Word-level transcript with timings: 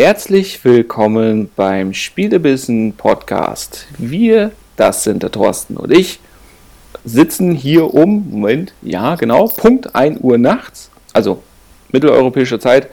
Herzlich 0.00 0.64
willkommen 0.64 1.50
beim 1.56 1.92
Spielebissen 1.92 2.92
Podcast. 2.92 3.88
Wir, 3.98 4.52
das 4.76 5.02
sind 5.02 5.24
der 5.24 5.32
Thorsten 5.32 5.76
und 5.76 5.90
ich, 5.90 6.20
sitzen 7.04 7.50
hier 7.50 7.92
um, 7.92 8.30
Moment, 8.30 8.72
ja 8.80 9.16
genau, 9.16 9.48
Punkt 9.48 9.96
1 9.96 10.20
Uhr 10.20 10.38
nachts, 10.38 10.88
also 11.12 11.42
mitteleuropäische 11.90 12.60
Zeit, 12.60 12.90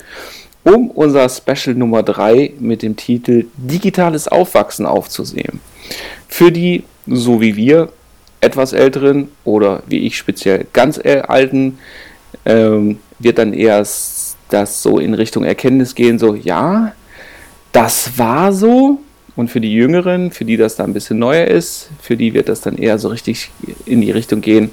um 0.63 0.89
unser 0.89 1.29
Special 1.29 1.75
Nummer 1.75 2.01
3 2.01 2.53
mit 2.57 2.81
dem 2.81 2.95
Titel 2.95 3.45
Digitales 3.55 4.27
Aufwachsen 4.27 4.87
aufzusehen. 4.87 5.61
Für 6.27 6.51
die, 6.51 6.85
so 7.05 7.39
wie 7.39 7.55
wir, 7.55 7.89
etwas 8.41 8.73
älteren 8.73 9.29
oder 9.43 9.83
wie 9.85 10.07
ich 10.07 10.17
speziell 10.17 10.65
ganz 10.73 10.97
alten, 10.97 11.77
ähm, 12.47 12.97
wird 13.19 13.37
dann 13.37 13.53
erst 13.53 14.14
das 14.49 14.83
so 14.83 14.99
in 14.99 15.13
Richtung 15.13 15.43
Erkenntnis 15.43 15.95
gehen, 15.95 16.19
so 16.19 16.35
ja, 16.35 16.93
das 17.71 18.17
war 18.17 18.53
so. 18.53 18.99
Und 19.35 19.49
für 19.49 19.59
die 19.59 19.73
Jüngeren, 19.73 20.31
für 20.31 20.45
die 20.45 20.55
das 20.55 20.77
da 20.77 20.85
ein 20.85 20.93
bisschen 20.93 21.19
neuer 21.19 21.47
ist, 21.47 21.89
für 22.01 22.15
die 22.15 22.33
wird 22.33 22.47
das 22.47 22.61
dann 22.61 22.77
eher 22.77 22.97
so 22.97 23.09
richtig 23.09 23.51
in 23.85 23.99
die 23.99 24.11
Richtung 24.11 24.39
gehen, 24.39 24.71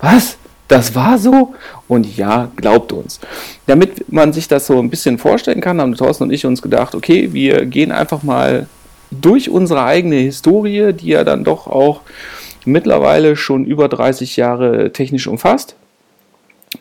was? 0.00 0.36
Das 0.68 0.94
war 0.94 1.18
so? 1.18 1.54
Und 1.88 2.16
ja, 2.16 2.50
glaubt 2.56 2.92
uns. 2.92 3.20
Damit 3.66 4.10
man 4.10 4.32
sich 4.32 4.48
das 4.48 4.66
so 4.66 4.78
ein 4.78 4.88
bisschen 4.88 5.18
vorstellen 5.18 5.60
kann, 5.60 5.80
haben 5.80 5.94
Thorsten 5.96 6.24
und 6.24 6.32
ich 6.32 6.46
uns 6.46 6.62
gedacht, 6.62 6.94
okay, 6.94 7.32
wir 7.32 7.66
gehen 7.66 7.92
einfach 7.92 8.22
mal 8.22 8.68
durch 9.10 9.50
unsere 9.50 9.84
eigene 9.84 10.16
Historie, 10.16 10.92
die 10.92 11.08
ja 11.08 11.24
dann 11.24 11.44
doch 11.44 11.66
auch 11.66 12.00
mittlerweile 12.64 13.36
schon 13.36 13.64
über 13.64 13.88
30 13.88 14.36
Jahre 14.36 14.92
technisch 14.92 15.26
umfasst. 15.26 15.76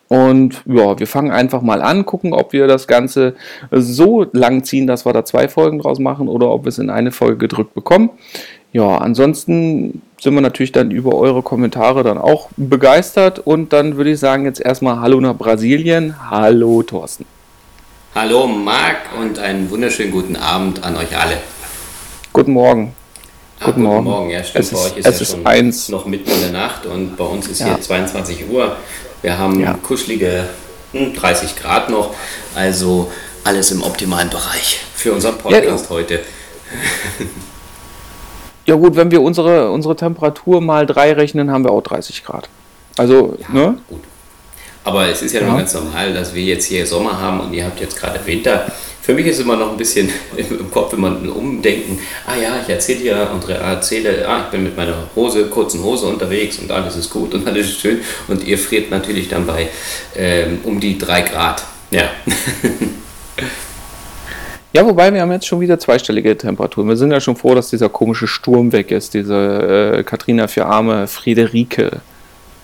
Und 0.08 0.62
ja, 0.66 0.98
wir 1.00 1.08
fangen 1.08 1.32
einfach 1.32 1.62
mal 1.62 1.82
an, 1.82 2.06
gucken, 2.06 2.34
ob 2.34 2.54
wir 2.54 2.68
das 2.68 2.88
Ganze 2.88 3.36
so 3.72 4.26
lang 4.32 4.64
ziehen, 4.64 4.88
dass 4.88 5.06
wir 5.06 5.14
da 5.14 5.26
zwei 5.26 5.48
Folgen 5.48 5.80
draus 5.80 6.00
machen 6.00 6.28
oder 6.28 6.50
ob 6.50 6.66
wir 6.66 6.70
es 6.70 6.80
in 6.80 6.90
eine 6.90 7.12
Folge 7.12 7.38
gedrückt 7.38 7.74
bekommen. 7.74 8.10
Ja, 8.74 8.98
ansonsten 8.98 10.02
sind 10.22 10.34
wir 10.34 10.42
natürlich 10.42 10.72
dann 10.72 10.92
über 10.92 11.16
eure 11.16 11.42
Kommentare 11.42 12.04
dann 12.04 12.18
auch 12.18 12.50
begeistert 12.56 13.40
und 13.40 13.74
dann 13.74 13.98
würde 13.98 14.12
ich 14.12 14.20
sagen 14.20 14.46
jetzt 14.46 14.62
erstmal 14.62 15.02
Hallo 15.02 15.20
nach 15.20 15.36
Brasilien. 15.36 16.16
Hallo 16.30 16.82
Thorsten. 16.84 17.26
Hallo 18.16 18.48
Marc 18.48 18.98
und 19.20 19.40
einen 19.40 19.70
wunderschönen 19.70 20.12
guten 20.12 20.36
Abend 20.36 20.84
an 20.84 20.96
euch 20.96 21.18
alle. 21.18 21.38
Guten 22.32 22.54
Morgen. 22.54 22.94
Ah, 23.60 23.66
guten, 23.66 23.84
Morgen. 23.84 24.06
Morgen. 24.06 24.30
Ja, 24.30 24.44
stimmt. 24.44 24.66
Es 24.66 24.72
bei 24.72 24.80
euch 24.80 24.98
ist, 24.98 25.06
es 25.08 25.16
ja 25.16 25.22
ist 25.22 25.32
schon 25.32 25.46
eins. 25.46 25.90
noch 25.90 26.06
mitten 26.06 26.32
in 26.32 26.42
der 26.42 26.52
Nacht 26.52 26.86
und 26.86 27.18
bei 27.18 27.26
uns 27.26 27.48
ist 27.48 27.60
ja. 27.60 27.68
hier 27.68 27.82
22 27.82 28.50
Uhr. 28.50 28.76
Wir 29.22 29.38
haben 29.38 29.60
ja. 29.60 29.74
kuschelige 29.74 30.50
30 30.94 31.50
hm, 31.52 31.58
Grad 31.62 31.90
noch, 31.90 32.14
also 32.56 33.12
alles 33.44 33.72
im 33.72 33.82
optimalen 33.82 34.30
Bereich 34.30 34.80
für 34.96 35.14
unseren 35.14 35.38
Podcast 35.38 35.86
ja, 35.86 35.90
heute. 35.90 36.20
ja 38.66 38.76
gut, 38.76 38.96
wenn 38.96 39.12
wir 39.12 39.22
unsere, 39.22 39.72
unsere 39.72 39.96
Temperatur 39.96 40.62
mal 40.62 40.86
3 40.86 41.14
rechnen, 41.14 41.52
haben 41.52 41.64
wir 41.64 41.72
auch 41.72 41.82
30 41.82 42.24
Grad. 42.24 42.50
Also, 42.98 43.38
ja, 43.40 43.50
ne? 43.54 43.78
Gut. 43.88 44.02
Aber 44.84 45.08
es 45.08 45.22
ist 45.22 45.34
ja, 45.34 45.42
ja. 45.42 45.48
nur 45.48 45.58
ganz 45.58 45.74
normal, 45.74 46.14
dass 46.14 46.34
wir 46.34 46.44
jetzt 46.44 46.66
hier 46.66 46.86
Sommer 46.88 47.20
haben 47.20 47.40
und 47.40 47.54
ihr 47.54 47.66
habt 47.66 47.80
jetzt 47.80 47.98
gerade 47.98 48.20
Winter. 48.26 48.66
Für 49.02 49.14
mich 49.14 49.26
ist 49.26 49.40
immer 49.40 49.58
noch 49.58 49.72
ein 49.72 49.78
bisschen 49.78 50.10
im 50.38 50.70
Kopf, 50.70 50.94
wenn 50.94 51.02
man 51.02 51.30
umdenken, 51.30 52.00
ah 52.26 52.36
ja, 52.36 52.62
ich 52.62 52.70
erzähle 52.70 53.04
ja 53.04 53.24
und 53.32 53.48
erzähle, 53.50 54.28
ah, 54.28 54.44
ich 54.46 54.52
bin 54.52 54.64
mit 54.64 54.78
meiner 54.78 54.96
Hose, 55.16 55.46
kurzen 55.46 55.84
Hose 55.84 56.06
unterwegs 56.06 56.60
und 56.60 56.72
alles 56.72 56.96
ist 56.96 57.10
gut 57.10 57.34
und 57.34 57.48
alles 57.48 57.68
ist 57.68 57.80
schön 57.80 58.02
und 58.28 58.46
ihr 58.46 58.58
friert 58.58 58.92
natürlich 58.92 59.30
dann 59.30 59.48
bei 59.48 59.70
ähm, 60.16 60.60
um 60.64 60.80
die 60.80 60.98
drei 60.98 61.22
Grad. 61.22 61.64
Ja. 61.92 62.10
Ja, 64.74 64.86
wobei 64.86 65.14
wir 65.14 65.20
haben 65.20 65.34
jetzt 65.34 65.48
schon 65.48 65.60
wieder 65.60 65.80
zweistellige 65.80 66.38
Temperaturen. 66.38 66.88
Wir 66.88 66.96
sind 66.96 67.12
ja 67.12 67.20
schon 67.20 67.36
froh, 67.36 67.54
dass 67.54 67.70
dieser 67.70 67.90
komische 67.90 68.26
Sturm 68.26 68.72
weg 68.72 68.92
ist, 68.92 69.14
diese 69.14 69.98
äh, 69.98 70.04
Katrina 70.04 70.48
für 70.48 70.66
arme 70.66 71.08
Friederike. 71.08 72.00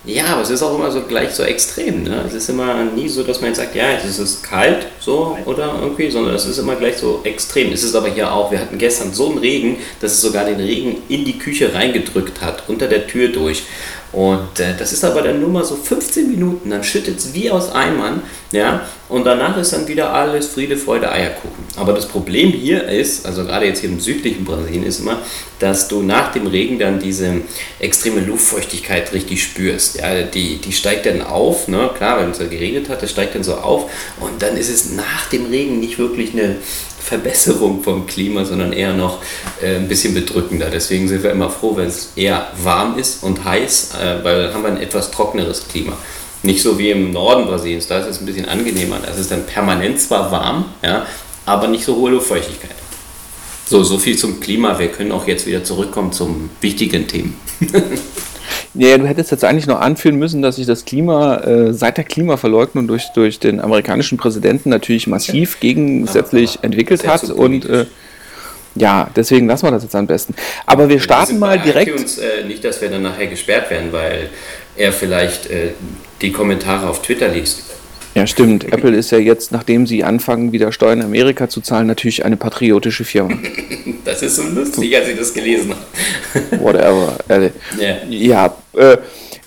Ja, 0.08 0.24
aber 0.28 0.40
es 0.40 0.48
ist 0.48 0.62
auch 0.62 0.74
immer 0.74 0.90
so 0.90 1.02
gleich 1.02 1.32
so 1.32 1.42
extrem. 1.42 2.04
Ne? 2.04 2.24
Es 2.26 2.32
ist 2.32 2.48
immer 2.48 2.82
nie 2.82 3.10
so, 3.10 3.22
dass 3.22 3.42
man 3.42 3.50
jetzt 3.50 3.58
sagt, 3.58 3.74
ja, 3.74 3.90
es 3.92 4.18
ist 4.18 4.42
kalt 4.42 4.86
so 5.00 5.36
oder 5.44 5.80
irgendwie, 5.82 6.10
sondern 6.10 6.34
es 6.34 6.46
ist 6.46 6.56
immer 6.56 6.76
gleich 6.76 6.96
so 6.96 7.20
extrem. 7.24 7.72
Es 7.72 7.84
ist 7.84 7.94
aber 7.94 8.08
hier 8.08 8.32
auch, 8.32 8.50
wir 8.50 8.58
hatten 8.58 8.78
gestern 8.78 9.12
so 9.12 9.28
einen 9.28 9.36
Regen, 9.36 9.76
dass 10.00 10.12
es 10.12 10.22
sogar 10.22 10.46
den 10.46 10.60
Regen 10.60 11.02
in 11.10 11.26
die 11.26 11.38
Küche 11.38 11.74
reingedrückt 11.74 12.40
hat, 12.40 12.62
unter 12.68 12.86
der 12.86 13.06
Tür 13.06 13.28
durch. 13.28 13.64
Und 14.12 14.58
äh, 14.58 14.74
das 14.78 14.92
ist 14.92 15.04
aber 15.04 15.22
dann 15.22 15.40
nur 15.40 15.50
mal 15.50 15.64
so 15.64 15.76
15 15.76 16.30
Minuten, 16.30 16.70
dann 16.70 16.82
schüttet 16.82 17.18
es 17.18 17.34
wie 17.34 17.50
aus 17.50 17.70
Eimern, 17.70 18.22
ja, 18.50 18.88
und 19.10 19.24
danach 19.24 19.56
ist 19.58 19.74
dann 19.74 19.86
wieder 19.86 20.12
alles 20.12 20.48
Friede, 20.48 20.76
Freude, 20.76 21.12
Eierkuchen. 21.12 21.64
Aber 21.76 21.92
das 21.92 22.06
Problem 22.06 22.50
hier 22.50 22.84
ist, 22.84 23.26
also 23.26 23.44
gerade 23.44 23.66
jetzt 23.66 23.80
hier 23.80 23.90
im 23.90 24.00
südlichen 24.00 24.44
Brasilien, 24.44 24.84
ist 24.84 25.00
immer, 25.00 25.20
dass 25.58 25.88
du 25.88 26.02
nach 26.02 26.32
dem 26.32 26.46
Regen 26.46 26.78
dann 26.78 26.98
diese 26.98 27.42
extreme 27.78 28.20
Luftfeuchtigkeit 28.20 29.12
richtig 29.12 29.42
spürst. 29.42 29.96
Ja, 29.96 30.22
die, 30.22 30.56
die 30.58 30.72
steigt 30.72 31.04
dann 31.04 31.20
auf, 31.20 31.68
ne? 31.68 31.90
klar, 31.96 32.20
wenn 32.20 32.30
es 32.30 32.38
ja 32.38 32.46
geregnet 32.46 32.88
hat, 32.88 33.02
das 33.02 33.10
steigt 33.10 33.34
dann 33.34 33.44
so 33.44 33.56
auf 33.56 33.90
und 34.20 34.40
dann 34.40 34.56
ist 34.56 34.70
es 34.70 34.92
nach 34.92 35.28
dem 35.30 35.46
Regen 35.46 35.80
nicht 35.80 35.98
wirklich 35.98 36.32
eine 36.32 36.56
Verbesserung 37.00 37.82
vom 37.82 38.06
Klima, 38.06 38.44
sondern 38.44 38.72
eher 38.72 38.92
noch 38.92 39.18
äh, 39.62 39.76
ein 39.76 39.88
bisschen 39.88 40.14
bedrückender. 40.14 40.68
Deswegen 40.70 41.08
sind 41.08 41.22
wir 41.22 41.30
immer 41.30 41.50
froh, 41.50 41.76
wenn 41.76 41.88
es 41.88 42.12
eher 42.16 42.48
warm 42.62 42.98
ist 42.98 43.22
und 43.22 43.44
heiß, 43.44 43.92
äh, 43.94 44.24
weil 44.24 44.42
dann 44.42 44.54
haben 44.54 44.62
wir 44.62 44.70
ein 44.70 44.80
etwas 44.80 45.10
trockeneres 45.10 45.68
Klima. 45.68 45.96
Nicht 46.42 46.62
so 46.62 46.78
wie 46.78 46.90
im 46.90 47.12
Norden 47.12 47.46
Brasiliens, 47.46 47.86
da 47.86 47.98
ist 47.98 48.06
es 48.06 48.20
ein 48.20 48.26
bisschen 48.26 48.48
angenehmer. 48.48 48.98
Da 49.04 49.10
ist 49.10 49.18
es 49.18 49.28
dann 49.28 49.44
permanent 49.46 50.00
zwar 50.00 50.30
warm, 50.30 50.66
ja, 50.82 51.06
aber 51.46 51.68
nicht 51.68 51.84
so 51.84 51.96
hohe 51.96 52.10
Luftfeuchtigkeit. 52.12 52.76
So, 53.66 53.82
so 53.82 53.98
viel 53.98 54.16
zum 54.16 54.40
Klima. 54.40 54.78
Wir 54.78 54.88
können 54.88 55.12
auch 55.12 55.26
jetzt 55.26 55.46
wieder 55.46 55.62
zurückkommen 55.64 56.12
zum 56.12 56.50
wichtigen 56.60 57.06
Themen. 57.06 57.38
Ja, 58.74 58.98
du 58.98 59.06
hättest 59.06 59.30
jetzt 59.30 59.44
eigentlich 59.44 59.66
noch 59.66 59.80
anführen 59.80 60.16
müssen, 60.16 60.42
dass 60.42 60.56
sich 60.56 60.66
das 60.66 60.84
Klima 60.84 61.38
äh, 61.38 61.72
seit 61.72 61.96
der 61.96 62.04
Klimaverleugnung 62.04 62.86
durch, 62.86 63.08
durch 63.14 63.38
den 63.38 63.60
amerikanischen 63.60 64.18
Präsidenten 64.18 64.68
natürlich 64.70 65.06
massiv 65.06 65.58
gegensätzlich 65.60 66.56
ja, 66.56 66.60
entwickelt 66.62 67.06
hat. 67.06 67.24
Und 67.30 67.64
äh, 67.64 67.86
ja, 68.74 69.10
deswegen 69.16 69.46
lassen 69.46 69.66
wir 69.66 69.70
das 69.70 69.82
jetzt 69.82 69.96
am 69.96 70.06
besten. 70.06 70.34
Aber 70.66 70.88
wir 70.88 71.00
starten 71.00 71.38
mal 71.38 71.58
direkt. 71.58 71.98
Uns, 71.98 72.18
äh, 72.18 72.44
nicht, 72.46 72.62
dass 72.64 72.80
wir 72.80 72.90
dann 72.90 73.02
nachher 73.02 73.26
gesperrt 73.26 73.70
werden, 73.70 73.92
weil 73.92 74.28
er 74.76 74.92
vielleicht 74.92 75.46
äh, 75.46 75.70
die 76.20 76.30
Kommentare 76.30 76.88
auf 76.88 77.02
Twitter 77.02 77.28
liest. 77.28 77.62
Ja, 78.18 78.26
stimmt. 78.26 78.64
Apple 78.72 78.96
ist 78.96 79.12
ja 79.12 79.18
jetzt, 79.18 79.52
nachdem 79.52 79.86
sie 79.86 80.02
anfangen, 80.02 80.50
wieder 80.50 80.72
Steuern 80.72 80.98
in 80.98 81.04
Amerika 81.04 81.48
zu 81.48 81.60
zahlen, 81.60 81.86
natürlich 81.86 82.24
eine 82.24 82.36
patriotische 82.36 83.04
Firma. 83.04 83.38
Das 84.04 84.22
ist 84.22 84.36
so 84.36 84.42
lustig, 84.42 84.96
als 84.96 85.08
ich 85.08 85.18
das 85.18 85.34
gelesen 85.34 85.74
habe. 85.74 86.62
Whatever. 86.62 87.18
Äh, 87.28 87.50
yeah. 87.78 87.96
Ja, 88.08 88.54
äh, 88.74 88.96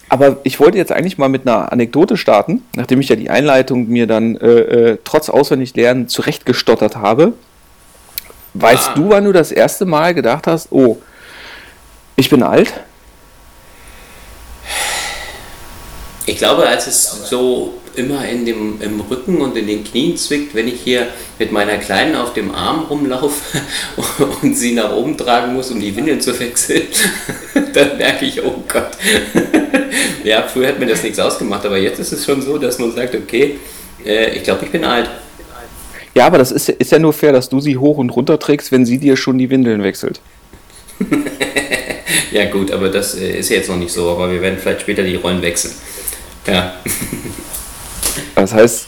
aber 0.07 0.37
ich 0.43 0.59
wollte 0.59 0.77
jetzt 0.77 0.91
eigentlich 0.91 1.17
mal 1.17 1.29
mit 1.29 1.47
einer 1.47 1.71
Anekdote 1.71 2.15
starten, 2.15 2.63
nachdem 2.75 2.99
ich 2.99 3.09
ja 3.09 3.15
die 3.15 3.29
Einleitung 3.31 3.87
mir 3.87 4.05
dann 4.05 4.37
äh, 4.37 4.47
äh 4.47 4.97
trotz 5.03 5.29
Auswendiglernen 5.29 6.07
zurechtgestottert 6.07 6.95
habe. 6.95 7.33
Weißt 8.53 8.89
ah. 8.89 8.93
du, 8.95 9.09
wann 9.09 9.25
du 9.25 9.31
das 9.31 9.51
erste 9.51 9.85
Mal 9.85 10.13
gedacht 10.13 10.45
hast, 10.45 10.71
oh, 10.71 10.97
ich 12.15 12.29
bin 12.29 12.43
alt? 12.43 12.71
Ich 16.27 16.37
glaube, 16.37 16.67
als 16.67 16.85
es 16.85 17.29
so 17.29 17.80
immer 17.95 18.27
in 18.27 18.45
dem, 18.45 18.81
im 18.81 19.01
Rücken 19.01 19.41
und 19.41 19.57
in 19.57 19.67
den 19.67 19.83
Knien 19.83 20.17
zwickt, 20.17 20.55
wenn 20.55 20.67
ich 20.67 20.81
hier 20.81 21.07
mit 21.39 21.51
meiner 21.51 21.77
Kleinen 21.77 22.15
auf 22.15 22.33
dem 22.33 22.53
Arm 22.53 22.85
rumlaufe 22.89 23.61
und 24.41 24.57
sie 24.57 24.73
nach 24.73 24.91
oben 24.91 25.17
tragen 25.17 25.53
muss, 25.53 25.71
um 25.71 25.79
die 25.79 25.95
Windeln 25.95 26.21
zu 26.21 26.37
wechseln, 26.39 26.83
dann 27.73 27.97
merke 27.97 28.25
ich, 28.25 28.43
oh 28.43 28.63
Gott. 28.67 28.91
ja, 30.23 30.43
früher 30.43 30.69
hat 30.69 30.79
mir 30.79 30.87
das 30.87 31.03
nichts 31.03 31.19
ausgemacht, 31.19 31.65
aber 31.65 31.77
jetzt 31.77 31.99
ist 31.99 32.11
es 32.11 32.25
schon 32.25 32.41
so, 32.41 32.57
dass 32.57 32.79
man 32.79 32.91
sagt, 32.93 33.15
okay, 33.15 33.59
äh, 34.05 34.35
ich 34.35 34.43
glaube, 34.43 34.65
ich 34.65 34.71
bin 34.71 34.83
alt. 34.83 35.09
Ja, 36.13 36.27
aber 36.27 36.37
das 36.37 36.51
ist, 36.51 36.69
ist 36.69 36.91
ja 36.91 36.99
nur 36.99 37.13
fair, 37.13 37.31
dass 37.31 37.49
du 37.49 37.59
sie 37.61 37.77
hoch 37.77 37.97
und 37.97 38.09
runter 38.09 38.37
trägst, 38.37 38.71
wenn 38.71 38.85
sie 38.85 38.97
dir 38.97 39.15
schon 39.15 39.37
die 39.37 39.49
Windeln 39.49 39.81
wechselt. 39.81 40.19
ja 42.31 42.45
gut, 42.51 42.71
aber 42.71 42.89
das 42.89 43.15
äh, 43.15 43.39
ist 43.39 43.49
jetzt 43.49 43.69
noch 43.69 43.77
nicht 43.77 43.93
so, 43.93 44.09
aber 44.09 44.31
wir 44.31 44.41
werden 44.41 44.59
vielleicht 44.59 44.81
später 44.81 45.03
die 45.03 45.15
Rollen 45.15 45.41
wechseln. 45.41 45.73
Ja. 46.47 46.73
Das 48.35 48.53
heißt, 48.53 48.87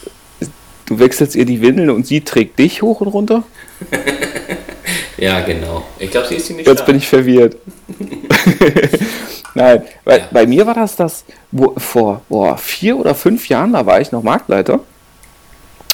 du 0.86 1.00
wechselst 1.00 1.36
ihr 1.36 1.46
die 1.46 1.62
Windeln 1.62 1.90
und 1.90 2.08
sie 2.08 2.22
trägt 2.22 2.60
dich 2.60 2.82
hoch 2.82 3.02
und 3.02 3.08
runter? 3.08 3.44
ja, 5.18 5.42
genau. 5.42 5.84
Ich 6.00 6.12
glaube, 6.12 6.28
sie 6.28 6.36
ist 6.36 6.48
ziemlich 6.48 6.68
Jetzt 6.68 6.80
stark. 6.80 6.88
bin 6.88 6.98
ich 6.98 7.08
verwirrt. 7.08 7.58
Nein, 9.56 9.84
weil 10.04 10.20
ja. 10.20 10.28
bei 10.32 10.48
mir 10.48 10.66
war 10.66 10.74
das 10.74 10.96
das, 10.96 11.26
wo, 11.52 11.74
vor 11.78 12.22
boah, 12.30 12.58
vier 12.58 12.98
oder 12.98 13.14
fünf 13.14 13.50
Jahren, 13.50 13.74
da 13.74 13.86
war 13.86 14.02
ich 14.02 14.12
noch 14.12 14.24
Marktleiter. 14.24 14.80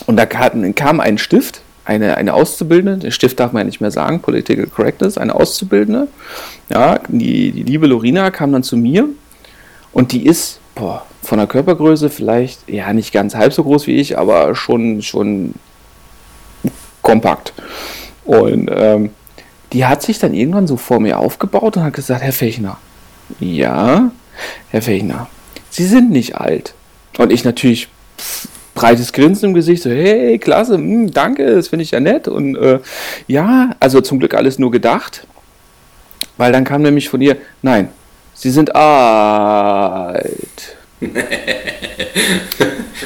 Und 0.05 0.15
da 0.15 0.25
kam, 0.25 0.73
kam 0.75 0.99
ein 0.99 1.17
Stift, 1.17 1.61
eine, 1.83 2.15
eine 2.17 2.33
Auszubildende, 2.33 2.99
den 2.99 3.11
Stift 3.11 3.39
darf 3.39 3.51
man 3.51 3.61
ja 3.61 3.65
nicht 3.65 3.81
mehr 3.81 3.91
sagen, 3.91 4.21
Political 4.21 4.67
Correctness, 4.67 5.17
eine 5.17 5.35
Auszubildende. 5.35 6.07
Ja, 6.69 6.99
die, 7.07 7.51
die 7.51 7.63
liebe 7.63 7.87
Lorina 7.87 8.31
kam 8.31 8.51
dann 8.53 8.63
zu 8.63 8.77
mir 8.77 9.09
und 9.91 10.11
die 10.13 10.25
ist, 10.25 10.59
boah, 10.75 11.05
von 11.29 11.37
der 11.37 11.47
Körpergröße 11.47 12.09
vielleicht, 12.09 12.67
ja, 12.67 12.91
nicht 12.91 13.13
ganz 13.13 13.35
halb 13.35 13.53
so 13.53 13.63
groß 13.63 13.85
wie 13.85 13.97
ich, 13.97 14.17
aber 14.17 14.55
schon, 14.55 15.03
schon 15.03 15.53
kompakt. 17.03 17.53
Und 18.25 18.67
ähm, 18.73 19.11
die 19.71 19.85
hat 19.85 20.01
sich 20.01 20.17
dann 20.17 20.33
irgendwann 20.33 20.65
so 20.65 20.75
vor 20.75 20.99
mir 20.99 21.19
aufgebaut 21.19 21.77
und 21.77 21.83
hat 21.83 21.93
gesagt, 21.93 22.23
Herr 22.23 22.33
Fechner, 22.33 22.79
ja, 23.39 24.11
Herr 24.71 24.81
Fechner, 24.81 25.27
Sie 25.69 25.85
sind 25.85 26.09
nicht 26.09 26.35
alt. 26.35 26.73
Und 27.19 27.31
ich 27.31 27.43
natürlich 27.43 27.89
breites 28.73 29.13
Grinsen 29.13 29.49
im 29.49 29.53
Gesicht, 29.53 29.83
so, 29.83 29.91
hey, 29.91 30.39
klasse, 30.39 30.79
mh, 30.79 30.83
hm, 30.83 31.11
danke, 31.11 31.53
das 31.53 31.67
finde 31.67 31.83
ich 31.83 31.91
ja 31.91 31.99
nett. 31.99 32.27
Und 32.27 32.55
äh, 32.55 32.79
ja, 33.27 33.75
also 33.79 34.01
zum 34.01 34.17
Glück 34.17 34.33
alles 34.33 34.57
nur 34.57 34.71
gedacht, 34.71 35.27
weil 36.37 36.51
dann 36.51 36.63
kam 36.63 36.81
nämlich 36.81 37.07
von 37.07 37.21
ihr, 37.21 37.37
nein, 37.61 37.89
Sie 38.33 38.49
sind 38.49 38.75
alt. 38.75 40.78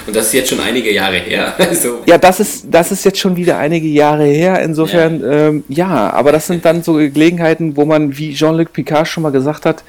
Und 0.05 0.15
das 0.15 0.27
ist 0.27 0.33
jetzt 0.33 0.49
schon 0.49 0.59
einige 0.59 0.93
Jahre 0.93 1.17
her. 1.17 1.53
Also. 1.69 1.99
Ja, 2.05 2.17
das 2.17 2.39
ist, 2.39 2.65
das 2.69 2.91
ist 2.91 3.05
jetzt 3.05 3.19
schon 3.19 3.35
wieder 3.35 3.57
einige 3.57 3.87
Jahre 3.87 4.25
her. 4.25 4.61
Insofern, 4.61 5.21
ja. 5.21 5.47
Ähm, 5.47 5.63
ja, 5.69 6.09
aber 6.11 6.31
das 6.31 6.47
sind 6.47 6.65
dann 6.65 6.83
so 6.83 6.93
Gelegenheiten, 6.93 7.77
wo 7.77 7.85
man, 7.85 8.17
wie 8.17 8.33
Jean-Luc 8.33 8.73
Picard 8.73 9.07
schon 9.07 9.23
mal 9.23 9.31
gesagt 9.31 9.65
hat, 9.65 9.83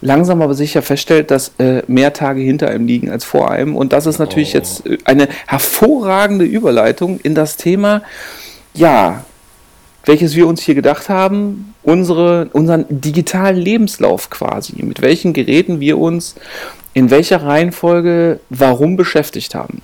langsam 0.00 0.42
aber 0.42 0.54
sicher 0.54 0.82
feststellt, 0.82 1.30
dass 1.30 1.52
äh, 1.58 1.82
mehr 1.88 2.12
Tage 2.12 2.40
hinter 2.40 2.68
einem 2.68 2.86
liegen 2.86 3.10
als 3.10 3.24
vor 3.24 3.50
einem. 3.50 3.76
Und 3.76 3.92
das 3.92 4.06
ist 4.06 4.18
natürlich 4.18 4.54
oh. 4.54 4.58
jetzt 4.58 4.86
äh, 4.86 4.98
eine 5.04 5.28
hervorragende 5.46 6.44
Überleitung 6.44 7.20
in 7.22 7.34
das 7.34 7.56
Thema, 7.56 8.02
ja, 8.74 9.24
welches 10.04 10.36
wir 10.36 10.46
uns 10.46 10.62
hier 10.62 10.74
gedacht 10.74 11.08
haben, 11.08 11.74
unsere, 11.82 12.48
unseren 12.52 12.84
digitalen 12.88 13.56
Lebenslauf 13.56 14.30
quasi, 14.30 14.82
mit 14.82 15.02
welchen 15.02 15.32
Geräten 15.32 15.80
wir 15.80 15.98
uns 15.98 16.36
in 16.96 17.10
welcher 17.10 17.42
Reihenfolge 17.42 18.40
warum 18.48 18.96
beschäftigt 18.96 19.54
haben. 19.54 19.82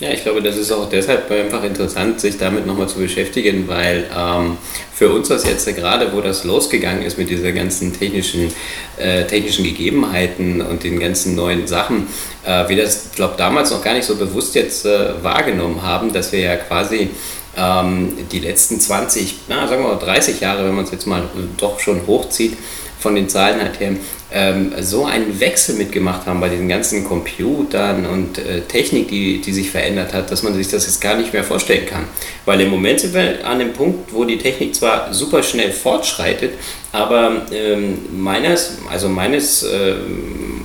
Ja, 0.00 0.10
ich 0.10 0.22
glaube, 0.22 0.42
das 0.42 0.58
ist 0.58 0.70
auch 0.70 0.86
deshalb 0.86 1.30
einfach 1.30 1.64
interessant, 1.64 2.20
sich 2.20 2.36
damit 2.36 2.66
nochmal 2.66 2.90
zu 2.90 2.98
beschäftigen, 2.98 3.66
weil 3.68 4.04
ähm, 4.14 4.58
für 4.92 5.08
uns 5.08 5.30
was 5.30 5.46
jetzt 5.46 5.66
gerade, 5.74 6.12
wo 6.12 6.20
das 6.20 6.44
losgegangen 6.44 7.04
ist 7.04 7.16
mit 7.16 7.30
dieser 7.30 7.52
ganzen 7.52 7.98
technischen, 7.98 8.52
äh, 8.98 9.24
technischen 9.24 9.64
Gegebenheiten 9.64 10.60
und 10.60 10.84
den 10.84 11.00
ganzen 11.00 11.34
neuen 11.34 11.66
Sachen, 11.66 12.06
äh, 12.44 12.68
wir 12.68 12.76
das, 12.76 13.12
glaube 13.16 13.34
damals 13.38 13.70
noch 13.70 13.82
gar 13.82 13.94
nicht 13.94 14.04
so 14.04 14.16
bewusst 14.16 14.54
jetzt 14.54 14.84
äh, 14.84 15.22
wahrgenommen 15.22 15.80
haben, 15.80 16.12
dass 16.12 16.32
wir 16.32 16.40
ja 16.40 16.56
quasi 16.56 17.08
ähm, 17.56 18.12
die 18.30 18.40
letzten 18.40 18.78
20, 18.78 19.36
na, 19.48 19.66
sagen 19.66 19.82
wir 19.84 19.94
mal 19.94 19.98
30 19.98 20.38
Jahre, 20.38 20.66
wenn 20.66 20.74
man 20.74 20.84
es 20.84 20.90
jetzt 20.90 21.06
mal 21.06 21.22
doch 21.56 21.80
schon 21.80 22.06
hochzieht, 22.06 22.58
von 23.00 23.14
den 23.14 23.28
Zahlen 23.28 23.60
halt 23.60 23.80
her, 23.80 23.92
ähm, 24.32 24.72
so 24.80 25.06
einen 25.06 25.40
Wechsel 25.40 25.74
mitgemacht 25.76 26.26
haben 26.26 26.40
bei 26.40 26.48
diesen 26.48 26.68
ganzen 26.68 27.04
Computern 27.04 28.06
und 28.06 28.38
äh, 28.38 28.60
Technik, 28.62 29.08
die, 29.08 29.40
die 29.40 29.52
sich 29.52 29.70
verändert 29.70 30.12
hat, 30.12 30.30
dass 30.30 30.42
man 30.42 30.54
sich 30.54 30.68
das 30.68 30.86
jetzt 30.86 31.00
gar 31.00 31.16
nicht 31.16 31.32
mehr 31.32 31.42
vorstellen 31.42 31.86
kann. 31.86 32.04
Weil 32.44 32.60
im 32.60 32.70
Moment 32.70 33.00
sind 33.00 33.14
wir 33.14 33.44
an 33.44 33.58
dem 33.58 33.72
Punkt, 33.72 34.12
wo 34.12 34.24
die 34.24 34.38
Technik 34.38 34.74
zwar 34.74 35.12
super 35.12 35.42
schnell 35.42 35.72
fortschreitet, 35.72 36.52
aber 36.92 37.46
ähm, 37.52 37.98
meines, 38.12 38.78
also 38.90 39.08
meines 39.08 39.64
ähm, 39.64 40.62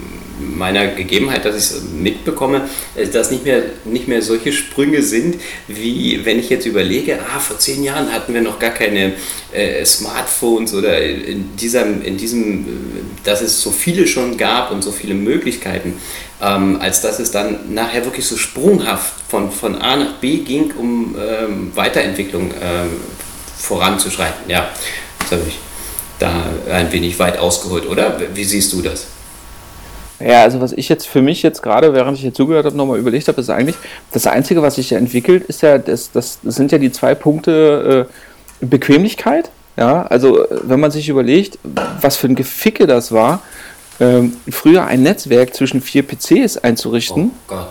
meiner 0.56 0.88
Gegebenheit, 0.88 1.46
dass 1.46 1.56
ich 1.56 1.78
es 1.78 1.84
mitbekomme, 1.84 2.68
äh, 2.96 3.07
dass 3.07 3.31
nicht 3.31 3.46
mehr, 3.46 3.63
nicht 3.86 4.07
mehr 4.07 4.22
solche 4.22 4.52
Sprünge 4.52 5.02
sind, 5.02 5.36
wie 5.68 6.25
wenn 6.25 6.40
ich 6.40 6.50
jetzt 6.50 6.66
überlege, 6.66 7.19
ah, 7.19 7.40
vor 7.40 7.60
zehn 7.60 7.84
Jahren 7.84 8.12
hatten 8.12 8.34
wir 8.34 8.42
noch 8.42 8.60
gar 8.60 8.72
keine 8.72 9.13
äh, 9.52 9.86
Smartphones 9.86 10.74
oder 10.74 11.02
in 11.02 11.56
diesem, 11.56 12.02
in 12.02 12.18
diesem, 12.18 12.62
äh, 12.62 12.63
dass 13.24 13.42
es 13.42 13.62
so 13.62 13.72
viele 13.72 14.07
schon 14.07 14.38
gab 14.38 14.72
und 14.72 14.84
so 14.84 14.92
viele 14.92 15.13
Möglichkeiten, 15.13 15.94
ähm, 16.42 16.78
als 16.80 17.02
dass 17.02 17.19
es 17.19 17.31
dann 17.31 17.74
nachher 17.74 18.06
wirklich 18.06 18.25
so 18.25 18.38
sprunghaft 18.38 19.13
von, 19.30 19.52
von 19.52 19.75
A 19.75 19.96
nach 19.96 20.13
B 20.16 20.38
ging, 20.38 20.72
um 20.78 21.16
ähm, 21.18 21.72
Weiterentwicklung 21.75 22.52
ähm, 22.62 22.90
voranzuschreiten. 23.57 24.50
Ja, 24.50 24.69
das 25.19 25.31
habe 25.31 25.44
ich 25.48 25.57
da 26.19 26.46
ein 26.72 26.92
wenig 26.92 27.19
weit 27.19 27.38
ausgeholt, 27.38 27.88
oder? 27.88 28.22
Wie 28.34 28.44
siehst 28.44 28.72
du 28.74 28.81
das? 28.81 29.07
Ja, 30.19 30.44
also 30.44 30.62
was 30.62 30.71
ich 30.71 30.88
jetzt 30.88 31.07
für 31.07 31.21
mich 31.21 31.44
jetzt 31.44 31.62
gerade, 31.62 31.94
während 31.94 32.15
ich 32.15 32.21
hier 32.21 32.33
zugehört 32.33 32.65
habe, 32.65 32.77
nochmal 32.77 33.00
überlegt 33.00 33.27
habe, 33.27 33.41
ist 33.41 33.50
eigentlich, 33.50 33.75
das 34.13 34.27
Einzige, 34.27 34.62
was 34.62 34.75
sich 34.75 34.89
ja 34.91 34.97
entwickelt, 34.97 35.44
ist 35.44 35.62
ja, 35.62 35.77
das, 35.77 36.12
das, 36.12 36.39
das 36.41 36.56
sind 36.56 36.71
ja 36.71 36.77
die 36.77 36.91
zwei 36.91 37.15
Punkte 37.15 38.07
äh, 38.62 38.65
Bequemlichkeit. 38.65 39.51
Ja, 39.77 40.03
also 40.03 40.45
wenn 40.50 40.79
man 40.79 40.91
sich 40.91 41.09
überlegt, 41.09 41.59
was 42.00 42.15
für 42.15 42.27
ein 42.27 42.35
Geficke 42.35 42.88
das 42.88 43.12
war, 43.12 43.41
ähm, 44.00 44.38
früher 44.50 44.85
ein 44.85 45.03
Netzwerk 45.03 45.53
zwischen 45.53 45.81
vier 45.81 46.03
PCs 46.03 46.57
einzurichten, 46.57 47.31
oh 47.33 47.39
Gott, 47.47 47.68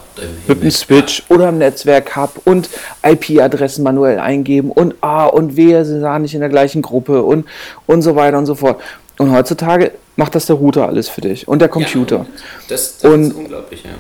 mit 0.46 0.60
einem 0.60 0.70
Switch 0.70 1.22
oder 1.28 1.48
einem 1.48 1.58
Netzwerk-Hub 1.58 2.42
und 2.44 2.68
IP-Adressen 3.02 3.84
manuell 3.84 4.18
eingeben 4.18 4.70
und 4.70 4.94
A 5.02 5.26
und 5.26 5.56
W, 5.56 5.82
sie 5.84 6.00
sahen 6.00 6.22
nicht 6.22 6.34
in 6.34 6.40
der 6.40 6.48
gleichen 6.48 6.82
Gruppe 6.82 7.22
und, 7.22 7.46
und 7.86 8.02
so 8.02 8.16
weiter 8.16 8.38
und 8.38 8.46
so 8.46 8.54
fort. 8.54 8.80
Und 9.18 9.32
heutzutage 9.32 9.92
macht 10.16 10.34
das 10.34 10.46
der 10.46 10.56
Router 10.56 10.86
alles 10.86 11.08
für 11.08 11.20
dich 11.20 11.48
und 11.48 11.60
der 11.60 11.68
Computer. 11.68 12.16
Ja, 12.16 12.26
das, 12.68 12.98
das 12.98 13.12
und, 13.12 13.24
ist 13.24 13.34
unglaublich, 13.34 13.84
ja. 13.84 13.90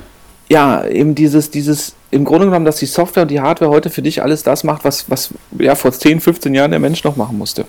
Ja, 0.48 0.86
eben 0.86 1.14
dieses, 1.14 1.50
dieses, 1.50 1.94
im 2.10 2.24
Grunde 2.24 2.46
genommen, 2.46 2.66
dass 2.66 2.76
die 2.76 2.86
Software 2.86 3.22
und 3.22 3.30
die 3.30 3.40
Hardware 3.40 3.70
heute 3.70 3.88
für 3.88 4.02
dich 4.02 4.22
alles 4.22 4.42
das 4.42 4.62
macht, 4.62 4.84
was, 4.84 5.08
was 5.08 5.30
ja 5.58 5.74
vor 5.74 5.90
10, 5.90 6.20
15 6.20 6.54
Jahren 6.54 6.70
der 6.70 6.80
Mensch 6.80 7.02
noch 7.02 7.16
machen 7.16 7.38
musste. 7.38 7.64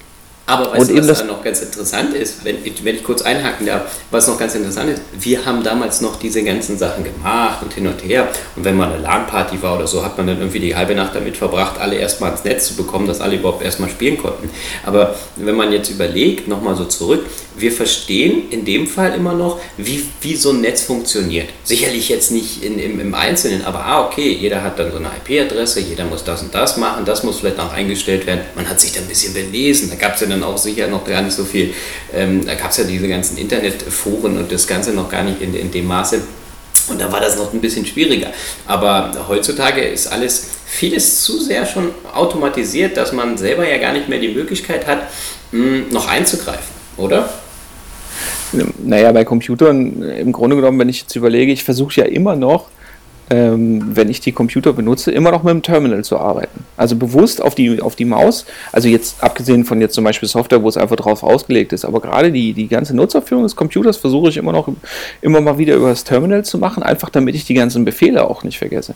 Aber 0.48 0.72
weißt 0.72 0.92
und 0.92 0.98
du, 0.98 1.08
was 1.08 1.20
da 1.20 1.26
noch 1.26 1.44
ganz 1.44 1.62
interessant 1.62 2.14
ist, 2.14 2.46
wenn, 2.46 2.58
wenn 2.84 2.96
ich 2.96 3.04
kurz 3.04 3.24
einhaken 3.24 3.66
darf, 3.66 3.98
was 4.12 4.28
noch 4.28 4.38
ganz 4.38 4.54
interessant 4.54 4.92
ist, 4.92 5.02
wir 5.20 5.44
haben 5.44 5.64
damals 5.64 6.02
noch 6.02 6.20
diese 6.20 6.44
ganzen 6.44 6.78
Sachen 6.78 7.04
gemacht 7.04 7.64
und 7.64 7.74
hin 7.74 7.88
und 7.88 8.04
her. 8.04 8.28
Und 8.56 8.64
wenn 8.64 8.78
mal 8.78 8.92
eine 8.92 9.02
LAN-Party 9.02 9.62
war 9.64 9.76
oder 9.76 9.88
so, 9.88 10.06
hat 10.06 10.18
man 10.18 10.28
dann 10.28 10.38
irgendwie 10.38 10.60
die 10.60 10.76
halbe 10.76 10.94
Nacht 10.94 11.16
damit 11.16 11.36
verbracht, 11.36 11.80
alle 11.80 11.96
erstmal 11.96 12.32
ins 12.32 12.44
Netz 12.44 12.68
zu 12.68 12.76
bekommen, 12.76 13.08
dass 13.08 13.22
alle 13.22 13.38
überhaupt 13.38 13.64
erstmal 13.64 13.90
spielen 13.90 14.20
konnten. 14.20 14.52
Aber 14.86 15.16
wenn 15.36 15.56
man 15.56 15.72
jetzt 15.72 15.90
überlegt, 15.90 16.48
nochmal 16.48 16.76
so 16.76 16.86
zurück, 16.86 17.26
wir 17.58 17.72
verstehen 17.72 18.50
in 18.50 18.66
dem 18.66 18.88
Fall 18.88 19.14
immer 19.16 19.34
noch, 19.34 19.60
wie, 19.78 20.06
wie 20.22 20.36
so 20.36 20.52
ein 20.52 20.62
Netz 20.62 20.84
funktioniert. 20.84 21.50
Sicherlich 21.64 22.10
jetzt 22.10 22.32
nicht 22.32 22.64
in, 22.64 22.80
im, 22.80 23.00
im 23.00 23.14
Einzelnen, 23.14 23.64
aber 23.64 23.86
ah, 23.86 24.06
okay, 24.06 24.32
jeder 24.34 24.64
hat 24.64 24.80
dann 24.80 24.92
so 24.92 24.98
eine 24.98 25.10
IP-Adresse, 25.26 25.80
jeder 25.80 26.06
muss 26.06 26.24
das 26.24 26.42
und 26.42 26.54
das 26.54 26.78
machen, 26.78 27.06
das 27.06 27.24
muss 27.24 27.40
vielleicht 27.40 27.60
auch 27.60 27.74
eingestellt 27.74 28.26
werden. 28.26 28.42
Man 28.56 28.70
hat 28.70 28.80
sich 28.80 28.94
dann 28.94 29.04
ein 29.04 29.10
bisschen 29.10 29.34
belesen, 29.34 29.90
da 29.90 29.96
gab 29.96 30.16
es 30.16 30.22
ja 30.22 30.28
dann 30.28 30.44
auch 30.44 30.58
sicher 30.58 30.88
noch 30.88 31.06
gar 31.06 31.22
nicht 31.22 31.36
so 31.36 31.46
viel. 31.46 31.74
Ähm, 32.14 32.46
da 32.46 32.56
gab 32.56 32.72
es 32.72 32.78
ja 32.78 32.84
diese 32.84 33.08
ganzen 33.08 33.38
Internetforen 33.38 34.38
und 34.38 34.52
das 34.52 34.68
Ganze 34.68 34.92
noch 34.92 35.10
gar 35.10 35.24
nicht 35.24 35.42
in, 35.42 35.54
in 35.56 35.72
dem 35.72 35.86
Maße. 35.86 36.22
Und 36.88 37.02
da 37.02 37.12
war 37.12 37.20
das 37.20 37.36
noch 37.36 37.52
ein 37.54 37.62
bisschen 37.62 37.86
schwieriger. 37.86 38.32
Aber 38.68 39.12
heutzutage 39.28 39.82
ist 39.82 40.08
alles 40.08 40.48
vieles 40.66 41.24
zu 41.24 41.40
sehr 41.40 41.66
schon 41.66 41.92
automatisiert, 42.14 42.98
dass 42.98 43.12
man 43.12 43.38
selber 43.38 43.68
ja 43.68 43.78
gar 43.78 43.94
nicht 43.94 44.10
mehr 44.10 44.20
die 44.20 44.30
Möglichkeit 44.30 44.86
hat, 44.86 45.10
hm, 45.52 45.90
noch 45.90 46.08
einzugreifen, 46.08 46.76
oder? 46.98 47.30
Naja, 48.84 49.12
bei 49.12 49.26
Computern 49.26 50.02
im 50.02 50.32
Grunde 50.32 50.56
genommen, 50.56 50.80
wenn 50.80 50.90
ich 50.90 51.02
jetzt 51.02 51.16
überlege, 51.16 51.52
ich 51.52 51.64
versuche 51.64 52.02
ja 52.02 52.06
immer 52.06 52.36
noch 52.36 52.68
ähm, 53.30 53.96
wenn 53.96 54.10
ich 54.10 54.20
die 54.20 54.32
Computer 54.32 54.74
benutze, 54.74 55.12
immer 55.12 55.32
noch 55.32 55.44
mit 55.44 55.52
dem 55.52 55.62
Terminal 55.64 56.04
zu 56.04 56.18
arbeiten. 56.18 56.64
Also 56.78 56.96
bewusst 56.96 57.42
auf 57.42 57.56
die, 57.56 57.82
auf 57.82 57.96
die 57.96 58.06
Maus, 58.06 58.46
also 58.72 58.88
jetzt 58.88 59.24
abgesehen 59.24 59.66
von 59.66 59.82
jetzt 59.82 59.96
zum 59.96 60.04
Beispiel 60.04 60.30
Software, 60.30 60.62
wo 60.62 60.70
es 60.70 60.78
einfach 60.78 60.96
drauf 60.96 61.24
ausgelegt 61.24 61.74
ist, 61.74 61.86
aber 61.86 62.02
gerade 62.02 62.32
die, 62.32 62.54
die 62.54 62.68
ganze 62.68 62.96
Nutzerführung 62.96 63.44
des 63.44 63.56
Computers 63.56 63.98
versuche 63.98 64.30
ich 64.30 64.38
immer 64.38 64.52
noch 64.52 64.68
immer 65.22 65.42
mal 65.42 65.58
wieder 65.58 65.76
über 65.76 65.90
das 65.90 66.04
Terminal 66.04 66.46
zu 66.46 66.58
machen, 66.58 66.84
einfach 66.84 67.10
damit 67.10 67.36
ich 67.36 67.46
die 67.46 67.54
ganzen 67.54 67.86
Befehle 67.86 68.30
auch 68.30 68.44
nicht 68.44 68.60
vergesse. 68.60 68.94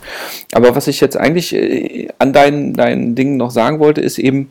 Aber 0.51 0.75
was 0.75 0.87
ich 0.87 1.01
jetzt 1.01 1.17
eigentlich 1.17 1.55
äh, 1.55 2.09
an 2.19 2.33
deinen, 2.33 2.73
deinen 2.73 3.15
Dingen 3.15 3.37
noch 3.37 3.51
sagen 3.51 3.79
wollte, 3.79 4.01
ist 4.01 4.19
eben, 4.19 4.49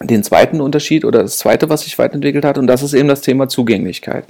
den 0.00 0.22
zweiten 0.22 0.60
Unterschied 0.60 1.04
oder 1.04 1.22
das 1.22 1.38
zweite, 1.38 1.68
was 1.68 1.82
sich 1.82 1.98
weiterentwickelt 1.98 2.44
hat, 2.44 2.58
und 2.58 2.66
das 2.66 2.82
ist 2.82 2.94
eben 2.94 3.08
das 3.08 3.20
Thema 3.20 3.48
Zugänglichkeit. 3.48 4.24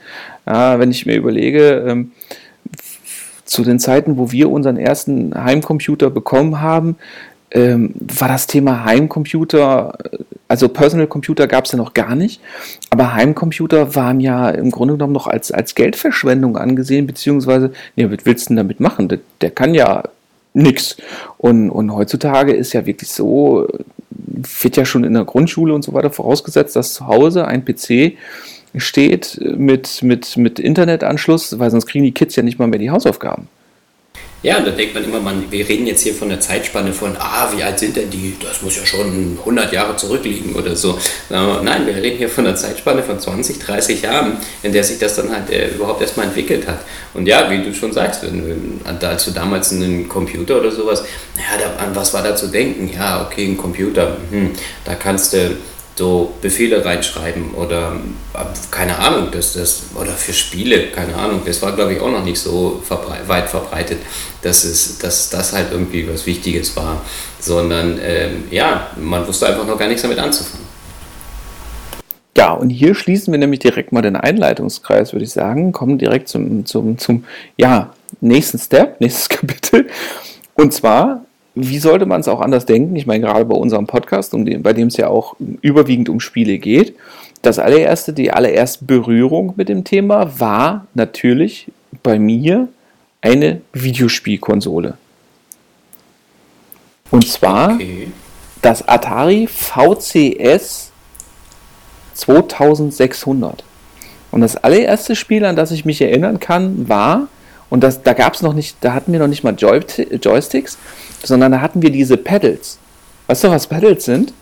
Ja, 0.46 0.78
wenn 0.78 0.90
ich 0.90 1.06
mir 1.06 1.16
überlege, 1.16 1.84
ähm, 1.86 2.12
zu 3.44 3.64
den 3.64 3.78
Zeiten, 3.78 4.18
wo 4.18 4.30
wir 4.30 4.50
unseren 4.50 4.76
ersten 4.76 5.32
Heimcomputer 5.34 6.10
bekommen 6.10 6.60
haben, 6.60 6.96
ähm, 7.50 7.94
war 7.98 8.28
das 8.28 8.46
Thema 8.46 8.84
Heimcomputer, 8.84 9.96
also 10.48 10.68
Personal 10.68 11.06
Computer 11.06 11.46
gab 11.46 11.64
es 11.64 11.72
ja 11.72 11.78
noch 11.78 11.94
gar 11.94 12.14
nicht, 12.14 12.42
aber 12.90 13.14
Heimcomputer 13.14 13.94
waren 13.94 14.20
ja 14.20 14.50
im 14.50 14.70
Grunde 14.70 14.94
genommen 14.94 15.14
noch 15.14 15.26
als, 15.26 15.50
als 15.50 15.74
Geldverschwendung 15.74 16.58
angesehen, 16.58 17.06
beziehungsweise, 17.06 17.72
nee, 17.96 18.10
was 18.10 18.24
willst 18.24 18.46
du 18.46 18.48
denn 18.50 18.56
damit 18.58 18.80
machen? 18.80 19.08
Der, 19.08 19.18
der 19.40 19.50
kann 19.50 19.74
ja 19.74 20.04
nichts. 20.52 20.96
Und, 21.38 21.70
und 21.70 21.94
heutzutage 21.94 22.52
ist 22.52 22.74
ja 22.74 22.84
wirklich 22.84 23.10
so, 23.10 23.66
wird 24.10 24.76
ja 24.76 24.84
schon 24.84 25.04
in 25.04 25.14
der 25.14 25.24
Grundschule 25.24 25.74
und 25.74 25.82
so 25.82 25.92
weiter 25.92 26.10
vorausgesetzt, 26.10 26.76
dass 26.76 26.94
zu 26.94 27.06
Hause 27.06 27.46
ein 27.46 27.64
PC 27.64 28.16
steht 28.76 29.40
mit, 29.40 30.02
mit, 30.02 30.36
mit 30.36 30.58
Internetanschluss, 30.58 31.58
weil 31.58 31.70
sonst 31.70 31.86
kriegen 31.86 32.04
die 32.04 32.12
Kids 32.12 32.36
ja 32.36 32.42
nicht 32.42 32.58
mal 32.58 32.68
mehr 32.68 32.78
die 32.78 32.90
Hausaufgaben. 32.90 33.48
Ja, 34.40 34.60
da 34.60 34.70
denkt 34.70 34.94
man 34.94 35.02
immer, 35.02 35.18
man, 35.18 35.50
wir 35.50 35.68
reden 35.68 35.88
jetzt 35.88 36.02
hier 36.02 36.14
von 36.14 36.28
der 36.28 36.38
Zeitspanne 36.38 36.92
von, 36.92 37.16
ah, 37.18 37.50
wie 37.56 37.62
alt 37.62 37.80
sind 37.80 37.96
denn 37.96 38.08
die? 38.08 38.36
Das 38.40 38.62
muss 38.62 38.76
ja 38.76 38.86
schon 38.86 39.36
100 39.40 39.72
Jahre 39.72 39.96
zurückliegen 39.96 40.54
oder 40.54 40.76
so. 40.76 40.96
Nein, 41.28 41.86
wir 41.86 41.96
reden 41.96 42.18
hier 42.18 42.28
von 42.28 42.46
einer 42.46 42.54
Zeitspanne 42.54 43.02
von 43.02 43.18
20, 43.18 43.58
30 43.58 44.02
Jahren, 44.02 44.36
in 44.62 44.72
der 44.72 44.84
sich 44.84 44.98
das 45.00 45.16
dann 45.16 45.32
halt 45.34 45.50
äh, 45.50 45.70
überhaupt 45.70 46.00
erstmal 46.02 46.26
entwickelt 46.26 46.68
hat. 46.68 46.78
Und 47.14 47.26
ja, 47.26 47.50
wie 47.50 47.64
du 47.64 47.74
schon 47.74 47.92
sagst, 47.92 48.22
wenn, 48.22 48.80
als 48.84 49.24
du 49.24 49.32
damals 49.32 49.72
einen 49.72 50.08
Computer 50.08 50.60
oder 50.60 50.70
sowas, 50.70 51.02
ja, 51.36 51.84
an 51.84 51.96
was 51.96 52.14
war 52.14 52.22
da 52.22 52.36
zu 52.36 52.46
denken? 52.46 52.88
Ja, 52.94 53.26
okay, 53.26 53.44
ein 53.44 53.56
Computer, 53.56 54.18
hm, 54.30 54.52
da 54.84 54.94
kannst 54.94 55.32
du 55.32 55.56
so 55.98 56.32
Befehle 56.40 56.84
reinschreiben 56.84 57.54
oder 57.54 57.96
äh, 58.32 58.38
keine 58.70 58.98
Ahnung, 58.98 59.30
dass 59.32 59.54
das 59.54 59.82
oder 60.00 60.12
für 60.12 60.32
Spiele, 60.32 60.86
keine 60.92 61.16
Ahnung, 61.16 61.42
das 61.44 61.60
war 61.60 61.72
glaube 61.72 61.94
ich 61.94 62.00
auch 62.00 62.10
noch 62.10 62.24
nicht 62.24 62.38
so 62.38 62.80
weit 63.26 63.48
verbreitet, 63.48 63.98
dass 64.42 64.62
es, 64.62 64.98
dass 64.98 65.28
das 65.28 65.52
halt 65.52 65.72
irgendwie 65.72 66.08
was 66.08 66.24
Wichtiges 66.24 66.76
war, 66.76 67.02
sondern 67.40 67.98
ähm, 68.00 68.44
ja, 68.50 68.86
man 68.96 69.26
wusste 69.26 69.48
einfach 69.48 69.66
noch 69.66 69.76
gar 69.76 69.88
nichts 69.88 70.02
damit 70.02 70.20
anzufangen. 70.20 70.66
Ja, 72.36 72.52
und 72.52 72.70
hier 72.70 72.94
schließen 72.94 73.32
wir 73.32 73.38
nämlich 73.38 73.58
direkt 73.58 73.90
mal 73.90 74.00
den 74.00 74.14
Einleitungskreis, 74.14 75.12
würde 75.12 75.24
ich 75.24 75.32
sagen, 75.32 75.72
kommen 75.72 75.98
direkt 75.98 76.28
zum, 76.28 76.64
zum, 76.64 76.96
zum 76.96 77.24
ja, 77.56 77.92
nächsten 78.20 78.60
Step, 78.60 79.00
nächstes 79.00 79.28
Kapitel. 79.28 79.88
Und 80.54 80.72
zwar 80.72 81.24
wie 81.60 81.78
sollte 81.78 82.06
man 82.06 82.20
es 82.20 82.28
auch 82.28 82.40
anders 82.40 82.66
denken? 82.66 82.96
Ich 82.96 83.06
meine, 83.06 83.24
gerade 83.24 83.44
bei 83.44 83.54
unserem 83.56 83.86
Podcast, 83.86 84.34
um 84.34 84.44
den, 84.44 84.62
bei 84.62 84.72
dem 84.72 84.88
es 84.88 84.96
ja 84.96 85.08
auch 85.08 85.36
überwiegend 85.60 86.08
um 86.08 86.20
Spiele 86.20 86.58
geht, 86.58 86.94
das 87.42 87.58
allererste, 87.58 88.12
die 88.12 88.32
allererste 88.32 88.84
Berührung 88.84 89.54
mit 89.56 89.68
dem 89.68 89.84
Thema 89.84 90.40
war 90.40 90.86
natürlich 90.94 91.70
bei 92.02 92.18
mir 92.18 92.68
eine 93.20 93.60
Videospielkonsole. 93.72 94.96
Und 97.10 97.26
zwar 97.26 97.74
okay. 97.74 98.08
das 98.62 98.86
Atari 98.86 99.46
VCS 99.46 100.92
2600. 102.14 103.64
Und 104.30 104.40
das 104.42 104.56
allererste 104.56 105.16
Spiel, 105.16 105.44
an 105.44 105.56
das 105.56 105.70
ich 105.70 105.84
mich 105.84 106.02
erinnern 106.02 106.38
kann, 106.38 106.88
war, 106.88 107.28
und 107.70 107.82
das, 107.82 108.02
da 108.02 108.12
gab 108.12 108.34
es 108.34 108.42
noch 108.42 108.54
nicht, 108.54 108.76
da 108.80 108.94
hatten 108.94 109.12
wir 109.12 109.18
noch 109.18 109.26
nicht 109.26 109.44
mal 109.44 109.54
Joy 109.54 109.80
Joysticks, 110.22 110.78
sondern 111.22 111.52
da 111.52 111.60
hatten 111.60 111.82
wir 111.82 111.90
diese 111.90 112.16
Pedals. 112.16 112.78
Weißt 113.26 113.44
du, 113.44 113.50
was 113.50 113.66
Pedals 113.66 114.04
sind? 114.04 114.32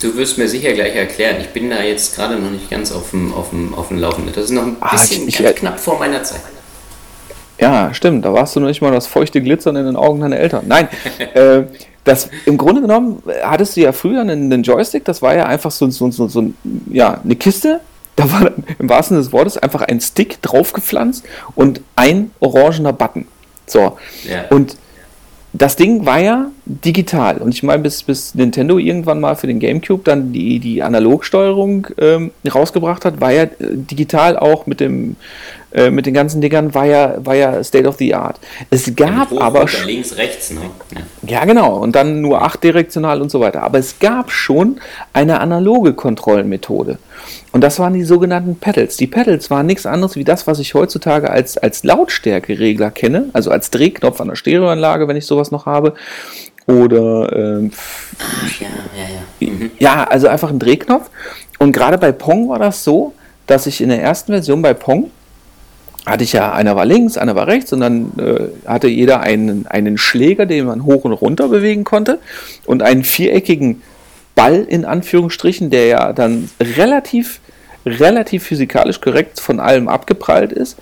Du 0.00 0.14
wirst 0.16 0.38
mir 0.38 0.48
sicher 0.48 0.72
gleich 0.72 0.94
erklären. 0.94 1.36
Ich 1.40 1.48
bin 1.48 1.68
da 1.68 1.82
jetzt 1.82 2.14
gerade 2.14 2.36
noch 2.36 2.50
nicht 2.50 2.70
ganz 2.70 2.92
auf 2.92 3.10
dem, 3.10 3.34
auf 3.34 3.50
dem, 3.50 3.74
auf 3.74 3.88
dem 3.88 3.98
Laufenden. 3.98 4.32
Das 4.34 4.44
ist 4.44 4.50
noch 4.52 4.62
ein 4.62 4.76
ah, 4.80 4.92
bisschen 4.92 5.26
ich, 5.26 5.40
ich, 5.40 5.56
knapp 5.56 5.80
vor 5.80 5.98
meiner 5.98 6.22
Zeit. 6.22 6.40
Ja, 7.58 7.92
stimmt. 7.92 8.24
Da 8.24 8.32
warst 8.32 8.56
du 8.56 8.60
noch 8.60 8.68
nicht 8.68 8.80
mal 8.80 8.92
das 8.92 9.06
feuchte 9.06 9.42
Glitzern 9.42 9.76
in 9.76 9.84
den 9.84 9.96
Augen 9.96 10.20
deiner 10.20 10.38
Eltern. 10.38 10.64
Nein, 10.66 10.88
äh, 11.34 11.64
das, 12.04 12.30
im 12.46 12.56
Grunde 12.56 12.80
genommen 12.80 13.22
hattest 13.42 13.76
du 13.76 13.80
ja 13.82 13.92
früher 13.92 14.20
einen, 14.20 14.50
einen 14.52 14.62
Joystick. 14.62 15.04
Das 15.04 15.20
war 15.20 15.34
ja 15.34 15.46
einfach 15.46 15.70
so, 15.70 15.90
so, 15.90 16.10
so, 16.10 16.28
so 16.28 16.52
ja, 16.90 17.20
eine 17.22 17.36
Kiste. 17.36 17.80
Da 18.20 18.32
war 18.32 18.50
im 18.78 18.88
wahrsten 18.88 19.16
Sinne 19.16 19.24
des 19.24 19.32
Wortes 19.32 19.56
einfach 19.56 19.82
ein 19.82 20.00
Stick 20.00 20.42
draufgepflanzt 20.42 21.24
und 21.54 21.80
ein 21.96 22.30
orangener 22.40 22.92
Button. 22.92 23.26
So. 23.66 23.96
Ja. 24.28 24.44
Und 24.50 24.76
das 25.52 25.76
Ding 25.76 26.06
war 26.06 26.20
ja 26.20 26.50
digital. 26.64 27.38
Und 27.38 27.54
ich 27.54 27.62
meine, 27.62 27.82
bis, 27.82 28.02
bis 28.02 28.34
Nintendo 28.34 28.78
irgendwann 28.78 29.20
mal 29.20 29.34
für 29.36 29.46
den 29.46 29.58
GameCube 29.58 30.02
dann 30.04 30.32
die, 30.32 30.60
die 30.60 30.82
Analogsteuerung 30.82 31.88
ähm, 31.98 32.30
rausgebracht 32.52 33.04
hat, 33.04 33.20
war 33.20 33.32
ja 33.32 33.44
äh, 33.44 33.48
digital 33.58 34.36
auch 34.36 34.66
mit 34.66 34.80
dem 34.80 35.16
äh, 35.72 35.90
mit 35.90 36.06
den 36.06 36.14
ganzen 36.14 36.40
Dingern 36.40 36.74
war 36.74 36.86
ja, 36.86 37.14
war 37.24 37.34
ja 37.36 37.62
State 37.62 37.86
of 37.86 37.96
the 37.96 38.14
Art. 38.14 38.40
Es 38.70 38.94
gab 38.96 39.30
ja, 39.30 39.40
aber 39.40 39.68
schon. 39.68 39.86
Links, 39.86 40.16
rechts, 40.16 40.50
ne? 40.50 40.62
Ja. 40.92 41.38
ja, 41.38 41.44
genau. 41.44 41.76
Und 41.76 41.94
dann 41.94 42.20
nur 42.20 42.42
acht 42.42 42.62
direktional 42.64 43.22
und 43.22 43.30
so 43.30 43.40
weiter. 43.40 43.62
Aber 43.62 43.78
es 43.78 43.98
gab 44.00 44.32
schon 44.32 44.80
eine 45.12 45.40
analoge 45.40 45.94
Kontrollmethode. 45.94 46.98
Und 47.52 47.62
das 47.62 47.78
waren 47.78 47.92
die 47.92 48.04
sogenannten 48.04 48.56
Pedals. 48.56 48.96
Die 48.96 49.06
Pedals 49.06 49.50
waren 49.50 49.66
nichts 49.66 49.86
anderes 49.86 50.16
wie 50.16 50.24
das, 50.24 50.46
was 50.46 50.58
ich 50.60 50.74
heutzutage 50.74 51.30
als, 51.30 51.58
als 51.58 51.82
Lautstärkeregler 51.82 52.90
kenne, 52.90 53.30
also 53.32 53.50
als 53.50 53.70
Drehknopf 53.70 54.20
an 54.20 54.28
der 54.28 54.36
Stereoanlage, 54.36 55.08
wenn 55.08 55.16
ich 55.16 55.26
sowas 55.26 55.50
noch 55.50 55.66
habe. 55.66 55.94
Oder 56.66 57.32
ähm, 57.32 57.72
ja, 58.60 58.66
ja, 58.96 59.48
ja. 59.48 59.52
Mhm. 59.52 59.70
ja, 59.78 60.04
also 60.04 60.28
einfach 60.28 60.50
ein 60.50 60.58
Drehknopf. 60.58 61.10
Und 61.58 61.72
gerade 61.72 61.98
bei 61.98 62.12
Pong 62.12 62.48
war 62.48 62.58
das 62.58 62.84
so, 62.84 63.12
dass 63.46 63.66
ich 63.66 63.80
in 63.80 63.88
der 63.88 64.00
ersten 64.00 64.32
Version 64.32 64.62
bei 64.62 64.74
Pong 64.74 65.10
hatte 66.06 66.24
ich 66.24 66.32
ja, 66.32 66.52
einer 66.52 66.76
war 66.76 66.86
links, 66.86 67.18
einer 67.18 67.36
war 67.36 67.46
rechts 67.46 67.72
und 67.72 67.80
dann 67.80 68.12
äh, 68.18 68.68
hatte 68.68 68.88
jeder 68.88 69.20
einen, 69.20 69.66
einen 69.66 69.98
Schläger, 69.98 70.46
den 70.46 70.66
man 70.66 70.84
hoch 70.84 71.04
und 71.04 71.12
runter 71.12 71.48
bewegen 71.48 71.84
konnte 71.84 72.18
und 72.64 72.82
einen 72.82 73.04
viereckigen 73.04 73.82
Ball 74.40 74.64
in 74.66 74.86
Anführungsstrichen, 74.86 75.68
der 75.68 75.86
ja 75.86 76.12
dann 76.14 76.48
relativ, 76.58 77.40
relativ 77.84 78.44
physikalisch 78.44 78.98
korrekt 78.98 79.38
von 79.38 79.60
allem 79.60 79.86
abgeprallt 79.86 80.50
ist. 80.50 80.78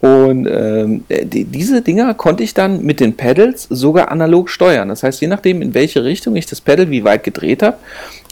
Und 0.00 0.46
ähm, 0.46 1.04
die, 1.10 1.44
diese 1.44 1.82
Dinger 1.82 2.14
konnte 2.14 2.42
ich 2.42 2.54
dann 2.54 2.82
mit 2.82 3.00
den 3.00 3.14
Pedals 3.14 3.64
sogar 3.64 4.10
analog 4.10 4.48
steuern. 4.48 4.88
Das 4.88 5.02
heißt, 5.02 5.20
je 5.20 5.28
nachdem, 5.28 5.60
in 5.60 5.74
welche 5.74 6.04
Richtung 6.04 6.36
ich 6.36 6.46
das 6.46 6.62
Pedal 6.62 6.90
wie 6.90 7.04
weit 7.04 7.22
gedreht 7.22 7.62
habe, 7.62 7.76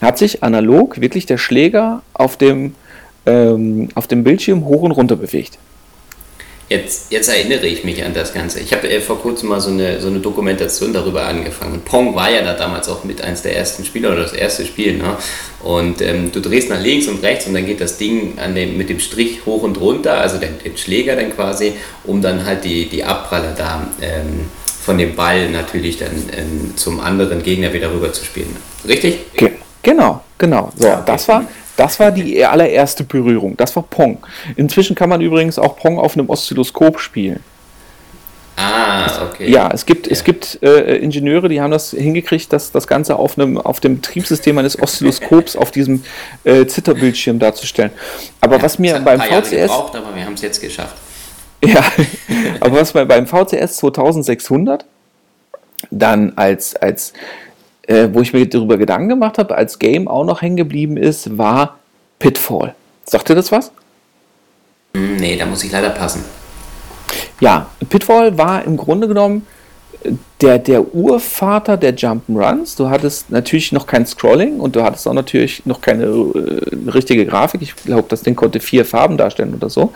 hat 0.00 0.16
sich 0.16 0.42
analog 0.42 0.98
wirklich 0.98 1.26
der 1.26 1.36
Schläger 1.36 2.00
auf 2.14 2.38
dem, 2.38 2.74
ähm, 3.26 3.90
auf 3.94 4.06
dem 4.06 4.24
Bildschirm 4.24 4.64
hoch 4.64 4.82
und 4.82 4.92
runter 4.92 5.16
bewegt. 5.16 5.58
Jetzt, 6.68 7.12
jetzt 7.12 7.28
erinnere 7.28 7.66
ich 7.66 7.84
mich 7.84 8.02
an 8.04 8.14
das 8.14 8.32
Ganze. 8.32 8.60
Ich 8.60 8.72
habe 8.72 8.88
äh, 8.88 9.00
vor 9.00 9.20
kurzem 9.20 9.50
mal 9.50 9.60
so 9.60 9.70
eine, 9.70 10.00
so 10.00 10.08
eine 10.08 10.20
Dokumentation 10.20 10.94
darüber 10.94 11.26
angefangen. 11.26 11.82
Pong 11.84 12.14
war 12.14 12.30
ja 12.30 12.42
da 12.42 12.54
damals 12.54 12.88
auch 12.88 13.04
mit 13.04 13.20
eins 13.20 13.42
der 13.42 13.56
ersten 13.56 13.84
Spiele 13.84 14.10
oder 14.10 14.22
das 14.22 14.32
erste 14.32 14.64
Spiel. 14.64 14.96
Ne? 14.96 15.16
Und 15.62 16.00
ähm, 16.00 16.32
du 16.32 16.40
drehst 16.40 16.70
nach 16.70 16.80
links 16.80 17.06
und 17.06 17.22
rechts 17.22 17.46
und 17.46 17.54
dann 17.54 17.66
geht 17.66 17.82
das 17.82 17.98
Ding 17.98 18.38
dem, 18.54 18.78
mit 18.78 18.88
dem 18.88 18.98
Strich 18.98 19.44
hoch 19.44 19.62
und 19.62 19.78
runter, 19.78 20.18
also 20.18 20.38
den, 20.38 20.58
den 20.64 20.76
Schläger 20.78 21.16
dann 21.16 21.34
quasi, 21.34 21.74
um 22.04 22.22
dann 22.22 22.46
halt 22.46 22.64
die, 22.64 22.88
die 22.88 23.04
Abpraller 23.04 23.54
da 23.56 23.86
ähm, 24.00 24.46
von 24.84 24.96
dem 24.96 25.14
Ball 25.14 25.50
natürlich 25.50 25.98
dann 25.98 26.12
ähm, 26.36 26.76
zum 26.76 27.00
anderen 27.00 27.42
Gegner 27.42 27.72
wieder 27.74 27.92
rüber 27.92 28.12
zu 28.12 28.24
spielen. 28.24 28.56
Richtig? 28.86 29.32
Ge 29.34 29.50
genau, 29.82 30.22
genau. 30.38 30.72
So, 30.76 30.86
ja, 30.86 30.94
okay. 30.94 31.02
das 31.06 31.28
war 31.28 31.44
das 31.76 31.98
war 32.00 32.10
die 32.10 32.44
allererste 32.44 33.04
Berührung. 33.04 33.56
Das 33.56 33.74
war 33.76 33.82
Pong. 33.82 34.18
Inzwischen 34.56 34.94
kann 34.94 35.08
man 35.08 35.20
übrigens 35.20 35.58
auch 35.58 35.76
Pong 35.76 35.98
auf 35.98 36.16
einem 36.16 36.28
Oszilloskop 36.28 37.00
spielen. 37.00 37.40
Ah, 38.56 39.24
okay. 39.24 39.50
Ja, 39.50 39.68
es 39.72 39.84
gibt, 39.84 40.06
ja. 40.06 40.12
es 40.12 40.22
gibt 40.22 40.62
äh, 40.62 40.96
Ingenieure, 40.96 41.48
die 41.48 41.60
haben 41.60 41.72
das 41.72 41.90
hingekriegt, 41.90 42.52
dass 42.52 42.70
das 42.70 42.86
Ganze 42.86 43.16
auf, 43.16 43.36
einem, 43.36 43.58
auf 43.58 43.80
dem 43.80 43.96
Betriebssystem 43.96 44.56
eines 44.58 44.80
Oszilloskops 44.80 45.56
auf 45.56 45.72
diesem 45.72 46.04
äh, 46.44 46.64
Zitterbildschirm 46.66 47.40
darzustellen. 47.40 47.90
Aber 48.40 48.56
ja, 48.56 48.62
was 48.62 48.78
mir 48.78 49.00
beim 49.00 49.20
VCS. 49.20 49.50
Gebraucht, 49.50 49.96
aber 49.96 50.14
wir 50.14 50.24
haben 50.24 50.34
es 50.34 50.42
jetzt 50.42 50.60
geschafft. 50.60 50.96
Ja, 51.64 51.82
aber 52.60 52.80
was 52.80 52.94
mir 52.94 53.06
beim 53.06 53.26
VCS 53.26 53.78
2600 53.78 54.84
dann 55.90 56.32
als, 56.36 56.76
als 56.76 57.12
äh, 57.86 58.08
wo 58.12 58.20
ich 58.20 58.32
mir 58.32 58.46
darüber 58.48 58.76
Gedanken 58.76 59.08
gemacht 59.08 59.38
habe, 59.38 59.54
als 59.56 59.78
Game 59.78 60.08
auch 60.08 60.24
noch 60.24 60.42
hängen 60.42 60.56
geblieben 60.56 60.96
ist, 60.96 61.36
war 61.36 61.78
Pitfall. 62.18 62.74
Sagt 63.04 63.28
ihr 63.28 63.36
das 63.36 63.52
was? 63.52 63.72
Hm, 64.96 65.16
nee, 65.16 65.36
da 65.36 65.46
muss 65.46 65.64
ich 65.64 65.72
leider 65.72 65.90
passen. 65.90 66.24
Ja, 67.40 67.66
Pitfall 67.88 68.38
war 68.38 68.64
im 68.64 68.76
Grunde 68.76 69.08
genommen 69.08 69.46
äh, 70.02 70.12
der, 70.40 70.58
der 70.58 70.94
Urvater 70.94 71.76
der 71.76 71.96
Jump'n'Runs. 71.96 72.76
Du 72.76 72.88
hattest 72.88 73.30
natürlich 73.30 73.72
noch 73.72 73.86
kein 73.86 74.06
Scrolling 74.06 74.60
und 74.60 74.76
du 74.76 74.82
hattest 74.82 75.06
auch 75.06 75.12
natürlich 75.12 75.66
noch 75.66 75.80
keine 75.80 76.04
äh, 76.04 76.90
richtige 76.90 77.26
Grafik. 77.26 77.60
Ich 77.62 77.76
glaube, 77.76 78.06
das 78.08 78.22
Ding 78.22 78.36
konnte 78.36 78.60
vier 78.60 78.84
Farben 78.84 79.16
darstellen 79.16 79.54
oder 79.54 79.68
so. 79.68 79.92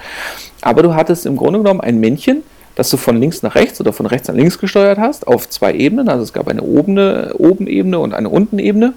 Aber 0.61 0.83
du 0.83 0.95
hattest 0.95 1.27
im 1.27 1.37
Grunde 1.37 1.61
genommen 1.61 1.81
ein 1.81 2.01
Männchen, 2.01 2.43
dass 2.79 2.91
du 2.91 2.97
von 2.97 3.19
links 3.19 3.43
nach 3.43 3.57
rechts 3.57 3.81
oder 3.81 3.93
von 3.93 4.07
rechts 4.07 4.29
nach 4.29 4.37
links 4.37 4.57
gesteuert 4.57 4.99
hast, 4.99 5.27
auf 5.27 5.51
zwei 5.51 5.75
Ebenen. 5.75 6.09
Also 6.09 6.23
es 6.23 6.33
gab 6.33 6.47
eine 6.47 6.63
obene, 6.63 7.35
Obenebene 7.37 7.99
und 7.99 8.15
eine 8.15 8.29
Untenebene. 8.29 8.93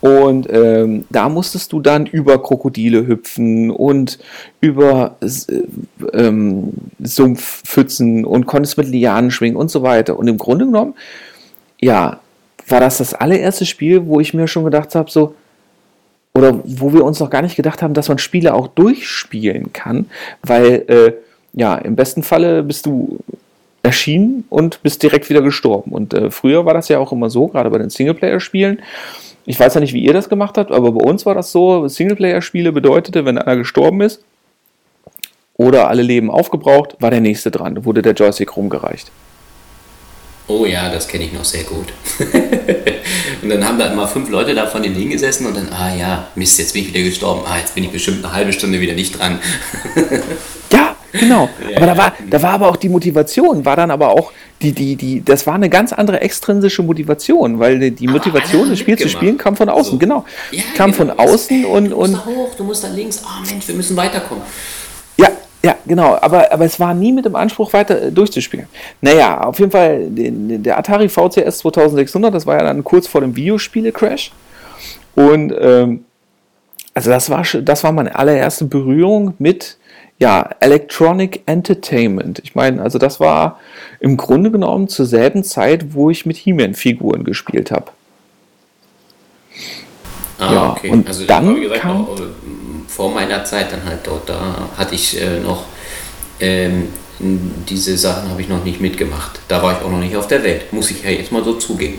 Und 0.00 0.46
ähm, 0.48 1.06
da 1.10 1.28
musstest 1.28 1.72
du 1.72 1.80
dann 1.80 2.06
über 2.06 2.40
Krokodile 2.40 3.04
hüpfen 3.04 3.72
und 3.72 4.20
über 4.60 5.16
äh, 5.20 5.26
ähm, 6.12 6.72
Sumpfpfützen 7.02 8.24
und 8.24 8.46
konntest 8.46 8.78
mit 8.78 8.86
Lianen 8.86 9.32
schwingen 9.32 9.56
und 9.56 9.72
so 9.72 9.82
weiter. 9.82 10.16
Und 10.16 10.28
im 10.28 10.38
Grunde 10.38 10.66
genommen, 10.66 10.94
ja, 11.80 12.20
war 12.68 12.78
das 12.78 12.98
das 12.98 13.12
allererste 13.12 13.66
Spiel, 13.66 14.06
wo 14.06 14.20
ich 14.20 14.34
mir 14.34 14.46
schon 14.46 14.62
gedacht 14.62 14.94
habe, 14.94 15.10
so, 15.10 15.34
oder 16.32 16.60
wo 16.64 16.92
wir 16.92 17.04
uns 17.04 17.18
noch 17.18 17.28
gar 17.28 17.42
nicht 17.42 17.56
gedacht 17.56 17.82
haben, 17.82 17.92
dass 17.92 18.08
man 18.08 18.18
Spiele 18.18 18.54
auch 18.54 18.68
durchspielen 18.68 19.72
kann, 19.72 20.06
weil 20.42 20.84
äh, 20.86 21.12
ja, 21.52 21.76
im 21.76 21.96
besten 21.96 22.22
Falle 22.22 22.62
bist 22.62 22.86
du 22.86 23.18
erschienen 23.82 24.44
und 24.50 24.82
bist 24.82 25.02
direkt 25.02 25.30
wieder 25.30 25.42
gestorben. 25.42 25.92
Und 25.92 26.14
äh, 26.14 26.30
früher 26.30 26.64
war 26.66 26.74
das 26.74 26.88
ja 26.88 26.98
auch 26.98 27.12
immer 27.12 27.30
so, 27.30 27.48
gerade 27.48 27.70
bei 27.70 27.78
den 27.78 27.90
Singleplayer-Spielen. 27.90 28.82
Ich 29.46 29.58
weiß 29.58 29.74
ja 29.74 29.80
nicht, 29.80 29.94
wie 29.94 30.04
ihr 30.04 30.12
das 30.12 30.28
gemacht 30.28 30.58
habt, 30.58 30.70
aber 30.70 30.92
bei 30.92 31.04
uns 31.04 31.24
war 31.24 31.34
das 31.34 31.50
so, 31.50 31.88
Singleplayer-Spiele 31.88 32.72
bedeutete, 32.72 33.24
wenn 33.24 33.38
einer 33.38 33.56
gestorben 33.56 34.02
ist 34.02 34.22
oder 35.54 35.88
alle 35.88 36.02
Leben 36.02 36.30
aufgebraucht, 36.30 36.96
war 37.00 37.10
der 37.10 37.20
nächste 37.20 37.50
dran. 37.50 37.74
Da 37.74 37.84
wurde 37.84 38.02
der 38.02 38.12
Joystick 38.12 38.56
rumgereicht. 38.56 39.10
Oh 40.46 40.64
ja, 40.64 40.90
das 40.90 41.06
kenne 41.06 41.24
ich 41.24 41.32
noch 41.32 41.44
sehr 41.44 41.62
gut. 41.62 41.92
und 43.42 43.48
dann 43.48 43.64
haben 43.64 43.78
da 43.78 43.86
immer 43.86 44.08
fünf 44.08 44.30
Leute 44.30 44.52
da 44.54 44.66
von 44.66 44.82
den 44.82 44.94
Dingen 44.94 45.10
gesessen 45.10 45.46
und 45.46 45.56
dann, 45.56 45.68
ah 45.68 45.94
ja, 45.94 46.28
Mist, 46.34 46.58
jetzt 46.58 46.72
bin 46.72 46.82
ich 46.82 46.88
wieder 46.92 47.04
gestorben. 47.04 47.42
Ah, 47.46 47.58
jetzt 47.58 47.74
bin 47.74 47.84
ich 47.84 47.90
bestimmt 47.90 48.24
eine 48.24 48.34
halbe 48.34 48.52
Stunde 48.52 48.80
wieder 48.80 48.94
nicht 48.94 49.18
dran. 49.18 49.38
ja, 50.72 50.96
genau. 51.12 51.48
Ja, 51.68 51.76
aber 51.76 51.86
da 51.86 51.96
war, 51.96 52.12
da 52.28 52.42
war 52.42 52.50
aber 52.50 52.68
auch 52.68 52.76
die 52.76 52.88
Motivation, 52.88 53.64
war 53.64 53.76
dann 53.76 53.90
aber 53.90 54.10
auch 54.10 54.32
die, 54.62 54.72
die, 54.72 54.96
die, 54.96 55.24
das 55.24 55.46
war 55.46 55.54
eine 55.54 55.70
ganz 55.70 55.92
andere 55.92 56.20
extrinsische 56.20 56.82
Motivation, 56.82 57.58
weil 57.58 57.90
die 57.90 58.06
Motivation, 58.06 58.68
das 58.68 58.78
Spiel 58.78 58.98
zu 58.98 59.08
spielen, 59.08 59.38
kam 59.38 59.56
von 59.56 59.68
außen, 59.68 59.92
so. 59.92 59.98
genau. 59.98 60.24
Ja, 60.50 60.62
kam 60.76 60.92
genau. 60.92 61.14
von 61.14 61.18
außen 61.18 61.64
und. 61.64 61.90
Du 61.90 61.96
musst 61.96 62.14
da 62.14 62.24
hoch, 62.26 62.54
du 62.56 62.64
musst 62.64 62.84
da 62.84 62.88
links, 62.88 63.22
oh 63.24 63.50
Mensch, 63.50 63.66
wir 63.66 63.74
müssen 63.74 63.96
weiterkommen. 63.96 64.42
Ja, 65.62 65.76
genau, 65.86 66.16
aber, 66.20 66.50
aber 66.52 66.64
es 66.64 66.80
war 66.80 66.94
nie 66.94 67.12
mit 67.12 67.26
dem 67.26 67.36
Anspruch, 67.36 67.72
weiter 67.74 68.00
äh, 68.00 68.12
durchzuspielen. 68.12 68.66
Naja, 69.02 69.42
auf 69.42 69.58
jeden 69.58 69.70
Fall, 69.70 70.06
der 70.08 70.78
Atari 70.78 71.08
VCS 71.08 71.58
2600, 71.58 72.34
das 72.34 72.46
war 72.46 72.56
ja 72.56 72.62
dann 72.62 72.82
kurz 72.82 73.06
vor 73.06 73.20
dem 73.20 73.36
Videospiele-Crash. 73.36 74.32
Und 75.14 75.54
ähm, 75.60 76.04
also 76.94 77.10
das 77.10 77.28
war, 77.28 77.44
das 77.62 77.84
war 77.84 77.92
meine 77.92 78.14
allererste 78.14 78.64
Berührung 78.64 79.34
mit 79.38 79.76
ja, 80.20 80.50
Electronic 80.60 81.42
Entertainment. 81.46 82.40
Ich 82.44 82.54
meine, 82.54 82.82
also 82.82 82.98
das 82.98 83.20
war 83.20 83.58
im 84.00 84.16
Grunde 84.16 84.50
genommen 84.50 84.88
zur 84.88 85.06
selben 85.06 85.42
Zeit, 85.42 85.94
wo 85.94 86.10
ich 86.10 86.26
mit 86.26 86.36
He-Man-Figuren 86.36 87.24
gespielt 87.24 87.70
habe. 87.70 87.86
Ah, 90.38 90.52
ja, 90.52 90.70
okay. 90.72 90.90
Und 90.90 91.08
also, 91.08 91.24
dann 91.24 91.60
gesagt, 91.60 91.80
kam, 91.80 92.06
auch, 92.06 92.20
vor 92.86 93.10
meiner 93.12 93.44
Zeit 93.44 93.72
dann 93.72 93.84
halt 93.84 94.00
dort, 94.04 94.28
da 94.28 94.68
hatte 94.76 94.94
ich 94.94 95.20
äh, 95.20 95.40
noch 95.40 95.64
ähm, 96.40 96.88
diese 97.20 97.98
Sachen 97.98 98.30
habe 98.30 98.40
ich 98.40 98.48
noch 98.48 98.64
nicht 98.64 98.80
mitgemacht. 98.80 99.40
Da 99.48 99.62
war 99.62 99.72
ich 99.72 99.84
auch 99.84 99.90
noch 99.90 99.98
nicht 99.98 100.16
auf 100.16 100.28
der 100.28 100.42
Welt, 100.42 100.72
muss 100.72 100.90
ich 100.90 101.04
ja 101.04 101.10
jetzt 101.10 101.32
mal 101.32 101.44
so 101.44 101.54
zugeben. 101.54 101.98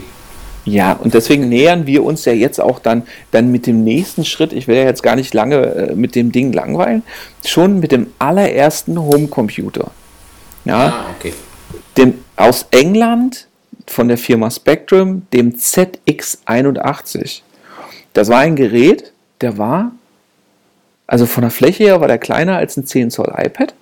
Ja, 0.63 0.93
und 0.93 1.13
deswegen 1.15 1.49
nähern 1.49 1.87
wir 1.87 2.03
uns 2.03 2.25
ja 2.25 2.33
jetzt 2.33 2.61
auch 2.61 2.79
dann, 2.79 3.03
dann 3.31 3.51
mit 3.51 3.65
dem 3.65 3.83
nächsten 3.83 4.25
Schritt, 4.25 4.53
ich 4.53 4.67
will 4.67 4.75
ja 4.75 4.83
jetzt 4.83 5.01
gar 5.01 5.15
nicht 5.15 5.33
lange 5.33 5.57
äh, 5.57 5.95
mit 5.95 6.15
dem 6.15 6.31
Ding 6.31 6.53
langweilen, 6.53 7.03
schon 7.43 7.79
mit 7.79 7.91
dem 7.91 8.07
allerersten 8.19 8.99
Homecomputer. 8.99 9.91
Ja, 10.65 10.77
ah, 10.77 11.05
okay. 11.17 11.33
Dem, 11.97 12.19
aus 12.35 12.67
England 12.71 13.47
von 13.87 14.07
der 14.07 14.19
Firma 14.19 14.51
Spectrum, 14.51 15.25
dem 15.33 15.55
ZX81. 15.55 17.41
Das 18.13 18.29
war 18.29 18.39
ein 18.39 18.55
Gerät, 18.55 19.11
der 19.41 19.57
war 19.57 19.91
also 21.11 21.25
von 21.25 21.41
der 21.41 21.51
Fläche 21.51 21.83
her 21.83 21.99
war 21.99 22.07
der 22.07 22.17
kleiner 22.17 22.55
als 22.55 22.77
ein 22.77 22.85
10 22.85 23.11
Zoll 23.11 23.33
iPad, 23.35 23.73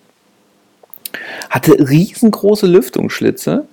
hatte 1.52 1.74
riesengroße 1.74 2.66
Lüftungsschlitze 2.66 3.68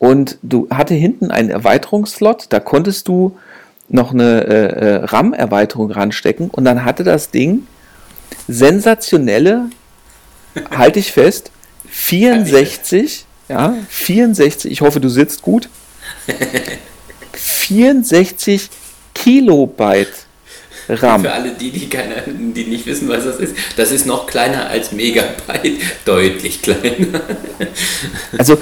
und 0.00 0.38
du 0.42 0.66
hatte 0.70 0.94
hinten 0.94 1.30
einen 1.30 1.50
Erweiterungsslot, 1.50 2.46
da 2.48 2.58
konntest 2.58 3.06
du 3.06 3.36
noch 3.90 4.12
eine 4.12 4.46
äh, 4.46 4.54
äh 4.54 5.04
RAM-Erweiterung 5.04 5.90
ranstecken 5.90 6.48
und 6.48 6.64
dann 6.64 6.86
hatte 6.86 7.04
das 7.04 7.30
Ding 7.30 7.66
sensationelle, 8.48 9.66
halte 10.70 11.00
ich 11.00 11.12
fest, 11.12 11.50
64, 11.90 13.26
ja, 13.50 13.74
64, 13.90 14.72
ich 14.72 14.80
hoffe, 14.80 15.00
du 15.00 15.10
sitzt 15.10 15.42
gut, 15.42 15.68
64 17.32 18.70
Kilobyte 19.14 20.26
RAM. 20.90 21.22
Für 21.22 21.32
alle 21.32 21.50
die, 21.52 21.70
die, 21.70 21.88
keine, 21.88 22.22
die 22.26 22.64
nicht 22.64 22.86
wissen, 22.86 23.08
was 23.08 23.24
das 23.24 23.36
ist, 23.36 23.54
das 23.76 23.90
ist 23.92 24.06
noch 24.06 24.26
kleiner 24.26 24.68
als 24.68 24.92
Megabyte, 24.92 25.80
deutlich 26.04 26.62
kleiner. 26.62 27.20
Also, 28.36 28.58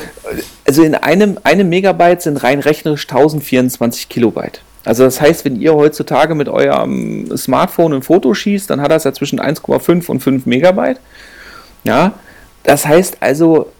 also 0.66 0.82
in 0.82 0.94
einem, 0.94 1.38
einem 1.44 1.68
Megabyte 1.68 2.22
sind 2.22 2.42
rein 2.42 2.60
rechnerisch 2.60 3.04
1024 3.04 4.08
Kilobyte. 4.08 4.60
Also 4.84 5.04
das 5.04 5.20
heißt, 5.20 5.44
wenn 5.44 5.60
ihr 5.60 5.74
heutzutage 5.74 6.34
mit 6.34 6.48
eurem 6.48 7.36
Smartphone 7.36 7.94
ein 7.94 8.02
Foto 8.02 8.32
schießt, 8.32 8.70
dann 8.70 8.80
hat 8.80 8.90
das 8.90 9.04
ja 9.04 9.12
zwischen 9.12 9.40
1,5 9.40 10.08
und 10.08 10.20
5 10.20 10.46
Megabyte. 10.46 11.00
Ja, 11.84 12.12
das 12.62 12.86
heißt 12.86 13.18
also, 13.20 13.70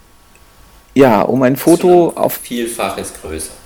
ja, 0.94 1.22
um 1.22 1.42
ein 1.42 1.56
Foto 1.56 2.12
auf 2.14 2.34
Vielfaches 2.34 3.12
größer 3.20 3.57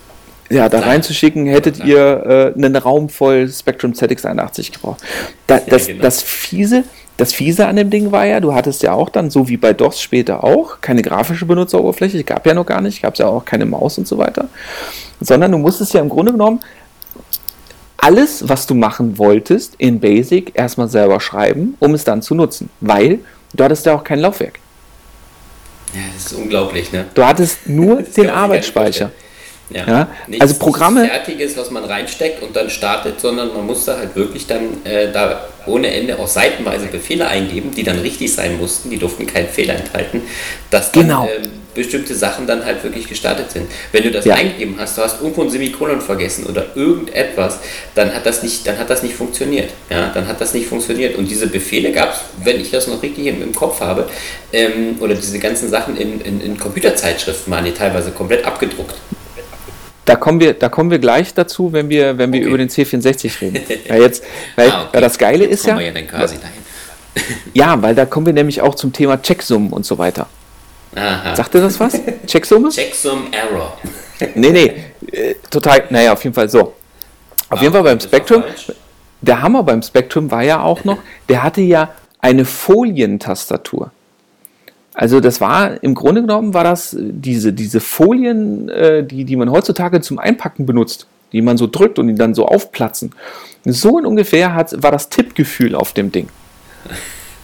ja, 0.52 0.68
da 0.68 0.80
reinzuschicken, 0.80 1.46
hättet 1.46 1.84
ihr 1.84 2.52
äh, 2.54 2.58
einen 2.58 2.76
Raum 2.76 3.08
voll 3.08 3.48
Spectrum 3.48 3.92
ZX81 3.92 4.72
gebraucht. 4.72 5.00
Da, 5.46 5.58
das, 5.58 5.86
genau. 5.86 6.02
das, 6.02 6.22
fiese, 6.22 6.84
das 7.16 7.32
Fiese 7.32 7.66
an 7.66 7.76
dem 7.76 7.90
Ding 7.90 8.12
war 8.12 8.26
ja, 8.26 8.40
du 8.40 8.54
hattest 8.54 8.82
ja 8.82 8.92
auch 8.92 9.08
dann, 9.08 9.30
so 9.30 9.48
wie 9.48 9.56
bei 9.56 9.72
DOS 9.72 10.00
später 10.00 10.44
auch, 10.44 10.80
keine 10.80 11.02
grafische 11.02 11.46
Benutzeroberfläche, 11.46 12.22
gab 12.24 12.46
ja 12.46 12.54
noch 12.54 12.66
gar 12.66 12.80
nicht, 12.80 13.02
gab 13.02 13.14
es 13.14 13.20
ja 13.20 13.26
auch 13.26 13.44
keine 13.44 13.64
Maus 13.64 13.98
und 13.98 14.06
so 14.06 14.18
weiter, 14.18 14.48
sondern 15.20 15.52
du 15.52 15.58
musstest 15.58 15.94
ja 15.94 16.00
im 16.00 16.08
Grunde 16.08 16.32
genommen 16.32 16.60
alles, 17.96 18.48
was 18.48 18.66
du 18.66 18.74
machen 18.74 19.16
wolltest, 19.16 19.74
in 19.78 20.00
Basic 20.00 20.52
erstmal 20.54 20.88
selber 20.88 21.20
schreiben, 21.20 21.76
um 21.78 21.94
es 21.94 22.04
dann 22.04 22.20
zu 22.20 22.34
nutzen, 22.34 22.68
weil 22.80 23.20
du 23.54 23.64
hattest 23.64 23.86
ja 23.86 23.94
auch 23.94 24.04
kein 24.04 24.18
Laufwerk. 24.18 24.58
Ja, 25.94 26.00
das 26.14 26.32
ist 26.32 26.38
unglaublich, 26.38 26.90
ne? 26.90 27.06
Du 27.14 27.24
hattest 27.24 27.68
nur 27.68 28.02
den 28.02 28.30
Arbeitsspeicher. 28.30 29.12
Ja. 29.70 29.86
ja? 29.86 30.08
also 30.40 30.54
Programme. 30.54 31.06
Fertiges, 31.06 31.56
was 31.56 31.70
man 31.70 31.84
reinsteckt 31.84 32.42
und 32.42 32.54
dann 32.54 32.70
startet, 32.70 33.20
sondern 33.20 33.52
man 33.54 33.66
musste 33.66 33.96
halt 33.96 34.14
wirklich 34.16 34.46
dann 34.46 34.84
äh, 34.84 35.10
da 35.10 35.46
ohne 35.66 35.92
Ende 35.92 36.18
auch 36.18 36.28
seitenweise 36.28 36.86
Befehle 36.86 37.26
eingeben, 37.28 37.72
die 37.74 37.82
dann 37.82 37.98
richtig 38.00 38.34
sein 38.34 38.58
mussten, 38.58 38.90
die 38.90 38.98
durften 38.98 39.26
keinen 39.26 39.48
Fehler 39.48 39.76
enthalten, 39.76 40.22
dass 40.70 40.92
dann 40.92 41.04
genau. 41.04 41.26
äh, 41.26 41.46
bestimmte 41.74 42.14
Sachen 42.14 42.46
dann 42.46 42.64
halt 42.64 42.82
wirklich 42.84 43.08
gestartet 43.08 43.50
sind. 43.50 43.70
Wenn 43.92 44.02
du 44.02 44.10
das 44.10 44.24
ja. 44.24 44.34
eingegeben 44.34 44.76
hast, 44.78 44.98
du 44.98 45.02
hast 45.02 45.20
irgendwo 45.20 45.42
ein 45.42 45.50
Semikolon 45.50 46.00
vergessen 46.00 46.46
oder 46.46 46.66
irgendetwas, 46.74 47.58
dann 47.94 48.12
hat 48.12 48.26
das 48.26 48.42
nicht, 48.42 48.66
dann 48.66 48.78
hat 48.78 48.90
das 48.90 49.02
nicht 49.02 49.14
funktioniert. 49.14 49.70
Ja, 49.88 50.10
dann 50.12 50.26
hat 50.26 50.40
das 50.40 50.52
nicht 50.52 50.66
funktioniert. 50.66 51.16
Und 51.16 51.30
diese 51.30 51.46
Befehle 51.46 51.92
gab 51.92 52.12
es, 52.12 52.20
wenn 52.44 52.60
ich 52.60 52.70
das 52.70 52.88
noch 52.88 53.02
richtig 53.02 53.26
im, 53.26 53.42
im 53.42 53.54
Kopf 53.54 53.80
habe, 53.80 54.08
ähm, 54.52 54.96
oder 55.00 55.14
diese 55.14 55.38
ganzen 55.38 55.70
Sachen 55.70 55.96
in, 55.96 56.20
in, 56.20 56.40
in 56.40 56.58
Computerzeitschriften 56.58 57.50
waren 57.52 57.64
die 57.64 57.72
teilweise 57.72 58.10
komplett 58.10 58.44
abgedruckt. 58.44 58.94
Da 60.04 60.16
kommen 60.16 60.40
wir, 60.40 60.54
da 60.54 60.68
kommen 60.68 60.90
wir 60.90 60.98
gleich 60.98 61.32
dazu, 61.34 61.72
wenn 61.72 61.88
wir, 61.88 62.18
wenn 62.18 62.32
wir 62.32 62.40
okay. 62.40 62.48
über 62.48 62.58
den 62.58 62.68
C64 62.68 63.40
reden. 63.40 63.60
ja, 63.88 63.96
jetzt, 63.96 64.24
weil, 64.56 64.70
ah, 64.70 64.82
okay. 64.82 64.88
weil 64.92 65.00
das 65.00 65.18
Geile 65.18 65.44
jetzt 65.44 65.60
ist 65.60 65.66
ja. 65.66 65.78
ja, 67.54 67.80
weil 67.82 67.94
da 67.94 68.04
kommen 68.06 68.26
wir 68.26 68.32
nämlich 68.32 68.60
auch 68.60 68.74
zum 68.74 68.92
Thema 68.92 69.20
Checksummen 69.20 69.72
und 69.72 69.86
so 69.86 69.98
weiter. 69.98 70.26
Aha. 70.94 71.36
Sagt 71.36 71.54
ihr 71.54 71.60
das 71.60 71.78
was? 71.78 72.00
Checksumme? 72.26 72.70
Checksum 72.70 73.28
Error. 73.32 73.78
nee, 74.34 74.50
nee, 74.50 74.74
äh, 75.12 75.34
total, 75.50 75.84
naja, 75.90 76.12
auf 76.12 76.22
jeden 76.24 76.34
Fall 76.34 76.48
so. 76.48 76.60
Auf 76.60 77.58
ah, 77.58 77.60
jeden 77.60 77.72
Fall 77.72 77.82
beim 77.82 78.00
Spectrum, 78.00 78.42
der 79.20 79.42
Hammer 79.42 79.62
beim 79.62 79.82
Spectrum 79.82 80.30
war 80.30 80.42
ja 80.42 80.62
auch 80.62 80.84
noch, 80.84 80.98
der 81.28 81.42
hatte 81.42 81.60
ja 81.60 81.90
eine 82.18 82.44
Folientastatur. 82.44 83.90
Also 84.94 85.20
das 85.20 85.40
war, 85.40 85.82
im 85.82 85.94
Grunde 85.94 86.20
genommen 86.20 86.52
war 86.52 86.64
das 86.64 86.94
diese, 86.98 87.52
diese 87.52 87.80
Folien, 87.80 88.68
äh, 88.68 89.04
die, 89.04 89.24
die 89.24 89.36
man 89.36 89.50
heutzutage 89.50 90.00
zum 90.00 90.18
Einpacken 90.18 90.66
benutzt, 90.66 91.06
die 91.32 91.40
man 91.40 91.56
so 91.56 91.66
drückt 91.66 91.98
und 91.98 92.08
die 92.08 92.14
dann 92.14 92.34
so 92.34 92.46
aufplatzen. 92.46 93.14
So 93.64 93.98
in 93.98 94.04
ungefähr 94.04 94.54
hat, 94.54 94.82
war 94.82 94.90
das 94.90 95.08
Tippgefühl 95.08 95.74
auf 95.74 95.92
dem 95.92 96.12
Ding. 96.12 96.28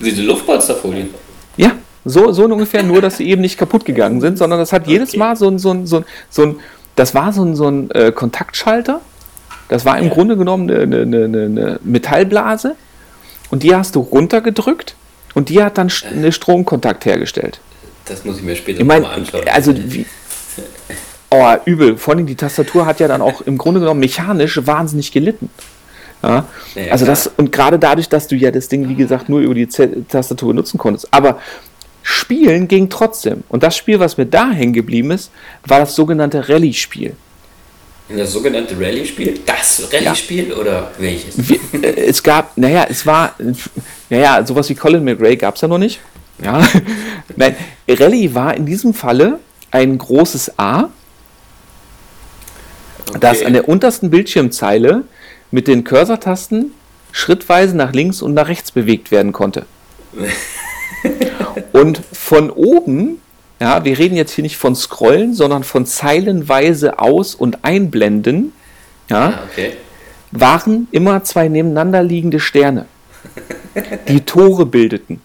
Diese 0.00 0.22
Luftpolsterfolien? 0.22 1.08
Ja, 1.56 1.72
so, 2.04 2.32
so 2.32 2.44
in 2.44 2.52
ungefähr, 2.52 2.82
nur 2.82 3.00
dass 3.00 3.16
sie 3.16 3.28
eben 3.28 3.40
nicht 3.40 3.58
kaputt 3.58 3.84
gegangen 3.84 4.20
sind, 4.20 4.36
sondern 4.36 4.58
das 4.58 4.72
hat 4.72 4.82
okay. 4.82 4.92
jedes 4.92 5.16
Mal 5.16 5.36
so 5.36 5.48
ein, 5.48 5.58
so 5.58 5.70
ein, 5.70 5.86
so 5.86 5.98
ein, 5.98 6.04
so 6.28 6.42
ein 6.42 6.56
das 6.96 7.14
war 7.14 7.32
so 7.32 7.44
ein, 7.44 7.54
so 7.54 7.68
ein 7.68 7.90
äh, 7.92 8.12
Kontaktschalter. 8.12 9.00
Das 9.68 9.84
war 9.84 9.98
im 9.98 10.06
ja. 10.06 10.14
Grunde 10.14 10.36
genommen 10.36 10.70
eine, 10.70 10.82
eine, 10.82 11.24
eine, 11.24 11.42
eine 11.44 11.80
Metallblase 11.82 12.76
und 13.50 13.62
die 13.62 13.74
hast 13.74 13.94
du 13.94 14.00
runtergedrückt 14.00 14.96
und 15.38 15.50
die 15.50 15.62
hat 15.62 15.78
dann 15.78 15.88
einen 16.10 16.32
Stromkontakt 16.32 17.04
hergestellt. 17.04 17.60
Das 18.06 18.24
muss 18.24 18.38
ich 18.38 18.42
mir 18.42 18.56
später 18.56 18.80
ich 18.80 18.84
mein, 18.84 19.02
mal 19.02 19.14
anschauen. 19.14 19.46
Also 19.46 19.72
wie, 19.72 20.04
oh, 21.30 21.54
übel. 21.64 21.96
Vor 21.96 22.14
allem 22.14 22.26
die 22.26 22.34
Tastatur 22.34 22.86
hat 22.86 22.98
ja 22.98 23.06
dann 23.06 23.22
auch 23.22 23.42
im 23.42 23.56
Grunde 23.56 23.78
genommen 23.78 24.00
mechanisch 24.00 24.58
wahnsinnig 24.66 25.12
gelitten. 25.12 25.48
Ja? 26.24 26.44
ja 26.74 26.90
also 26.90 27.06
das, 27.06 27.30
und 27.36 27.52
gerade 27.52 27.78
dadurch, 27.78 28.08
dass 28.08 28.26
du 28.26 28.34
ja 28.34 28.50
das 28.50 28.66
Ding, 28.66 28.88
wie 28.88 28.96
gesagt, 28.96 29.28
nur 29.28 29.38
über 29.38 29.54
die 29.54 29.68
Z 29.68 30.08
Tastatur 30.08 30.52
nutzen 30.54 30.76
konntest. 30.76 31.06
Aber 31.12 31.38
Spielen 32.02 32.66
ging 32.66 32.88
trotzdem. 32.88 33.44
Und 33.48 33.62
das 33.62 33.76
Spiel, 33.76 34.00
was 34.00 34.16
mir 34.16 34.26
da 34.26 34.50
hängen 34.50 34.72
geblieben 34.72 35.12
ist, 35.12 35.30
war 35.64 35.78
das 35.78 35.94
sogenannte 35.94 36.48
Rallye-Spiel. 36.48 37.14
Das 38.08 38.32
sogenannte 38.32 38.74
Rallye-Spiel? 38.74 39.38
Das 39.46 39.88
Rallye-Spiel 39.92 40.48
ja. 40.48 40.56
oder 40.56 40.90
welches? 40.98 41.36
Es 41.94 42.24
gab, 42.24 42.56
naja, 42.58 42.86
es 42.90 43.06
war, 43.06 43.36
naja, 44.10 44.44
sowas 44.46 44.68
wie 44.68 44.74
Colin 44.74 45.04
McRae 45.04 45.36
gab 45.36 45.56
es 45.56 45.60
ja 45.60 45.68
noch 45.68 45.78
nicht. 45.78 46.00
Ja. 46.42 46.66
Nein, 47.36 47.56
Rallye 47.88 48.34
war 48.34 48.54
in 48.56 48.66
diesem 48.66 48.94
Falle 48.94 49.38
ein 49.70 49.98
großes 49.98 50.58
A, 50.58 50.88
okay. 53.08 53.18
das 53.20 53.42
an 53.42 53.52
der 53.52 53.68
untersten 53.68 54.10
Bildschirmzeile 54.10 55.04
mit 55.50 55.68
den 55.68 55.84
Cursor-Tasten 55.84 56.72
schrittweise 57.12 57.76
nach 57.76 57.92
links 57.92 58.22
und 58.22 58.34
nach 58.34 58.48
rechts 58.48 58.70
bewegt 58.72 59.10
werden 59.10 59.32
konnte. 59.32 59.66
Und 61.72 62.00
von 62.12 62.50
oben, 62.50 63.20
ja, 63.60 63.84
wir 63.84 63.98
reden 63.98 64.16
jetzt 64.16 64.32
hier 64.32 64.42
nicht 64.42 64.56
von 64.56 64.74
Scrollen, 64.74 65.34
sondern 65.34 65.64
von 65.64 65.86
zeilenweise 65.86 66.98
Aus- 66.98 67.34
und 67.34 67.64
Einblenden, 67.64 68.52
ja, 69.08 69.28
Ah, 69.28 69.38
okay. 69.50 69.72
waren 70.32 70.88
immer 70.90 71.24
zwei 71.24 71.48
nebeneinander 71.48 72.02
liegende 72.02 72.40
Sterne, 72.40 72.86
die 74.08 74.20
Tore 74.20 74.66
bildeten. 74.66 75.20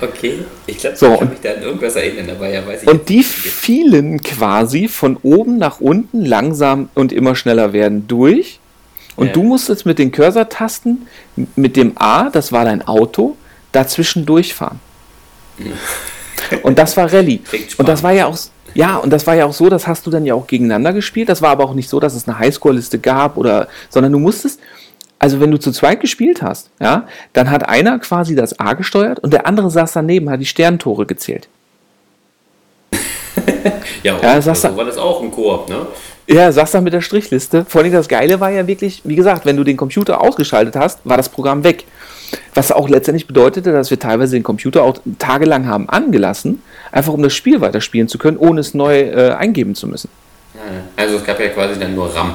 Okay. 0.00 0.40
Ich 0.66 0.78
glaube, 0.78 0.96
So, 0.96 1.12
ich 1.12 1.18
kann 1.20 1.28
mich 1.30 1.40
da 1.40 1.52
an 1.52 1.62
irgendwas 1.62 1.96
erinnern, 1.96 2.30
aber 2.30 2.48
ja, 2.48 2.66
weiß 2.66 2.82
ich 2.82 2.88
Und 2.88 3.08
die 3.08 3.22
fielen 3.22 4.22
quasi 4.22 4.88
von 4.88 5.16
oben 5.22 5.56
nach 5.58 5.80
unten 5.80 6.24
langsam 6.24 6.90
und 6.94 7.12
immer 7.12 7.34
schneller 7.34 7.72
werden 7.72 8.06
durch. 8.06 8.60
Und 9.16 9.28
Ja. 9.28 9.32
du 9.32 9.42
musstest 9.42 9.86
mit 9.86 9.98
den 9.98 10.12
Cursor-Tasten, 10.12 11.06
mit 11.56 11.76
dem 11.76 11.92
A, 11.96 12.28
das 12.28 12.52
war 12.52 12.66
dein 12.66 12.86
Auto, 12.86 13.36
dazwischen 13.72 14.26
durchfahren. 14.26 14.80
Und 16.62 16.78
das 16.78 16.96
war 16.98 17.10
Rallye. 17.12 17.40
Und 17.78 17.88
das 17.88 18.02
war 18.02 18.12
ja 18.12 18.26
auch, 18.26 18.38
ja, 18.74 18.96
und 18.98 19.10
das 19.10 19.26
war 19.26 19.34
ja 19.34 19.46
auch 19.46 19.54
so, 19.54 19.70
das 19.70 19.86
hast 19.86 20.06
du 20.06 20.10
dann 20.10 20.26
ja 20.26 20.34
auch 20.34 20.46
gegeneinander 20.46 20.92
gespielt. 20.92 21.30
Das 21.30 21.40
war 21.40 21.48
aber 21.50 21.64
auch 21.64 21.72
nicht 21.74 21.88
so, 21.88 21.98
dass 21.98 22.14
es 22.14 22.28
eine 22.28 22.38
Highscore-Liste 22.38 22.98
gab 22.98 23.36
oder, 23.38 23.68
sondern 23.88 24.12
du 24.12 24.18
musstest, 24.18 24.60
also 25.18 25.40
wenn 25.40 25.50
du 25.50 25.58
zu 25.58 25.72
zweit 25.72 26.00
gespielt 26.00 26.42
hast, 26.42 26.70
ja, 26.80 27.06
dann 27.32 27.50
hat 27.50 27.68
einer 27.68 27.98
quasi 27.98 28.34
das 28.34 28.58
A 28.60 28.74
gesteuert 28.74 29.18
und 29.20 29.32
der 29.32 29.46
andere 29.46 29.70
saß 29.70 29.92
daneben, 29.92 30.28
hat 30.30 30.40
die 30.40 30.46
Sterntore 30.46 31.06
gezählt. 31.06 31.48
Ja, 34.02 34.18
Ja, 34.22 34.40
so 34.40 34.52
du- 34.52 34.76
war 34.76 34.84
das 34.84 34.98
auch 34.98 35.20
im 35.22 35.30
Koop, 35.30 35.68
ne? 35.68 35.86
Ja, 36.28 36.50
saß 36.50 36.72
da 36.72 36.80
mit 36.80 36.92
der 36.92 37.00
Strichliste. 37.02 37.64
Vor 37.68 37.82
allem 37.82 37.92
das 37.92 38.08
Geile 38.08 38.40
war 38.40 38.50
ja 38.50 38.66
wirklich, 38.66 39.00
wie 39.04 39.14
gesagt, 39.14 39.46
wenn 39.46 39.56
du 39.56 39.62
den 39.64 39.76
Computer 39.76 40.20
ausgeschaltet 40.20 40.74
hast, 40.76 41.00
war 41.04 41.16
das 41.16 41.28
Programm 41.28 41.62
weg. 41.64 41.84
Was 42.54 42.72
auch 42.72 42.88
letztendlich 42.88 43.26
bedeutete, 43.28 43.72
dass 43.72 43.90
wir 43.90 43.98
teilweise 44.00 44.34
den 44.34 44.42
Computer 44.42 44.82
auch 44.82 44.98
tagelang 45.20 45.66
haben 45.68 45.88
angelassen, 45.88 46.62
einfach 46.90 47.12
um 47.12 47.22
das 47.22 47.32
Spiel 47.34 47.60
weiterspielen 47.60 48.08
zu 48.08 48.18
können, 48.18 48.36
ohne 48.38 48.60
es 48.60 48.74
neu 48.74 49.00
äh, 49.02 49.32
eingeben 49.34 49.76
zu 49.76 49.86
müssen. 49.86 50.08
Also 50.96 51.16
es 51.18 51.24
gab 51.24 51.38
ja 51.38 51.48
quasi 51.48 51.78
dann 51.78 51.94
nur 51.94 52.12
RAM. 52.12 52.34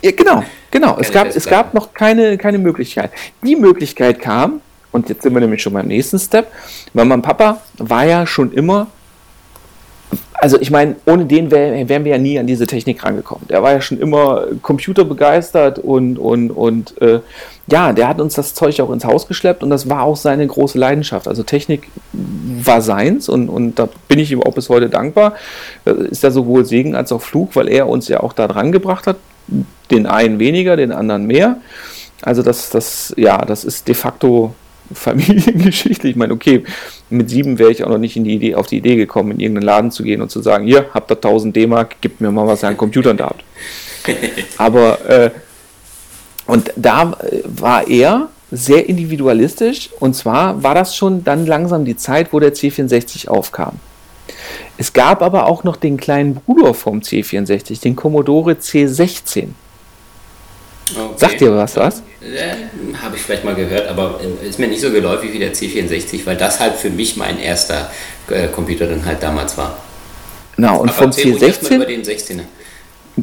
Ja, 0.00 0.10
genau, 0.12 0.42
genau. 0.70 0.96
Es 1.00 1.10
gab, 1.10 1.28
es 1.28 1.46
gab 1.46 1.74
noch 1.74 1.94
keine, 1.94 2.38
keine 2.38 2.58
Möglichkeit. 2.58 3.10
Die 3.42 3.56
Möglichkeit 3.56 4.20
kam, 4.20 4.60
und 4.92 5.08
jetzt 5.08 5.22
sind 5.22 5.34
wir 5.34 5.40
nämlich 5.40 5.62
schon 5.62 5.72
beim 5.72 5.86
nächsten 5.86 6.18
Step, 6.18 6.50
weil 6.94 7.04
mein 7.04 7.22
Papa 7.22 7.60
war 7.78 8.04
ja 8.04 8.26
schon 8.26 8.52
immer, 8.52 8.88
also 10.34 10.58
ich 10.58 10.70
meine, 10.70 10.96
ohne 11.06 11.26
den 11.26 11.50
wär, 11.50 11.88
wären 11.88 12.04
wir 12.04 12.12
ja 12.12 12.18
nie 12.18 12.38
an 12.38 12.46
diese 12.46 12.66
Technik 12.66 13.04
rangekommen. 13.04 13.46
Der 13.48 13.62
war 13.62 13.72
ja 13.72 13.80
schon 13.80 14.00
immer 14.00 14.46
computerbegeistert 14.62 15.78
und, 15.78 16.18
und, 16.18 16.50
und 16.50 17.00
äh, 17.02 17.20
ja, 17.66 17.92
der 17.92 18.08
hat 18.08 18.20
uns 18.20 18.34
das 18.34 18.54
Zeug 18.54 18.80
auch 18.80 18.90
ins 18.90 19.04
Haus 19.04 19.28
geschleppt 19.28 19.62
und 19.62 19.70
das 19.70 19.88
war 19.88 20.02
auch 20.02 20.16
seine 20.16 20.46
große 20.46 20.78
Leidenschaft. 20.78 21.28
Also 21.28 21.42
Technik 21.42 21.88
war 22.12 22.80
seins 22.80 23.28
und, 23.28 23.48
und 23.48 23.78
da 23.78 23.88
bin 24.08 24.18
ich 24.18 24.32
ihm 24.32 24.42
auch 24.42 24.54
bis 24.54 24.70
heute 24.70 24.88
dankbar. 24.88 25.34
Äh, 25.84 25.92
Ist 26.10 26.22
ja 26.22 26.30
sowohl 26.30 26.64
Segen 26.64 26.94
als 26.94 27.12
auch 27.12 27.22
Fluch, 27.22 27.50
weil 27.54 27.68
er 27.68 27.86
uns 27.86 28.08
ja 28.08 28.20
auch 28.20 28.32
da 28.32 28.48
dran 28.48 28.72
gebracht 28.72 29.06
hat. 29.06 29.16
Den 29.90 30.06
einen 30.06 30.38
weniger, 30.38 30.76
den 30.76 30.92
anderen 30.92 31.26
mehr. 31.26 31.58
Also 32.22 32.42
das, 32.42 32.70
das, 32.70 33.14
ja, 33.16 33.38
das 33.38 33.64
ist 33.64 33.88
de 33.88 33.94
facto 33.94 34.54
Familiengeschichte. 34.94 36.08
Ich 36.08 36.16
meine, 36.16 36.32
okay, 36.32 36.64
mit 37.10 37.30
sieben 37.30 37.58
wäre 37.58 37.70
ich 37.70 37.84
auch 37.84 37.88
noch 37.88 37.98
nicht 37.98 38.16
in 38.16 38.24
die 38.24 38.34
Idee, 38.34 38.54
auf 38.56 38.66
die 38.66 38.78
Idee 38.78 38.96
gekommen, 38.96 39.32
in 39.32 39.40
irgendeinen 39.40 39.66
Laden 39.66 39.90
zu 39.90 40.02
gehen 40.02 40.20
und 40.20 40.30
zu 40.30 40.42
sagen, 40.42 40.64
hier, 40.64 40.86
habt 40.92 41.10
ihr 41.10 41.16
1000 41.16 41.54
D-Mark, 41.54 42.00
gebt 42.00 42.20
mir 42.20 42.30
mal, 42.32 42.46
was 42.46 42.64
ihr 42.64 42.68
an 42.68 42.76
Computern 42.76 43.16
da 43.16 43.26
habt. 43.26 43.44
Aber, 44.58 45.08
äh, 45.08 45.30
und 46.46 46.72
da 46.76 47.12
äh, 47.22 47.42
war 47.44 47.86
er 47.86 48.28
sehr 48.50 48.88
individualistisch 48.88 49.90
und 50.00 50.14
zwar 50.14 50.62
war 50.62 50.74
das 50.74 50.96
schon 50.96 51.22
dann 51.22 51.46
langsam 51.46 51.84
die 51.84 51.96
Zeit, 51.96 52.32
wo 52.32 52.40
der 52.40 52.52
C64 52.52 53.28
aufkam. 53.28 53.78
Es 54.78 54.92
gab 54.92 55.22
aber 55.22 55.46
auch 55.46 55.64
noch 55.64 55.76
den 55.76 55.96
kleinen 55.96 56.34
Bruder 56.34 56.74
vom 56.74 57.00
C64, 57.00 57.80
den 57.80 57.96
Commodore 57.96 58.52
C16. 58.52 59.48
Okay. 60.92 61.14
Sagt 61.16 61.40
dir 61.40 61.54
was, 61.54 61.76
was? 61.76 62.02
Äh, 62.20 62.96
Habe 63.00 63.16
ich 63.16 63.22
vielleicht 63.22 63.44
mal 63.44 63.54
gehört, 63.54 63.88
aber 63.88 64.20
äh, 64.42 64.48
ist 64.48 64.58
mir 64.58 64.68
nicht 64.68 64.80
so 64.80 64.90
geläufig 64.90 65.32
wie 65.32 65.38
der 65.38 65.54
C64, 65.54 66.26
weil 66.26 66.36
das 66.36 66.58
halt 66.60 66.74
für 66.74 66.90
mich 66.90 67.16
mein 67.16 67.38
erster 67.38 67.90
äh, 68.28 68.48
Computer 68.48 68.86
dann 68.86 69.04
halt 69.04 69.22
damals 69.22 69.56
war. 69.56 69.76
Genau, 70.56 70.80
und 70.80 70.88
aber 70.88 70.98
vom 70.98 71.06
erzähl 71.06 71.32
ruhig 71.32 71.42
erst 71.42 71.62
mal 71.62 71.76
über 71.76 71.84
C16 71.84 71.88
den 71.88 72.02
16er. 72.02 72.40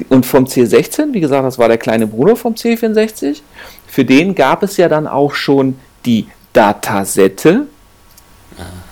und 0.10 0.26
vom 0.26 0.46
C16, 0.46 1.14
wie 1.14 1.20
gesagt, 1.20 1.46
das 1.46 1.58
war 1.58 1.68
der 1.68 1.78
kleine 1.78 2.08
Bruder 2.08 2.36
vom 2.36 2.54
C64. 2.54 3.42
Für 3.88 4.06
den 4.06 4.34
gab 4.34 4.64
es 4.64 4.78
ja 4.78 4.88
dann 4.88 5.08
auch 5.08 5.34
schon 5.34 5.78
die 6.06 6.28
Datasette. 6.54 7.68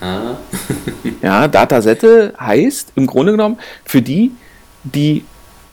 Aha. 0.05 0.37
Ja, 1.21 1.47
Datasette 1.47 2.33
heißt 2.39 2.93
im 2.95 3.07
Grunde 3.07 3.31
genommen 3.31 3.57
für 3.83 4.01
die, 4.01 4.31
die 4.83 5.25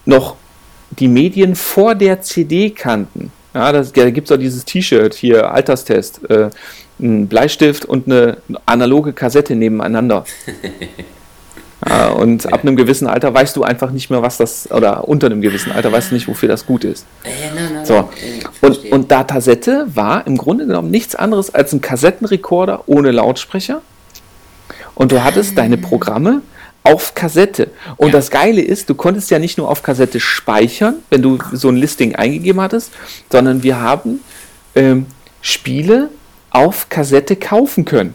noch 0.05 0.37
die 0.91 1.09
Medien 1.09 1.55
vor 1.55 1.95
der 1.95 2.23
CD 2.23 2.71
kannten. 2.71 3.33
Ja, 3.55 3.73
das, 3.73 3.93
da 3.93 4.11
gibt 4.11 4.31
es 4.31 4.33
auch 4.35 4.41
dieses 4.41 4.65
T-Shirt 4.65 5.15
hier, 5.15 5.53
Alterstest, 5.53 6.29
äh, 6.31 6.49
ein 6.99 7.29
Bleistift 7.29 7.85
und 7.85 8.07
eine 8.07 8.39
analoge 8.67 9.13
Kassette 9.13 9.55
nebeneinander. 9.55 10.25
Ja, 11.89 12.11
und 12.11 12.53
ab 12.53 12.63
einem 12.63 12.77
gewissen 12.77 13.09
Alter 13.09 13.35
weißt 13.35 13.57
du 13.57 13.65
einfach 13.65 13.91
nicht 13.91 14.09
mehr, 14.09 14.23
was 14.23 14.37
das, 14.37 14.71
oder 14.71 15.09
unter 15.09 15.27
einem 15.27 15.41
gewissen 15.41 15.73
Alter 15.73 15.91
weißt 15.91 16.13
du 16.13 16.15
nicht, 16.15 16.29
wofür 16.29 16.49
das 16.49 16.65
gut 16.65 16.85
ist. 16.85 17.07
So, 17.83 18.09
und, 18.61 18.93
und 18.93 19.11
Datasette 19.11 19.87
war 19.93 20.25
im 20.29 20.37
Grunde 20.37 20.67
genommen 20.67 20.93
nichts 20.93 21.17
anderes 21.17 21.53
als 21.53 21.73
ein 21.73 21.81
Kassettenrekorder 21.81 22.85
ohne 22.87 23.11
Lautsprecher. 23.11 23.83
Und 25.03 25.11
du 25.11 25.25
hattest 25.25 25.59
deine 25.59 25.79
Programme 25.79 26.43
auf 26.85 27.13
Kassette. 27.17 27.71
Und 27.97 28.09
Ja. 28.09 28.13
das 28.13 28.31
Geile 28.31 28.61
ist, 28.61 28.89
du 28.89 28.95
konntest 28.95 29.33
ja 29.33 29.41
nicht 29.41 29.59
nur 29.59 29.69
auf 29.69 29.83
Kassette 29.83 30.21
speichern, 30.21 30.95
wenn 31.11 31.23
du 31.23 31.39
so 31.53 31.71
ein 31.71 31.77
Listing 31.77 32.15
eingegeben 32.15 32.61
hattest, 32.61 32.93
sondern 33.29 33.65
wir 33.65 33.81
haben 33.81 34.21
ähm, 34.77 35.07
Spiele 35.41 36.09
auf 36.51 36.89
Kassette 36.89 37.35
kaufen 37.35 37.85
können. 37.85 38.15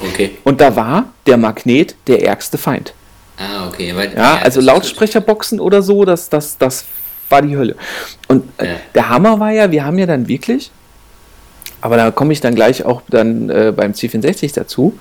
Okay. 0.00 0.38
Und 0.42 0.60
da 0.60 0.74
war 0.74 1.12
der 1.26 1.36
Magnet 1.36 1.94
der 2.08 2.24
ärgste 2.24 2.58
Feind. 2.58 2.92
Ah, 3.38 3.68
okay. 3.68 3.94
Weil, 3.94 4.12
Ja, 4.12 4.38
also 4.38 4.58
das- 4.58 4.64
Lautsprecherboxen 4.66 5.60
oder 5.60 5.82
so, 5.82 6.04
das, 6.04 6.28
das, 6.30 6.58
das 6.58 6.84
war 7.28 7.42
die 7.42 7.56
Hölle. 7.56 7.76
Und 8.26 8.42
äh, 8.58 8.66
Ja. 8.66 8.74
der 8.92 9.08
Hammer 9.08 9.38
war 9.38 9.52
ja, 9.52 9.70
wir 9.70 9.84
haben 9.84 9.98
ja 9.98 10.06
dann 10.06 10.26
wirklich, 10.26 10.72
aber 11.86 11.96
da 11.96 12.10
komme 12.10 12.32
ich 12.32 12.40
dann 12.40 12.56
gleich 12.56 12.84
auch 12.84 13.00
dann 13.08 13.48
äh, 13.48 13.72
beim 13.74 13.92
C64 13.92 14.52
dazu, 14.54 14.98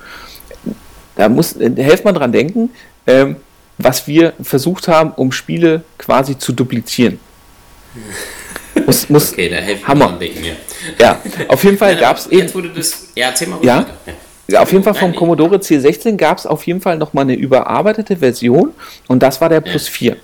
da 1.15 1.29
muss, 1.29 1.53
äh, 1.57 1.71
helft 1.77 2.05
man 2.05 2.13
dran 2.13 2.31
denken, 2.31 2.69
ähm, 3.07 3.37
was 3.79 4.05
wir 4.07 4.33
versucht 4.41 4.87
haben, 4.87 5.11
um 5.13 5.31
Spiele 5.31 5.83
quasi 5.97 6.37
zu 6.37 6.53
duplizieren. 6.53 7.19
Muss, 8.85 9.09
muss, 9.09 9.31
Okay, 9.31 9.47
da 9.47 9.55
helfe 9.55 9.81
ich 9.81 9.87
Hammer. 9.87 10.07
mir 10.07 10.13
am 10.13 10.19
Denken, 10.19 10.43
ja. 10.43 10.53
Ja, 10.99 11.21
auf 11.47 11.63
jeden 11.63 11.77
Fall 11.77 11.95
gab 11.95 12.17
es 12.17 12.27
eben, 12.27 12.41
Jetzt 12.41 12.53
wurde 12.55 12.69
das. 12.69 13.07
Ja, 13.15 13.27
erzähl 13.29 13.47
mal 13.47 13.57
Ja? 13.63 13.85
ja, 14.49 14.61
auf 14.61 14.69
jeden 14.73 14.83
Fall 14.83 14.93
vom 14.93 15.11
Nein, 15.11 15.17
Commodore 15.17 15.55
C16 15.55 16.17
gab 16.17 16.37
es 16.39 16.45
auf 16.45 16.67
jeden 16.67 16.81
Fall 16.81 16.97
nochmal 16.97 17.23
eine 17.23 17.35
überarbeitete 17.35 18.17
Version 18.17 18.73
und 19.07 19.23
das 19.23 19.39
war 19.39 19.47
der 19.47 19.61
Plus 19.61 19.87
4. 19.87 20.17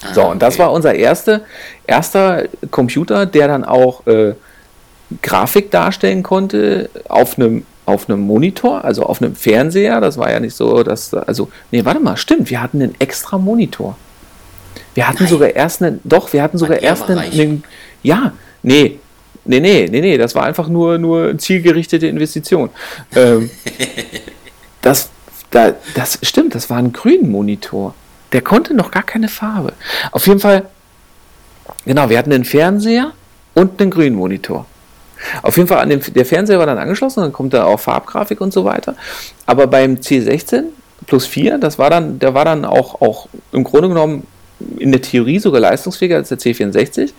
Ah, 0.00 0.14
So, 0.14 0.22
und 0.30 0.40
das 0.42 0.54
okay. 0.54 0.62
war 0.62 0.72
unser 0.72 0.94
erste, 0.94 1.44
erster 1.88 2.44
Computer, 2.70 3.26
der 3.26 3.48
dann 3.48 3.64
auch 3.64 4.06
äh, 4.06 4.34
Grafik 5.22 5.70
darstellen 5.70 6.22
konnte 6.22 6.90
auf 7.08 7.38
einem 7.38 7.64
auf 7.86 8.10
einem 8.10 8.20
Monitor, 8.20 8.84
also 8.84 9.04
auf 9.04 9.22
einem 9.22 9.36
Fernseher. 9.36 10.00
Das 10.00 10.18
war 10.18 10.30
ja 10.30 10.40
nicht 10.40 10.56
so, 10.56 10.82
dass, 10.82 11.14
also, 11.14 11.48
nee, 11.70 11.84
warte 11.84 12.00
mal, 12.00 12.16
stimmt, 12.16 12.50
wir 12.50 12.60
hatten 12.60 12.82
einen 12.82 12.94
extra 12.98 13.38
Monitor. 13.38 13.96
Wir 14.94 15.08
hatten 15.08 15.22
Nein. 15.22 15.28
sogar 15.28 15.54
erst 15.54 15.82
einen, 15.82 16.00
doch, 16.04 16.32
wir 16.32 16.42
hatten 16.42 16.58
sogar 16.58 16.82
erst 16.82 17.08
einen, 17.08 17.18
einen, 17.18 17.64
ja, 18.02 18.32
nee, 18.62 18.98
nee, 19.44 19.60
nee, 19.60 19.88
nee, 19.88 20.00
nee, 20.00 20.18
das 20.18 20.34
war 20.34 20.44
einfach 20.44 20.68
nur, 20.68 20.98
nur 20.98 21.38
zielgerichtete 21.38 22.08
Investition. 22.08 22.70
Ähm, 23.14 23.50
das, 24.82 25.10
da, 25.50 25.74
das 25.94 26.18
stimmt, 26.22 26.56
das 26.56 26.68
war 26.68 26.78
ein 26.78 26.92
grünen 26.92 27.30
Monitor. 27.30 27.94
Der 28.32 28.42
konnte 28.42 28.74
noch 28.74 28.90
gar 28.90 29.04
keine 29.04 29.28
Farbe. 29.28 29.74
Auf 30.10 30.26
jeden 30.26 30.40
Fall, 30.40 30.66
genau, 31.84 32.10
wir 32.10 32.18
hatten 32.18 32.30
den 32.30 32.44
Fernseher 32.44 33.12
und 33.54 33.80
einen 33.80 33.92
grünen 33.92 34.16
Monitor. 34.16 34.66
Auf 35.42 35.56
jeden 35.56 35.68
Fall, 35.68 35.78
an 35.78 35.90
dem, 35.90 36.00
der 36.14 36.26
Fernseher 36.26 36.58
war 36.58 36.66
dann 36.66 36.78
angeschlossen, 36.78 37.20
dann 37.20 37.32
kommt 37.32 37.54
da 37.54 37.64
auch 37.64 37.80
Farbgrafik 37.80 38.40
und 38.40 38.52
so 38.52 38.64
weiter. 38.64 38.94
Aber 39.46 39.66
beim 39.66 39.94
C16 39.96 40.64
plus 41.06 41.26
4, 41.26 41.58
das 41.58 41.78
war 41.78 41.90
dann, 41.90 42.18
der 42.18 42.34
war 42.34 42.44
dann 42.44 42.64
auch, 42.64 43.00
auch 43.00 43.28
im 43.52 43.64
Grunde 43.64 43.88
genommen 43.88 44.26
in 44.78 44.92
der 44.92 45.02
Theorie 45.02 45.38
sogar 45.38 45.60
leistungsfähiger 45.60 46.16
als 46.16 46.28
der 46.28 46.38
C64, 46.38 47.10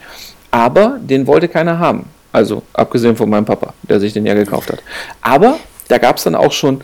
aber 0.51 0.97
den 1.01 1.27
wollte 1.27 1.47
keiner 1.47 1.79
haben. 1.79 2.05
Also 2.31 2.63
abgesehen 2.73 3.15
von 3.15 3.29
meinem 3.29 3.45
Papa, 3.45 3.73
der 3.83 3.99
sich 3.99 4.13
den 4.13 4.25
ja 4.25 4.33
gekauft 4.33 4.71
hat. 4.71 4.79
Aber 5.21 5.59
da 5.87 5.97
gab 5.97 6.17
es 6.17 6.23
dann 6.23 6.35
auch 6.35 6.51
schon 6.51 6.81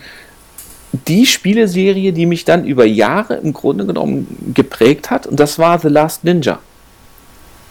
die 1.07 1.25
Spieleserie, 1.25 2.13
die 2.13 2.25
mich 2.25 2.45
dann 2.45 2.65
über 2.65 2.85
Jahre 2.85 3.35
im 3.35 3.51
Grunde 3.51 3.85
genommen 3.85 4.53
geprägt 4.53 5.09
hat, 5.09 5.25
und 5.27 5.39
das 5.39 5.57
war 5.57 5.79
The 5.79 5.87
Last 5.87 6.23
Ninja. 6.23 6.59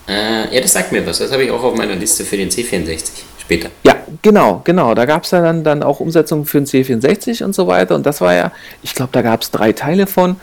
Äh, 0.09 0.55
ja, 0.55 0.61
das 0.61 0.73
sagt 0.73 0.91
mir 0.91 1.07
was. 1.07 1.19
Das 1.19 1.31
habe 1.31 1.45
ich 1.45 1.51
auch 1.51 1.63
auf 1.63 1.77
meiner 1.77 1.95
Liste 1.95 2.25
für 2.25 2.37
den 2.37 2.51
C64 2.51 3.23
später. 3.43 3.71
Ja, 3.85 3.97
genau, 4.23 4.63
genau. 4.65 4.95
Da 4.95 5.05
gab 5.05 5.25
es 5.25 5.31
ja 5.31 5.41
dann, 5.41 5.65
dann 5.65 5.83
auch 5.83 6.01
Umsetzungen 6.01 6.45
für 6.45 6.59
den 6.61 6.67
C64 6.67 7.45
und 7.45 7.55
so 7.55 7.67
weiter. 7.67 7.95
Und 7.95 8.07
das 8.07 8.21
war 8.21 8.35
ja, 8.35 8.53
ich 8.83 8.95
glaube, 8.95 9.11
da 9.13 9.23
gab 9.23 9.43
es 9.43 9.51
drei 9.51 9.73
Teile 9.73 10.07
von. 10.07 10.37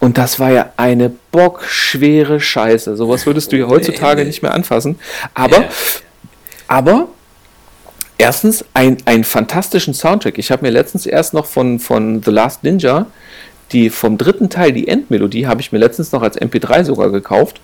Und 0.00 0.18
das 0.18 0.38
war 0.40 0.50
ja 0.50 0.72
eine 0.76 1.10
bockschwere 1.30 2.40
Scheiße. 2.40 2.96
Sowas 2.96 3.26
würdest 3.26 3.52
du 3.52 3.56
ja 3.56 3.68
heutzutage 3.68 4.24
nicht 4.24 4.42
mehr 4.42 4.54
anfassen. 4.54 4.98
Aber, 5.34 5.60
ja. 5.60 5.68
aber 6.66 7.08
erstens 8.16 8.64
ein, 8.74 8.98
einen 9.04 9.24
fantastischen 9.24 9.94
Soundtrack. 9.94 10.38
Ich 10.38 10.50
habe 10.50 10.64
mir 10.64 10.70
letztens 10.70 11.06
erst 11.06 11.34
noch 11.34 11.46
von, 11.46 11.78
von 11.78 12.22
The 12.22 12.30
Last 12.30 12.64
Ninja 12.64 13.06
die 13.72 13.90
vom 13.90 14.18
dritten 14.18 14.50
Teil, 14.50 14.72
die 14.72 14.88
Endmelodie, 14.88 15.46
habe 15.46 15.60
ich 15.60 15.72
mir 15.72 15.78
letztens 15.78 16.12
noch 16.12 16.22
als 16.22 16.40
MP3 16.40 16.84
sogar 16.84 17.10
gekauft, 17.10 17.60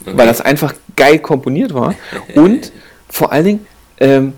okay. 0.00 0.12
weil 0.14 0.26
das 0.26 0.40
einfach 0.40 0.74
geil 0.96 1.18
komponiert 1.18 1.74
war. 1.74 1.94
Und 2.34 2.72
vor 3.08 3.32
allen 3.32 3.44
Dingen, 3.44 3.66
ähm, 4.00 4.32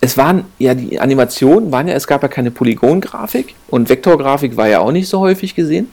es 0.00 0.18
waren 0.18 0.44
ja 0.58 0.74
die 0.74 1.00
Animationen, 1.00 1.72
waren 1.72 1.88
ja, 1.88 1.94
es 1.94 2.06
gab 2.06 2.22
ja 2.22 2.28
keine 2.28 2.50
Polygongrafik 2.50 3.54
und 3.68 3.88
Vektorgrafik 3.88 4.56
war 4.56 4.68
ja 4.68 4.80
auch 4.80 4.92
nicht 4.92 5.08
so 5.08 5.20
häufig 5.20 5.54
gesehen. 5.54 5.90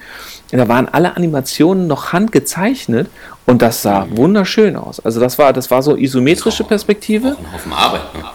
Und 0.52 0.58
da 0.58 0.68
waren 0.68 0.90
alle 0.90 1.16
Animationen 1.16 1.88
noch 1.88 2.12
handgezeichnet 2.12 3.10
und 3.46 3.62
das 3.62 3.82
sah 3.82 4.06
mhm. 4.06 4.18
wunderschön 4.18 4.76
aus. 4.76 5.00
Also 5.00 5.22
das 5.22 5.38
war, 5.38 5.54
das 5.54 5.72
war 5.72 5.82
so 5.82 5.96
isometrische 5.96 6.66
Perspektive. 6.66 7.38
Auch 7.38 7.40
ein 7.40 7.54
Haufen 7.54 7.74
Arbeit, 7.74 8.14
ne? 8.16 8.26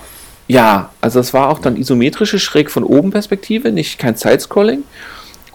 Ja, 0.49 0.91
also 1.01 1.21
es 1.21 1.35
war 1.35 1.49
auch 1.51 1.59
dann 1.59 1.77
isometrische 1.77 2.39
schräg 2.39 2.71
von 2.71 2.85
oben 2.85 3.11
Perspektive, 3.11 3.73
nicht 3.73 3.99
kein 3.99 4.17
Sidescrolling. 4.17 4.85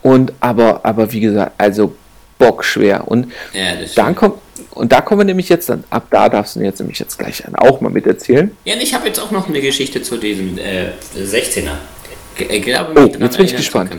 Und 0.01 0.34
aber, 0.39 0.82
aber 0.84 1.12
wie 1.13 1.21
gesagt, 1.21 1.54
also 1.58 1.95
bockschwer. 2.41 3.08
Und 3.08 3.32
ja, 3.54 3.73
dann 3.95 4.15
kommt, 4.15 4.36
und 4.71 4.91
da 4.91 5.01
kommen 5.01 5.21
wir 5.21 5.25
nämlich 5.25 5.49
jetzt 5.49 5.69
dann, 5.69 5.84
ab 5.89 6.08
da 6.10 6.27
darfst 6.27 6.56
du 6.56 6.62
jetzt 6.62 6.80
nämlich 6.80 6.99
jetzt 6.99 7.17
gleich 7.17 7.43
auch 7.58 7.82
mal 7.82 7.89
miterzählen. 7.89 8.56
Ja, 8.65 8.73
und 8.73 8.82
ich 8.82 8.93
habe 8.93 9.08
jetzt 9.08 9.19
auch 9.19 9.32
noch 9.32 9.47
eine 9.47 9.62
Geschichte 9.62 10.01
zu 10.01 10.17
diesem 10.17 10.58
äh, 10.58 10.89
16er. 11.17 11.71
Ich 12.38 12.63
glaube, 12.63 12.93
oh, 12.95 13.23
jetzt 13.23 13.38
bin 13.38 13.45
ich 13.45 13.56
gespannt. 13.56 13.91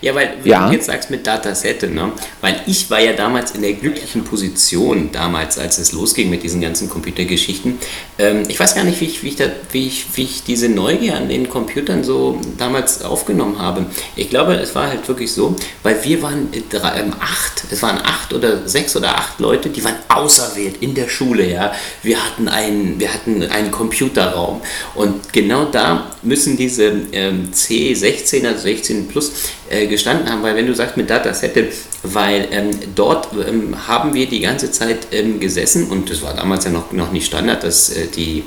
Ja, 0.00 0.14
weil, 0.14 0.34
wie 0.44 0.50
ja. 0.50 0.68
du 0.68 0.74
jetzt 0.74 0.86
sagst 0.86 1.10
mit 1.10 1.26
Datasette, 1.26 1.88
ne? 1.88 2.12
weil 2.40 2.60
ich 2.66 2.88
war 2.88 3.00
ja 3.00 3.14
damals 3.14 3.50
in 3.52 3.62
der 3.62 3.72
glücklichen 3.72 4.22
Position, 4.22 5.10
damals, 5.10 5.58
als 5.58 5.78
es 5.78 5.90
losging 5.90 6.30
mit 6.30 6.44
diesen 6.44 6.60
ganzen 6.60 6.88
Computergeschichten. 6.88 7.78
Ähm, 8.18 8.44
ich 8.46 8.60
weiß 8.60 8.76
gar 8.76 8.84
nicht, 8.84 9.00
wie 9.00 9.06
ich, 9.06 9.24
wie, 9.24 9.28
ich 9.28 9.36
da, 9.36 9.46
wie, 9.72 9.88
ich, 9.88 10.06
wie 10.14 10.22
ich 10.22 10.44
diese 10.44 10.68
Neugier 10.68 11.16
an 11.16 11.28
den 11.28 11.48
Computern 11.48 12.04
so 12.04 12.40
damals 12.56 13.02
aufgenommen 13.02 13.58
habe. 13.58 13.86
Ich 14.14 14.30
glaube, 14.30 14.54
es 14.54 14.74
war 14.76 14.86
halt 14.86 15.08
wirklich 15.08 15.32
so, 15.32 15.56
weil 15.82 16.02
wir 16.04 16.22
waren 16.22 16.48
drei, 16.70 17.00
ähm, 17.00 17.14
acht, 17.18 17.64
es 17.68 17.82
waren 17.82 17.98
acht 17.98 18.32
oder 18.32 18.68
sechs 18.68 18.94
oder 18.94 19.16
acht 19.16 19.40
Leute, 19.40 19.68
die 19.68 19.82
waren 19.82 19.96
auserwählt 20.08 20.76
in 20.80 20.94
der 20.94 21.08
Schule, 21.08 21.50
ja. 21.50 21.72
Wir 22.04 22.24
hatten 22.24 22.46
einen, 22.46 23.00
wir 23.00 23.12
hatten 23.12 23.42
einen 23.42 23.72
Computerraum 23.72 24.60
und 24.94 25.32
genau 25.32 25.64
da 25.64 26.12
müssen 26.22 26.56
diese 26.56 26.92
ähm, 27.12 27.50
C16, 27.52 28.46
also 28.46 28.60
16 28.60 29.08
plus, 29.08 29.32
äh, 29.70 29.87
gestanden 29.88 30.30
haben, 30.30 30.42
weil 30.42 30.56
wenn 30.56 30.66
du 30.66 30.74
sagst 30.74 30.96
mit 30.96 31.10
Datasette, 31.10 31.68
weil 32.02 32.48
ähm, 32.50 32.70
dort 32.94 33.28
ähm, 33.46 33.88
haben 33.88 34.14
wir 34.14 34.26
die 34.26 34.40
ganze 34.40 34.70
Zeit 34.70 35.08
ähm, 35.12 35.40
gesessen 35.40 35.88
und 35.88 36.10
das 36.10 36.22
war 36.22 36.34
damals 36.34 36.64
ja 36.64 36.70
noch, 36.70 36.92
noch 36.92 37.12
nicht 37.12 37.26
Standard, 37.26 37.64
dass 37.64 37.90
äh, 37.90 38.06
die 38.06 38.44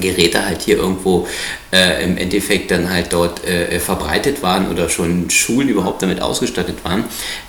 Geräte 0.00 0.44
halt 0.44 0.62
hier 0.62 0.78
irgendwo 0.78 1.26
äh, 1.72 2.04
im 2.04 2.16
Endeffekt 2.16 2.70
dann 2.70 2.90
halt 2.90 3.12
dort 3.12 3.44
äh, 3.46 3.78
verbreitet 3.78 4.42
waren 4.42 4.70
oder 4.70 4.88
schon 4.88 5.28
Schulen 5.30 5.68
überhaupt 5.68 6.02
damit 6.02 6.20
ausgestattet 6.20 6.76
waren. 6.84 7.04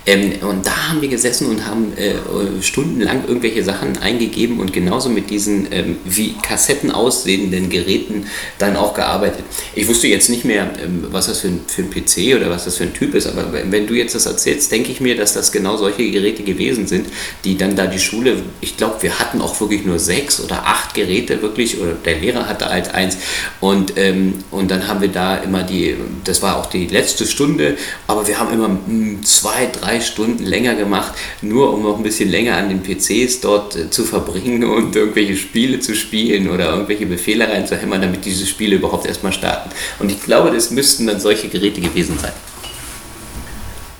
Ähm, 0.06 0.32
und 0.42 0.66
da 0.66 0.88
haben 0.88 1.00
wir 1.00 1.08
gesessen 1.08 1.48
und 1.48 1.66
haben 1.66 1.92
äh, 1.96 2.14
stundenlang 2.62 3.24
irgendwelche 3.26 3.64
Sachen 3.64 3.96
eingegeben 3.98 4.60
und 4.60 4.72
genauso 4.72 5.08
mit 5.08 5.30
diesen 5.30 5.72
ähm, 5.72 5.96
wie 6.04 6.34
Kassetten 6.42 6.90
aussehenden 6.90 7.70
Geräten 7.70 8.26
dann 8.58 8.76
auch 8.76 8.94
gearbeitet. 8.94 9.44
Ich 9.74 9.88
wusste 9.88 10.08
jetzt 10.08 10.28
nicht 10.30 10.44
mehr, 10.44 10.70
ähm, 10.82 11.06
was 11.10 11.26
das 11.26 11.40
für 11.40 11.48
ein, 11.48 11.60
für 11.66 11.82
ein 11.82 11.90
PC 11.90 12.36
oder 12.36 12.50
was 12.50 12.64
das 12.64 12.76
für 12.76 12.84
ein 12.84 12.94
Typ 12.94 13.14
ist, 13.14 13.26
aber 13.26 13.52
wenn 13.52 13.86
du 13.86 13.94
jetzt 13.94 14.14
das 14.14 14.26
erzählst, 14.26 14.70
denke 14.70 14.92
ich 14.92 15.00
mir, 15.00 15.16
dass 15.16 15.32
das 15.32 15.52
genau 15.52 15.76
solche 15.76 16.10
Geräte 16.10 16.42
gewesen 16.42 16.86
sind, 16.86 17.06
die 17.44 17.56
dann 17.56 17.76
da 17.76 17.86
die 17.86 17.98
Schule, 17.98 18.36
ich 18.60 18.76
glaube, 18.76 19.02
wir 19.02 19.18
hatten 19.18 19.40
auch 19.40 19.60
wirklich 19.60 19.84
nur 19.84 19.98
sechs 19.98 20.40
oder 20.40 20.66
acht 20.66 20.94
Geräte 20.94 21.42
wirklich, 21.42 21.80
oder 21.80 21.92
der 21.92 22.18
Lehrer 22.18 22.29
hatte 22.34 22.68
halt 22.68 22.94
eins 22.94 23.16
und 23.60 23.96
äh, 23.96 24.10
ähm, 24.10 24.34
und 24.50 24.70
dann 24.70 24.88
haben 24.88 25.00
wir 25.00 25.08
da 25.08 25.36
immer 25.36 25.62
die, 25.62 25.96
das 26.24 26.42
war 26.42 26.56
auch 26.56 26.66
die 26.66 26.86
letzte 26.86 27.26
Stunde, 27.26 27.76
aber 28.06 28.26
wir 28.26 28.38
haben 28.38 28.52
immer 28.52 28.68
hm, 28.68 29.24
zwei, 29.24 29.66
drei 29.66 30.00
Stunden 30.00 30.44
länger 30.44 30.74
gemacht, 30.74 31.12
nur 31.42 31.72
um 31.72 31.82
noch 31.82 31.96
ein 31.96 32.02
bisschen 32.02 32.30
länger 32.30 32.56
an 32.56 32.68
den 32.68 32.82
PCs 32.82 33.40
dort 33.40 33.76
äh, 33.76 33.90
zu 33.90 34.04
verbringen 34.04 34.64
und 34.76 34.96
irgendwelche 34.96 35.36
Spiele 35.36 35.80
zu 35.80 35.94
spielen 35.94 36.50
oder 36.50 36.72
irgendwelche 36.72 37.06
Befehle 37.06 37.48
reinzuhämmern, 37.48 38.02
damit 38.02 38.24
diese 38.24 38.46
Spiele 38.46 38.76
überhaupt 38.76 39.06
erstmal 39.06 39.32
starten. 39.32 39.70
Und 39.98 40.10
ich 40.10 40.22
glaube, 40.22 40.50
das 40.50 40.70
müssten 40.70 41.06
dann 41.06 41.20
solche 41.20 41.48
Geräte 41.48 41.80
gewesen 41.80 42.18
sein. 42.18 42.32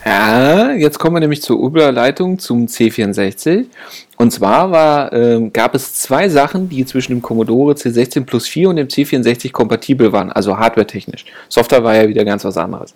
Ja, 0.05 0.73
jetzt 0.73 0.99
kommen 0.99 1.17
wir 1.17 1.21
nämlich 1.21 1.43
zur 1.43 1.63
Überleitung 1.63 2.39
zum 2.39 2.67
C64. 2.67 3.67
Und 4.17 4.31
zwar 4.31 4.71
war, 4.71 5.13
äh, 5.13 5.51
gab 5.53 5.75
es 5.75 5.95
zwei 5.95 6.29
Sachen, 6.29 6.69
die 6.71 6.87
zwischen 6.87 7.13
dem 7.13 7.23
Commodore 7.23 7.75
C16 7.75 8.25
Plus 8.25 8.49
4 8.49 8.71
und 8.71 8.77
dem 8.77 8.89
C64 8.89 9.53
kompatibel 9.53 10.13
waren, 10.13 10.33
also 10.33 10.57
hardware-technisch. 10.57 11.27
Software 11.49 11.85
war 11.85 11.97
ja 11.97 12.09
wieder 12.09 12.25
ganz 12.25 12.45
was 12.45 12.57
anderes. 12.57 12.95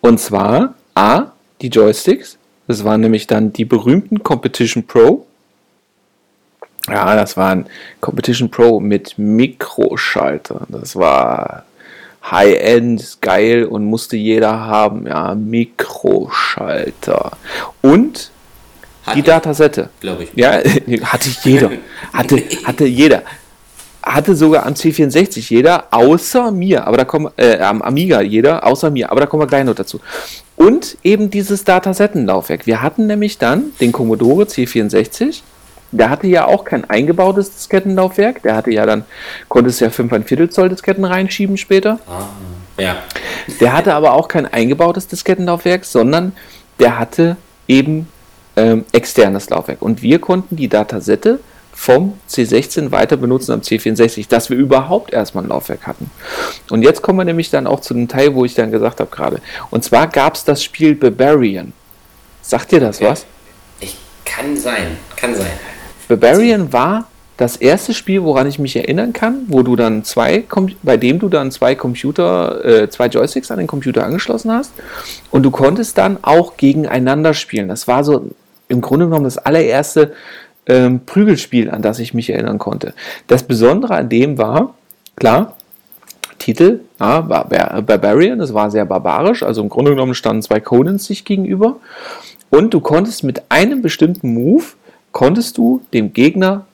Und 0.00 0.20
zwar 0.20 0.74
A, 0.94 1.32
die 1.62 1.68
Joysticks. 1.68 2.36
Das 2.66 2.84
waren 2.84 3.00
nämlich 3.00 3.26
dann 3.26 3.52
die 3.52 3.64
berühmten 3.64 4.22
Competition 4.22 4.86
Pro. 4.86 5.26
Ja, 6.88 7.14
das 7.16 7.36
waren 7.36 7.66
Competition 8.00 8.50
Pro 8.50 8.80
mit 8.80 9.16
Mikroschalter. 9.16 10.66
Das 10.68 10.94
war 10.94 11.64
High-End, 12.30 13.18
geil 13.20 13.64
und 13.64 13.84
musste 13.84 14.16
jeder 14.16 14.60
haben. 14.60 15.06
Ja, 15.06 15.34
Mikroschalter. 15.34 17.32
Und 17.82 18.30
hatte 19.08 19.16
die 19.16 19.22
Datasette. 19.22 19.88
Glaube 20.00 20.24
ich. 20.24 20.30
Ja, 20.34 20.52
hatte 21.04 21.30
jeder. 21.42 21.70
Hatte, 22.12 22.42
hatte 22.64 22.84
jeder. 22.84 23.22
Hatte 24.02 24.34
sogar 24.36 24.66
am 24.66 24.74
C64 24.74 25.50
jeder, 25.50 25.86
außer 25.90 26.50
mir. 26.50 26.86
Aber 26.86 26.96
da 26.96 27.04
kommen, 27.04 27.30
äh, 27.36 27.58
am 27.58 27.82
Amiga 27.82 28.20
jeder, 28.20 28.66
außer 28.66 28.90
mir. 28.90 29.10
Aber 29.10 29.20
da 29.20 29.26
kommen 29.26 29.42
wir 29.42 29.46
gleich 29.46 29.64
noch 29.64 29.74
dazu. 29.74 30.00
Und 30.56 30.96
eben 31.02 31.30
dieses 31.30 31.64
Datasettenlaufwerk. 31.64 32.66
Wir 32.66 32.82
hatten 32.82 33.06
nämlich 33.06 33.38
dann 33.38 33.72
den 33.80 33.92
Commodore 33.92 34.44
C64 34.44 35.40
der 35.90 36.10
hatte 36.10 36.26
ja 36.26 36.46
auch 36.46 36.64
kein 36.64 36.88
eingebautes 36.88 37.50
Diskettenlaufwerk. 37.54 38.42
Der 38.42 38.56
hatte 38.56 38.70
ja 38.70 38.86
dann, 38.86 39.04
konnte 39.48 39.70
es 39.70 39.80
ja 39.80 39.88
5,25 39.88 40.50
Zoll 40.50 40.68
Disketten 40.68 41.04
reinschieben 41.04 41.56
später. 41.56 41.98
Ah, 42.06 42.26
ja. 42.80 42.96
Der 43.60 43.72
hatte 43.72 43.94
aber 43.94 44.12
auch 44.12 44.28
kein 44.28 44.46
eingebautes 44.46 45.08
Diskettenlaufwerk, 45.08 45.84
sondern 45.84 46.32
der 46.78 46.98
hatte 46.98 47.36
eben 47.66 48.08
ähm, 48.56 48.84
externes 48.92 49.50
Laufwerk. 49.50 49.82
Und 49.82 50.02
wir 50.02 50.20
konnten 50.20 50.56
die 50.56 50.68
Datasette 50.68 51.40
vom 51.72 52.18
C16 52.28 52.90
weiter 52.90 53.16
benutzen 53.16 53.52
am 53.52 53.60
C64, 53.60 54.28
dass 54.28 54.50
wir 54.50 54.56
überhaupt 54.56 55.12
erstmal 55.12 55.44
ein 55.44 55.50
Laufwerk 55.50 55.86
hatten. 55.86 56.10
Und 56.70 56.82
jetzt 56.82 57.02
kommen 57.02 57.20
wir 57.20 57.24
nämlich 57.24 57.50
dann 57.50 57.68
auch 57.68 57.80
zu 57.80 57.94
dem 57.94 58.08
Teil, 58.08 58.34
wo 58.34 58.44
ich 58.44 58.54
dann 58.54 58.72
gesagt 58.72 58.98
habe 58.98 59.10
gerade. 59.10 59.40
Und 59.70 59.84
zwar 59.84 60.08
gab 60.08 60.34
es 60.34 60.44
das 60.44 60.62
Spiel 60.62 60.96
Barbarian. 60.96 61.72
Sagt 62.42 62.72
dir 62.72 62.80
das 62.80 62.96
okay. 62.96 63.10
was? 63.10 63.26
Ich 63.78 63.96
kann 64.24 64.56
sein, 64.56 64.98
kann 65.14 65.36
sein. 65.36 65.52
Barbarian 66.08 66.72
war 66.72 67.06
das 67.36 67.56
erste 67.56 67.94
Spiel, 67.94 68.24
woran 68.24 68.48
ich 68.48 68.58
mich 68.58 68.74
erinnern 68.74 69.12
kann, 69.12 69.42
wo 69.46 69.62
du 69.62 69.76
dann 69.76 70.02
zwei, 70.02 70.44
bei 70.82 70.96
dem 70.96 71.20
du 71.20 71.28
dann 71.28 71.52
zwei 71.52 71.76
Computer, 71.76 72.64
äh, 72.64 72.90
zwei 72.90 73.06
Joysticks 73.06 73.50
an 73.52 73.58
den 73.58 73.68
Computer 73.68 74.04
angeschlossen 74.04 74.50
hast 74.50 74.72
und 75.30 75.44
du 75.44 75.52
konntest 75.52 75.96
dann 75.98 76.18
auch 76.22 76.56
gegeneinander 76.56 77.34
spielen. 77.34 77.68
Das 77.68 77.86
war 77.86 78.02
so 78.02 78.30
im 78.66 78.80
Grunde 78.80 79.06
genommen 79.06 79.24
das 79.24 79.38
allererste 79.38 80.12
ähm, 80.66 81.00
Prügelspiel, 81.06 81.70
an 81.70 81.80
das 81.80 82.00
ich 82.00 82.12
mich 82.12 82.28
erinnern 82.30 82.58
konnte. 82.58 82.92
Das 83.28 83.44
Besondere 83.44 83.94
an 83.94 84.08
dem 84.08 84.36
war, 84.36 84.74
klar, 85.14 85.56
Titel, 86.40 86.80
ja, 86.98 87.20
Barbarian, 87.20 88.38
das 88.38 88.52
war 88.52 88.70
sehr 88.70 88.84
barbarisch, 88.84 89.42
also 89.44 89.62
im 89.62 89.68
Grunde 89.68 89.92
genommen 89.92 90.14
standen 90.14 90.42
zwei 90.42 90.60
Conans 90.60 91.04
sich 91.06 91.24
gegenüber 91.24 91.76
und 92.50 92.74
du 92.74 92.80
konntest 92.80 93.22
mit 93.22 93.42
einem 93.48 93.80
bestimmten 93.82 94.34
Move 94.34 94.64
konntest 95.12 95.58
du 95.58 95.82
dem 95.92 96.12
Gegner 96.12 96.66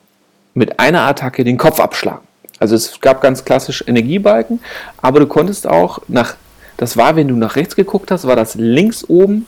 mit 0.55 0.79
einer 0.79 1.03
Attacke 1.03 1.45
den 1.45 1.59
Kopf 1.59 1.81
abschlagen. 1.81 2.27
Also 2.59 2.77
es 2.77 3.01
gab 3.01 3.21
ganz 3.21 3.45
klassisch 3.45 3.85
Energiebalken, 3.87 4.61
aber 5.03 5.21
du 5.21 5.27
konntest 5.27 5.67
auch 5.67 6.01
nach, 6.09 6.37
das 6.77 6.97
war, 6.97 7.17
wenn 7.17 7.29
du 7.29 7.37
nach 7.37 7.57
rechts 7.57 7.77
geguckt 7.77 8.11
hast, 8.11 8.27
war 8.27 8.37
das 8.37 8.55
links 8.55 9.05
oben 9.09 9.47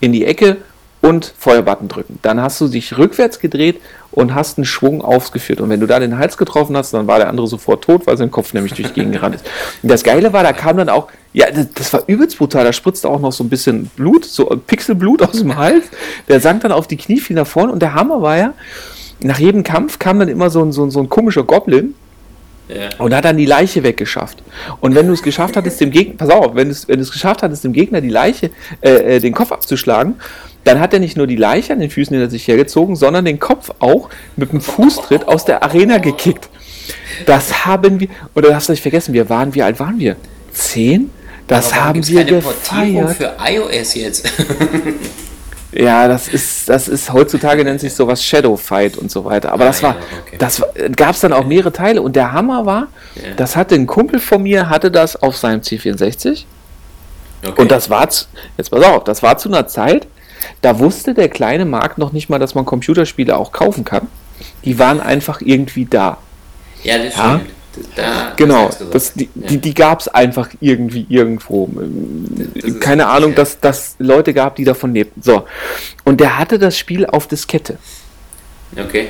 in 0.00 0.12
die 0.12 0.24
Ecke 0.24 0.58
und 1.04 1.34
Feuerbutton 1.36 1.88
drücken. 1.88 2.18
Dann 2.22 2.40
hast 2.40 2.58
du 2.62 2.68
dich 2.68 2.96
rückwärts 2.96 3.38
gedreht 3.38 3.78
und 4.10 4.34
hast 4.34 4.56
einen 4.56 4.64
Schwung 4.64 5.02
ausgeführt. 5.02 5.60
Und 5.60 5.68
wenn 5.68 5.80
du 5.80 5.86
da 5.86 5.98
den 6.00 6.16
Hals 6.16 6.38
getroffen 6.38 6.74
hast, 6.78 6.94
dann 6.94 7.06
war 7.06 7.18
der 7.18 7.28
andere 7.28 7.46
sofort 7.46 7.84
tot, 7.84 8.06
weil 8.06 8.16
sein 8.16 8.30
Kopf 8.30 8.54
nämlich 8.54 8.72
durch 8.72 8.88
die 8.88 8.94
Gegend 8.94 9.12
gerannt 9.12 9.34
ist. 9.34 9.44
Und 9.82 9.90
das 9.90 10.02
Geile 10.02 10.32
war, 10.32 10.42
da 10.42 10.54
kam 10.54 10.78
dann 10.78 10.88
auch, 10.88 11.08
ja, 11.34 11.48
das 11.50 11.92
war 11.92 12.04
übelst 12.06 12.38
brutal, 12.38 12.64
da 12.64 12.72
spritzte 12.72 13.10
auch 13.10 13.20
noch 13.20 13.32
so 13.32 13.44
ein 13.44 13.50
bisschen 13.50 13.90
Blut, 13.96 14.24
so 14.24 14.46
Pixelblut 14.46 15.20
aus 15.20 15.40
dem 15.40 15.56
Hals. 15.56 15.84
Der 16.28 16.40
sank 16.40 16.62
dann 16.62 16.72
auf 16.72 16.86
die 16.86 16.96
Knie, 16.96 17.20
fiel 17.20 17.36
nach 17.36 17.46
vorne 17.46 17.70
und 17.70 17.82
der 17.82 17.92
Hammer 17.92 18.22
war 18.22 18.38
ja, 18.38 18.54
nach 19.20 19.38
jedem 19.38 19.62
Kampf 19.62 19.98
kam 19.98 20.18
dann 20.18 20.28
immer 20.28 20.48
so 20.48 20.62
ein, 20.62 20.72
so 20.72 20.84
ein, 20.84 20.90
so 20.90 21.00
ein 21.00 21.10
komischer 21.10 21.42
Goblin 21.42 21.94
Ja. 22.68 22.88
Und 22.96 23.14
hat 23.14 23.26
dann 23.26 23.36
die 23.36 23.44
Leiche 23.44 23.82
weggeschafft. 23.82 24.42
Und 24.80 24.94
wenn 24.94 25.06
du 25.06 25.12
es 25.12 25.22
geschafft 25.22 25.54
hattest, 25.58 25.82
dem 25.82 25.90
Gegner, 25.90 26.14
pass 26.16 26.30
auf, 26.30 26.54
wenn 26.54 26.68
du 26.68 26.72
es, 26.72 26.88
wenn 26.88 26.96
du 26.96 27.02
es 27.02 27.12
geschafft 27.12 27.42
hattest, 27.42 27.62
dem 27.62 27.74
Gegner 27.74 28.00
die 28.00 28.08
Leiche, 28.08 28.50
äh, 28.80 29.16
äh 29.16 29.20
den 29.20 29.34
Kopf 29.34 29.52
abzuschlagen, 29.52 30.14
dann 30.64 30.80
hat 30.80 30.92
er 30.92 31.00
nicht 31.00 31.16
nur 31.16 31.26
die 31.26 31.36
Leiche 31.36 31.72
an 31.72 31.80
den 31.80 31.90
Füßen 31.90 32.16
hinter 32.16 32.30
sich 32.30 32.48
hergezogen, 32.48 32.96
sondern 32.96 33.24
den 33.24 33.38
Kopf 33.38 33.70
auch 33.78 34.08
mit 34.36 34.52
dem 34.52 34.60
Fußtritt 34.60 35.28
aus 35.28 35.44
der 35.44 35.62
Arena 35.62 35.98
gekickt. 35.98 36.48
Das 37.26 37.66
haben 37.66 38.00
wir, 38.00 38.08
oder 38.34 38.54
hast 38.54 38.68
du 38.68 38.72
nicht 38.72 38.82
vergessen, 38.82 39.14
wir 39.14 39.28
waren, 39.28 39.54
wie 39.54 39.62
alt 39.62 39.78
waren 39.78 39.98
wir? 39.98 40.16
Zehn? 40.52 41.10
Das 41.46 41.72
Aber 41.72 41.84
haben 41.84 42.06
wir 42.06 42.24
gefeiert. 42.24 43.16
für 43.16 43.36
iOS 43.38 43.94
jetzt. 43.94 44.32
Ja, 45.76 46.06
das 46.06 46.28
ist, 46.28 46.68
das 46.68 46.86
ist, 46.86 47.12
heutzutage 47.12 47.64
nennt 47.64 47.80
sich 47.80 47.92
sowas 47.94 48.22
Shadow 48.22 48.56
Fight 48.56 48.96
und 48.96 49.10
so 49.10 49.24
weiter. 49.24 49.52
Aber 49.52 49.64
ah, 49.64 49.66
das 49.66 49.82
war, 49.82 49.94
ja, 49.94 50.00
okay. 50.24 50.36
das 50.38 50.62
gab 50.94 51.14
es 51.14 51.20
dann 51.20 51.32
auch 51.32 51.44
mehrere 51.44 51.72
Teile. 51.72 52.00
Und 52.00 52.14
der 52.14 52.32
Hammer 52.32 52.64
war, 52.64 52.88
ja. 53.16 53.34
das 53.36 53.56
hatte 53.56 53.74
ein 53.74 53.86
Kumpel 53.86 54.20
von 54.20 54.42
mir, 54.42 54.70
hatte 54.70 54.92
das 54.92 55.20
auf 55.20 55.36
seinem 55.36 55.62
C64. 55.62 56.44
Okay. 57.44 57.60
Und 57.60 57.72
das 57.72 57.90
war, 57.90 58.08
jetzt 58.56 58.70
pass 58.70 58.84
auf, 58.84 59.04
das 59.04 59.22
war 59.22 59.36
zu 59.36 59.48
einer 59.48 59.66
Zeit, 59.66 60.06
da 60.60 60.78
wusste 60.78 61.14
der 61.14 61.28
kleine 61.28 61.64
Markt 61.64 61.98
noch 61.98 62.12
nicht 62.12 62.28
mal, 62.28 62.38
dass 62.38 62.54
man 62.54 62.64
Computerspiele 62.64 63.36
auch 63.36 63.52
kaufen 63.52 63.84
kann. 63.84 64.08
Die 64.64 64.78
waren 64.78 65.00
einfach 65.00 65.40
irgendwie 65.40 65.84
da. 65.84 66.18
Ja, 66.82 66.98
das 66.98 67.16
ja? 67.16 67.40
stimmt. 67.40 67.50
Da, 67.96 68.32
genau, 68.36 68.70
das, 68.92 69.14
die, 69.14 69.28
ja. 69.34 69.48
die, 69.48 69.58
die 69.58 69.74
gab 69.74 70.00
es 70.00 70.08
einfach 70.08 70.48
irgendwie 70.60 71.06
irgendwo. 71.08 71.68
Keine 72.78 73.08
Ahnung, 73.08 73.34
dass 73.34 73.58
das 73.58 73.96
Leute 73.98 74.32
gab, 74.32 74.56
die 74.56 74.64
davon 74.64 74.94
lebten. 74.94 75.22
So. 75.22 75.44
Und 76.04 76.20
der 76.20 76.38
hatte 76.38 76.58
das 76.60 76.78
Spiel 76.78 77.04
auf 77.04 77.26
Diskette. 77.26 77.78
Okay. 78.76 79.08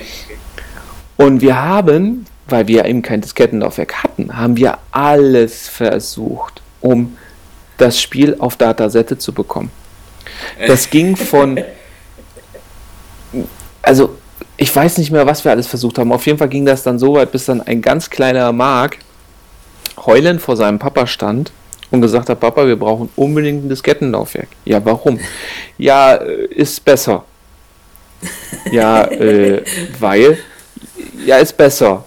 Und 1.17 1.43
wir 1.43 1.61
haben, 1.61 2.27
weil 2.49 2.67
wir 2.67 2.85
eben 2.87 3.03
kein 3.03 3.21
Diskettenlaufwerk 3.21 4.03
hatten, 4.03 4.37
haben 4.37 4.57
wir 4.57 4.79
alles 4.91 5.69
versucht, 5.69 6.63
um 6.81 7.17
das 7.77 8.01
Spiel 8.01 8.37
auf 8.39 8.57
Datasette 8.57 9.19
zu 9.19 9.33
bekommen. 9.33 9.71
Das 10.67 10.91
ging 10.91 11.17
von. 11.17 11.63
Also, 13.83 14.17
ich 14.57 14.75
weiß 14.75 14.99
nicht 14.99 15.11
mehr, 15.11 15.27
was 15.27 15.45
wir 15.45 15.51
alles 15.51 15.67
versucht 15.67 15.99
haben. 15.99 16.13
Auf 16.13 16.27
jeden 16.27 16.39
Fall 16.39 16.49
ging 16.49 16.65
das 16.65 16.83
dann 16.83 16.99
so 16.99 17.15
weit, 17.15 17.33
bis 17.33 17.47
dann 17.47 17.61
ein 17.61 17.83
ganz 17.83 18.09
kleiner 18.09 18.53
Mark 18.53 18.99
heulend 20.07 20.41
vor 20.41 20.57
seinem 20.57 20.79
Papa 20.79 21.07
stand 21.07 21.53
und 21.91 22.01
gesagt 22.01 22.29
hat, 22.29 22.41
Papa, 22.41 22.67
wir 22.67 22.77
brauchen 22.77 23.09
unbedingt 23.17 23.65
ein 23.65 23.69
Diskettenlaufwerk. 23.69 24.49
Ja, 24.65 24.85
warum? 24.85 25.19
Ja, 25.79 26.15
äh, 26.15 26.47
ist 26.47 26.85
besser. 26.85 27.25
Ja, 28.71 29.05
äh, 29.05 29.63
weil, 29.99 30.39
ja, 31.25 31.37
ist 31.37 31.57
besser. 31.57 32.05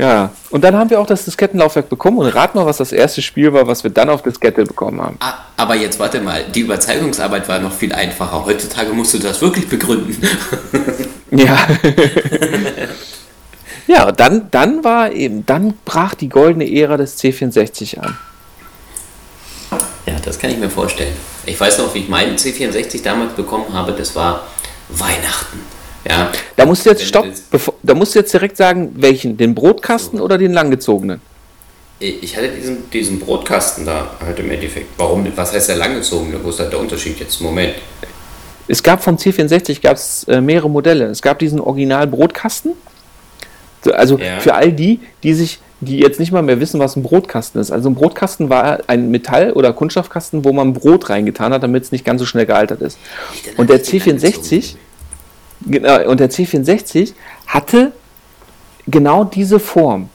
Ja, 0.00 0.30
und 0.48 0.64
dann 0.64 0.76
haben 0.76 0.88
wir 0.88 0.98
auch 0.98 1.06
das 1.06 1.26
Diskettenlaufwerk 1.26 1.90
bekommen 1.90 2.18
und 2.18 2.26
rat 2.28 2.54
mal, 2.54 2.64
was 2.64 2.78
das 2.78 2.90
erste 2.90 3.20
Spiel 3.20 3.52
war, 3.52 3.66
was 3.66 3.84
wir 3.84 3.90
dann 3.90 4.08
auf 4.08 4.22
Diskette 4.22 4.64
bekommen 4.64 4.98
haben. 4.98 5.16
Ah, 5.20 5.34
aber 5.58 5.74
jetzt 5.74 5.98
warte 5.98 6.22
mal, 6.22 6.42
die 6.54 6.60
Überzeugungsarbeit 6.60 7.46
war 7.50 7.58
noch 7.58 7.72
viel 7.72 7.92
einfacher. 7.92 8.46
Heutzutage 8.46 8.94
musst 8.94 9.12
du 9.12 9.18
das 9.18 9.42
wirklich 9.42 9.68
begründen. 9.68 10.16
ja. 11.32 11.58
ja, 13.86 14.10
dann, 14.10 14.48
dann 14.50 14.82
war 14.84 15.12
eben, 15.12 15.44
dann 15.44 15.74
brach 15.84 16.14
die 16.14 16.30
goldene 16.30 16.74
Ära 16.74 16.96
des 16.96 17.18
C64 17.18 17.98
an. 17.98 18.16
Ja, 20.06 20.14
das 20.24 20.38
kann 20.38 20.50
ich 20.50 20.56
mir 20.56 20.70
vorstellen. 20.70 21.14
Ich 21.44 21.60
weiß 21.60 21.76
noch, 21.76 21.92
wie 21.94 21.98
ich 21.98 22.08
meinen 22.08 22.36
C64 22.36 23.02
damals 23.02 23.34
bekommen 23.34 23.74
habe, 23.74 23.92
das 23.92 24.16
war 24.16 24.46
Weihnachten. 24.88 25.60
Ja. 26.08 26.32
Da 26.56 26.66
musst 26.66 26.86
du 26.86 26.90
jetzt, 26.90 27.04
stopp, 27.04 27.26
bevor, 27.50 27.74
da 27.82 27.94
musst 27.94 28.14
du 28.14 28.20
jetzt 28.20 28.32
direkt 28.32 28.56
sagen, 28.56 28.92
welchen? 28.96 29.36
Den 29.36 29.54
Brotkasten 29.54 30.18
so. 30.18 30.24
oder 30.24 30.38
den 30.38 30.52
langgezogenen? 30.52 31.20
Ich 31.98 32.34
hatte 32.34 32.48
diesen, 32.48 32.88
diesen 32.90 33.20
Brotkasten 33.20 33.84
da 33.84 34.12
halt 34.24 34.38
im 34.38 34.50
Endeffekt. 34.50 34.86
Warum, 34.96 35.26
was 35.36 35.52
heißt 35.52 35.68
der 35.68 35.76
langgezogene? 35.76 36.42
Wo 36.42 36.48
ist 36.48 36.58
da 36.58 36.64
der 36.64 36.78
Unterschied 36.78 37.20
jetzt? 37.20 37.42
Moment. 37.42 37.74
Es 38.68 38.82
gab 38.82 39.02
vom 39.02 39.16
C64 39.16 39.82
gab 39.82 39.96
es 39.96 40.24
äh, 40.24 40.40
mehrere 40.40 40.70
Modelle. 40.70 41.06
Es 41.06 41.20
gab 41.20 41.38
diesen 41.38 41.60
Original 41.60 42.06
Brotkasten. 42.06 42.72
Also 43.92 44.18
ja. 44.18 44.40
für 44.40 44.54
all 44.54 44.72
die, 44.72 45.00
die 45.22 45.34
sich, 45.34 45.58
die 45.80 45.98
jetzt 45.98 46.20
nicht 46.20 46.32
mal 46.32 46.42
mehr 46.42 46.60
wissen, 46.60 46.80
was 46.80 46.96
ein 46.96 47.02
Brotkasten 47.02 47.60
ist. 47.60 47.70
Also 47.70 47.90
ein 47.90 47.94
Brotkasten 47.94 48.48
war 48.48 48.78
ein 48.86 49.10
Metall- 49.10 49.52
oder 49.52 49.72
Kunststoffkasten, 49.72 50.44
wo 50.44 50.52
man 50.52 50.72
Brot 50.72 51.10
reingetan 51.10 51.52
hat, 51.52 51.62
damit 51.62 51.84
es 51.84 51.92
nicht 51.92 52.04
ganz 52.04 52.20
so 52.20 52.26
schnell 52.26 52.46
gealtert 52.46 52.80
ist. 52.80 52.98
Und 53.58 53.68
der 53.68 53.82
C64, 53.82 54.76
Genau, 55.66 56.08
und 56.08 56.20
der 56.20 56.30
C64 56.30 57.12
hatte 57.46 57.92
genau 58.86 59.24
diese 59.24 59.58
Form. 59.58 60.08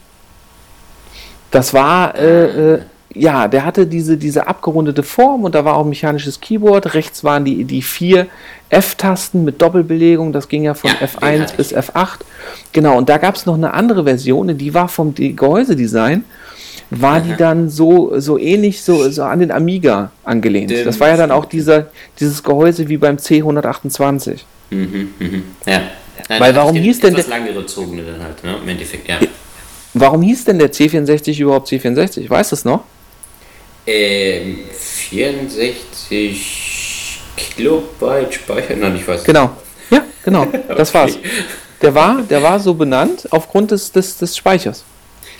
Das 1.50 1.72
war, 1.72 2.14
äh, 2.16 2.74
äh, 2.74 2.80
ja, 3.14 3.48
der 3.48 3.64
hatte 3.64 3.86
diese, 3.86 4.16
diese 4.16 4.46
abgerundete 4.46 5.02
Form 5.02 5.44
und 5.44 5.54
da 5.54 5.64
war 5.64 5.76
auch 5.76 5.84
ein 5.84 5.88
mechanisches 5.88 6.40
Keyboard. 6.40 6.94
Rechts 6.94 7.24
waren 7.24 7.44
die, 7.44 7.64
die 7.64 7.80
vier 7.82 8.26
F-Tasten 8.68 9.44
mit 9.44 9.62
Doppelbelegung, 9.62 10.32
das 10.32 10.48
ging 10.48 10.64
ja 10.64 10.74
von 10.74 10.90
ja, 10.90 11.06
F1 11.06 11.56
bis 11.56 11.74
F8. 11.74 12.18
Genau, 12.72 12.98
und 12.98 13.08
da 13.08 13.16
gab 13.18 13.36
es 13.36 13.46
noch 13.46 13.54
eine 13.54 13.72
andere 13.72 14.04
Version, 14.04 14.56
die 14.58 14.74
war 14.74 14.88
vom 14.88 15.14
Gehäusedesign, 15.14 16.24
war 16.90 17.20
die 17.20 17.34
dann 17.36 17.70
so, 17.70 18.18
so 18.20 18.38
ähnlich 18.38 18.82
so, 18.82 19.08
so 19.10 19.22
an 19.22 19.40
den 19.40 19.50
Amiga 19.50 20.10
angelehnt. 20.24 20.72
Das 20.84 21.00
war 21.00 21.08
ja 21.08 21.16
dann 21.16 21.30
auch 21.30 21.46
dieser, 21.46 21.86
dieses 22.20 22.42
Gehäuse 22.42 22.88
wie 22.88 22.96
beim 22.96 23.16
C128. 23.16 24.40
Mhm, 24.70 25.14
mhm. 25.18 25.44
Ja. 25.66 25.82
Nein, 26.28 26.40
Weil 26.40 26.56
warum 26.56 26.76
hieß 26.76 27.00
denn 27.00 27.14
der. 27.14 27.26
langgezogene 27.26 28.02
dann 28.02 28.22
halt, 28.22 28.42
ne? 28.42 28.56
Im 28.62 28.68
Endeffekt, 28.68 29.08
ja. 29.08 29.18
Warum 29.94 30.22
hieß 30.22 30.44
denn 30.44 30.58
der 30.58 30.72
C64 30.72 31.40
überhaupt 31.40 31.68
C64? 31.68 32.28
Weißt 32.28 32.52
du 32.52 32.56
es 32.56 32.64
noch? 32.64 32.84
Ähm, 33.86 34.58
64 34.72 37.20
Kilobyte 37.36 38.34
Speicher, 38.34 38.76
nein, 38.76 38.96
ich 38.96 39.06
weiß 39.06 39.24
Genau. 39.24 39.50
Ja, 39.90 40.02
genau. 40.24 40.46
Das 40.68 40.90
okay. 40.90 40.98
war's. 40.98 41.18
Der 41.82 41.94
war, 41.94 42.22
der 42.22 42.42
war 42.42 42.58
so 42.58 42.74
benannt 42.74 43.28
aufgrund 43.30 43.70
des, 43.70 43.92
des, 43.92 44.16
des 44.18 44.36
Speichers. 44.36 44.84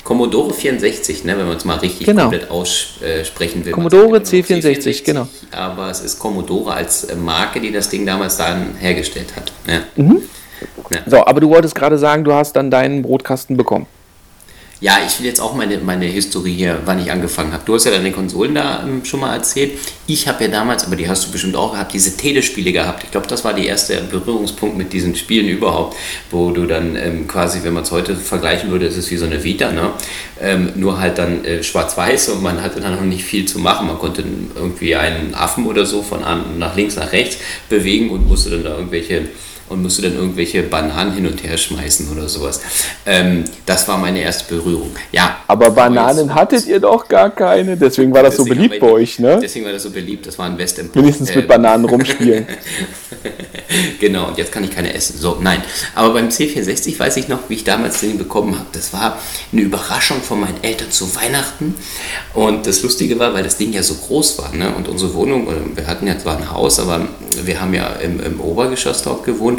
Commodore 0.07 0.55
64, 0.55 1.25
ne, 1.25 1.37
wenn 1.37 1.49
man 1.49 1.57
es 1.57 1.65
mal 1.65 1.79
richtig 1.79 2.07
genau. 2.07 2.23
komplett 2.23 2.49
aussprechen 2.49 3.65
will. 3.65 3.73
Commodore 3.73 4.19
C64, 4.19 5.03
genau. 5.03 5.27
Aber 5.51 5.91
es 5.91 6.01
ist 6.01 6.21
Commodore 6.21 6.75
als 6.75 7.09
Marke, 7.17 7.61
die 7.61 7.73
das 7.73 7.89
Ding 7.89 8.07
damals 8.07 8.37
dann 8.37 8.77
hergestellt 8.79 9.35
hat. 9.35 9.53
Ja. 9.67 9.81
Mhm. 9.97 10.23
Ja. 10.91 10.99
So, 11.07 11.27
aber 11.27 11.41
du 11.41 11.49
wolltest 11.49 11.75
gerade 11.75 11.99
sagen, 11.99 12.23
du 12.23 12.33
hast 12.33 12.55
dann 12.55 12.71
deinen 12.71 13.03
Brotkasten 13.03 13.57
bekommen. 13.57 13.87
Ja, 14.79 14.99
ich 15.07 15.19
will 15.19 15.27
jetzt 15.27 15.41
auch 15.41 15.55
meine, 15.55 15.79
meine 15.79 16.05
Historie 16.05 16.53
hier, 16.53 16.83
wann 16.85 17.01
ich 17.01 17.11
angefangen 17.11 17.51
habe. 17.55 17.63
Du 17.65 17.75
hast 17.75 17.87
ja 17.87 17.93
deine 17.93 18.13
Konsolen 18.13 18.55
da 18.55 18.83
ähm, 18.83 19.07
schon 19.07 19.21
mal 19.21 19.35
erzählt. 19.35 19.79
Ich 20.07 20.29
habe 20.29 20.45
ja 20.45 20.51
damals, 20.51 20.85
aber 20.85 20.97
die 20.97 21.09
hast 21.09 21.27
du 21.27 21.33
bestimmt 21.33 21.57
auch 21.57 21.73
gehabt, 21.73 21.95
diese 21.95 22.15
Telespiele 22.15 22.73
gehabt. 22.73 23.03
Ich 23.05 23.11
glaube, 23.11 23.27
das 23.27 23.43
war 23.43 23.55
der 23.55 23.65
erste 23.65 24.03
Berührungspunkt 24.03 24.77
mit 24.77 24.93
diesen 24.93 25.17
Spielen 25.17 25.49
überhaupt, 25.49 25.97
wo 26.31 26.51
du 26.51 26.67
dann 26.67 26.95
ähm, 26.95 27.27
quasi, 27.27 27.61
wenn 27.63 27.73
man 27.73 27.85
es 27.85 27.91
heute 27.91 28.17
vergleichen 28.17 28.71
würde, 28.71 28.85
ist 28.85 28.99
es 28.99 29.11
wie 29.11 29.17
so 29.17 29.25
eine 29.25 29.43
Vita, 29.43 29.73
ne? 29.73 29.93
Ähm, 30.43 30.73
nur 30.75 31.01
halt 31.01 31.17
dann 31.17 31.43
äh, 31.47 31.63
schwarz-weiß 31.63 32.29
und 32.29 32.43
man 32.43 32.63
hatte 32.63 32.79
dann 32.83 32.97
noch 32.97 33.01
nicht 33.01 33.25
viel 33.25 33.47
zu 33.47 33.59
machen. 33.59 33.87
Man 33.87 33.99
konnte 33.99 34.23
irgendwie 34.55 34.95
einen 34.95 35.35
Affen 35.35 35.65
oder 35.65 35.87
so 35.87 36.03
von 36.03 36.21
nach 36.59 36.77
links 36.77 36.97
nach 36.97 37.13
rechts 37.13 37.39
bewegen 37.71 38.11
und 38.11 38.29
musste 38.29 38.51
dann 38.51 38.65
da 38.65 38.77
irgendwelche 38.77 39.23
und 39.69 39.83
musste 39.83 40.03
dann 40.03 40.15
irgendwelche 40.15 40.63
Bananen 40.63 41.13
hin 41.13 41.27
und 41.27 41.43
her 41.43 41.57
schmeißen 41.57 42.11
oder 42.11 42.29
sowas. 42.29 42.61
Ähm, 43.05 43.45
das 43.65 43.89
war 43.89 43.99
meine 43.99 44.21
erste 44.21 44.55
Berührung. 44.55 44.91
Ja. 45.13 45.39
Aber 45.49 45.71
Bananen 45.71 46.35
hattet 46.35 46.67
ihr 46.67 46.81
doch 46.81 47.09
gar 47.09 47.31
keine, 47.31 47.77
deswegen 47.77 48.13
war 48.13 48.23
das 48.23 48.37
deswegen 48.37 48.49
so 48.49 48.55
beliebt 48.55 48.81
bei 48.81 48.91
euch, 48.91 49.19
ne? 49.19 49.39
Deswegen 49.43 49.65
war 49.65 49.73
das 49.73 49.83
so 49.83 49.91
beliebt, 49.91 50.27
das 50.27 50.39
war 50.39 50.47
ein 50.47 50.59
West 50.59 50.77
Wenigstens 50.95 51.35
mit 51.35 51.49
Bananen 51.49 51.85
rumspielen. 51.89 52.47
genau, 54.01 54.29
und 54.29 54.39
jetzt 54.39 54.53
kann 54.53 54.65
ich 54.65 54.71
keine 54.71 54.93
essen. 54.93 55.19
So, 55.19 55.39
nein. 55.41 55.63
Aber 55.95 56.13
beim 56.13 56.29
C64 56.29 56.99
weiß 56.99 57.17
ich 57.17 57.29
noch, 57.29 57.49
wie 57.49 57.55
ich 57.55 57.65
damals 57.65 58.01
den 58.01 58.19
bekommen 58.19 58.59
habe. 58.59 58.69
Das 58.73 58.93
war 58.93 59.19
eine 59.53 59.63
Überraschung 59.63 60.21
von 60.23 60.41
meinen 60.41 60.63
Eltern 60.63 60.91
zu 60.91 61.15
Weihnachten. 61.15 61.75
Und 62.35 62.67
das 62.67 62.83
Lustige 62.83 63.19
war, 63.19 63.35
weil 63.35 63.45
das 63.45 63.57
Ding 63.57 63.73
ja 63.73 63.83
so 63.83 63.95
groß 63.95 64.39
war, 64.39 64.55
ne? 64.55 64.75
Und 64.75 64.89
unsere 64.89 65.15
Wohnung, 65.15 65.49
wir 65.75 65.87
hatten 65.87 66.07
ja 66.07 66.19
zwar 66.19 66.37
ein 66.37 66.51
Haus, 66.51 66.79
aber 66.79 67.09
wir 67.43 67.61
haben 67.61 67.75
ja 67.75 67.87
im, 67.97 68.21
im 68.21 68.41
Obergeschoss 68.41 69.03
dort 69.03 69.25
gewohnt. 69.25 69.56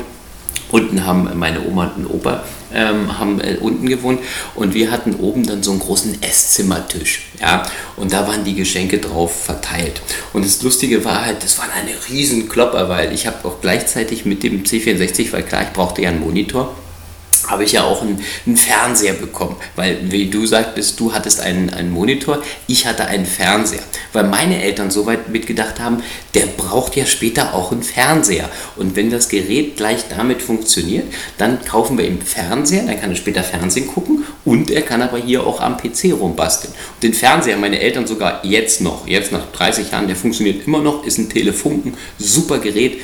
Unten 0.71 1.05
haben 1.05 1.29
meine 1.35 1.65
Oma 1.65 1.91
und 1.95 2.07
Opa 2.07 2.43
ähm, 2.73 3.17
haben 3.17 3.39
äh, 3.39 3.57
unten 3.59 3.87
gewohnt. 3.87 4.19
Und 4.55 4.73
wir 4.73 4.91
hatten 4.91 5.15
oben 5.15 5.45
dann 5.45 5.63
so 5.63 5.71
einen 5.71 5.79
großen 5.79 6.21
Esszimmertisch, 6.21 7.27
ja, 7.39 7.63
und 7.95 8.13
da 8.13 8.27
waren 8.27 8.43
die 8.43 8.55
Geschenke 8.55 8.99
drauf 8.99 9.43
verteilt. 9.45 10.01
Und 10.33 10.45
das 10.45 10.61
Lustige 10.61 11.03
war 11.05 11.25
halt, 11.25 11.43
das 11.43 11.57
war 11.57 11.65
eine 11.73 11.91
riesen 12.09 12.49
Klopper, 12.49 12.89
weil 12.89 13.13
ich 13.13 13.27
habe 13.27 13.47
auch 13.47 13.61
gleichzeitig 13.61 14.25
mit 14.25 14.43
dem 14.43 14.63
C64, 14.63 15.31
weil 15.31 15.43
klar, 15.43 15.63
ich 15.63 15.73
brauchte 15.73 16.01
ja 16.01 16.09
einen 16.09 16.19
Monitor, 16.19 16.75
habe 17.47 17.63
ich 17.63 17.73
ja 17.73 17.83
auch 17.83 18.01
einen, 18.01 18.23
einen, 18.45 18.57
Fernseher 18.57 19.13
bekommen. 19.13 19.55
Weil, 19.75 20.11
wie 20.11 20.29
du 20.29 20.45
sagtest, 20.45 20.99
du 20.99 21.13
hattest 21.13 21.41
einen, 21.41 21.69
einen 21.69 21.91
Monitor, 21.91 22.41
ich 22.67 22.85
hatte 22.85 23.05
einen 23.05 23.25
Fernseher. 23.25 23.83
Weil 24.13 24.25
meine 24.25 24.61
Eltern 24.61 24.91
so 24.91 25.05
weit 25.05 25.29
mitgedacht 25.29 25.79
haben, 25.79 26.03
der 26.33 26.45
braucht 26.45 26.95
ja 26.95 27.05
später 27.05 27.53
auch 27.53 27.71
einen 27.71 27.83
Fernseher. 27.83 28.49
Und 28.75 28.95
wenn 28.95 29.09
das 29.09 29.29
Gerät 29.29 29.77
gleich 29.77 30.05
damit 30.09 30.41
funktioniert, 30.41 31.05
dann 31.37 31.63
kaufen 31.63 31.97
wir 31.97 32.05
ihm 32.05 32.21
Fernseher, 32.21 32.83
dann 32.83 32.99
kann 32.99 33.11
er 33.11 33.15
später 33.15 33.43
Fernsehen 33.43 33.87
gucken 33.87 34.25
Und 34.45 34.71
er 34.71 34.81
kann 34.81 35.01
aber 35.01 35.17
hier 35.17 35.45
auch 35.45 35.61
am 35.61 35.77
PC 35.77 36.13
rumbasteln. 36.13 36.73
Und 36.95 37.03
den 37.03 37.13
Fernseher, 37.13 37.57
meine 37.57 37.79
Eltern 37.79 38.07
sogar 38.07 38.43
jetzt 38.43 38.81
noch, 38.81 39.07
jetzt 39.07 39.31
nach 39.31 39.51
30 39.51 39.91
Jahren, 39.91 40.07
der 40.07 40.15
funktioniert 40.15 40.65
immer 40.65 40.81
noch, 40.81 41.05
ist 41.05 41.17
ein 41.17 41.29
Telefunken, 41.29 41.95
super 42.17 42.59
Gerät, 42.59 43.01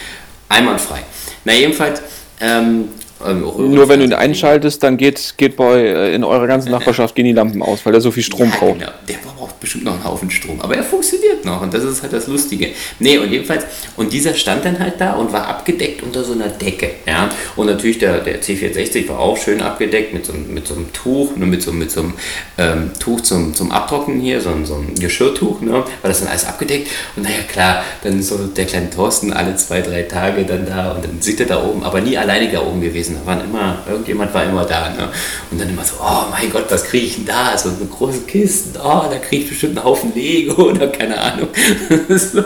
einwandfrei. 0.50 1.04
Na 1.46 1.54
jedenfalls, 1.54 2.02
ähm, 2.40 2.90
ähm, 3.28 3.42
Nur 3.42 3.90
wenn 3.90 4.00
du 4.00 4.06
ihn 4.06 4.14
einschaltest, 4.14 4.84
dann 4.84 4.98
geht, 4.98 5.36
geht 5.38 5.56
bei, 5.56 5.80
äh, 5.80 6.16
in 6.16 6.24
eurer 6.24 6.48
ganzen 6.48 6.72
Nachbarschaft 6.72 7.16
gehen 7.16 7.26
die 7.26 7.32
Lampen 7.32 7.62
aus, 7.62 7.86
weil 7.86 7.94
er 7.94 8.02
so 8.02 8.12
viel 8.12 8.24
Strom 8.24 8.50
ja, 8.50 8.56
braucht. 8.58 8.80
Genau. 8.80 8.92
Der 9.08 9.18
braucht 9.18 9.60
bestimmt 9.60 9.86
noch 9.86 9.94
einen 9.94 10.04
Haufen 10.04 10.30
Strom, 10.30 10.60
aber 10.62 10.76
er 10.76 10.84
funktioniert 10.84 11.46
noch 11.46 11.62
und 11.62 11.74
das 11.74 11.84
ist 11.84 12.02
halt 12.02 12.14
das 12.14 12.28
Lustige. 12.28 12.70
Nee, 13.00 13.18
und 13.18 13.32
jedenfalls, 13.32 13.66
und 13.96 14.12
dieser 14.12 14.34
stand 14.34 14.66
dann 14.66 14.78
halt 14.80 14.96
da 15.00 15.14
und 15.14 15.32
war 15.32 15.48
abgedeckt 15.48 16.04
unter 16.04 16.24
so 16.24 16.34
einer 16.34 16.50
Decke. 16.50 16.92
Ja? 17.08 17.30
Und 17.56 17.68
natürlich 17.68 18.00
der, 18.00 18.20
der 18.20 18.42
C460 18.42 19.08
war 19.08 19.20
auch 19.20 19.38
schön 19.38 19.62
abgedeckt 19.62 20.14
mit 20.14 20.26
so, 20.26 20.34
mit 20.34 20.68
so 20.68 20.76
einem 20.76 20.92
Tuch, 20.92 21.36
nur 21.36 21.48
mit 21.48 21.62
so, 21.62 21.72
mit 21.72 21.92
so 21.92 22.02
einem 22.02 22.14
ähm, 22.58 22.92
Tuch 23.00 23.22
zum, 23.22 23.56
zum 23.56 23.72
Abtrocknen 23.72 24.20
hier, 24.20 24.42
so, 24.42 24.52
so 24.64 24.76
ein 24.76 24.96
Geschirrtuch, 24.96 25.62
ne? 25.62 25.72
war 25.72 25.86
das 26.02 26.20
dann 26.20 26.30
alles 26.30 26.46
abgedeckt. 26.46 26.90
Und 27.16 27.24
naja, 27.24 27.38
klar, 27.50 27.84
dann 28.04 28.22
so 28.22 28.38
der 28.48 28.66
kleine 28.66 28.90
Thorsten 28.90 29.32
alle 29.32 29.56
zwei, 29.56 29.82
drei 29.82 30.04
Tage 30.04 30.44
dann 30.44 30.66
da 30.66 30.92
und 30.92 31.06
dann 31.06 31.22
sieht 31.22 31.40
er 31.40 31.46
da 31.46 31.64
oben, 31.64 31.84
aber 31.84 32.02
nie 32.02 32.18
alleine 32.18 32.52
da 32.52 32.62
oben 32.62 32.82
gewesen. 32.82 33.13
Da 33.16 33.26
waren 33.26 33.44
immer, 33.44 33.78
irgendjemand 33.88 34.34
war 34.34 34.44
immer 34.44 34.66
da. 34.66 34.90
Ne? 34.90 35.10
Und 35.52 35.60
dann 35.60 35.70
immer 35.70 35.84
so, 35.84 35.96
oh 36.00 36.26
mein 36.32 36.52
Gott, 36.52 36.66
was 36.70 36.84
kriege 36.86 37.06
ich 37.06 37.16
denn 37.16 37.26
da? 37.26 37.58
So 37.58 37.70
eine 37.70 37.88
große 37.90 38.22
Kiste, 38.22 38.80
oh, 38.80 39.04
da 39.10 39.18
kriege 39.18 39.44
ich 39.44 39.50
bestimmt 39.50 39.78
einen 39.78 39.86
Haufen 39.86 40.14
Lego 40.14 40.64
oder 40.70 40.88
keine 40.88 41.20
Ahnung. 41.20 41.48
so. 42.10 42.44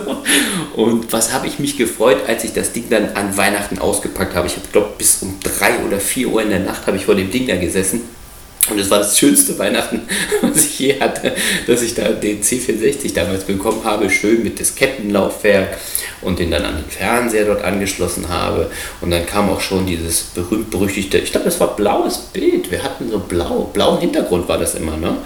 Und 0.75 1.11
was 1.11 1.33
habe 1.33 1.47
ich 1.47 1.59
mich 1.59 1.77
gefreut, 1.77 2.17
als 2.27 2.43
ich 2.43 2.53
das 2.53 2.71
Ding 2.71 2.85
dann 2.89 3.09
an 3.15 3.35
Weihnachten 3.35 3.79
ausgepackt 3.79 4.35
habe. 4.35 4.47
Ich 4.47 4.55
habe, 4.55 4.67
glaube 4.71 4.89
bis 4.97 5.21
um 5.21 5.39
drei 5.41 5.85
oder 5.85 5.99
vier 5.99 6.29
Uhr 6.29 6.41
in 6.41 6.49
der 6.49 6.59
Nacht 6.59 6.87
habe 6.87 6.97
ich 6.97 7.05
vor 7.05 7.15
dem 7.15 7.31
Ding 7.31 7.47
da 7.47 7.55
gesessen. 7.55 8.01
Und 8.69 8.79
es 8.79 8.89
war 8.89 8.99
das 8.99 9.17
schönste 9.17 9.57
Weihnachten, 9.57 10.01
was 10.41 10.65
ich 10.65 10.79
je 10.79 10.99
hatte, 10.99 11.33
dass 11.67 11.81
ich 11.81 11.93
da 11.95 12.09
den 12.09 12.41
C64 12.41 13.13
damals 13.13 13.43
bekommen 13.43 13.83
habe, 13.83 14.09
schön 14.09 14.43
mit 14.43 14.59
Diskettenlaufwerk 14.59 15.77
und 16.21 16.39
den 16.39 16.51
dann 16.51 16.65
an 16.65 16.75
den 16.75 16.89
Fernseher 16.89 17.45
dort 17.45 17.63
angeschlossen 17.63 18.27
habe. 18.29 18.69
Und 19.01 19.11
dann 19.11 19.25
kam 19.25 19.49
auch 19.49 19.61
schon 19.61 19.85
dieses 19.85 20.21
berühmt-berüchtigte, 20.21 21.17
ich 21.19 21.31
glaube, 21.31 21.45
das 21.45 21.59
war 21.59 21.75
blaues 21.75 22.17
Bild. 22.33 22.71
Wir 22.71 22.83
hatten 22.83 23.09
so 23.09 23.19
blau, 23.19 23.69
blauen 23.73 23.99
Hintergrund 23.99 24.47
war 24.47 24.57
das 24.57 24.75
immer, 24.75 24.97
ne? 24.97 25.17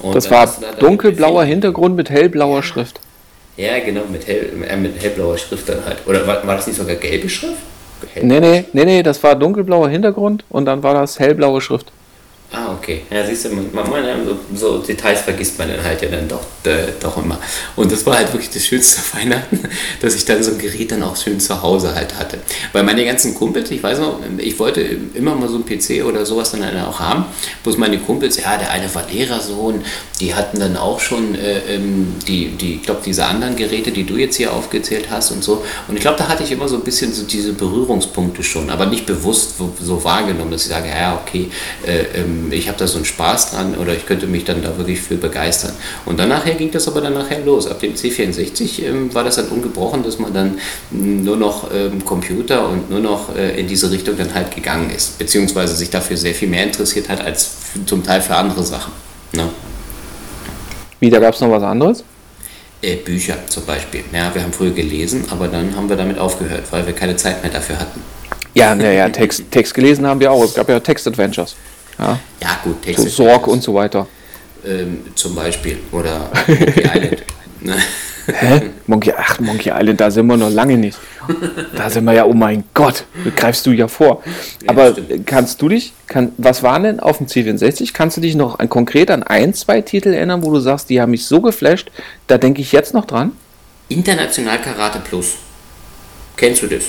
Und 0.00 0.14
das 0.14 0.30
war 0.30 0.52
dunkelblauer 0.78 1.44
Hintergrund 1.44 1.96
mit 1.96 2.10
hellblauer 2.10 2.62
Schrift. 2.62 3.00
Ja, 3.56 3.78
genau, 3.80 4.02
mit, 4.10 4.26
hell, 4.26 4.50
äh, 4.66 4.76
mit 4.76 5.00
hellblauer 5.02 5.36
Schrift 5.36 5.68
dann 5.68 5.84
halt. 5.84 5.98
Oder 6.06 6.26
war, 6.26 6.46
war 6.46 6.56
das 6.56 6.66
nicht 6.66 6.76
sogar 6.76 6.96
gelbe 6.96 7.28
Schrift? 7.28 7.58
Hellblaue 8.14 8.40
nee, 8.40 8.62
nee, 8.62 8.64
nee, 8.72 8.84
nee, 8.84 9.02
das 9.02 9.22
war 9.22 9.34
dunkelblauer 9.34 9.90
Hintergrund 9.90 10.44
und 10.48 10.64
dann 10.64 10.82
war 10.82 10.94
das 10.94 11.18
hellblaue 11.18 11.60
Schrift. 11.60 11.92
Ah, 12.52 12.74
okay. 12.74 13.02
Ja, 13.10 13.24
siehst 13.24 13.44
du, 13.44 13.50
man, 13.50 13.70
man, 13.72 14.26
so, 14.26 14.36
so, 14.56 14.78
Details 14.78 15.20
vergisst 15.20 15.56
man 15.56 15.68
dann 15.68 15.84
halt 15.84 16.02
ja 16.02 16.08
dann 16.08 16.26
doch, 16.26 16.42
äh, 16.64 16.88
doch 16.98 17.16
immer. 17.16 17.38
Und 17.76 17.92
das 17.92 18.04
war 18.04 18.16
halt 18.16 18.32
wirklich 18.32 18.50
das 18.50 18.66
schönste 18.66 19.00
Weihnachten, 19.16 19.60
dass 20.00 20.16
ich 20.16 20.24
dann 20.24 20.42
so 20.42 20.50
ein 20.50 20.58
Gerät 20.58 20.90
dann 20.90 21.04
auch 21.04 21.16
schön 21.16 21.38
zu 21.38 21.62
Hause 21.62 21.94
halt 21.94 22.18
hatte. 22.18 22.38
Weil 22.72 22.82
meine 22.82 23.04
ganzen 23.04 23.36
Kumpels, 23.36 23.70
ich 23.70 23.80
weiß 23.80 24.00
noch, 24.00 24.18
ich 24.38 24.58
wollte 24.58 24.80
immer 25.14 25.36
mal 25.36 25.48
so 25.48 25.58
ein 25.58 25.64
PC 25.64 26.04
oder 26.04 26.26
sowas 26.26 26.50
dann 26.50 26.64
auch 26.80 26.98
haben, 26.98 27.26
bloß 27.62 27.76
meine 27.76 27.98
Kumpels, 27.98 28.36
ja, 28.38 28.56
der 28.56 28.72
eine 28.72 28.92
war 28.96 29.06
Lehrersohn, 29.08 29.84
die 30.18 30.34
hatten 30.34 30.58
dann 30.58 30.76
auch 30.76 30.98
schon 30.98 31.36
äh, 31.36 31.76
ähm, 31.76 32.16
die, 32.26 32.48
die, 32.48 32.74
ich 32.76 32.82
glaube, 32.82 33.02
diese 33.06 33.26
anderen 33.26 33.54
Geräte, 33.54 33.92
die 33.92 34.02
du 34.02 34.16
jetzt 34.16 34.34
hier 34.34 34.52
aufgezählt 34.52 35.08
hast 35.08 35.30
und 35.30 35.44
so. 35.44 35.64
Und 35.86 35.94
ich 35.94 36.00
glaube, 36.00 36.18
da 36.18 36.26
hatte 36.26 36.42
ich 36.42 36.50
immer 36.50 36.66
so 36.66 36.74
ein 36.74 36.82
bisschen 36.82 37.12
so 37.12 37.22
diese 37.22 37.52
Berührungspunkte 37.52 38.42
schon, 38.42 38.70
aber 38.70 38.86
nicht 38.86 39.06
bewusst 39.06 39.56
so, 39.56 39.72
so 39.80 40.02
wahrgenommen, 40.02 40.50
dass 40.50 40.62
ich 40.62 40.68
sage, 40.68 40.88
ja, 40.88 41.20
okay, 41.24 41.48
äh, 41.86 42.18
ähm, 42.18 42.39
ich 42.50 42.68
habe 42.68 42.78
da 42.78 42.86
so 42.86 42.96
einen 42.96 43.04
Spaß 43.04 43.52
dran 43.52 43.74
oder 43.76 43.94
ich 43.94 44.06
könnte 44.06 44.26
mich 44.26 44.44
dann 44.44 44.62
da 44.62 44.76
wirklich 44.76 45.00
für 45.00 45.16
begeistern. 45.16 45.72
Und 46.06 46.18
dann 46.18 46.28
nachher 46.28 46.54
ging 46.54 46.70
das 46.70 46.88
aber 46.88 47.00
dann 47.00 47.14
nachher 47.14 47.40
los. 47.40 47.66
Ab 47.66 47.80
dem 47.80 47.94
C64 47.94 48.84
ähm, 48.84 49.14
war 49.14 49.24
das 49.24 49.36
dann 49.36 49.48
ungebrochen, 49.48 50.02
dass 50.02 50.18
man 50.18 50.32
dann 50.32 50.58
nur 50.90 51.36
noch 51.36 51.70
ähm, 51.72 52.04
Computer 52.04 52.68
und 52.68 52.90
nur 52.90 53.00
noch 53.00 53.34
äh, 53.34 53.58
in 53.58 53.66
diese 53.66 53.90
Richtung 53.90 54.16
dann 54.16 54.34
halt 54.34 54.54
gegangen 54.54 54.90
ist, 54.90 55.18
beziehungsweise 55.18 55.74
sich 55.74 55.90
dafür 55.90 56.16
sehr 56.16 56.34
viel 56.34 56.48
mehr 56.48 56.64
interessiert 56.64 57.08
hat 57.08 57.20
als 57.20 57.50
zum 57.86 58.02
Teil 58.02 58.20
für 58.20 58.36
andere 58.36 58.62
Sachen. 58.62 58.92
Ne? 59.32 59.48
Wie, 61.00 61.10
da 61.10 61.18
gab 61.18 61.34
es 61.34 61.40
noch 61.40 61.50
was 61.50 61.62
anderes? 61.62 62.04
Äh, 62.82 62.96
Bücher 62.96 63.36
zum 63.48 63.64
Beispiel. 63.66 64.04
Ja, 64.12 64.34
wir 64.34 64.42
haben 64.42 64.52
früher 64.52 64.70
gelesen, 64.70 65.24
aber 65.30 65.48
dann 65.48 65.76
haben 65.76 65.88
wir 65.88 65.96
damit 65.96 66.18
aufgehört, 66.18 66.64
weil 66.70 66.86
wir 66.86 66.94
keine 66.94 67.16
Zeit 67.16 67.42
mehr 67.42 67.52
dafür 67.52 67.78
hatten. 67.78 68.00
Ja, 68.54 68.74
naja, 68.74 69.08
Text, 69.08 69.44
Text 69.50 69.74
gelesen 69.74 70.06
haben 70.06 70.20
wir 70.20 70.32
auch. 70.32 70.44
Es 70.44 70.54
gab 70.54 70.68
ja 70.68 70.80
Text-Adventures. 70.80 71.54
Ja, 72.00 72.18
ja 72.40 72.58
gut, 72.64 72.82
Texas. 72.82 73.14
So 73.14 73.24
Sorg 73.24 73.46
und 73.46 73.62
so 73.62 73.74
weiter. 73.74 74.06
Ähm, 74.64 75.04
zum 75.14 75.34
Beispiel. 75.34 75.78
Oder 75.92 76.30
Monkey 76.46 76.80
Island. 76.80 77.22
Hä? 78.26 78.70
Monkey, 78.86 79.12
ach, 79.16 79.40
Monkey 79.40 79.70
Island, 79.70 80.00
da 80.00 80.10
sind 80.10 80.26
wir 80.26 80.36
noch 80.36 80.50
lange 80.50 80.76
nicht. 80.76 80.98
Da 81.74 81.90
sind 81.90 82.04
wir 82.04 82.12
ja, 82.12 82.24
oh 82.24 82.32
mein 82.32 82.64
Gott, 82.74 83.04
greifst 83.36 83.66
du 83.66 83.72
ja 83.72 83.88
vor. 83.88 84.22
Aber 84.66 84.98
ja, 84.98 85.16
kannst 85.24 85.60
du 85.62 85.68
dich, 85.68 85.92
kann, 86.06 86.32
was 86.36 86.62
waren 86.62 86.84
denn 86.84 87.00
auf 87.00 87.18
dem 87.18 87.26
C64? 87.26 87.90
Kannst 87.92 88.16
du 88.16 88.20
dich 88.20 88.34
noch 88.34 88.58
an, 88.58 88.68
konkret 88.68 89.10
an 89.10 89.22
ein, 89.22 89.54
zwei 89.54 89.80
Titel 89.80 90.12
erinnern, 90.12 90.42
wo 90.42 90.52
du 90.52 90.60
sagst, 90.60 90.90
die 90.90 91.00
haben 91.00 91.10
mich 91.10 91.26
so 91.26 91.40
geflasht, 91.40 91.90
da 92.26 92.38
denke 92.38 92.60
ich 92.60 92.72
jetzt 92.72 92.94
noch 92.94 93.04
dran? 93.04 93.32
International 93.88 94.60
Karate 94.60 95.00
Plus. 95.00 95.34
Kennst 96.36 96.62
du 96.62 96.68
das? 96.68 96.84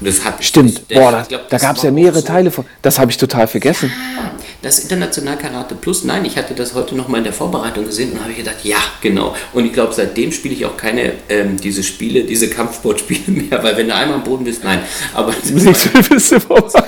Das 0.00 0.24
hat, 0.24 0.44
Stimmt, 0.44 0.82
das, 0.88 0.98
boah, 0.98 1.12
das, 1.12 1.28
glaub, 1.28 1.48
da 1.48 1.58
gab 1.58 1.76
es 1.76 1.82
ja 1.82 1.90
mehrere 1.90 2.20
so. 2.20 2.26
Teile 2.26 2.50
von. 2.50 2.64
Das 2.82 2.98
habe 2.98 3.10
ich 3.10 3.18
total 3.18 3.46
vergessen. 3.46 3.92
Ja, 4.16 4.32
das 4.62 4.80
International 4.80 5.36
Karate 5.36 5.74
Plus, 5.74 6.04
nein, 6.04 6.24
ich 6.24 6.36
hatte 6.36 6.54
das 6.54 6.74
heute 6.74 6.94
noch 6.94 7.08
mal 7.08 7.18
in 7.18 7.24
der 7.24 7.32
Vorbereitung 7.32 7.86
gesehen 7.86 8.12
und 8.12 8.22
habe 8.22 8.32
gedacht, 8.32 8.56
ja, 8.62 8.78
genau. 9.00 9.34
Und 9.52 9.66
ich 9.66 9.72
glaube, 9.72 9.92
seitdem 9.94 10.32
spiele 10.32 10.54
ich 10.54 10.66
auch 10.66 10.76
keine 10.76 11.14
ähm, 11.28 11.56
diese 11.58 11.82
Spiele, 11.82 12.24
diese 12.24 12.48
Kampfsportspiele 12.50 13.22
mehr, 13.26 13.62
weil 13.62 13.76
wenn 13.76 13.88
du 13.88 13.94
einmal 13.94 14.16
am 14.16 14.24
Boden 14.24 14.44
bist, 14.44 14.64
nein. 14.64 14.80
Aber 15.14 15.32
das 15.32 15.52
bist 16.08 16.32
du 16.32 16.40
vorbei. 16.40 16.82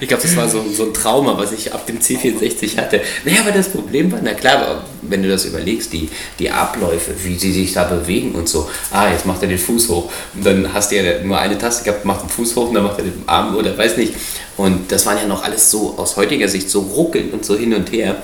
Ich 0.00 0.08
glaube, 0.08 0.22
das 0.22 0.36
war 0.36 0.48
so, 0.48 0.64
so, 0.72 0.84
ein 0.84 0.94
Trauma, 0.94 1.36
was 1.36 1.52
ich 1.52 1.72
ab 1.72 1.86
dem 1.86 1.98
C64 1.98 2.76
hatte. 2.76 3.00
Naja, 3.24 3.40
aber 3.40 3.52
das 3.52 3.68
Problem 3.68 4.12
war, 4.12 4.20
na 4.22 4.34
klar, 4.34 4.84
wenn 5.02 5.22
du 5.22 5.28
das 5.28 5.44
überlegst, 5.44 5.92
die, 5.92 6.08
die 6.38 6.50
Abläufe, 6.50 7.12
wie 7.24 7.36
sie 7.36 7.52
sich 7.52 7.72
da 7.72 7.84
bewegen 7.84 8.32
und 8.32 8.48
so. 8.48 8.68
Ah, 8.90 9.10
jetzt 9.10 9.26
macht 9.26 9.42
er 9.42 9.48
den 9.48 9.58
Fuß 9.58 9.88
hoch. 9.88 10.10
Und 10.34 10.46
dann 10.46 10.72
hast 10.72 10.92
du 10.92 10.96
ja 10.96 11.22
nur 11.22 11.38
eine 11.38 11.58
Taste 11.58 11.84
gehabt, 11.84 12.04
macht 12.04 12.22
den 12.22 12.28
Fuß 12.28 12.56
hoch 12.56 12.68
und 12.68 12.74
dann 12.74 12.84
macht 12.84 12.98
er 12.98 13.04
den 13.04 13.22
Arm 13.26 13.56
oder 13.56 13.76
weiß 13.76 13.96
nicht. 13.96 14.14
Und 14.56 14.92
das 14.92 15.06
waren 15.06 15.16
ja 15.16 15.26
noch 15.26 15.42
alles 15.42 15.70
so 15.70 15.94
aus 15.96 16.16
heutiger 16.16 16.48
Sicht 16.48 16.68
so 16.68 16.80
ruckelnd 16.80 17.32
und 17.32 17.44
so 17.44 17.56
hin 17.56 17.72
und 17.72 17.90
her, 17.92 18.16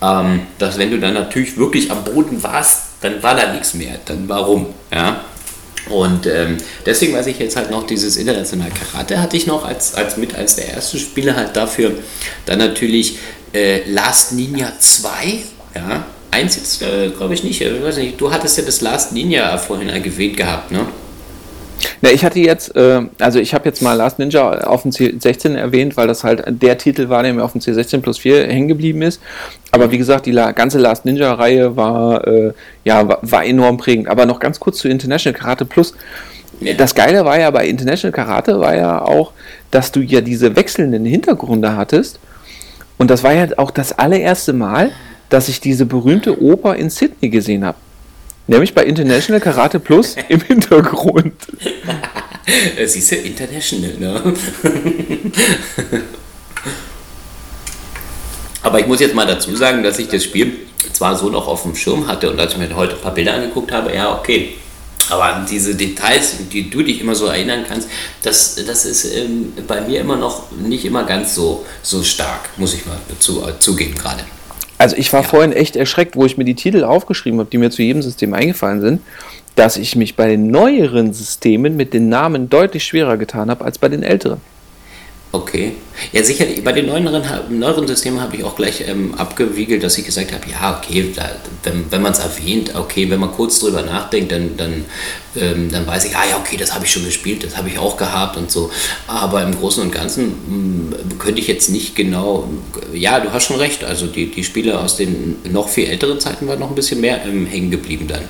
ähm, 0.00 0.42
dass 0.58 0.78
wenn 0.78 0.90
du 0.90 0.98
dann 0.98 1.14
natürlich 1.14 1.56
wirklich 1.56 1.90
am 1.90 2.04
Boden 2.04 2.42
warst, 2.42 2.82
dann 3.00 3.22
war 3.22 3.34
da 3.34 3.52
nichts 3.52 3.74
mehr. 3.74 3.98
Dann 4.04 4.28
warum? 4.28 4.66
Ja. 4.92 5.24
Und 5.88 6.26
ähm, 6.26 6.58
deswegen 6.86 7.14
weiß 7.14 7.26
ich 7.26 7.38
jetzt 7.38 7.56
halt 7.56 7.70
noch, 7.70 7.86
dieses 7.86 8.16
internationale 8.16 8.70
Karate 8.70 9.20
hatte 9.20 9.36
ich 9.36 9.46
noch 9.46 9.64
als, 9.64 9.94
als 9.94 10.16
mit 10.16 10.34
als 10.34 10.56
der 10.56 10.68
erste 10.68 10.98
Spieler 10.98 11.36
halt 11.36 11.56
dafür. 11.56 11.92
Dann 12.46 12.58
natürlich 12.58 13.18
äh, 13.52 13.88
Last 13.90 14.32
Ninja 14.32 14.72
2, 14.78 15.10
ja. 15.74 16.04
Eins 16.32 16.54
jetzt 16.56 16.82
äh, 16.82 17.10
glaube 17.10 17.34
ich 17.34 17.42
nicht, 17.42 17.60
ich 17.60 17.82
weiß 17.82 17.96
nicht, 17.96 18.20
du 18.20 18.30
hattest 18.30 18.56
ja 18.56 18.64
das 18.64 18.80
Last 18.82 19.12
Ninja 19.12 19.58
vorhin 19.58 19.88
erwähnt 19.88 20.36
gehabt, 20.36 20.70
ne? 20.70 20.86
Na, 22.02 22.10
ich 22.10 22.24
hatte 22.24 22.38
jetzt, 22.38 22.74
äh, 22.76 23.02
also 23.18 23.38
ich 23.38 23.54
habe 23.54 23.66
jetzt 23.66 23.82
mal 23.82 23.94
Last 23.94 24.18
Ninja 24.18 24.50
auf 24.64 24.82
dem 24.82 24.90
C16 24.90 25.56
erwähnt, 25.56 25.96
weil 25.96 26.06
das 26.06 26.24
halt 26.24 26.44
der 26.46 26.78
Titel 26.78 27.08
war, 27.08 27.22
der 27.22 27.32
mir 27.32 27.44
auf 27.44 27.52
dem 27.52 27.60
C16 27.60 28.00
plus 28.00 28.18
4 28.18 28.48
hängen 28.48 28.68
geblieben 28.68 29.02
ist. 29.02 29.20
Aber 29.70 29.90
wie 29.90 29.98
gesagt, 29.98 30.26
die 30.26 30.32
ganze 30.32 30.78
Last 30.78 31.04
Ninja-Reihe 31.04 31.76
war, 31.76 32.26
äh, 32.26 32.52
ja, 32.84 33.06
war, 33.08 33.18
war, 33.22 33.44
enorm 33.44 33.76
prägend. 33.76 34.08
Aber 34.08 34.26
noch 34.26 34.40
ganz 34.40 34.60
kurz 34.60 34.78
zu 34.78 34.88
International 34.88 35.38
Karate 35.38 35.64
Plus. 35.64 35.94
Das 36.76 36.94
Geile 36.94 37.24
war 37.24 37.38
ja 37.38 37.50
bei 37.50 37.66
International 37.66 38.12
Karate 38.12 38.60
war 38.60 38.74
ja 38.74 39.02
auch, 39.02 39.32
dass 39.70 39.92
du 39.92 40.00
ja 40.00 40.20
diese 40.20 40.56
wechselnden 40.56 41.06
Hintergründe 41.06 41.76
hattest. 41.76 42.18
Und 42.98 43.10
das 43.10 43.22
war 43.22 43.32
ja 43.32 43.46
auch 43.56 43.70
das 43.70 43.98
allererste 43.98 44.52
Mal, 44.52 44.90
dass 45.30 45.48
ich 45.48 45.60
diese 45.60 45.86
berühmte 45.86 46.42
Oper 46.42 46.76
in 46.76 46.90
Sydney 46.90 47.30
gesehen 47.30 47.64
habe. 47.64 47.78
Nämlich 48.50 48.74
bei 48.74 48.82
International 48.84 49.40
Karate 49.40 49.78
Plus 49.78 50.16
im 50.28 50.40
Hintergrund. 50.40 51.34
Siehst 52.84 53.12
du, 53.12 53.14
International, 53.14 53.94
ne? 53.96 54.20
Aber 58.62 58.80
ich 58.80 58.88
muss 58.88 58.98
jetzt 58.98 59.14
mal 59.14 59.24
dazu 59.24 59.54
sagen, 59.54 59.84
dass 59.84 60.00
ich 60.00 60.08
das 60.08 60.24
Spiel 60.24 60.66
zwar 60.92 61.14
so 61.14 61.30
noch 61.30 61.46
auf 61.46 61.62
dem 61.62 61.76
Schirm 61.76 62.08
hatte 62.08 62.28
und 62.28 62.40
als 62.40 62.54
ich 62.54 62.58
mir 62.58 62.74
heute 62.74 62.96
ein 62.96 63.00
paar 63.00 63.14
Bilder 63.14 63.34
angeguckt 63.34 63.70
habe, 63.70 63.94
ja, 63.94 64.18
okay. 64.18 64.56
Aber 65.10 65.26
an 65.26 65.46
diese 65.48 65.76
Details, 65.76 66.34
die 66.52 66.68
du 66.68 66.82
dich 66.82 67.00
immer 67.00 67.14
so 67.14 67.26
erinnern 67.26 67.64
kannst, 67.68 67.88
das, 68.22 68.56
das 68.66 68.84
ist 68.84 69.04
ähm, 69.14 69.52
bei 69.68 69.80
mir 69.80 70.00
immer 70.00 70.16
noch 70.16 70.50
nicht 70.50 70.84
immer 70.84 71.04
ganz 71.04 71.36
so, 71.36 71.64
so 71.82 72.02
stark, 72.02 72.48
muss 72.56 72.74
ich 72.74 72.84
mal 72.84 72.98
dazu, 73.08 73.46
äh, 73.46 73.60
zugeben 73.60 73.94
gerade. 73.94 74.24
Also 74.80 74.96
ich 74.96 75.12
war 75.12 75.20
ja. 75.20 75.28
vorhin 75.28 75.52
echt 75.52 75.76
erschreckt, 75.76 76.16
wo 76.16 76.24
ich 76.24 76.38
mir 76.38 76.46
die 76.46 76.54
Titel 76.54 76.84
aufgeschrieben 76.84 77.38
habe, 77.38 77.50
die 77.50 77.58
mir 77.58 77.70
zu 77.70 77.82
jedem 77.82 78.00
System 78.00 78.32
eingefallen 78.32 78.80
sind, 78.80 79.02
dass 79.54 79.76
ich 79.76 79.94
mich 79.94 80.16
bei 80.16 80.26
den 80.26 80.50
neueren 80.50 81.12
Systemen 81.12 81.76
mit 81.76 81.92
den 81.92 82.08
Namen 82.08 82.48
deutlich 82.48 82.84
schwerer 82.84 83.18
getan 83.18 83.50
habe 83.50 83.62
als 83.62 83.76
bei 83.76 83.90
den 83.90 84.02
älteren. 84.02 84.40
Okay. 85.32 85.74
Ja, 86.12 86.24
sicherlich. 86.24 86.64
Bei 86.64 86.72
den 86.72 86.86
neueren, 86.86 87.22
neueren 87.50 87.86
Systemen 87.86 88.20
habe 88.20 88.36
ich 88.36 88.42
auch 88.42 88.56
gleich 88.56 88.82
ähm, 88.88 89.14
abgewiegelt, 89.14 89.84
dass 89.84 89.96
ich 89.96 90.04
gesagt 90.04 90.32
habe, 90.32 90.42
ja, 90.50 90.76
okay, 90.76 91.12
da, 91.14 91.30
wenn, 91.62 91.84
wenn 91.90 92.02
man 92.02 92.12
es 92.12 92.18
erwähnt, 92.18 92.74
okay, 92.74 93.08
wenn 93.08 93.20
man 93.20 93.30
kurz 93.30 93.60
drüber 93.60 93.82
nachdenkt, 93.82 94.32
dann, 94.32 94.56
dann, 94.56 94.84
ähm, 95.36 95.70
dann 95.70 95.86
weiß 95.86 96.06
ich, 96.06 96.16
ah 96.16 96.24
ja, 96.28 96.36
okay, 96.36 96.56
das 96.56 96.74
habe 96.74 96.84
ich 96.84 96.90
schon 96.90 97.04
gespielt, 97.04 97.44
das 97.44 97.56
habe 97.56 97.68
ich 97.68 97.78
auch 97.78 97.96
gehabt 97.96 98.36
und 98.38 98.50
so. 98.50 98.72
Aber 99.06 99.44
im 99.44 99.56
Großen 99.56 99.80
und 99.80 99.92
Ganzen 99.92 100.90
mh, 100.90 100.96
hm, 100.96 101.18
könnte 101.20 101.40
ich 101.40 101.46
jetzt 101.46 101.70
nicht 101.70 101.94
genau, 101.94 102.48
ja, 102.92 103.20
du 103.20 103.32
hast 103.32 103.44
schon 103.44 103.58
recht, 103.58 103.84
also 103.84 104.06
die, 104.06 104.32
die 104.32 104.42
Spiele 104.42 104.80
aus 104.80 104.96
den 104.96 105.36
noch 105.44 105.68
viel 105.68 105.86
älteren 105.86 106.18
Zeiten 106.18 106.48
waren 106.48 106.58
noch 106.58 106.70
ein 106.70 106.74
bisschen 106.74 107.00
mehr 107.00 107.24
ähm, 107.24 107.46
hängen 107.46 107.70
geblieben 107.70 108.08
dann. 108.08 108.22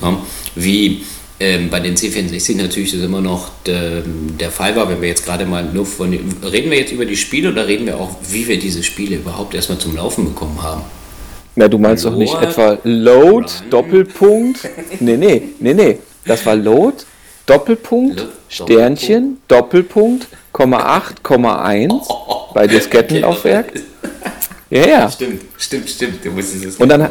Ja? 0.00 0.10
Ne? 0.12 0.18
Wie 0.54 1.04
ähm, 1.38 1.68
bei 1.68 1.80
den 1.80 1.96
C64 1.96 2.56
natürlich 2.56 2.92
das 2.92 3.02
immer 3.02 3.20
noch 3.20 3.50
de, 3.66 4.02
der 4.40 4.50
Fall 4.50 4.74
war, 4.74 4.88
wenn 4.88 5.00
wir 5.00 5.08
jetzt 5.08 5.24
gerade 5.24 5.44
mal 5.44 5.64
nur 5.64 5.84
von 5.84 6.12
reden 6.12 6.70
wir 6.70 6.78
jetzt 6.78 6.92
über 6.92 7.04
die 7.04 7.16
Spiele 7.16 7.50
oder 7.50 7.66
reden 7.66 7.86
wir 7.86 7.98
auch, 7.98 8.16
wie 8.30 8.48
wir 8.48 8.58
diese 8.58 8.82
Spiele 8.82 9.16
überhaupt 9.16 9.54
erstmal 9.54 9.78
zum 9.78 9.96
Laufen 9.96 10.24
bekommen 10.24 10.62
haben? 10.62 10.82
Na, 11.54 11.68
du 11.68 11.78
meinst 11.78 12.04
Load, 12.04 12.14
doch 12.14 12.18
nicht 12.18 12.34
etwa 12.42 12.78
Load, 12.84 13.46
Run. 13.46 13.70
Doppelpunkt? 13.70 14.68
nee, 15.00 15.16
nee, 15.16 15.42
nee, 15.60 15.74
nee. 15.74 15.98
Das 16.24 16.44
war 16.46 16.56
Load, 16.56 16.98
Doppelpunkt, 17.46 18.20
Load, 18.20 18.32
Sternchen, 18.48 19.38
Doppelpunkt, 19.46 20.26
Komma 20.52 20.78
8, 20.78 21.22
Komma 21.22 21.62
1 21.62 21.92
oh, 22.08 22.52
bei 22.54 22.66
Diskettenlaufwerk. 22.66 23.72
Ja, 24.68 24.84
ja. 24.84 25.10
Stimmt, 25.10 25.42
stimmt, 25.56 25.88
stimmt. 25.88 26.24
Du 26.24 26.30
musstest 26.32 26.64
es 26.64 26.76
Und 26.76 26.88
dann, 26.88 27.08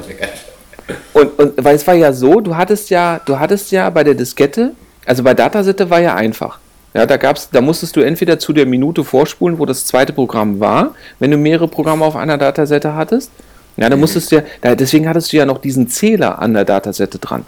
und, 1.13 1.39
und 1.39 1.63
weil 1.63 1.75
es 1.75 1.85
war 1.87 1.95
ja 1.95 2.13
so, 2.13 2.41
du 2.41 2.55
hattest 2.55 2.89
ja, 2.89 3.19
du 3.25 3.39
hattest 3.39 3.71
ja 3.71 3.89
bei 3.89 4.03
der 4.03 4.13
Diskette, 4.13 4.71
also 5.05 5.23
bei 5.23 5.33
Datasette 5.33 5.89
war 5.89 5.99
ja 5.99 6.15
einfach. 6.15 6.59
Ja, 6.93 7.05
da 7.05 7.17
gab's, 7.17 7.49
da 7.51 7.59
musstest 7.59 7.95
du 7.97 8.01
entweder 8.01 8.39
zu 8.39 8.53
der 8.53 8.65
Minute 8.65 9.03
vorspulen, 9.03 9.59
wo 9.59 9.65
das 9.65 9.85
zweite 9.85 10.13
Programm 10.13 10.61
war, 10.61 10.95
wenn 11.19 11.29
du 11.29 11.37
mehrere 11.37 11.67
Programme 11.67 12.05
auf 12.05 12.15
einer 12.15 12.37
Datasette 12.37 12.95
hattest. 12.95 13.31
Ja, 13.75 13.89
da 13.89 13.95
mhm. 13.95 14.01
musstest 14.01 14.31
du 14.31 14.37
ja, 14.37 14.43
da, 14.61 14.75
deswegen 14.75 15.07
hattest 15.09 15.33
du 15.33 15.37
ja 15.37 15.45
noch 15.45 15.57
diesen 15.57 15.89
Zähler 15.89 16.39
an 16.39 16.53
der 16.53 16.63
Datasette 16.63 17.19
dran. 17.19 17.45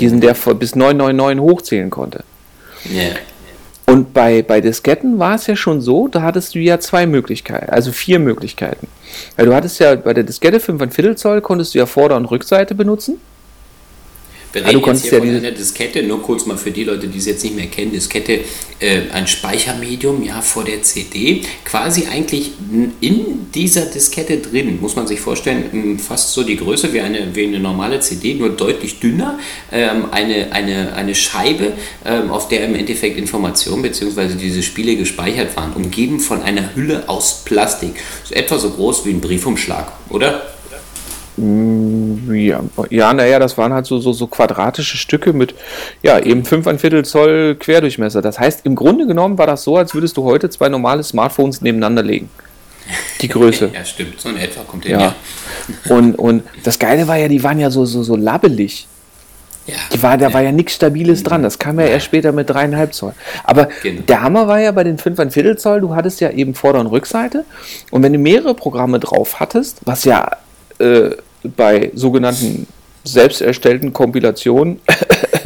Diesen, 0.00 0.20
der 0.20 0.34
bis 0.34 0.74
999 0.74 1.40
hochzählen 1.40 1.90
konnte. 1.90 2.24
Yeah. 2.90 3.14
Und 3.86 4.14
bei, 4.14 4.42
bei 4.42 4.60
Disketten 4.60 5.18
war 5.18 5.34
es 5.34 5.46
ja 5.46 5.56
schon 5.56 5.80
so, 5.80 6.08
da 6.08 6.22
hattest 6.22 6.54
du 6.54 6.58
ja 6.58 6.80
zwei 6.80 7.06
Möglichkeiten, 7.06 7.70
also 7.70 7.92
vier 7.92 8.18
Möglichkeiten. 8.18 8.88
Weil 9.36 9.46
du 9.46 9.54
hattest 9.54 9.78
ja 9.78 9.94
bei 9.94 10.14
der 10.14 10.24
Diskette 10.24 10.58
5 10.58 11.16
Zoll 11.16 11.40
konntest 11.42 11.74
du 11.74 11.78
ja 11.78 11.86
Vorder- 11.86 12.16
und 12.16 12.24
Rückseite 12.26 12.74
benutzen. 12.74 13.20
Wir 14.54 14.64
reden 14.64 14.82
jetzt 14.86 15.02
hier 15.02 15.12
ja 15.12 15.18
von 15.18 15.28
einer 15.28 15.50
Diskette, 15.50 16.02
nur 16.04 16.22
kurz 16.22 16.46
mal 16.46 16.56
für 16.56 16.70
die 16.70 16.84
Leute, 16.84 17.08
die 17.08 17.18
es 17.18 17.26
jetzt 17.26 17.42
nicht 17.42 17.56
mehr 17.56 17.66
kennen, 17.66 17.90
Diskette, 17.90 18.40
äh, 18.78 19.00
ein 19.12 19.26
Speichermedium, 19.26 20.22
ja, 20.22 20.40
vor 20.40 20.62
der 20.62 20.82
CD, 20.82 21.42
quasi 21.64 22.06
eigentlich 22.06 22.52
in 23.00 23.50
dieser 23.52 23.86
Diskette 23.86 24.38
drin, 24.38 24.78
muss 24.80 24.94
man 24.94 25.08
sich 25.08 25.20
vorstellen, 25.20 25.98
fast 25.98 26.32
so 26.32 26.44
die 26.44 26.56
Größe 26.56 26.92
wie 26.92 27.00
eine, 27.00 27.34
wie 27.34 27.46
eine 27.46 27.58
normale 27.58 27.98
CD, 27.98 28.34
nur 28.34 28.50
deutlich 28.50 29.00
dünner, 29.00 29.40
ähm, 29.72 30.06
eine, 30.12 30.52
eine, 30.52 30.94
eine 30.94 31.14
Scheibe, 31.16 31.72
ähm, 32.04 32.30
auf 32.30 32.46
der 32.48 32.64
im 32.64 32.76
Endeffekt 32.76 33.18
Informationen 33.18 33.82
bzw. 33.82 34.34
diese 34.40 34.62
Spiele 34.62 34.94
gespeichert 34.94 35.56
waren, 35.56 35.72
umgeben 35.72 36.20
von 36.20 36.42
einer 36.42 36.76
Hülle 36.76 37.08
aus 37.08 37.42
Plastik, 37.44 37.94
so 38.22 38.34
etwa 38.34 38.58
so 38.58 38.70
groß 38.70 39.04
wie 39.04 39.10
ein 39.10 39.20
Briefumschlag, 39.20 39.92
oder? 40.10 40.53
Mm, 41.36 42.32
ja, 42.32 42.60
ja 42.90 43.12
naja, 43.12 43.38
das 43.38 43.58
waren 43.58 43.72
halt 43.72 43.86
so, 43.86 43.98
so, 43.98 44.12
so 44.12 44.26
quadratische 44.26 44.96
Stücke 44.96 45.32
mit, 45.32 45.54
ja, 46.02 46.18
eben 46.18 46.44
5 46.44 46.66
ein 46.66 46.78
Viertel 46.78 47.04
Zoll 47.04 47.56
Querdurchmesser. 47.56 48.22
Das 48.22 48.38
heißt, 48.38 48.64
im 48.64 48.74
Grunde 48.74 49.06
genommen 49.06 49.36
war 49.38 49.46
das 49.46 49.64
so, 49.64 49.76
als 49.76 49.94
würdest 49.94 50.16
du 50.16 50.24
heute 50.24 50.48
zwei 50.50 50.68
normale 50.68 51.02
Smartphones 51.02 51.60
nebeneinander 51.60 52.02
legen. 52.02 52.30
Die 53.20 53.28
Größe. 53.28 53.70
ja, 53.74 53.84
stimmt, 53.84 54.20
so 54.20 54.28
in 54.28 54.36
etwa 54.36 54.62
kommt 54.62 54.84
hin, 54.84 54.92
ja. 54.92 55.00
ja. 55.88 55.96
Und, 55.96 56.14
und 56.18 56.44
das 56.62 56.78
Geile 56.78 57.08
war 57.08 57.16
ja, 57.16 57.28
die 57.28 57.42
waren 57.42 57.58
ja 57.58 57.70
so, 57.70 57.84
so, 57.84 58.02
so 58.02 58.16
labbelig. 58.16 58.86
Ja, 59.66 59.76
die 59.94 60.02
war, 60.02 60.18
da 60.18 60.28
ja. 60.28 60.34
war 60.34 60.42
ja 60.42 60.52
nichts 60.52 60.74
Stabiles 60.74 61.22
dran. 61.22 61.42
Das 61.42 61.58
kam 61.58 61.80
ja, 61.80 61.86
ja. 61.86 61.92
erst 61.92 62.04
später 62.06 62.32
mit 62.32 62.50
dreieinhalb 62.50 62.92
Zoll. 62.92 63.14
Aber 63.44 63.68
genau. 63.82 64.02
der 64.02 64.20
Hammer 64.20 64.46
war 64.46 64.60
ja 64.60 64.72
bei 64.72 64.84
den 64.84 64.98
5 64.98 65.18
ein 65.18 65.30
Viertel 65.30 65.56
Zoll, 65.56 65.80
du 65.80 65.94
hattest 65.96 66.20
ja 66.20 66.30
eben 66.30 66.54
Vorder- 66.54 66.80
und 66.80 66.88
Rückseite. 66.88 67.44
Und 67.90 68.02
wenn 68.02 68.12
du 68.12 68.18
mehrere 68.18 68.54
Programme 68.54 69.00
drauf 69.00 69.40
hattest, 69.40 69.78
was 69.86 70.04
ja 70.04 70.36
äh, 70.78 71.10
bei 71.56 71.90
sogenannten 71.94 72.66
selbst 73.04 73.42
erstellten 73.42 73.92
Kompilationen 73.92 74.80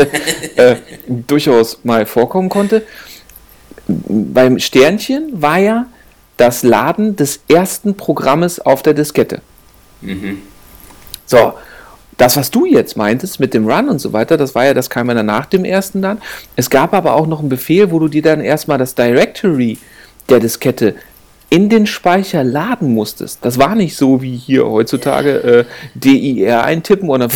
äh, 0.56 0.76
durchaus 1.06 1.80
mal 1.84 2.06
vorkommen 2.06 2.48
konnte. 2.48 2.82
Beim 3.86 4.58
Sternchen 4.58 5.42
war 5.42 5.58
ja 5.58 5.86
das 6.36 6.62
Laden 6.62 7.16
des 7.16 7.40
ersten 7.48 7.96
Programmes 7.96 8.60
auf 8.60 8.82
der 8.82 8.94
Diskette. 8.94 9.40
Mhm. 10.00 10.38
So, 11.26 11.54
das, 12.16 12.36
was 12.36 12.50
du 12.50 12.64
jetzt 12.64 12.96
meintest 12.96 13.40
mit 13.40 13.54
dem 13.54 13.68
Run 13.68 13.88
und 13.88 13.98
so 13.98 14.12
weiter, 14.12 14.36
das 14.36 14.54
war 14.54 14.66
ja, 14.66 14.74
das 14.74 14.90
kam 14.90 15.08
ja 15.08 15.14
dann 15.14 15.26
nach 15.26 15.46
dem 15.46 15.64
ersten 15.64 16.02
dann. 16.02 16.20
Es 16.56 16.70
gab 16.70 16.94
aber 16.94 17.14
auch 17.14 17.26
noch 17.26 17.40
einen 17.40 17.48
Befehl, 17.48 17.90
wo 17.90 17.98
du 17.98 18.08
dir 18.08 18.22
dann 18.22 18.40
erstmal 18.40 18.78
das 18.78 18.94
Directory 18.94 19.78
der 20.28 20.40
Diskette 20.40 20.94
in 21.50 21.68
den 21.68 21.86
Speicher 21.86 22.44
laden 22.44 22.94
musstest. 22.94 23.38
Das 23.42 23.58
war 23.58 23.74
nicht 23.74 23.96
so 23.96 24.22
wie 24.22 24.36
hier 24.36 24.66
heutzutage 24.66 25.30
äh, 25.30 25.64
DIR 25.94 26.64
eintippen 26.64 27.08
und 27.08 27.20
dann 27.20 27.30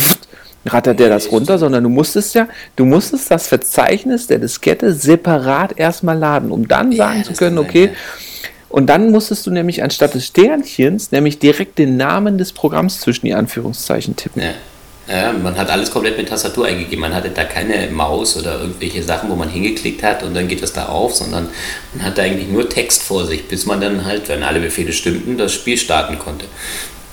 rattert 0.65 0.99
der 0.99 1.09
das 1.09 1.31
runter, 1.31 1.57
sondern 1.57 1.83
du 1.83 1.89
musstest 1.89 2.35
ja, 2.35 2.47
du 2.75 2.85
musstest 2.85 3.31
das 3.31 3.47
Verzeichnis 3.47 4.27
der 4.27 4.39
Diskette 4.39 4.93
separat 4.93 5.77
erstmal 5.77 6.17
laden, 6.17 6.51
um 6.51 6.67
dann 6.67 6.91
sagen 6.93 7.19
ja, 7.19 7.23
zu 7.23 7.33
können, 7.33 7.57
okay, 7.57 7.89
und 8.69 8.87
dann 8.87 9.11
musstest 9.11 9.45
du 9.45 9.51
nämlich 9.51 9.83
anstatt 9.83 10.15
des 10.15 10.25
Sternchens 10.25 11.11
nämlich 11.11 11.37
direkt 11.37 11.77
den 11.77 11.95
Namen 11.95 12.39
des 12.39 12.53
Programms 12.53 13.01
zwischen 13.01 13.27
die 13.27 13.33
Anführungszeichen 13.35 14.15
tippen. 14.15 14.41
Ja. 14.41 14.53
Ja, 15.07 15.33
man 15.33 15.57
hat 15.57 15.69
alles 15.69 15.91
komplett 15.91 16.17
mit 16.17 16.29
Tastatur 16.29 16.65
eingegeben. 16.65 17.01
Man 17.01 17.13
hatte 17.13 17.29
da 17.29 17.43
keine 17.43 17.89
Maus 17.91 18.37
oder 18.37 18.61
irgendwelche 18.61 19.03
Sachen, 19.03 19.29
wo 19.29 19.35
man 19.35 19.49
hingeklickt 19.49 20.01
hat 20.01 20.23
und 20.23 20.33
dann 20.33 20.47
geht 20.47 20.63
das 20.63 20.71
da 20.71 20.85
auf, 20.85 21.13
sondern 21.13 21.49
man 21.93 22.05
hatte 22.05 22.21
eigentlich 22.21 22.47
nur 22.47 22.69
Text 22.69 23.03
vor 23.03 23.25
sich, 23.25 23.47
bis 23.47 23.65
man 23.65 23.81
dann 23.81 24.05
halt, 24.05 24.29
wenn 24.29 24.43
alle 24.43 24.61
Befehle 24.61 24.93
stimmten, 24.93 25.37
das 25.37 25.53
Spiel 25.53 25.77
starten 25.77 26.17
konnte. 26.19 26.45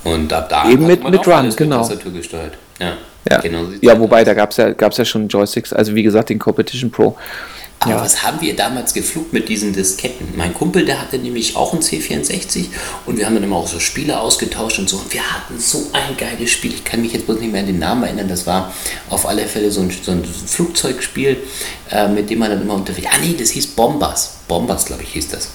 Und 0.04 0.32
ab 0.32 0.48
da 0.48 0.70
Eben 0.70 0.86
mit, 0.86 1.02
mit 1.02 1.26
Run, 1.26 1.54
genau. 1.56 1.80
Mit 1.80 1.88
Tastatur 1.88 2.12
gesteuert. 2.12 2.52
Ja, 2.78 2.92
ja. 3.28 3.40
Genau 3.40 3.64
ja 3.80 3.98
wobei, 3.98 4.24
da 4.24 4.34
gab 4.34 4.52
es 4.52 4.56
ja, 4.56 4.70
gab's 4.70 4.96
ja 4.96 5.04
schon 5.04 5.28
Joysticks, 5.28 5.72
also 5.72 5.94
wie 5.94 6.02
gesagt, 6.02 6.30
den 6.30 6.38
Competition 6.38 6.90
Pro. 6.90 7.16
Aber 7.82 7.92
ja. 7.92 8.00
was 8.02 8.22
haben 8.22 8.42
wir 8.42 8.54
damals 8.54 8.92
geflucht 8.92 9.32
mit 9.32 9.48
diesen 9.48 9.72
Disketten? 9.72 10.28
Mein 10.36 10.52
Kumpel, 10.52 10.84
der 10.84 11.00
hatte 11.00 11.18
nämlich 11.18 11.56
auch 11.56 11.72
ein 11.72 11.80
C64 11.80 12.66
und 13.06 13.16
wir 13.16 13.24
haben 13.24 13.34
dann 13.34 13.44
immer 13.44 13.56
auch 13.56 13.66
so 13.66 13.80
Spiele 13.80 14.20
ausgetauscht 14.20 14.78
und 14.78 14.90
so. 14.90 14.98
Und 14.98 15.14
wir 15.14 15.22
hatten 15.22 15.58
so 15.58 15.86
ein 15.94 16.14
geiles 16.18 16.50
Spiel. 16.50 16.74
Ich 16.74 16.84
kann 16.84 17.00
mich 17.00 17.14
jetzt 17.14 17.24
bloß 17.24 17.40
nicht 17.40 17.52
mehr 17.52 17.62
an 17.62 17.66
den 17.66 17.78
Namen 17.78 18.02
erinnern. 18.02 18.28
Das 18.28 18.46
war 18.46 18.74
auf 19.08 19.26
alle 19.26 19.46
Fälle 19.46 19.70
so 19.70 19.80
ein, 19.80 19.90
so 19.90 20.12
ein 20.12 20.22
Flugzeugspiel, 20.24 21.38
äh, 21.90 22.06
mit 22.08 22.28
dem 22.28 22.40
man 22.40 22.50
dann 22.50 22.60
immer 22.60 22.74
unterwegs. 22.74 23.08
Ah, 23.10 23.16
nee, 23.22 23.34
das 23.38 23.48
hieß 23.48 23.68
Bombers. 23.68 24.40
Bombers, 24.46 24.84
glaube 24.84 25.02
ich, 25.02 25.14
hieß 25.14 25.28
das. 25.30 25.48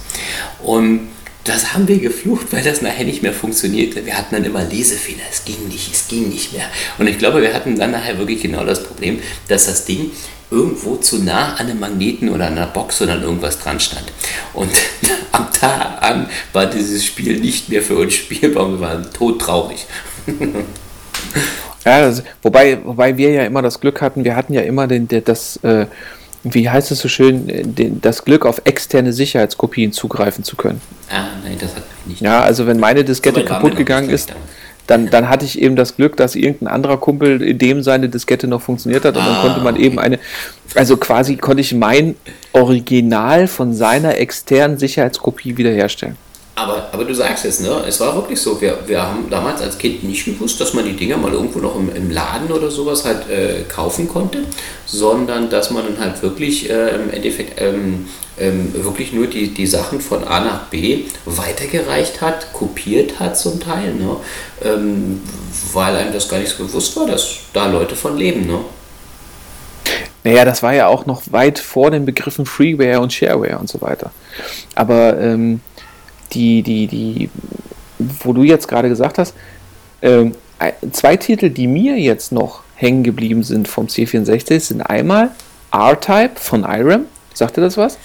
Und 0.63 1.09
das 1.43 1.75
haben 1.75 1.87
wir 1.87 1.99
geflucht, 1.99 2.47
weil 2.51 2.63
das 2.63 2.81
nachher 2.81 3.05
nicht 3.05 3.21
mehr 3.21 3.33
funktionierte. 3.33 4.03
Wir 4.03 4.17
hatten 4.17 4.33
dann 4.33 4.45
immer 4.45 4.63
Lesefehler, 4.63 5.21
es 5.31 5.45
ging 5.45 5.67
nicht, 5.67 5.93
es 5.93 6.07
ging 6.07 6.29
nicht 6.29 6.53
mehr. 6.53 6.65
Und 6.97 7.05
ich 7.05 7.19
glaube, 7.19 7.43
wir 7.43 7.53
hatten 7.53 7.77
dann 7.77 7.91
nachher 7.91 8.17
wirklich 8.17 8.41
genau 8.41 8.65
das 8.65 8.83
Problem, 8.83 9.19
dass 9.47 9.67
das 9.67 9.85
Ding 9.85 10.09
irgendwo 10.51 10.95
zu 10.95 11.23
nah 11.23 11.55
an 11.55 11.67
einem 11.67 11.79
Magneten 11.79 12.29
oder 12.29 12.47
einer 12.47 12.67
Box 12.67 13.01
oder 13.01 13.13
an 13.13 13.23
irgendwas 13.23 13.59
dran 13.59 13.79
stand. 13.79 14.05
Und 14.53 14.71
am 15.31 15.51
Tag 15.51 16.01
an 16.01 16.27
war 16.53 16.67
dieses 16.67 17.03
Spiel 17.05 17.39
nicht 17.39 17.69
mehr 17.69 17.81
für 17.81 17.95
uns 17.95 18.13
spielbar 18.13 18.69
wir 18.69 18.79
waren 18.79 19.07
todtraurig. 19.13 19.85
ja, 21.85 21.91
also, 21.91 22.21
wobei, 22.41 22.79
wobei 22.83 23.17
wir 23.17 23.31
ja 23.31 23.43
immer 23.43 23.61
das 23.61 23.79
Glück 23.79 24.01
hatten, 24.01 24.23
wir 24.23 24.35
hatten 24.35 24.53
ja 24.53 24.61
immer 24.61 24.87
den, 24.87 25.07
das, 25.07 25.57
äh, 25.63 25.87
wie 26.43 26.69
heißt 26.69 26.91
es 26.91 26.99
so 26.99 27.07
schön, 27.07 27.75
den, 27.75 28.01
das 28.01 28.23
Glück 28.23 28.45
auf 28.45 28.61
externe 28.65 29.13
Sicherheitskopien 29.13 29.91
zugreifen 29.93 30.43
zu 30.43 30.55
können. 30.55 30.81
Ah, 31.09 31.25
nein, 31.43 31.57
das 31.59 31.75
hat 31.75 31.83
mich 32.05 32.07
nicht. 32.07 32.21
Ja, 32.21 32.41
also 32.41 32.67
wenn 32.67 32.79
meine 32.79 33.03
Diskette 33.03 33.43
kaputt 33.43 33.75
gegangen 33.75 34.09
ist, 34.09 34.29
damals 34.29 34.45
dann, 34.87 35.09
dann 35.09 35.29
hatte 35.29 35.45
ich 35.45 35.61
eben 35.61 35.75
das 35.75 35.95
Glück, 35.95 36.17
dass 36.17 36.35
irgendein 36.35 36.67
anderer 36.67 36.97
Kumpel, 36.97 37.41
in 37.41 37.57
dem 37.57 37.81
seine 37.83 38.09
Diskette 38.09 38.47
noch 38.47 38.61
funktioniert 38.61 39.05
hat 39.05 39.17
und 39.17 39.25
dann 39.25 39.41
konnte 39.41 39.61
man 39.61 39.75
ah, 39.75 39.79
eben 39.79 39.99
eine, 39.99 40.19
also 40.75 40.97
quasi 40.97 41.37
konnte 41.37 41.61
ich 41.61 41.73
mein 41.73 42.15
Original 42.53 43.47
von 43.47 43.73
seiner 43.73 44.17
externen 44.17 44.77
Sicherheitskopie 44.77 45.57
wiederherstellen. 45.57 46.17
Aber, 46.57 46.87
aber 46.93 47.03
du 47.03 47.13
sagst 47.13 47.43
es, 47.43 47.59
ne? 47.59 47.83
Es 47.85 47.99
war 47.99 48.15
wirklich 48.15 48.39
so. 48.39 48.61
Wir, 48.61 48.77
wir 48.87 49.01
haben 49.01 49.29
damals 49.29 49.61
als 49.61 49.77
Kind 49.77 50.05
nicht 50.05 50.23
gewusst, 50.23 50.59
dass 50.61 50.73
man 50.73 50.85
die 50.85 50.93
Dinger 50.93 51.17
mal 51.17 51.33
irgendwo 51.33 51.59
noch 51.59 51.75
im, 51.75 51.93
im 51.93 52.09
Laden 52.09 52.49
oder 52.49 52.71
sowas 52.71 53.03
halt 53.03 53.29
äh, 53.29 53.63
kaufen 53.67 54.07
konnte, 54.07 54.39
sondern 54.85 55.49
dass 55.49 55.69
man 55.71 55.83
dann 55.83 55.99
halt 55.99 56.23
wirklich 56.23 56.69
äh, 56.69 56.95
im 56.95 57.09
Endeffekt 57.11 57.59
ähm, 57.61 58.07
ähm, 58.39 58.73
wirklich 58.73 59.13
nur 59.13 59.27
die, 59.27 59.53
die 59.53 59.67
Sachen 59.67 60.01
von 60.01 60.23
A 60.23 60.39
nach 60.39 60.65
B 60.65 61.05
weitergereicht 61.25 62.21
hat, 62.21 62.51
kopiert 62.53 63.19
hat 63.19 63.37
zum 63.37 63.59
Teil, 63.59 63.93
ne? 63.93 64.17
Ähm, 64.63 65.21
weil 65.73 65.95
einem 65.95 66.13
das 66.13 66.27
gar 66.27 66.39
nicht 66.39 66.49
so 66.49 66.65
bewusst 66.65 66.95
war, 66.97 67.07
dass 67.07 67.37
da 67.53 67.67
Leute 67.67 67.95
von 67.95 68.17
leben. 68.17 68.45
Ne? 68.45 68.59
Naja, 70.23 70.43
das 70.43 70.63
war 70.63 70.73
ja 70.73 70.87
auch 70.87 71.05
noch 71.05 71.21
weit 71.31 71.59
vor 71.59 71.91
den 71.91 72.05
Begriffen 72.05 72.45
Freeware 72.45 72.99
und 72.99 73.13
Shareware 73.13 73.59
und 73.59 73.69
so 73.69 73.81
weiter. 73.81 74.11
Aber 74.73 75.19
ähm, 75.19 75.61
die, 76.33 76.63
die, 76.63 76.87
die, 76.87 77.29
wo 77.99 78.33
du 78.33 78.43
jetzt 78.43 78.67
gerade 78.67 78.89
gesagt 78.89 79.17
hast, 79.17 79.33
ähm, 80.01 80.33
zwei 80.91 81.15
Titel, 81.17 81.49
die 81.49 81.67
mir 81.67 81.97
jetzt 81.97 82.31
noch 82.31 82.61
hängen 82.75 83.03
geblieben 83.03 83.43
sind 83.43 83.67
vom 83.67 83.87
C64, 83.87 84.59
sind 84.59 84.81
einmal 84.81 85.31
R-Type 85.71 86.31
von 86.35 86.63
Irem. 86.63 87.05
Sagt 87.35 87.57
dir 87.57 87.61
das 87.61 87.75
was? 87.75 87.97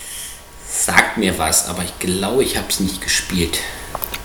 Sagt 0.68 1.16
mir 1.16 1.38
was, 1.38 1.68
aber 1.68 1.82
ich 1.84 1.98
glaube, 2.00 2.42
ich 2.42 2.56
habe 2.56 2.66
es 2.68 2.80
nicht 2.80 3.00
gespielt. 3.00 3.60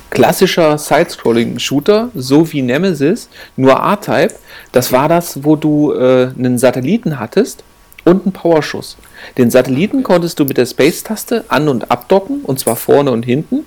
Klassischer 0.10 0.80
Side-Scrolling-Shooter, 0.80 2.10
so 2.16 2.52
wie 2.52 2.64
Nemesis, 2.64 3.30
nur 3.56 3.74
R-Type. 3.74 4.34
Das 4.72 4.92
war 4.92 5.08
das, 5.08 5.44
wo 5.44 5.56
du 5.56 5.94
äh, 5.94 6.32
einen 6.38 6.58
Satelliten 6.58 7.20
hattest 7.20 7.64
und 8.04 8.24
einen 8.26 8.34
Powerschuss. 8.34 8.98
Den 9.38 9.52
Satelliten 9.52 10.02
konntest 10.02 10.40
du 10.40 10.46
mit 10.46 10.58
der 10.58 10.66
Space-Taste 10.66 11.46
an- 11.50 11.70
und 11.70 11.92
abdocken, 11.92 12.42
und 12.42 12.60
zwar 12.60 12.76
vorne 12.76 13.12
und 13.12 13.24
hinten. 13.24 13.66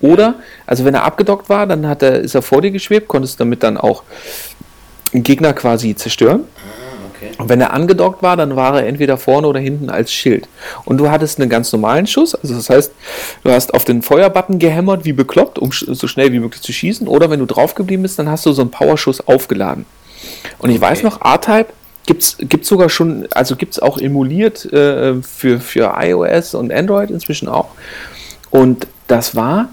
Oder, 0.00 0.36
also 0.66 0.86
wenn 0.86 0.94
er 0.94 1.04
abgedockt 1.04 1.50
war, 1.50 1.66
dann 1.66 1.86
hat 1.86 2.02
er, 2.02 2.20
ist 2.20 2.34
er 2.34 2.42
vor 2.42 2.62
dir 2.62 2.70
geschwebt, 2.70 3.08
konntest 3.08 3.40
damit 3.40 3.62
dann 3.62 3.76
auch 3.76 4.04
einen 5.12 5.22
Gegner 5.22 5.52
quasi 5.52 5.94
zerstören. 5.94 6.44
Ah, 6.56 6.81
okay. 7.22 7.32
Und 7.38 7.48
wenn 7.48 7.60
er 7.60 7.72
angedockt 7.72 8.22
war, 8.22 8.36
dann 8.36 8.56
war 8.56 8.80
er 8.80 8.86
entweder 8.86 9.16
vorne 9.16 9.46
oder 9.46 9.60
hinten 9.60 9.90
als 9.90 10.12
Schild. 10.12 10.48
Und 10.84 10.98
du 10.98 11.10
hattest 11.10 11.40
einen 11.40 11.50
ganz 11.50 11.72
normalen 11.72 12.06
Schuss, 12.06 12.34
also 12.34 12.54
das 12.54 12.70
heißt, 12.70 12.92
du 13.44 13.50
hast 13.50 13.74
auf 13.74 13.84
den 13.84 14.02
Feuerbutton 14.02 14.58
gehämmert, 14.58 15.04
wie 15.04 15.12
bekloppt, 15.12 15.58
um 15.58 15.72
so 15.72 16.06
schnell 16.06 16.32
wie 16.32 16.40
möglich 16.40 16.62
zu 16.62 16.72
schießen. 16.72 17.08
Oder 17.08 17.30
wenn 17.30 17.40
du 17.40 17.46
drauf 17.46 17.74
geblieben 17.74 18.02
bist, 18.02 18.18
dann 18.18 18.28
hast 18.28 18.46
du 18.46 18.52
so 18.52 18.62
einen 18.62 18.70
Powerschuss 18.70 19.26
aufgeladen. 19.26 19.86
Und 20.58 20.70
ich 20.70 20.76
okay. 20.76 20.90
weiß 20.90 21.02
noch, 21.02 21.20
R-Type 21.20 21.72
gibt 22.06 22.22
es 22.22 22.68
sogar 22.68 22.88
schon, 22.88 23.28
also 23.30 23.56
gibt 23.56 23.74
es 23.74 23.78
auch 23.80 23.98
emuliert 23.98 24.64
äh, 24.72 25.14
für, 25.22 25.60
für 25.60 25.94
iOS 25.98 26.54
und 26.54 26.72
Android 26.72 27.10
inzwischen 27.10 27.48
auch. 27.48 27.68
Und 28.50 28.86
das 29.06 29.36
war 29.36 29.68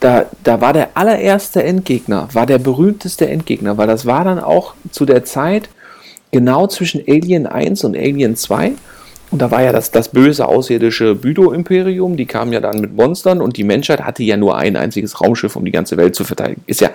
da, 0.00 0.26
da 0.44 0.60
war 0.60 0.72
der 0.72 0.90
allererste 0.94 1.62
Endgegner, 1.62 2.28
war 2.32 2.46
der 2.46 2.58
berühmteste 2.58 3.28
Endgegner, 3.28 3.76
weil 3.78 3.88
das 3.88 4.06
war 4.06 4.24
dann 4.24 4.38
auch 4.38 4.74
zu 4.90 5.04
der 5.04 5.24
Zeit 5.24 5.68
genau 6.30 6.66
zwischen 6.66 7.02
Alien 7.06 7.46
1 7.46 7.84
und 7.84 7.96
Alien 7.96 8.36
2. 8.36 8.72
Und 9.30 9.42
da 9.42 9.50
war 9.50 9.62
ja 9.62 9.72
das, 9.72 9.90
das 9.90 10.08
böse 10.08 10.46
außerirdische 10.46 11.14
Büdo-Imperium, 11.14 12.16
die 12.16 12.24
kamen 12.24 12.52
ja 12.52 12.60
dann 12.60 12.80
mit 12.80 12.96
Monstern 12.96 13.42
und 13.42 13.58
die 13.58 13.64
Menschheit 13.64 14.00
hatte 14.00 14.22
ja 14.22 14.38
nur 14.38 14.56
ein 14.56 14.76
einziges 14.76 15.20
Raumschiff, 15.20 15.54
um 15.54 15.64
die 15.64 15.70
ganze 15.70 15.98
Welt 15.98 16.14
zu 16.14 16.24
verteidigen. 16.24 16.62
Ist 16.66 16.80
ja 16.80 16.90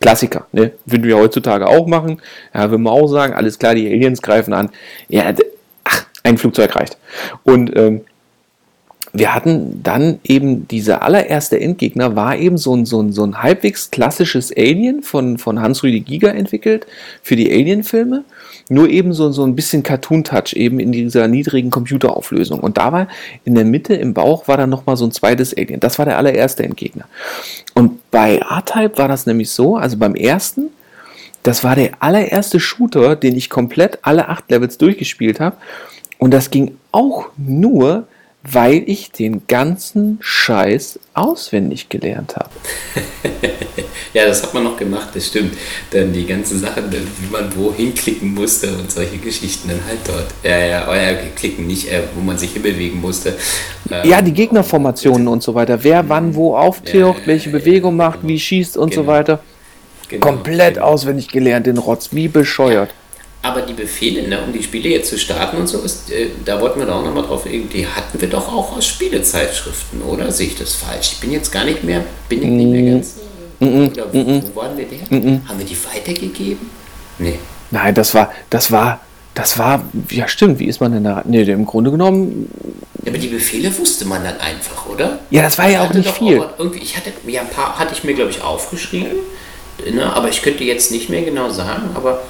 Klassiker, 0.00 0.46
ne? 0.52 0.72
Würden 0.84 1.04
wir 1.04 1.16
heutzutage 1.16 1.66
auch 1.66 1.86
machen. 1.86 2.20
Ja, 2.52 2.70
würden 2.70 2.82
wir 2.82 2.92
auch 2.92 3.06
sagen, 3.06 3.34
alles 3.34 3.58
klar, 3.58 3.74
die 3.74 3.86
Aliens 3.86 4.20
greifen 4.20 4.52
an. 4.52 4.70
Ja, 5.08 5.32
ach, 5.84 6.06
ein 6.22 6.36
Flugzeug 6.36 6.76
reicht. 6.76 6.98
Und 7.44 7.74
ähm, 7.76 8.02
wir 9.12 9.34
hatten 9.34 9.82
dann 9.82 10.20
eben 10.24 10.68
dieser 10.68 11.02
allererste 11.02 11.58
Endgegner, 11.58 12.14
war 12.16 12.36
eben 12.36 12.58
so 12.58 12.76
ein, 12.76 12.84
so 12.84 13.00
ein, 13.00 13.12
so 13.12 13.24
ein 13.24 13.42
halbwegs 13.42 13.90
klassisches 13.90 14.52
Alien 14.54 15.02
von, 15.02 15.38
von 15.38 15.62
Hans-Rüdi 15.62 16.00
Giger 16.00 16.34
entwickelt 16.34 16.86
für 17.22 17.36
die 17.36 17.50
Alien-Filme. 17.50 18.24
Nur 18.68 18.88
eben 18.88 19.12
so, 19.12 19.30
so 19.30 19.44
ein 19.44 19.54
bisschen 19.54 19.82
Cartoon-Touch 19.84 20.54
eben 20.54 20.80
in 20.80 20.90
dieser 20.90 21.28
niedrigen 21.28 21.70
Computerauflösung. 21.70 22.58
Und 22.58 22.78
da 22.78 22.92
war 22.92 23.08
in 23.44 23.54
der 23.54 23.64
Mitte 23.64 23.94
im 23.94 24.12
Bauch 24.12 24.48
war 24.48 24.56
dann 24.56 24.70
nochmal 24.70 24.96
so 24.96 25.04
ein 25.06 25.12
zweites 25.12 25.56
Alien. 25.56 25.78
Das 25.78 25.98
war 25.98 26.04
der 26.04 26.18
allererste 26.18 26.64
Endgegner. 26.64 27.04
Und 27.74 28.10
bei 28.10 28.38
R-Type 28.38 28.98
war 28.98 29.06
das 29.06 29.26
nämlich 29.26 29.50
so, 29.50 29.76
also 29.76 29.96
beim 29.96 30.16
ersten, 30.16 30.70
das 31.44 31.62
war 31.62 31.76
der 31.76 31.92
allererste 32.00 32.58
Shooter, 32.58 33.14
den 33.14 33.36
ich 33.36 33.50
komplett 33.50 34.00
alle 34.02 34.28
acht 34.28 34.50
Levels 34.50 34.78
durchgespielt 34.78 35.38
habe. 35.38 35.56
Und 36.18 36.32
das 36.32 36.50
ging 36.50 36.76
auch 36.90 37.26
nur, 37.36 38.08
weil 38.50 38.82
ich 38.86 39.10
den 39.10 39.46
ganzen 39.48 40.18
Scheiß 40.20 40.98
auswendig 41.14 41.88
gelernt 41.88 42.36
habe. 42.36 42.50
ja, 44.14 44.26
das 44.26 44.42
hat 44.42 44.54
man 44.54 44.64
noch 44.64 44.76
gemacht, 44.76 45.08
das 45.14 45.26
stimmt. 45.26 45.54
Dann 45.90 46.12
die 46.12 46.26
ganzen 46.26 46.60
Sachen, 46.60 46.84
wie 46.92 47.30
man 47.30 47.54
wo 47.56 47.74
hinklicken 47.74 48.34
musste 48.34 48.68
und 48.76 48.90
solche 48.90 49.18
Geschichten 49.18 49.68
dann 49.68 49.80
halt 49.86 49.98
dort. 50.06 50.26
Ja, 50.42 50.58
ja, 50.58 50.88
euer 50.88 51.14
oh 51.14 51.36
klicken 51.36 51.66
nicht, 51.66 51.90
äh, 51.90 52.02
wo 52.14 52.20
man 52.20 52.38
sich 52.38 52.52
hinbewegen 52.52 53.00
musste. 53.00 53.36
Ähm, 53.90 54.08
ja, 54.08 54.22
die 54.22 54.32
Gegnerformationen 54.32 55.28
und 55.28 55.42
so 55.42 55.54
weiter. 55.54 55.82
Wer 55.82 56.08
wann 56.08 56.34
wo 56.34 56.56
auftaucht, 56.56 57.20
ja, 57.20 57.26
welche 57.26 57.50
Bewegung 57.50 57.96
macht, 57.96 58.20
genau. 58.20 58.28
wie 58.28 58.38
schießt 58.38 58.76
und 58.76 58.90
genau. 58.90 59.02
so 59.02 59.06
weiter. 59.06 59.40
Genau. 60.08 60.24
Komplett 60.24 60.74
genau. 60.74 60.86
auswendig 60.86 61.28
gelernt, 61.28 61.66
den 61.66 61.78
Rotz, 61.78 62.10
wie 62.12 62.28
bescheuert. 62.28 62.90
Ja. 62.90 63.05
Aber 63.46 63.62
die 63.62 63.74
Befehle, 63.74 64.26
ne, 64.26 64.40
um 64.44 64.52
die 64.52 64.60
Spiele 64.60 64.88
jetzt 64.88 65.08
zu 65.08 65.16
starten 65.16 65.56
und 65.56 65.68
so, 65.68 65.78
ist, 65.82 66.10
äh, 66.10 66.30
da 66.44 66.60
wollten 66.60 66.80
wir 66.80 66.86
doch 66.86 66.96
auch 66.96 67.04
nochmal 67.04 67.22
drauf, 67.22 67.44
die 67.44 67.86
hatten 67.86 68.20
wir 68.20 68.28
doch 68.28 68.52
auch 68.52 68.76
aus 68.76 68.84
Spielezeitschriften, 68.84 70.02
oder? 70.02 70.32
Sehe 70.32 70.48
ich 70.48 70.58
das 70.58 70.74
falsch? 70.74 71.12
Ich 71.12 71.20
bin 71.20 71.30
jetzt 71.30 71.52
gar 71.52 71.64
nicht 71.64 71.84
mehr, 71.84 72.04
bin 72.28 72.42
ich 72.42 72.48
nicht 72.48 72.66
mehr 72.66 72.94
ganz. 72.94 73.14
Mm. 73.60 73.86
Oder 73.86 74.12
wo, 74.12 74.42
wo 74.48 74.60
waren 74.60 74.76
wir 74.76 74.86
denn? 74.86 75.42
Haben 75.48 75.58
wir 75.60 75.64
die 75.64 75.76
weitergegeben? 75.94 76.68
Nee. 77.20 77.38
Nein, 77.70 77.94
das 77.94 78.14
war, 78.14 78.32
das 78.50 78.72
war, 78.72 79.00
das 79.34 79.56
war, 79.58 79.84
ja 80.10 80.26
stimmt, 80.26 80.58
wie 80.58 80.66
ist 80.66 80.80
man 80.80 80.90
denn 80.90 81.04
da? 81.04 81.22
Nee, 81.24 81.42
im 81.42 81.66
Grunde 81.66 81.92
genommen. 81.92 82.50
Ja, 83.04 83.12
aber 83.12 83.18
die 83.18 83.28
Befehle 83.28 83.78
wusste 83.78 84.06
man 84.06 84.24
dann 84.24 84.40
einfach, 84.40 84.86
oder? 84.88 85.20
Ja, 85.30 85.42
das 85.42 85.56
war 85.56 85.68
ja 85.68 85.84
auch 85.84 85.94
nicht 85.94 86.10
viel. 86.10 86.40
Auch, 86.40 86.74
ich 86.74 86.96
hatte, 86.96 87.12
ja, 87.28 87.42
ein 87.42 87.50
paar 87.50 87.78
hatte 87.78 87.94
ich 87.94 88.02
mir, 88.02 88.14
glaube 88.14 88.32
ich, 88.32 88.42
aufgeschrieben, 88.42 89.18
ne, 89.88 90.12
aber 90.12 90.30
ich 90.30 90.42
könnte 90.42 90.64
jetzt 90.64 90.90
nicht 90.90 91.08
mehr 91.10 91.22
genau 91.22 91.48
sagen, 91.50 91.90
aber 91.94 92.24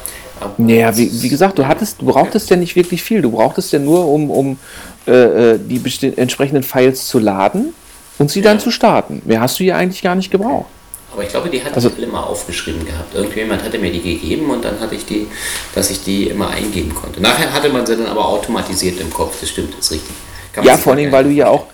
naja, 0.58 0.96
wie, 0.96 1.22
wie, 1.22 1.28
gesagt, 1.28 1.58
du 1.58 1.66
hattest, 1.66 2.00
du 2.00 2.06
brauchtest 2.06 2.50
ja 2.50 2.56
nicht 2.56 2.76
wirklich 2.76 3.02
viel. 3.02 3.22
Du 3.22 3.30
brauchtest 3.30 3.72
ja 3.72 3.78
nur, 3.78 4.06
um, 4.06 4.30
um 4.30 4.58
äh, 5.06 5.54
äh 5.54 5.58
die 5.58 5.80
entsprechenden 6.16 6.62
Files 6.62 7.06
zu 7.08 7.18
laden 7.18 7.74
und 8.18 8.30
sie 8.30 8.40
ja. 8.40 8.44
dann 8.44 8.60
zu 8.60 8.70
starten. 8.70 9.22
Mehr 9.24 9.40
hast 9.40 9.58
du 9.58 9.64
ja 9.64 9.76
eigentlich 9.76 10.02
gar 10.02 10.14
nicht 10.14 10.30
gebraucht. 10.30 10.66
Aber 11.12 11.22
ich 11.22 11.30
glaube, 11.30 11.48
die 11.48 11.62
hatte 11.64 11.74
also, 11.74 11.88
ich 11.88 11.96
alle 11.96 12.08
mal 12.08 12.24
aufgeschrieben 12.24 12.84
gehabt. 12.84 13.14
Irgendjemand 13.14 13.64
hatte 13.64 13.78
mir 13.78 13.90
die 13.90 14.02
gegeben 14.02 14.50
und 14.50 14.62
dann 14.62 14.78
hatte 14.80 14.94
ich 14.94 15.06
die, 15.06 15.26
dass 15.74 15.90
ich 15.90 16.04
die 16.04 16.24
immer 16.24 16.50
eingeben 16.50 16.94
konnte. 16.94 17.22
Nachher 17.22 17.52
hatte 17.54 17.70
man 17.70 17.86
sie 17.86 17.96
dann 17.96 18.06
aber 18.06 18.28
automatisiert 18.28 19.00
im 19.00 19.10
Kopf. 19.10 19.40
Das 19.40 19.48
stimmt, 19.48 19.72
das 19.78 19.86
ist 19.86 19.92
richtig. 19.92 20.14
ja, 20.62 20.76
vor 20.76 20.92
allem, 20.92 21.10
weil 21.12 21.24
du 21.24 21.30
ja 21.30 21.48
auch, 21.48 21.66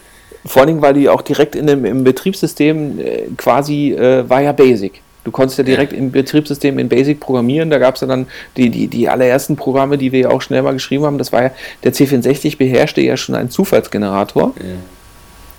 vor 0.47 0.63
allem, 0.63 0.81
weil 0.81 0.95
du 0.95 1.01
ja 1.01 1.11
auch 1.11 1.23
direkt 1.23 1.57
in 1.57 1.67
dem, 1.67 1.85
im 1.85 2.05
Betriebssystem 2.05 3.01
äh, 3.01 3.23
quasi 3.37 3.93
äh, 3.93 4.29
war 4.29 4.43
ja 4.43 4.53
Basic. 4.53 5.03
Du 5.25 5.31
konntest 5.31 5.59
ja 5.59 5.65
direkt 5.65 5.93
im 5.93 6.11
Betriebssystem 6.11 6.79
in 6.79 6.89
Basic 6.89 7.21
programmieren. 7.21 7.71
Da 7.71 7.79
gab 7.79 7.95
es 7.95 8.01
ja 8.01 8.09
dann 8.09 8.27
die, 8.57 8.71
die, 8.71 8.89
die 8.89 9.09
allerersten 9.09 9.57
Programme, 9.57 9.97
die 9.97 10.11
wir 10.11 10.21
ja 10.21 10.31
auch 10.31 10.43
schnell 10.43 10.63
mal 10.63 10.73
geschrieben 10.73 11.05
haben. 11.05 11.19
Das 11.19 11.33
war 11.33 11.45
ja, 11.45 11.51
der 11.85 11.93
C64 11.93 12.59
beherrschte 12.59 13.01
ja 13.01 13.17
schon 13.17 13.35
einen 13.35 13.51
Zufallsgenerator. 13.51 14.55
Ja. 14.57 14.65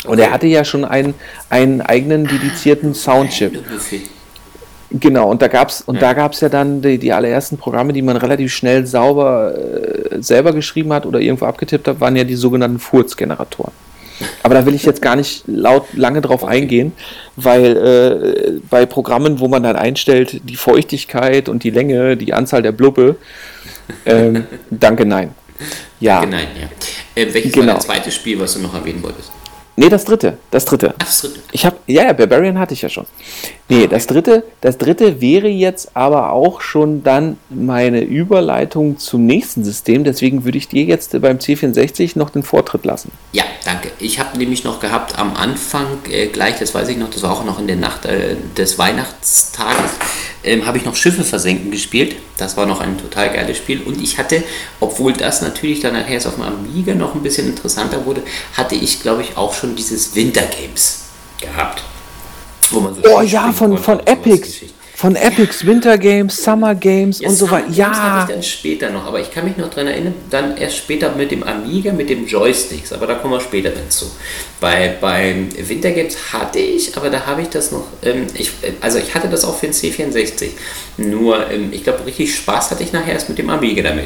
Okay. 0.03 0.11
Und 0.11 0.19
er 0.19 0.31
hatte 0.31 0.47
ja 0.47 0.65
schon 0.65 0.83
einen, 0.83 1.13
einen 1.49 1.81
eigenen 1.81 2.27
dedizierten 2.27 2.93
Soundchip. 2.93 3.53
Genau, 4.91 5.31
und 5.31 5.41
da 5.41 5.47
gab's 5.47 5.81
und 5.81 5.95
ja. 5.95 6.01
da 6.01 6.13
gab's 6.13 6.41
ja 6.41 6.49
dann 6.49 6.81
die, 6.81 6.99
die 6.99 7.13
allerersten 7.13 7.57
Programme, 7.57 7.93
die 7.93 8.03
man 8.03 8.15
relativ 8.15 8.53
schnell 8.53 8.85
sauber 8.85 9.55
äh, 9.57 10.21
selber 10.21 10.53
geschrieben 10.53 10.93
hat 10.93 11.07
oder 11.07 11.19
irgendwo 11.19 11.45
abgetippt 11.45 11.87
hat, 11.87 11.99
waren 11.99 12.15
ja 12.15 12.23
die 12.23 12.35
sogenannten 12.35 12.77
Furz-Generatoren. 12.77 13.71
Aber 14.43 14.55
da 14.55 14.65
will 14.65 14.75
ich 14.75 14.83
jetzt 14.83 15.01
gar 15.01 15.15
nicht 15.15 15.43
laut 15.47 15.85
lange 15.93 16.21
drauf 16.21 16.43
eingehen, 16.43 16.93
weil 17.35 17.77
äh, 17.77 18.51
bei 18.69 18.85
Programmen, 18.85 19.39
wo 19.39 19.47
man 19.47 19.63
dann 19.63 19.75
einstellt, 19.75 20.41
die 20.43 20.55
Feuchtigkeit 20.55 21.49
und 21.49 21.63
die 21.63 21.69
Länge, 21.69 22.17
die 22.17 22.33
Anzahl 22.33 22.61
der 22.61 22.71
Blubbe, 22.71 23.15
ähm, 24.05 24.45
danke, 24.69 25.05
nein. 25.05 25.31
Ja. 25.99 26.21
Danke, 26.21 26.35
nein, 26.35 26.47
ja. 26.59 27.21
Äh, 27.21 27.33
welches 27.33 27.51
genau. 27.51 27.67
war 27.67 27.75
das 27.75 27.85
zweite 27.85 28.11
Spiel, 28.11 28.39
was 28.39 28.53
du 28.53 28.59
noch 28.59 28.73
erwähnen 28.73 29.01
wolltest? 29.03 29.31
Nee, 29.75 29.89
das 29.89 30.05
dritte. 30.05 30.37
Das 30.51 30.65
dritte. 30.65 30.93
Ach, 30.99 31.05
das 31.05 31.21
dritte. 31.21 31.39
Ich 31.51 31.65
habe, 31.65 31.77
ja, 31.87 32.03
ja, 32.03 32.13
Barbarian 32.13 32.59
hatte 32.59 32.73
ich 32.75 32.83
ja 32.83 32.89
schon. 32.89 33.07
Nee, 33.69 33.85
ah, 33.85 33.87
das 33.87 34.05
dritte, 34.05 34.43
das 34.61 34.77
dritte 34.77 35.19
wäre 35.19 35.47
jetzt 35.47 35.95
aber 35.95 36.31
auch 36.31 36.61
schon 36.61 37.03
dann 37.03 37.37
meine 37.49 38.01
Überleitung 38.01 38.99
zum 38.99 39.25
nächsten 39.25 39.63
System. 39.63 40.03
Deswegen 40.03 40.45
würde 40.45 40.59
ich 40.59 40.67
dir 40.67 40.83
jetzt 40.83 41.19
beim 41.19 41.37
C64 41.37 42.17
noch 42.19 42.29
den 42.29 42.43
Vortritt 42.43 42.85
lassen. 42.85 43.11
Ja, 43.31 43.43
danke. 43.65 43.89
Ich 43.97 44.19
habe 44.19 44.37
nämlich 44.37 44.63
noch 44.63 44.79
gehabt 44.79 45.17
am 45.17 45.35
Anfang, 45.35 45.87
äh, 46.11 46.27
gleich, 46.27 46.59
das 46.59 46.75
weiß 46.75 46.89
ich 46.89 46.97
noch, 46.97 47.09
das 47.09 47.23
war 47.23 47.31
auch 47.31 47.43
noch 47.43 47.59
in 47.59 47.65
der 47.65 47.77
Nacht 47.77 48.05
äh, 48.05 48.35
des 48.55 48.77
Weihnachtstages, 48.77 49.91
ähm, 50.43 50.65
habe 50.65 50.77
ich 50.77 50.85
noch 50.85 50.95
Schiffe 50.95 51.23
versenken 51.23 51.71
gespielt. 51.71 52.15
Das 52.37 52.57
war 52.57 52.65
noch 52.65 52.81
ein 52.81 52.97
total 52.97 53.31
geiles 53.31 53.57
Spiel. 53.57 53.81
Und 53.81 54.01
ich 54.01 54.17
hatte, 54.17 54.43
obwohl 54.79 55.13
das 55.13 55.41
natürlich 55.41 55.79
dann 55.79 55.93
nachher 55.93 56.17
auf 56.17 56.35
dem 56.35 56.43
Amiga 56.43 56.93
noch 56.93 57.15
ein 57.15 57.23
bisschen 57.23 57.47
interessanter 57.47 58.05
wurde, 58.05 58.23
hatte 58.55 58.75
ich, 58.75 59.01
glaube 59.01 59.21
ich, 59.21 59.37
auch 59.37 59.53
schon 59.53 59.75
dieses 59.75 60.15
Winter 60.15 60.43
Games 60.43 61.05
gehabt. 61.39 61.83
So 62.69 62.95
oh 63.03 63.21
ja, 63.21 63.51
von, 63.51 63.77
von 63.77 63.99
Epics 64.05 64.61
von 65.03 65.17
Epics, 65.17 65.65
Winter 65.65 65.97
Games, 65.97 66.41
Summer 66.41 66.73
Games 66.73 67.19
ja, 67.19 67.27
und 67.27 67.35
so 67.35 67.51
weiter. 67.51 67.69
Ja. 67.71 67.89
Das 67.89 67.99
hatte 67.99 68.21
ich 68.21 68.35
dann 68.35 68.43
später 68.43 68.89
noch, 68.89 69.05
aber 69.05 69.19
ich 69.19 69.29
kann 69.31 69.43
mich 69.43 69.57
noch 69.57 69.69
daran 69.69 69.87
erinnern, 69.87 70.13
dann 70.29 70.55
erst 70.55 70.77
später 70.77 71.11
mit 71.11 71.29
dem 71.29 71.43
Amiga, 71.43 71.91
mit 71.91 72.09
dem 72.09 72.25
Joysticks, 72.25 72.93
aber 72.93 73.05
da 73.05 73.15
kommen 73.15 73.33
wir 73.33 73.41
später 73.41 73.71
dazu. 73.71 74.09
Bei, 74.61 74.95
beim 75.01 75.49
Winter 75.57 75.91
Games 75.91 76.15
hatte 76.31 76.59
ich, 76.59 76.95
aber 76.95 77.09
da 77.09 77.25
habe 77.25 77.41
ich 77.41 77.49
das 77.49 77.73
noch, 77.73 77.83
ähm, 78.01 78.27
ich, 78.33 78.51
also 78.79 78.97
ich 78.97 79.13
hatte 79.13 79.27
das 79.27 79.43
auch 79.43 79.57
für 79.57 79.67
den 79.67 79.73
C64, 79.73 80.51
nur 80.95 81.51
ähm, 81.51 81.73
ich 81.73 81.83
glaube, 81.83 82.05
richtig 82.05 82.33
Spaß 82.33 82.71
hatte 82.71 82.83
ich 82.83 82.93
nachher 82.93 83.11
erst 83.11 83.27
mit 83.27 83.37
dem 83.37 83.49
Amiga 83.49 83.83
damit. 83.83 84.05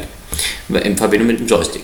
in 0.83 0.97
Verbindung 0.97 1.27
mit 1.27 1.39
dem 1.39 1.45
Joystick. 1.45 1.83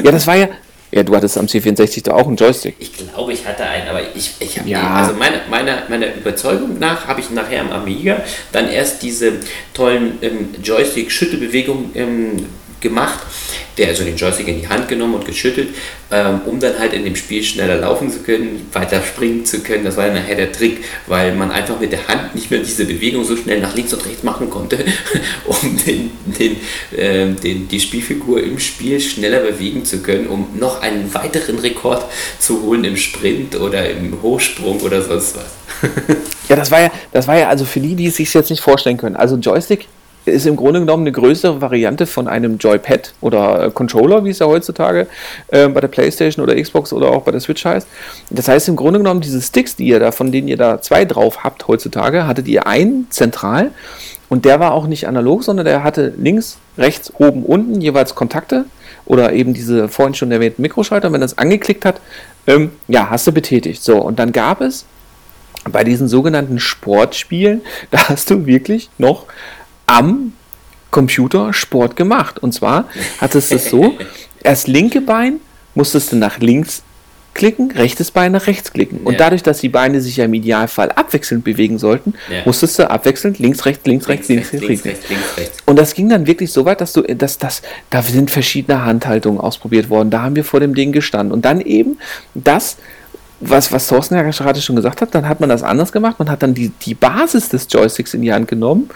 ja, 0.00 0.12
das 0.12 0.28
war 0.28 0.36
ja, 0.36 0.48
ja, 0.94 1.02
du 1.02 1.16
hattest 1.16 1.38
am 1.38 1.46
C64 1.46 2.04
da 2.04 2.12
auch 2.12 2.26
einen 2.26 2.36
Joystick. 2.36 2.76
Ich 2.78 2.92
glaube, 2.92 3.32
ich 3.32 3.46
hatte 3.46 3.64
einen, 3.64 3.88
aber 3.88 4.00
ich, 4.14 4.32
ich 4.40 4.58
habe 4.58 4.68
Ja. 4.68 4.94
also 4.96 5.14
meine, 5.14 5.40
meiner, 5.48 5.84
meiner 5.88 6.14
Überzeugung 6.14 6.78
nach 6.78 7.06
habe 7.08 7.20
ich 7.20 7.30
nachher 7.30 7.62
am 7.62 7.70
Amiga 7.72 8.22
dann 8.52 8.68
erst 8.68 9.02
diese 9.02 9.32
tollen 9.72 10.18
ähm, 10.20 10.54
Joystick-Schüttelbewegungen 10.62 11.90
ähm, 11.94 12.46
gemacht, 12.82 13.20
der 13.78 13.88
also 13.88 14.04
den 14.04 14.16
Joystick 14.16 14.48
in 14.48 14.60
die 14.60 14.68
Hand 14.68 14.88
genommen 14.88 15.14
und 15.14 15.24
geschüttelt, 15.24 15.68
ähm, 16.10 16.42
um 16.44 16.60
dann 16.60 16.78
halt 16.78 16.92
in 16.92 17.04
dem 17.04 17.16
Spiel 17.16 17.42
schneller 17.42 17.76
laufen 17.76 18.10
zu 18.10 18.20
können, 18.20 18.66
weiter 18.72 19.02
springen 19.02 19.46
zu 19.46 19.60
können. 19.60 19.84
Das 19.84 19.96
war 19.96 20.06
dann 20.06 20.14
nachher 20.16 20.34
der 20.34 20.52
Trick, 20.52 20.84
weil 21.06 21.34
man 21.34 21.50
einfach 21.50 21.80
mit 21.80 21.92
der 21.92 22.06
Hand 22.08 22.34
nicht 22.34 22.50
mehr 22.50 22.60
diese 22.60 22.84
Bewegung 22.84 23.24
so 23.24 23.36
schnell 23.36 23.60
nach 23.60 23.74
links 23.74 23.94
und 23.94 24.04
rechts 24.04 24.22
machen 24.22 24.50
konnte, 24.50 24.78
um 25.46 25.78
den, 25.86 26.10
den, 26.38 26.56
ähm, 26.96 27.36
den, 27.40 27.68
die 27.68 27.80
Spielfigur 27.80 28.42
im 28.42 28.58
Spiel 28.58 29.00
schneller 29.00 29.40
bewegen 29.40 29.84
zu 29.84 30.02
können, 30.02 30.26
um 30.26 30.48
noch 30.58 30.82
einen 30.82 31.12
weiteren 31.14 31.58
Rekord 31.58 32.04
zu 32.38 32.62
holen 32.62 32.84
im 32.84 32.96
Sprint 32.96 33.58
oder 33.58 33.88
im 33.88 34.20
Hochsprung 34.20 34.80
oder 34.80 35.02
sonst 35.02 35.36
was. 35.36 35.90
Ja, 36.48 36.56
das 36.56 36.70
war 36.70 36.82
ja, 36.82 36.90
das 37.12 37.26
war 37.28 37.38
ja 37.38 37.48
also 37.48 37.64
für 37.64 37.80
die, 37.80 37.94
die 37.94 38.08
es 38.08 38.16
sich 38.16 38.34
jetzt 38.34 38.50
nicht 38.50 38.60
vorstellen 38.60 38.98
können. 38.98 39.16
Also 39.16 39.36
Joystick 39.36 39.86
ist 40.24 40.46
im 40.46 40.56
Grunde 40.56 40.80
genommen 40.80 41.02
eine 41.02 41.12
größere 41.12 41.60
Variante 41.60 42.06
von 42.06 42.28
einem 42.28 42.58
Joypad 42.58 43.14
oder 43.20 43.66
äh, 43.66 43.70
Controller, 43.70 44.24
wie 44.24 44.30
es 44.30 44.38
ja 44.38 44.46
heutzutage 44.46 45.06
äh, 45.48 45.68
bei 45.68 45.80
der 45.80 45.88
PlayStation 45.88 46.42
oder 46.42 46.60
Xbox 46.60 46.92
oder 46.92 47.10
auch 47.10 47.22
bei 47.22 47.32
der 47.32 47.40
Switch 47.40 47.64
heißt. 47.64 47.86
Das 48.30 48.48
heißt 48.48 48.68
im 48.68 48.76
Grunde 48.76 49.00
genommen 49.00 49.20
diese 49.20 49.40
Sticks, 49.40 49.76
die 49.76 49.86
ihr 49.86 49.98
da, 49.98 50.12
von 50.12 50.32
denen 50.32 50.48
ihr 50.48 50.56
da 50.56 50.80
zwei 50.80 51.04
drauf 51.04 51.44
habt 51.44 51.66
heutzutage, 51.68 52.26
hattet 52.26 52.48
ihr 52.48 52.66
einen 52.66 53.06
zentral 53.10 53.70
und 54.28 54.44
der 54.44 54.60
war 54.60 54.72
auch 54.72 54.86
nicht 54.86 55.06
analog, 55.06 55.44
sondern 55.44 55.66
der 55.66 55.84
hatte 55.84 56.14
links, 56.16 56.58
rechts, 56.78 57.12
oben, 57.18 57.44
unten 57.44 57.80
jeweils 57.80 58.14
Kontakte 58.14 58.64
oder 59.04 59.32
eben 59.32 59.52
diese 59.52 59.88
vorhin 59.88 60.14
schon 60.14 60.32
erwähnten 60.32 60.62
Mikroschalter. 60.62 61.08
Und 61.08 61.14
wenn 61.14 61.20
das 61.20 61.36
angeklickt 61.36 61.84
hat, 61.84 62.00
ähm, 62.46 62.70
ja, 62.88 63.10
hast 63.10 63.26
du 63.26 63.32
betätigt. 63.32 63.82
So, 63.82 63.98
und 63.98 64.18
dann 64.18 64.32
gab 64.32 64.60
es 64.60 64.86
bei 65.70 65.84
diesen 65.84 66.08
sogenannten 66.08 66.58
Sportspielen, 66.58 67.60
da 67.90 68.08
hast 68.08 68.30
du 68.30 68.46
wirklich 68.46 68.90
noch 68.98 69.26
am 69.86 70.32
Computer 70.90 71.52
Sport 71.52 71.96
gemacht. 71.96 72.38
Und 72.38 72.52
zwar 72.52 72.86
hattest 73.20 73.50
du 73.50 73.56
es 73.56 73.70
so, 73.70 73.94
erst 74.44 74.68
linke 74.68 75.00
Bein 75.00 75.40
musstest 75.74 76.12
du 76.12 76.16
nach 76.16 76.38
links 76.38 76.82
klicken, 77.34 77.70
rechtes 77.70 78.10
Bein 78.10 78.32
nach 78.32 78.46
rechts 78.46 78.74
klicken. 78.74 78.98
Und 79.04 79.14
Ja. 79.14 79.18
dadurch, 79.20 79.42
dass 79.42 79.60
die 79.60 79.70
Beine 79.70 80.02
sich 80.02 80.18
ja 80.18 80.26
im 80.26 80.34
Idealfall 80.34 80.90
abwechselnd 80.92 81.44
bewegen 81.44 81.78
sollten, 81.78 82.12
Ja. 82.30 82.42
musstest 82.44 82.78
du 82.78 82.90
abwechselnd 82.90 83.38
links, 83.38 83.64
rechts, 83.64 83.86
links, 83.86 84.06
rechts, 84.06 84.28
links, 84.28 84.52
links, 84.52 84.68
links, 84.68 84.84
rechts, 84.84 85.08
links, 85.08 85.36
rechts. 85.38 85.58
und 85.64 85.78
das 85.78 85.94
ging 85.94 86.10
dann 86.10 86.26
wirklich 86.26 86.52
so 86.52 86.66
weit, 86.66 86.82
dass 86.82 86.92
du, 86.92 87.00
dass 87.00 87.38
das, 87.38 87.62
da 87.88 88.02
sind 88.02 88.30
verschiedene 88.30 88.84
Handhaltungen 88.84 89.40
ausprobiert 89.40 89.88
worden. 89.88 90.10
Da 90.10 90.20
haben 90.20 90.36
wir 90.36 90.44
vor 90.44 90.60
dem 90.60 90.74
Ding 90.74 90.92
gestanden. 90.92 91.32
Und 91.32 91.46
dann 91.46 91.62
eben 91.62 91.96
das, 92.34 92.76
was, 93.40 93.72
was 93.72 93.86
Thorsten 93.88 94.14
ja 94.14 94.22
gerade 94.22 94.60
schon 94.60 94.76
gesagt 94.76 95.00
hat, 95.00 95.14
dann 95.14 95.26
hat 95.26 95.40
man 95.40 95.48
das 95.48 95.62
anders 95.62 95.90
gemacht. 95.90 96.18
Man 96.18 96.28
hat 96.30 96.42
dann 96.42 96.52
die, 96.52 96.68
die 96.68 96.94
Basis 96.94 97.48
des 97.48 97.66
Joysticks 97.70 98.12
in 98.12 98.20
die 98.20 98.32
Hand 98.32 98.46
genommen 98.46 98.90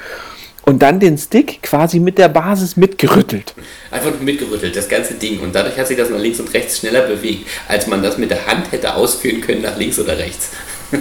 und 0.67 0.81
dann 0.81 0.99
den 1.01 1.17
Stick 1.17 1.63
quasi 1.63 2.01
mit 2.01 2.19
der 2.19 2.29
Basis 2.29 2.77
mitgerüttelt. 2.77 3.55
Einfach 3.91 4.11
nur 4.11 4.21
mitgerüttelt, 4.21 4.75
das 4.77 4.89
ganze 4.89 5.15
Ding. 5.15 5.41
Und 5.41 5.55
dadurch 5.55 5.79
hat 5.79 5.87
sich 5.87 5.97
das 5.97 6.11
nach 6.11 6.19
links 6.19 6.41
und 6.41 6.53
rechts 6.53 6.81
schneller 6.81 7.03
bewegt, 7.03 7.47
als 7.69 7.87
man 7.87 8.03
das 8.03 8.19
mit 8.19 8.31
der 8.31 8.47
Hand 8.47 8.71
hätte 8.73 8.95
ausführen 8.95 9.41
können 9.41 9.63
nach 9.63 9.79
links 9.79 9.99
oder 9.99 10.19
rechts. 10.19 10.51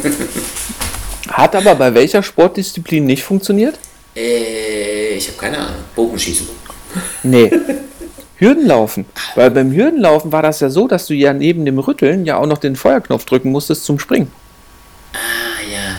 Hat 1.27 1.55
aber 1.55 1.73
bei 1.73 1.93
welcher 1.95 2.21
Sportdisziplin 2.21 3.03
nicht 3.03 3.23
funktioniert? 3.23 3.79
Äh, 4.15 5.15
ich 5.15 5.27
habe 5.27 5.37
keine 5.39 5.57
Ahnung. 5.57 5.83
Bogenschießen. 5.95 6.47
Nee. 7.23 7.51
Hürdenlaufen. 8.37 9.05
Weil 9.33 9.49
beim 9.49 9.71
Hürdenlaufen 9.71 10.31
war 10.31 10.43
das 10.43 10.59
ja 10.59 10.69
so, 10.69 10.87
dass 10.87 11.07
du 11.07 11.15
ja 11.15 11.33
neben 11.33 11.65
dem 11.65 11.79
Rütteln 11.79 12.25
ja 12.25 12.37
auch 12.37 12.45
noch 12.45 12.59
den 12.59 12.75
Feuerknopf 12.75 13.25
drücken 13.25 13.51
musstest 13.51 13.85
zum 13.85 13.97
Springen. 13.97 14.31
Ah 15.13 15.44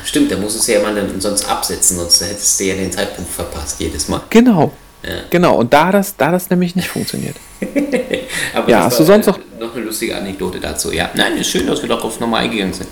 stimmt, 0.06 0.30
da 0.32 0.36
musstest 0.36 0.68
du 0.68 0.72
ja 0.72 0.80
mal 0.82 0.94
dann 0.94 1.20
sonst 1.20 1.48
absetzen, 1.48 1.96
sonst 1.98 2.20
hättest 2.22 2.58
du 2.60 2.64
ja 2.64 2.74
den 2.74 2.90
Zeitpunkt 2.92 3.30
verpasst 3.30 3.80
jedes 3.80 4.08
Mal. 4.08 4.22
Genau. 4.30 4.72
Ja. 5.02 5.10
Genau, 5.30 5.56
und 5.56 5.72
da 5.72 5.92
das, 5.92 6.16
da 6.16 6.32
das 6.32 6.50
nämlich 6.50 6.74
nicht 6.74 6.88
funktioniert. 6.88 7.36
Aber 8.54 8.68
Ja, 8.68 8.84
hast 8.84 8.98
du 8.98 9.04
sonst 9.04 9.26
äh, 9.26 9.30
noch- 9.30 9.38
noch 9.60 9.74
eine 9.76 9.84
lustige 9.84 10.16
Anekdote 10.16 10.58
dazu? 10.58 10.92
Ja, 10.92 11.10
nein, 11.14 11.36
ist 11.36 11.50
schön, 11.50 11.66
dass 11.66 11.80
wir 11.82 11.88
darauf 11.88 12.18
nochmal 12.18 12.44
eingegangen 12.44 12.72
sind. 12.74 12.88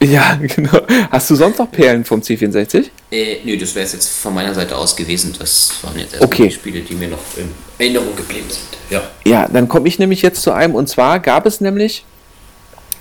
Ja, 0.00 0.34
genau. 0.40 0.78
Hast 1.10 1.30
du 1.30 1.34
sonst 1.34 1.58
noch 1.58 1.70
Perlen 1.70 2.04
vom 2.04 2.20
C64? 2.20 2.86
Äh, 3.10 3.36
nö, 3.44 3.56
das 3.56 3.74
wäre 3.74 3.84
es 3.86 3.92
jetzt 3.92 4.08
von 4.08 4.34
meiner 4.34 4.54
Seite 4.54 4.76
aus 4.76 4.94
gewesen. 4.96 5.34
Das 5.38 5.72
waren 5.82 5.98
jetzt 5.98 6.12
erstmal 6.14 6.26
Okay. 6.32 6.48
die 6.48 6.54
Spiele, 6.54 6.80
die 6.80 6.94
mir 6.94 7.08
noch 7.08 7.18
in 7.36 7.48
Erinnerung 7.78 8.14
geblieben 8.16 8.48
sind. 8.48 8.66
Ja. 8.90 9.02
Ja, 9.24 9.48
dann 9.48 9.68
komme 9.68 9.88
ich 9.88 9.98
nämlich 9.98 10.22
jetzt 10.22 10.42
zu 10.42 10.52
einem. 10.52 10.74
Und 10.74 10.88
zwar 10.88 11.18
gab 11.20 11.46
es 11.46 11.60
nämlich 11.60 12.04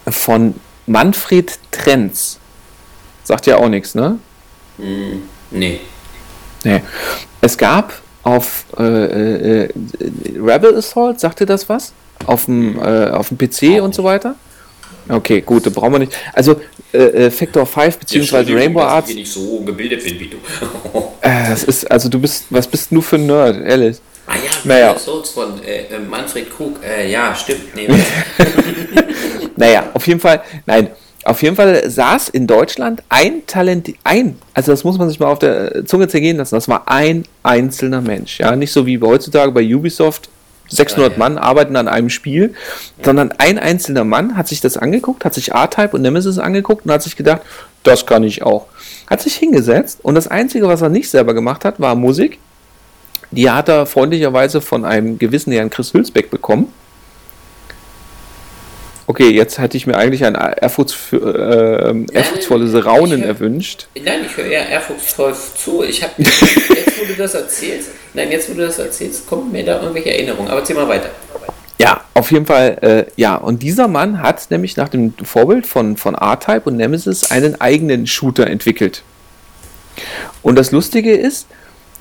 von 0.08 0.56
Manfred 0.88 1.60
Trenz. 1.72 2.38
Sagt 3.32 3.48
ja 3.48 3.56
auch 3.56 3.70
nichts, 3.70 3.96
ne? 3.96 4.20
Hm, 4.78 5.22
nee. 5.52 5.80
Nee. 6.66 6.82
Es 7.40 7.58
gab 7.58 7.94
auf 8.24 8.66
äh, 8.78 8.84
äh, 8.84 9.64
äh, 9.64 9.70
Rebel 10.38 10.76
Assault, 10.76 11.18
sagt 11.22 11.40
ihr 11.40 11.46
das 11.46 11.70
was? 11.70 11.94
Auf 12.26 12.44
dem, 12.44 12.78
äh, 12.78 13.10
auf 13.12 13.30
dem 13.30 13.38
PC 13.38 13.82
und 13.82 13.96
so 13.96 14.04
weiter? 14.04 14.36
Okay, 15.08 15.40
gut, 15.40 15.66
da 15.66 15.70
brauchen 15.70 15.94
wir 15.94 16.00
nicht. 16.00 16.12
Also 16.34 16.60
äh, 16.92 16.98
äh, 16.98 17.32
Factor 17.32 17.66
5 17.66 18.00
beziehungsweise 18.00 18.40
Entschuldigung, 18.52 18.64
Rainbow 18.64 18.82
Arts. 18.82 19.10
ich 19.12 19.16
nicht 19.16 19.32
so 19.32 19.62
gebildet 19.62 20.04
bin 20.04 20.20
wie 20.20 20.28
du. 20.28 20.38
Äh, 21.22 21.52
das 21.52 21.64
ist, 21.64 21.90
also 21.90 22.10
du 22.10 22.20
bist, 22.20 22.48
was 22.50 22.68
bist 22.68 22.92
du 22.92 23.00
für 23.00 23.16
ein 23.16 23.28
Nerd, 23.28 23.66
ehrlich? 23.66 23.96
ah 24.28 24.34
ja, 24.36 24.52
Naja. 24.66 25.00
Souls 25.00 25.30
von 25.30 25.64
äh, 25.64 25.84
äh, 25.84 26.00
Manfred 26.00 26.54
Krug. 26.54 26.84
Äh, 26.84 27.10
ja, 27.10 27.34
stimmt. 27.34 27.74
Nee, 27.76 27.88
Naja, 29.56 29.90
auf 29.94 30.06
jeden 30.06 30.20
Fall, 30.20 30.42
nein, 30.66 30.90
auf 31.24 31.41
jeden 31.43 31.55
Fall 31.55 31.89
saß 31.89 32.30
in 32.30 32.47
Deutschland 32.47 33.03
ein 33.09 33.45
Talent, 33.45 33.93
ein, 34.03 34.38
also 34.53 34.72
das 34.72 34.84
muss 34.84 34.97
man 34.97 35.09
sich 35.09 35.19
mal 35.19 35.28
auf 35.28 35.39
der 35.39 35.86
Zunge 35.86 36.07
zergehen 36.07 36.38
lassen, 36.38 36.55
das 36.55 36.67
war 36.67 36.88
ein 36.88 37.24
einzelner 37.43 38.01
Mensch, 38.01 38.39
ja, 38.39 38.55
nicht 38.55 38.72
so 38.72 38.86
wie 38.86 38.99
heutzutage 38.99 39.51
bei 39.51 39.63
Ubisoft, 39.63 40.30
600 40.69 41.11
Ja, 41.11 41.13
ja. 41.13 41.19
Mann 41.19 41.38
arbeiten 41.38 41.76
an 41.76 41.88
einem 41.88 42.09
Spiel, 42.09 42.53
sondern 43.03 43.32
ein 43.38 43.59
einzelner 43.59 44.03
Mann 44.03 44.38
hat 44.38 44.47
sich 44.47 44.61
das 44.61 44.78
angeguckt, 44.78 45.26
hat 45.26 45.34
sich 45.34 45.51
R-Type 45.51 45.95
und 45.95 46.01
Nemesis 46.01 46.39
angeguckt 46.39 46.86
und 46.86 46.91
hat 46.91 47.03
sich 47.03 47.15
gedacht, 47.15 47.41
das 47.84 48.05
kann 48.05 48.24
ich 48.24 48.43
auch. 48.43 48.67
Hat 49.07 49.22
sich 49.22 49.36
hingesetzt 49.36 49.99
und 50.01 50.15
das 50.15 50.28
Einzige, 50.28 50.67
was 50.67 50.82
er 50.82 50.89
nicht 50.89 51.09
selber 51.09 51.34
gemacht 51.34 51.65
hat, 51.65 51.80
war 51.80 51.95
Musik. 51.95 52.39
Die 53.32 53.49
hat 53.49 53.69
er 53.69 53.86
freundlicherweise 53.86 54.61
von 54.61 54.86
einem 54.86 55.17
gewissen 55.17 55.51
Herrn 55.53 55.69
Chris 55.69 55.93
Hülsbeck 55.93 56.30
bekommen. 56.30 56.72
Okay, 59.12 59.28
jetzt 59.32 59.57
hätte 59.59 59.76
ich 59.76 59.86
mir 59.88 59.97
eigentlich 59.97 60.24
ein 60.24 60.36
ehrfurchts, 60.36 60.95
äh, 61.12 61.18
ehrfurchtsvolles 62.14 62.86
Raunen 62.86 63.20
hör- 63.20 63.28
erwünscht. 63.28 63.88
Nein, 64.01 64.22
ich 64.26 64.38
höre 64.38 64.45
eher 64.45 64.70
ehrfurchtsvoll 64.70 65.34
zu. 65.57 65.84
Ich 65.84 66.01
habe 66.01 66.14
jetzt, 66.18 66.41
wo 66.97 67.05
du 67.05 67.14
das 67.18 67.34
erzählst, 67.34 67.89
nein, 68.14 68.32
jetzt, 68.32 68.49
wo 68.49 68.53
du 68.53 68.62
das 68.66 68.80
erzählst, 68.80 69.28
kommen 69.28 69.51
mir 69.51 69.66
da 69.66 69.82
irgendwelche 69.82 70.14
Erinnerungen. 70.14 70.49
Aber 70.49 70.62
erzähl 70.62 70.78
mal 70.78 70.88
weiter. 70.88 71.09
Ja, 71.78 72.05
auf 72.14 72.32
jeden 72.32 72.45
Fall, 72.45 72.78
äh, 72.80 73.12
ja. 73.18 73.36
Und 73.36 73.64
dieser 73.64 73.89
Mann 73.89 74.22
hat 74.22 74.49
nämlich 74.49 74.78
nach 74.78 74.88
dem 74.88 75.14
Vorbild 75.22 75.68
von, 75.68 75.97
von 75.97 76.16
R-Type 76.16 76.62
und 76.70 76.78
Nemesis 76.78 77.32
einen 77.32 77.59
eigenen 77.59 78.07
Shooter 78.07 78.47
entwickelt. 78.47 79.03
Und 80.41 80.55
das 80.55 80.72
Lustige 80.72 81.12
ist, 81.12 81.47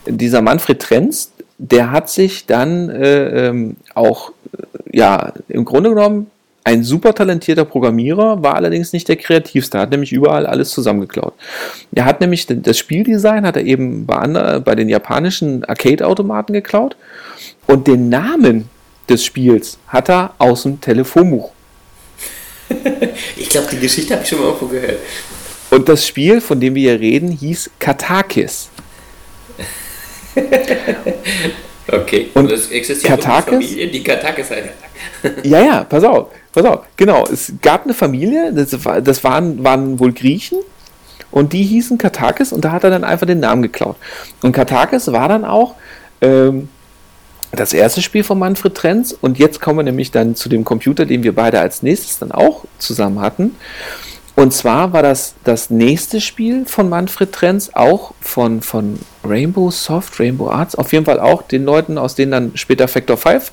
dieser 0.06 0.42
Manfred 0.42 0.80
Trenz, 0.80 1.32
der 1.58 1.90
hat 1.90 2.08
sich 2.08 2.46
dann 2.46 2.88
äh, 2.88 3.48
ähm, 3.48 3.78
auch, 3.96 4.30
äh, 4.56 4.96
ja, 4.96 5.32
im 5.48 5.64
Grunde 5.64 5.90
genommen 5.90 6.30
ein 6.64 6.84
super 6.84 7.14
talentierter 7.14 7.64
Programmierer, 7.64 8.42
war 8.42 8.54
allerdings 8.54 8.92
nicht 8.92 9.08
der 9.08 9.16
kreativste, 9.16 9.78
hat 9.78 9.90
nämlich 9.90 10.12
überall 10.12 10.46
alles 10.46 10.70
zusammengeklaut. 10.70 11.32
Er 11.92 12.04
hat 12.04 12.20
nämlich 12.20 12.46
das 12.46 12.78
Spieldesign 12.78 13.46
hat 13.46 13.56
er 13.56 13.64
eben 13.64 14.06
bei 14.06 14.74
den 14.74 14.88
japanischen 14.88 15.64
Arcade-Automaten 15.64 16.52
geklaut 16.52 16.96
und 17.66 17.86
den 17.86 18.08
Namen 18.08 18.68
des 19.08 19.24
Spiels 19.24 19.78
hat 19.88 20.11
er 20.11 20.34
aus 20.38 20.62
dem 20.64 20.80
Telefonbuch. 20.80 21.52
Ich 23.36 23.48
glaube, 23.48 23.66
die 23.72 23.80
Geschichte 23.80 24.14
habe 24.14 24.22
ich 24.22 24.28
schon 24.28 24.38
mal 24.38 24.44
irgendwo 24.46 24.66
gehört. 24.66 24.98
Und 25.70 25.88
das 25.88 26.06
Spiel, 26.06 26.40
von 26.40 26.61
dem 26.61 26.76
wir 26.76 26.92
hier 26.92 27.00
reden, 27.00 27.32
hieß 27.32 27.70
Katakis. 27.80 28.68
Okay. 31.93 32.28
Und 32.34 32.51
es 32.51 32.70
existiert 32.70 33.20
Katakis? 33.20 33.53
eine 33.53 33.62
Familie, 33.62 33.88
die 33.88 34.03
Katakis 34.03 34.51
heißt. 34.51 34.68
Ja, 35.45 35.61
ja, 35.61 35.84
pass 35.84 36.05
auf, 36.05 36.28
pass 36.53 36.64
auf. 36.64 36.80
Genau, 36.97 37.26
es 37.26 37.53
gab 37.62 37.84
eine 37.84 37.95
Familie, 37.95 38.53
das, 38.53 38.84
war, 38.84 39.01
das 39.01 39.24
waren, 39.24 39.62
waren 39.64 39.99
wohl 39.99 40.12
Griechen 40.12 40.59
und 41.30 41.53
die 41.53 41.62
hießen 41.62 41.99
Katakis 41.99 42.53
und 42.53 42.64
da 42.64 42.72
hat 42.72 42.84
er 42.84 42.91
dann 42.91 43.05
einfach 43.05 43.26
den 43.26 43.41
Namen 43.41 43.62
geklaut. 43.62 43.97
Und 44.43 44.53
Katakis 44.53 45.11
war 45.12 45.28
dann 45.28 45.45
auch 45.45 45.74
ähm, 46.20 46.68
das 47.53 47.72
erste 47.72 48.03
Spiel 48.03 48.24
von 48.24 48.38
Manfred 48.38 48.74
Trenz 48.74 49.16
und 49.20 49.38
jetzt 49.38 49.61
kommen 49.61 49.78
wir 49.78 49.82
nämlich 49.82 50.11
dann 50.11 50.36
zu 50.36 50.49
dem 50.49 50.64
Computer, 50.64 51.07
den 51.07 51.22
wir 51.22 51.34
beide 51.34 51.61
als 51.61 51.82
nächstes 51.82 52.18
dann 52.18 52.32
auch 52.32 52.64
zusammen 52.78 53.20
hatten. 53.20 53.57
Und 54.37 54.53
zwar 54.53 54.93
war 54.93 55.03
das 55.03 55.35
das 55.45 55.70
nächste 55.70 56.20
Spiel 56.20 56.64
von 56.64 56.89
Manfred 56.89 57.33
Trenz, 57.33 57.70
auch 57.74 58.14
von, 58.20 58.62
von 58.62 58.99
Rainbow 59.24 59.70
Soft, 59.70 60.18
Rainbow 60.18 60.49
Arts, 60.49 60.74
auf 60.76 60.93
jeden 60.93 61.05
Fall 61.05 61.20
auch 61.20 61.43
den 61.43 61.64
Leuten, 61.64 61.99
aus 61.99 62.14
denen 62.14 62.33
dann 62.33 62.53
später 62.55 62.89
Factor 62.89 63.16
5 63.16 63.53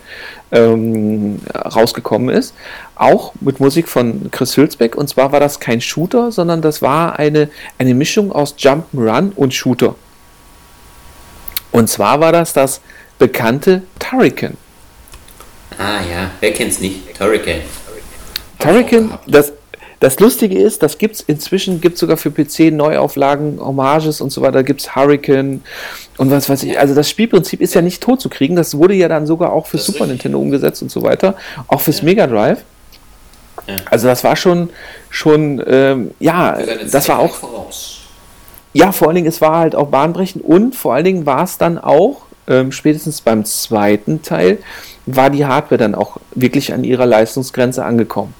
ähm, 0.52 1.40
rausgekommen 1.54 2.30
ist, 2.30 2.54
auch 2.96 3.34
mit 3.42 3.60
Musik 3.60 3.90
von 3.90 4.30
Chris 4.32 4.56
Hülsbeck. 4.56 4.96
Und 4.96 5.10
zwar 5.10 5.32
war 5.32 5.40
das 5.40 5.60
kein 5.60 5.82
Shooter, 5.82 6.32
sondern 6.32 6.62
das 6.62 6.82
war 6.82 7.20
eine, 7.20 7.50
eine 7.78 7.94
Mischung 7.94 8.32
aus 8.32 8.56
Jump'n'Run 8.58 9.34
und 9.36 9.54
Shooter. 9.54 9.96
Und 11.72 11.90
zwar 11.90 12.20
war 12.20 12.32
das 12.32 12.54
das 12.54 12.82
bekannte 13.20 13.82
Turrican. 14.00 14.56
Ah 15.78 16.00
ja, 16.10 16.32
wer 16.40 16.54
kennt's 16.54 16.80
nicht? 16.80 17.18
Turrican. 17.18 17.62
Turrican, 18.58 19.18
das, 19.28 19.54
das 20.00 20.20
Lustige 20.20 20.58
ist, 20.58 20.84
das 20.84 20.98
gibt 20.98 21.16
es 21.16 21.22
inzwischen, 21.22 21.82
gibt 21.82 21.98
sogar 21.98 22.18
für 22.18 22.30
PC 22.30 22.72
Neuauflagen, 22.72 23.60
Hommages 23.60 24.22
und 24.22 24.32
so 24.32 24.42
weiter, 24.42 24.64
gibt 24.64 24.82
es 24.82 24.96
Hurricane 24.96 25.62
und 26.18 26.30
was 26.30 26.50
weiß 26.50 26.64
ich. 26.64 26.80
Also 26.80 26.94
das 26.94 27.10
Spielprinzip 27.10 27.62
ist 27.62 27.74
ja 27.74 27.82
nicht 27.82 28.02
tot 28.02 28.22
zu 28.22 28.30
kriegen, 28.30 28.56
das 28.56 28.78
wurde 28.78 28.94
ja 28.94 29.08
dann 29.08 29.26
sogar 29.26 29.52
auch 29.52 29.66
für 29.66 29.80
Super 29.80 30.06
Nintendo 30.06 30.40
umgesetzt 30.40 30.82
und 30.82 30.92
so 30.92 31.02
weiter, 31.02 31.36
auch 31.68 31.82
fürs 31.82 32.00
ja. 32.00 32.06
Mega 32.06 32.28
Drive. 32.28 32.64
Ja. 33.66 33.76
Also 33.90 34.08
das 34.08 34.24
war 34.24 34.36
schon, 34.36 34.70
schon 35.10 35.64
ähm, 35.66 36.12
ja, 36.20 36.58
das 36.92 37.10
war 37.10 37.20
auch... 37.20 37.36
Voraus. 37.36 38.02
Ja, 38.74 38.92
vor 38.92 39.08
allen 39.08 39.16
Dingen, 39.16 39.28
es 39.28 39.42
war 39.42 39.58
halt 39.58 39.76
auch 39.76 39.88
bahnbrechend 39.88 40.44
und 40.44 40.76
vor 40.76 40.94
allen 40.94 41.06
Dingen 41.06 41.26
war 41.26 41.44
es 41.44 41.58
dann 41.58 41.80
auch, 41.80 42.22
ähm, 42.48 42.72
spätestens 42.72 43.22
beim 43.22 43.44
zweiten 43.44 44.22
Teil, 44.22 44.60
war 45.08 45.32
die 45.32 45.48
Hardware 45.48 45.80
dann 45.80 45.96
auch 45.96 46.18
wirklich 46.36 46.74
an 46.74 46.84
ihrer 46.84 47.08
Leistungsgrenze 47.08 47.84
angekommen. 47.84 48.36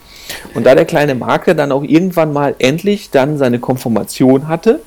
Und 0.54 0.66
da 0.66 0.76
der 0.76 0.86
kleine 0.86 1.16
Makler 1.16 1.54
dann 1.54 1.72
auch 1.72 1.84
irgendwann 1.84 2.34
mal 2.34 2.56
endlich 2.60 3.10
dann 3.12 3.38
seine 3.38 3.60
Konfirmation 3.60 4.48
hatte, 4.48 4.82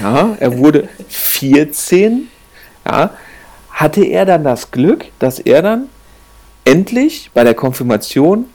ja, 0.00 0.36
er 0.38 0.58
wurde 0.58 0.88
14, 1.08 2.28
ja, 2.86 3.10
hatte 3.70 4.04
er 4.04 4.24
dann 4.24 4.44
das 4.44 4.70
Glück, 4.70 5.06
dass 5.18 5.38
er 5.38 5.62
dann 5.62 5.88
endlich 6.64 7.30
bei 7.34 7.44
der 7.44 7.54
Konfirmation 7.54 8.46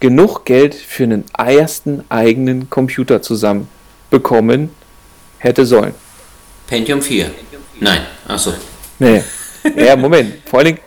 genug 0.00 0.44
Geld 0.44 0.74
für 0.74 1.04
einen 1.04 1.24
ersten 1.36 2.04
eigenen 2.08 2.70
Computer 2.70 3.22
zusammen 3.22 3.68
bekommen 4.10 4.70
hätte 5.38 5.66
sollen. 5.66 5.94
Pentium 6.66 7.02
4. 7.02 7.30
Nein, 7.80 8.00
achso. 8.26 8.52
Nee. 8.98 9.22
Ja, 9.76 9.96
Moment. 9.96 10.34
Vor 10.46 10.60
allem 10.60 10.78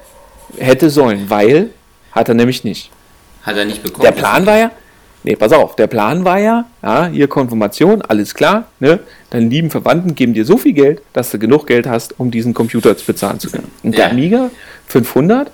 hätte 0.57 0.89
sollen, 0.89 1.30
weil 1.30 1.70
hat 2.11 2.30
er 2.30 2.36
nämlich 2.36 2.64
nicht. 2.64 2.91
Hat 3.44 3.58
er 3.58 3.66
nicht 3.66 3.84
bekommen. 3.84 4.04
Der 4.04 4.12
Plan 4.12 4.46
war 4.46 4.58
ja, 4.58 4.72
nee, 5.24 5.36
pass 5.36 5.52
auf, 5.52 5.76
der 5.76 5.88
Plan 5.88 6.26
war 6.26 6.39
ja, 6.39 6.66
ja, 6.82 7.08
hier 7.08 7.28
Konfirmation, 7.28 8.02
alles 8.02 8.34
klar, 8.34 8.66
ne? 8.80 9.00
Deine 9.30 9.48
lieben 9.48 9.70
Verwandten 9.70 10.16
geben 10.16 10.34
dir 10.34 10.46
so 10.46 10.58
viel 10.58 10.74
Geld, 10.74 11.02
dass 11.14 11.32
du 11.32 11.39
genug 11.39 11.68
Geld 11.68 11.88
hast, 11.88 12.20
um 12.20 12.32
diesen 12.32 12.54
Computer 12.54 12.98
zu 12.98 13.06
bezahlen 13.06 13.39
zu 13.39 13.50
können. 13.52 13.72
Und 13.84 13.94
ja. 13.94 14.04
der 14.04 14.12
Amiga 14.12 14.50
500 14.88 15.52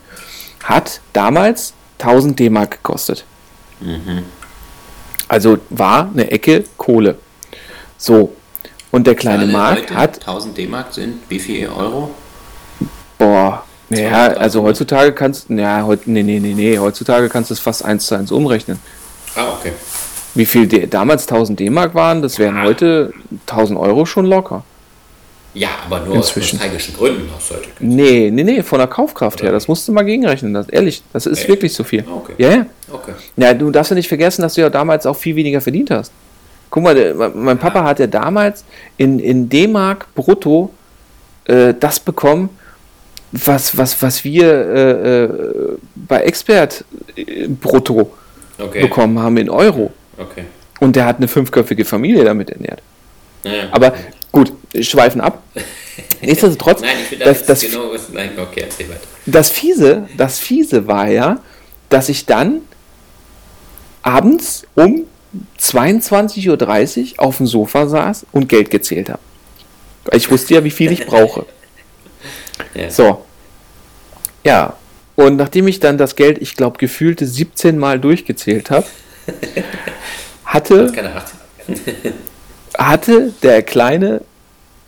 hat 0.63 1.01
damals 1.13 1.73
1000 1.99 2.39
D-Mark 2.39 2.71
gekostet. 2.71 3.25
Mhm. 3.79 4.23
Also 5.27 5.59
war 5.69 6.09
eine 6.11 6.31
Ecke 6.31 6.65
Kohle. 6.77 7.17
So. 7.97 8.35
Und 8.91 9.05
der 9.05 9.15
kleine 9.15 9.45
Markt 9.45 9.91
hat. 9.91 10.19
1000 10.21 10.57
D-Mark 10.57 10.93
sind 10.93 11.19
wie 11.29 11.39
viel 11.39 11.69
Euro? 11.69 12.11
Boah, 13.19 13.63
ja, 13.89 14.27
also 14.27 14.63
heutzutage 14.63 15.13
kannst 15.13 15.49
du, 15.49 15.55
ja, 15.55 15.83
heute, 15.83 16.09
nee, 16.11 16.23
nee, 16.23 16.39
nee, 16.39 16.53
nee, 16.53 16.77
heutzutage 16.77 17.29
kannst 17.29 17.49
du 17.49 17.53
es 17.53 17.59
fast 17.59 17.83
eins 17.83 18.05
zu 18.05 18.15
eins 18.15 18.31
umrechnen. 18.31 18.79
Ah, 19.35 19.53
okay. 19.57 19.71
Wie 20.35 20.45
viel 20.45 20.67
damals 20.87 21.23
1000 21.23 21.59
D-Mark 21.59 21.95
waren, 21.95 22.21
das 22.21 22.37
wären 22.39 22.57
ah. 22.57 22.63
heute 22.63 23.13
1000 23.47 23.79
Euro 23.79 24.05
schon 24.05 24.25
locker. 24.25 24.63
Ja, 25.53 25.69
aber 25.85 26.01
nur 26.01 26.15
Inzwischen. 26.15 26.57
aus 26.57 26.63
nostalgischen 26.63 26.95
Gründen 26.95 27.29
hast 27.35 27.49
du 27.49 27.55
heute. 27.55 27.69
Nee, 27.79 28.29
nee, 28.31 28.43
nee, 28.43 28.61
von 28.61 28.77
der 28.77 28.87
Kaufkraft 28.87 29.39
Oder 29.39 29.47
her, 29.47 29.51
das 29.53 29.67
musst 29.67 29.87
du 29.87 29.91
mal 29.91 30.03
gegenrechnen, 30.03 30.53
das, 30.53 30.69
ehrlich, 30.69 31.01
das 31.11 31.25
ist 31.25 31.39
Echt? 31.39 31.49
wirklich 31.49 31.73
so 31.73 31.83
viel. 31.83 32.05
Okay. 32.07 32.33
Ja, 32.37 32.49
ja. 32.51 32.65
Okay. 32.91 33.13
Ja, 33.35 33.53
du 33.53 33.71
darfst 33.71 33.89
ja 33.89 33.95
nicht 33.95 34.07
vergessen, 34.07 34.43
dass 34.43 34.53
du 34.53 34.61
ja 34.61 34.69
damals 34.69 35.05
auch 35.07 35.15
viel 35.15 35.35
weniger 35.35 35.59
verdient 35.59 35.89
hast. 35.89 36.11
Guck 36.69 36.83
mal, 36.83 37.31
mein 37.33 37.57
Papa 37.57 37.83
hat 37.83 37.97
ja 37.99 38.05
damals 38.05 38.63
in, 38.97 39.17
in 39.17 39.49
D-Mark 39.49 40.13
brutto 40.13 40.71
äh, 41.45 41.73
das 41.79 41.99
bekommen, 41.99 42.49
was, 43.31 43.77
was, 43.77 44.01
was 44.01 44.23
wir 44.23 44.45
äh, 44.45 45.23
äh, 45.23 45.29
bei 45.95 46.21
Expert 46.21 46.83
äh, 47.15 47.47
brutto 47.47 48.11
okay. 48.57 48.81
bekommen 48.81 49.19
haben 49.19 49.37
in 49.37 49.49
Euro. 49.49 49.91
Okay. 50.17 50.45
Und 50.79 50.95
der 50.95 51.05
hat 51.05 51.17
eine 51.17 51.27
fünfköpfige 51.27 51.85
Familie 51.85 52.23
damit 52.23 52.49
ernährt. 52.49 52.81
Ja, 53.43 53.69
Aber 53.71 53.93
gut, 54.31 54.51
schweifen 54.79 55.21
ab. 55.21 55.43
Nichtsdestotrotz, 56.21 56.81
Nein, 56.81 56.97
ich 57.09 57.19
das, 57.19 57.45
das, 57.45 57.61
genau 57.61 57.91
was, 57.91 58.09
nein, 58.09 58.31
okay, 58.37 58.65
das 59.25 59.49
Fiese, 59.49 60.07
das 60.15 60.39
Fiese 60.39 60.87
war 60.87 61.09
ja, 61.09 61.39
dass 61.89 62.09
ich 62.09 62.25
dann 62.25 62.61
abends 64.01 64.65
um 64.75 65.05
22.30 65.59 66.47
Uhr 67.17 67.23
auf 67.23 67.37
dem 67.37 67.47
Sofa 67.47 67.87
saß 67.87 68.25
und 68.31 68.47
Geld 68.47 68.69
gezählt 68.69 69.09
habe. 69.09 69.19
Ich 70.13 70.31
wusste 70.31 70.53
ja, 70.55 70.63
wie 70.63 70.71
viel 70.71 70.91
ich 70.91 71.05
brauche. 71.05 71.45
Ja. 72.73 72.89
So. 72.89 73.25
Ja. 74.43 74.73
Und 75.15 75.35
nachdem 75.35 75.67
ich 75.67 75.79
dann 75.79 75.97
das 75.97 76.15
Geld, 76.15 76.37
ich 76.41 76.55
glaube, 76.55 76.77
gefühlte 76.77 77.27
17 77.27 77.77
Mal 77.77 77.99
durchgezählt 77.99 78.71
habe, 78.71 78.85
hatte, 80.45 80.91
hatte 82.77 83.33
der 83.43 83.61
kleine 83.63 84.21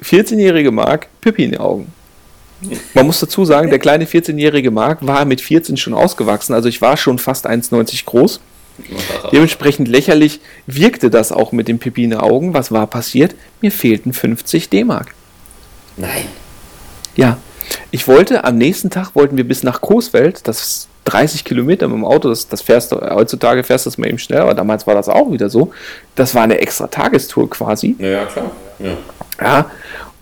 14-jährige 0.01 0.71
Mark 0.71 1.07
Pippi 1.19 1.43
in 1.43 1.51
den 1.51 1.59
Augen. 1.59 1.91
Man 2.93 3.07
muss 3.07 3.19
dazu 3.19 3.43
sagen, 3.43 3.69
der 3.69 3.79
kleine 3.79 4.05
14-jährige 4.05 4.71
Mark 4.71 5.05
war 5.05 5.25
mit 5.25 5.41
14 5.41 5.77
schon 5.77 5.93
ausgewachsen, 5.93 6.53
also 6.53 6.69
ich 6.69 6.81
war 6.81 6.95
schon 6.95 7.17
fast 7.17 7.47
1,90 7.47 8.05
groß. 8.05 8.39
Dementsprechend 9.31 9.87
lächerlich 9.87 10.39
wirkte 10.65 11.09
das 11.09 11.31
auch 11.31 11.51
mit 11.51 11.67
den 11.67 11.79
Pippi 11.79 12.03
in 12.03 12.11
den 12.11 12.19
Augen. 12.19 12.53
Was 12.53 12.71
war 12.71 12.87
passiert? 12.87 13.35
Mir 13.59 13.71
fehlten 13.71 14.13
50 14.13 14.69
D-Mark. 14.69 15.13
Nein. 15.97 16.25
Ja, 17.15 17.37
ich 17.91 18.07
wollte, 18.07 18.43
am 18.43 18.57
nächsten 18.57 18.89
Tag 18.89 19.15
wollten 19.15 19.37
wir 19.37 19.47
bis 19.47 19.63
nach 19.63 19.81
Coesfeld, 19.81 20.47
das 20.47 20.61
ist 20.61 20.87
30 21.05 21.43
Kilometer 21.43 21.87
mit 21.87 21.97
dem 21.97 22.05
Auto, 22.05 22.29
das, 22.29 22.47
das 22.47 22.61
fährst 22.61 22.91
du, 22.91 23.01
heutzutage 23.01 23.63
fährst 23.63 23.85
du 23.85 23.89
das 23.89 23.97
mal 23.97 24.07
eben 24.07 24.19
schnell, 24.19 24.41
aber 24.41 24.53
damals 24.53 24.85
war 24.85 24.95
das 24.95 25.09
auch 25.09 25.31
wieder 25.31 25.49
so. 25.49 25.71
Das 26.15 26.35
war 26.35 26.43
eine 26.43 26.59
extra 26.59 26.87
Tagestour 26.87 27.49
quasi. 27.49 27.95
Ja, 27.97 28.25
klar. 28.25 28.51
Ja. 28.79 28.97
ja 29.41 29.65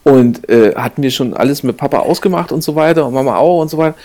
und 0.03 0.47
äh, 0.49 0.73
hatten 0.75 1.03
wir 1.03 1.11
schon 1.11 1.33
alles 1.33 1.63
mit 1.63 1.77
Papa 1.77 1.99
ausgemacht 1.99 2.51
und 2.51 2.63
so 2.63 2.75
weiter 2.75 3.05
und 3.05 3.13
Mama 3.13 3.37
auch 3.37 3.61
und 3.61 3.69
so 3.69 3.77
weiter. 3.77 3.95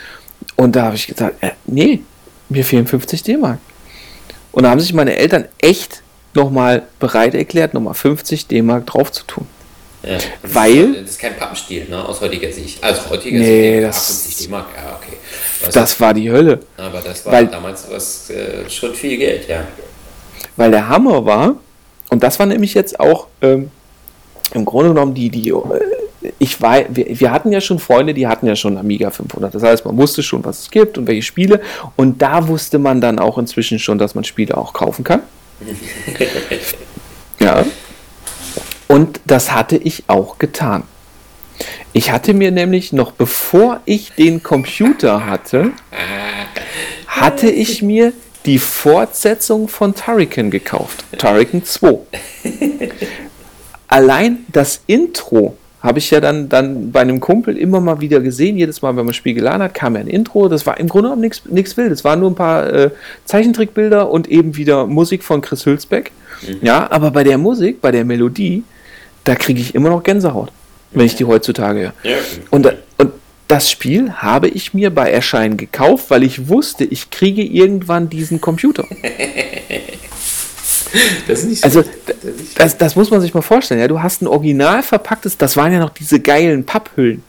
Und 0.55 0.75
da 0.75 0.83
habe 0.83 0.95
ich 0.95 1.07
gesagt, 1.07 1.41
äh, 1.41 1.51
nee, 1.65 2.01
mir 2.49 2.63
fehlen 2.63 2.87
50 2.87 3.23
D-Mark. 3.23 3.59
Und 4.51 4.63
da 4.63 4.69
haben 4.69 4.79
sich 4.79 4.93
meine 4.93 5.15
Eltern 5.15 5.45
echt 5.59 6.01
nochmal 6.33 6.83
bereit 6.99 7.33
erklärt, 7.33 7.73
nochmal 7.73 7.93
50 7.93 8.47
D-Mark 8.47 8.85
drauf 8.85 9.11
zu 9.11 9.23
tun. 9.25 9.47
Ja, 10.05 10.17
Weil. 10.43 11.01
Das 11.01 11.11
ist 11.11 11.19
kein 11.19 11.35
Pappenstiel, 11.35 11.87
ne? 11.89 12.07
aus 12.07 12.21
heutiger 12.21 12.51
Sicht. 12.51 12.83
Also 12.83 13.09
heutiger 13.09 13.39
nee, 13.39 13.81
Sicht. 13.81 13.87
Das, 13.87 14.21
50 14.23 14.45
D-Mark, 14.45 14.67
ja, 14.75 14.99
okay. 15.01 15.17
Was 15.61 15.73
das 15.73 15.99
war 15.99 16.13
die 16.13 16.29
Hölle. 16.29 16.59
Aber 16.77 17.01
das 17.01 17.25
war 17.25 17.33
weil, 17.33 17.47
damals 17.47 17.87
was, 17.89 18.29
äh, 18.29 18.69
schon 18.69 18.93
viel 18.93 19.17
Geld, 19.17 19.47
ja. 19.47 19.65
Weil 20.55 20.71
der 20.71 20.87
Hammer 20.87 21.25
war, 21.25 21.55
und 22.09 22.21
das 22.21 22.37
war 22.37 22.45
nämlich 22.45 22.73
jetzt 22.75 22.99
auch 22.99 23.27
ähm, 23.41 23.71
im 24.53 24.63
Grunde 24.65 24.89
genommen 24.89 25.13
die, 25.15 25.29
die 25.29 25.49
äh, 25.49 25.53
ich 26.39 26.61
war, 26.61 26.83
wir, 26.89 27.19
wir, 27.19 27.31
hatten 27.31 27.51
ja 27.51 27.61
schon 27.61 27.79
Freunde, 27.79 28.13
die 28.13 28.27
hatten 28.27 28.47
ja 28.47 28.55
schon 28.55 28.77
Amiga 28.77 29.09
500. 29.09 29.53
Das 29.53 29.63
heißt, 29.63 29.85
man 29.85 29.97
wusste 29.97 30.23
schon, 30.23 30.43
was 30.43 30.61
es 30.61 30.71
gibt 30.71 30.97
und 30.97 31.07
welche 31.07 31.21
Spiele. 31.21 31.61
Und 31.95 32.21
da 32.21 32.47
wusste 32.47 32.79
man 32.79 33.01
dann 33.01 33.19
auch 33.19 33.37
inzwischen 33.37 33.79
schon, 33.79 33.97
dass 33.97 34.15
man 34.15 34.23
Spiele 34.23 34.57
auch 34.57 34.73
kaufen 34.73 35.03
kann. 35.03 35.21
ja. 37.39 37.65
Und 38.87 39.19
das 39.25 39.51
hatte 39.51 39.77
ich 39.77 40.03
auch 40.07 40.37
getan. 40.37 40.83
Ich 41.93 42.11
hatte 42.11 42.33
mir 42.33 42.51
nämlich 42.51 42.91
noch 42.91 43.11
bevor 43.11 43.79
ich 43.85 44.11
den 44.13 44.43
Computer 44.43 45.25
hatte, 45.25 45.71
hatte 47.07 47.49
ich 47.49 47.81
mir 47.81 48.11
die 48.45 48.59
Fortsetzung 48.59 49.67
von 49.67 49.95
Turrican 49.95 50.51
gekauft. 50.51 51.05
Turrican 51.17 51.63
2. 51.63 51.99
Allein 53.87 54.45
das 54.51 54.81
Intro 54.87 55.57
habe 55.81 55.99
ich 55.99 56.09
ja 56.09 56.19
dann, 56.19 56.49
dann 56.49 56.91
bei 56.91 57.01
einem 57.01 57.19
Kumpel 57.19 57.57
immer 57.57 57.79
mal 57.79 58.01
wieder 58.01 58.19
gesehen. 58.19 58.57
Jedes 58.57 58.81
Mal, 58.81 58.89
wenn 58.89 58.97
man 58.97 59.07
das 59.07 59.15
Spiel 59.15 59.35
geladen 59.35 59.61
hat, 59.61 59.75
kam 59.75 59.93
ja 59.93 60.01
ein 60.01 60.07
Intro. 60.07 60.49
Das 60.49 60.65
war 60.65 60.79
im 60.79 60.89
Grunde 60.89 61.09
genommen 61.09 61.31
nichts 61.49 61.77
wild. 61.77 61.91
Es 61.91 62.03
waren 62.03 62.19
nur 62.19 62.31
ein 62.31 62.35
paar 62.35 62.73
äh, 62.73 62.89
Zeichentrickbilder 63.25 64.09
und 64.09 64.27
eben 64.27 64.57
wieder 64.57 64.87
Musik 64.87 65.23
von 65.23 65.41
Chris 65.41 65.65
Hülsbeck. 65.65 66.11
Mhm. 66.41 66.57
Ja, 66.61 66.89
aber 66.91 67.11
bei 67.11 67.23
der 67.23 67.37
Musik, 67.37 67.81
bei 67.81 67.91
der 67.91 68.03
Melodie, 68.03 68.63
da 69.25 69.35
kriege 69.35 69.59
ich 69.59 69.75
immer 69.75 69.89
noch 69.89 70.03
Gänsehaut, 70.03 70.51
wenn 70.91 71.05
ich 71.05 71.15
die 71.15 71.25
heutzutage 71.25 71.79
höre. 71.79 71.93
Ja. 72.03 72.17
Und, 72.49 72.73
und 72.97 73.11
das 73.47 73.69
Spiel 73.69 74.11
habe 74.13 74.47
ich 74.47 74.73
mir 74.73 74.89
bei 74.89 75.11
Erscheinen 75.11 75.57
gekauft, 75.57 76.05
weil 76.09 76.23
ich 76.23 76.47
wusste, 76.47 76.85
ich 76.85 77.09
kriege 77.09 77.43
irgendwann 77.43 78.09
diesen 78.09 78.39
Computer. 78.39 78.85
Das 81.27 81.39
ist 81.39 81.49
nicht 81.49 81.61
so. 81.61 81.65
Also, 81.65 81.83
das, 82.55 82.77
das 82.77 82.95
muss 82.95 83.11
man 83.11 83.19
sich 83.19 83.33
mal 83.33 83.41
vorstellen. 83.41 83.81
Ja, 83.81 83.87
du 83.89 84.01
hast 84.01 84.21
ein 84.21 84.27
original 84.27 84.81
verpacktes, 84.81 85.37
das 85.37 85.57
waren 85.57 85.73
ja 85.73 85.79
noch 85.79 85.89
diese 85.89 86.21
geilen 86.21 86.65
Papphüllen 86.65 87.21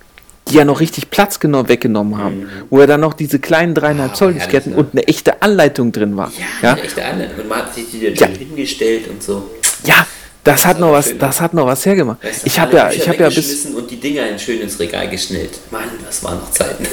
die 0.48 0.54
ja 0.54 0.64
noch 0.64 0.80
richtig 0.80 1.10
Platz 1.10 1.40
genau 1.40 1.68
weggenommen 1.68 2.18
haben, 2.18 2.40
mhm. 2.40 2.48
wo 2.70 2.80
ja 2.80 2.86
dann 2.86 3.00
noch 3.00 3.14
diese 3.14 3.38
kleinen 3.38 3.74
dreieinhalb 3.74 4.12
ah, 4.12 4.14
Zoll 4.14 4.34
Disketten 4.34 4.72
ne? 4.72 4.78
und 4.78 4.92
eine 4.92 5.06
echte 5.08 5.42
Anleitung 5.42 5.92
drin 5.92 6.16
war. 6.16 6.30
Ja, 6.38 6.44
ja? 6.62 6.72
eine 6.74 6.82
echte 6.82 7.04
Anleitung. 7.04 7.40
Und 7.40 7.48
man 7.48 7.58
hat 7.58 7.74
sich 7.74 7.90
die 7.90 8.14
dann 8.14 8.32
ja. 8.32 8.38
hingestellt 8.38 9.08
und 9.08 9.22
so. 9.22 9.50
Ja, 9.84 10.06
das, 10.46 10.64
hat 10.64 10.80
noch 10.80 10.92
was, 10.92 11.16
das 11.18 11.40
hat 11.40 11.54
noch 11.54 11.66
was 11.66 11.84
hergemacht. 11.84 12.22
Weißt 12.24 12.42
du, 12.42 12.46
ich 12.46 12.58
habe 12.58 12.76
ja, 12.76 12.90
ich 12.90 13.08
habe 13.08 13.18
ja 13.18 13.28
bis 13.28 13.66
und 13.66 13.90
die 13.90 14.00
Dinger 14.00 14.38
schön 14.38 14.60
ins 14.60 14.78
Regal 14.78 15.08
geschnellt. 15.10 15.58
Mann, 15.70 15.84
das 16.04 16.22
waren 16.24 16.38
noch 16.38 16.50
Zeiten. 16.50 16.86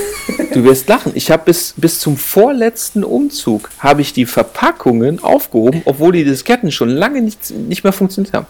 Du 0.54 0.64
wirst 0.64 0.88
lachen. 0.89 1.12
Ich 1.16 1.32
habe 1.32 1.43
bis 1.45 1.74
bis 1.78 1.99
zum 1.99 2.18
vorletzten 2.18 3.04
Umzug 3.04 3.70
habe 3.80 4.01
ich 4.01 4.14
die 4.14 4.26
Verpackungen 4.26 5.24
aufgehoben, 5.24 5.82
obwohl 5.86 6.12
die 6.12 6.24
Disketten 6.24 6.72
schon 6.72 6.89
lange 6.89 7.22
nicht, 7.22 7.51
nicht 7.51 7.84
mehr 7.84 7.93
funktioniert 7.93 8.34
haben. 8.34 8.47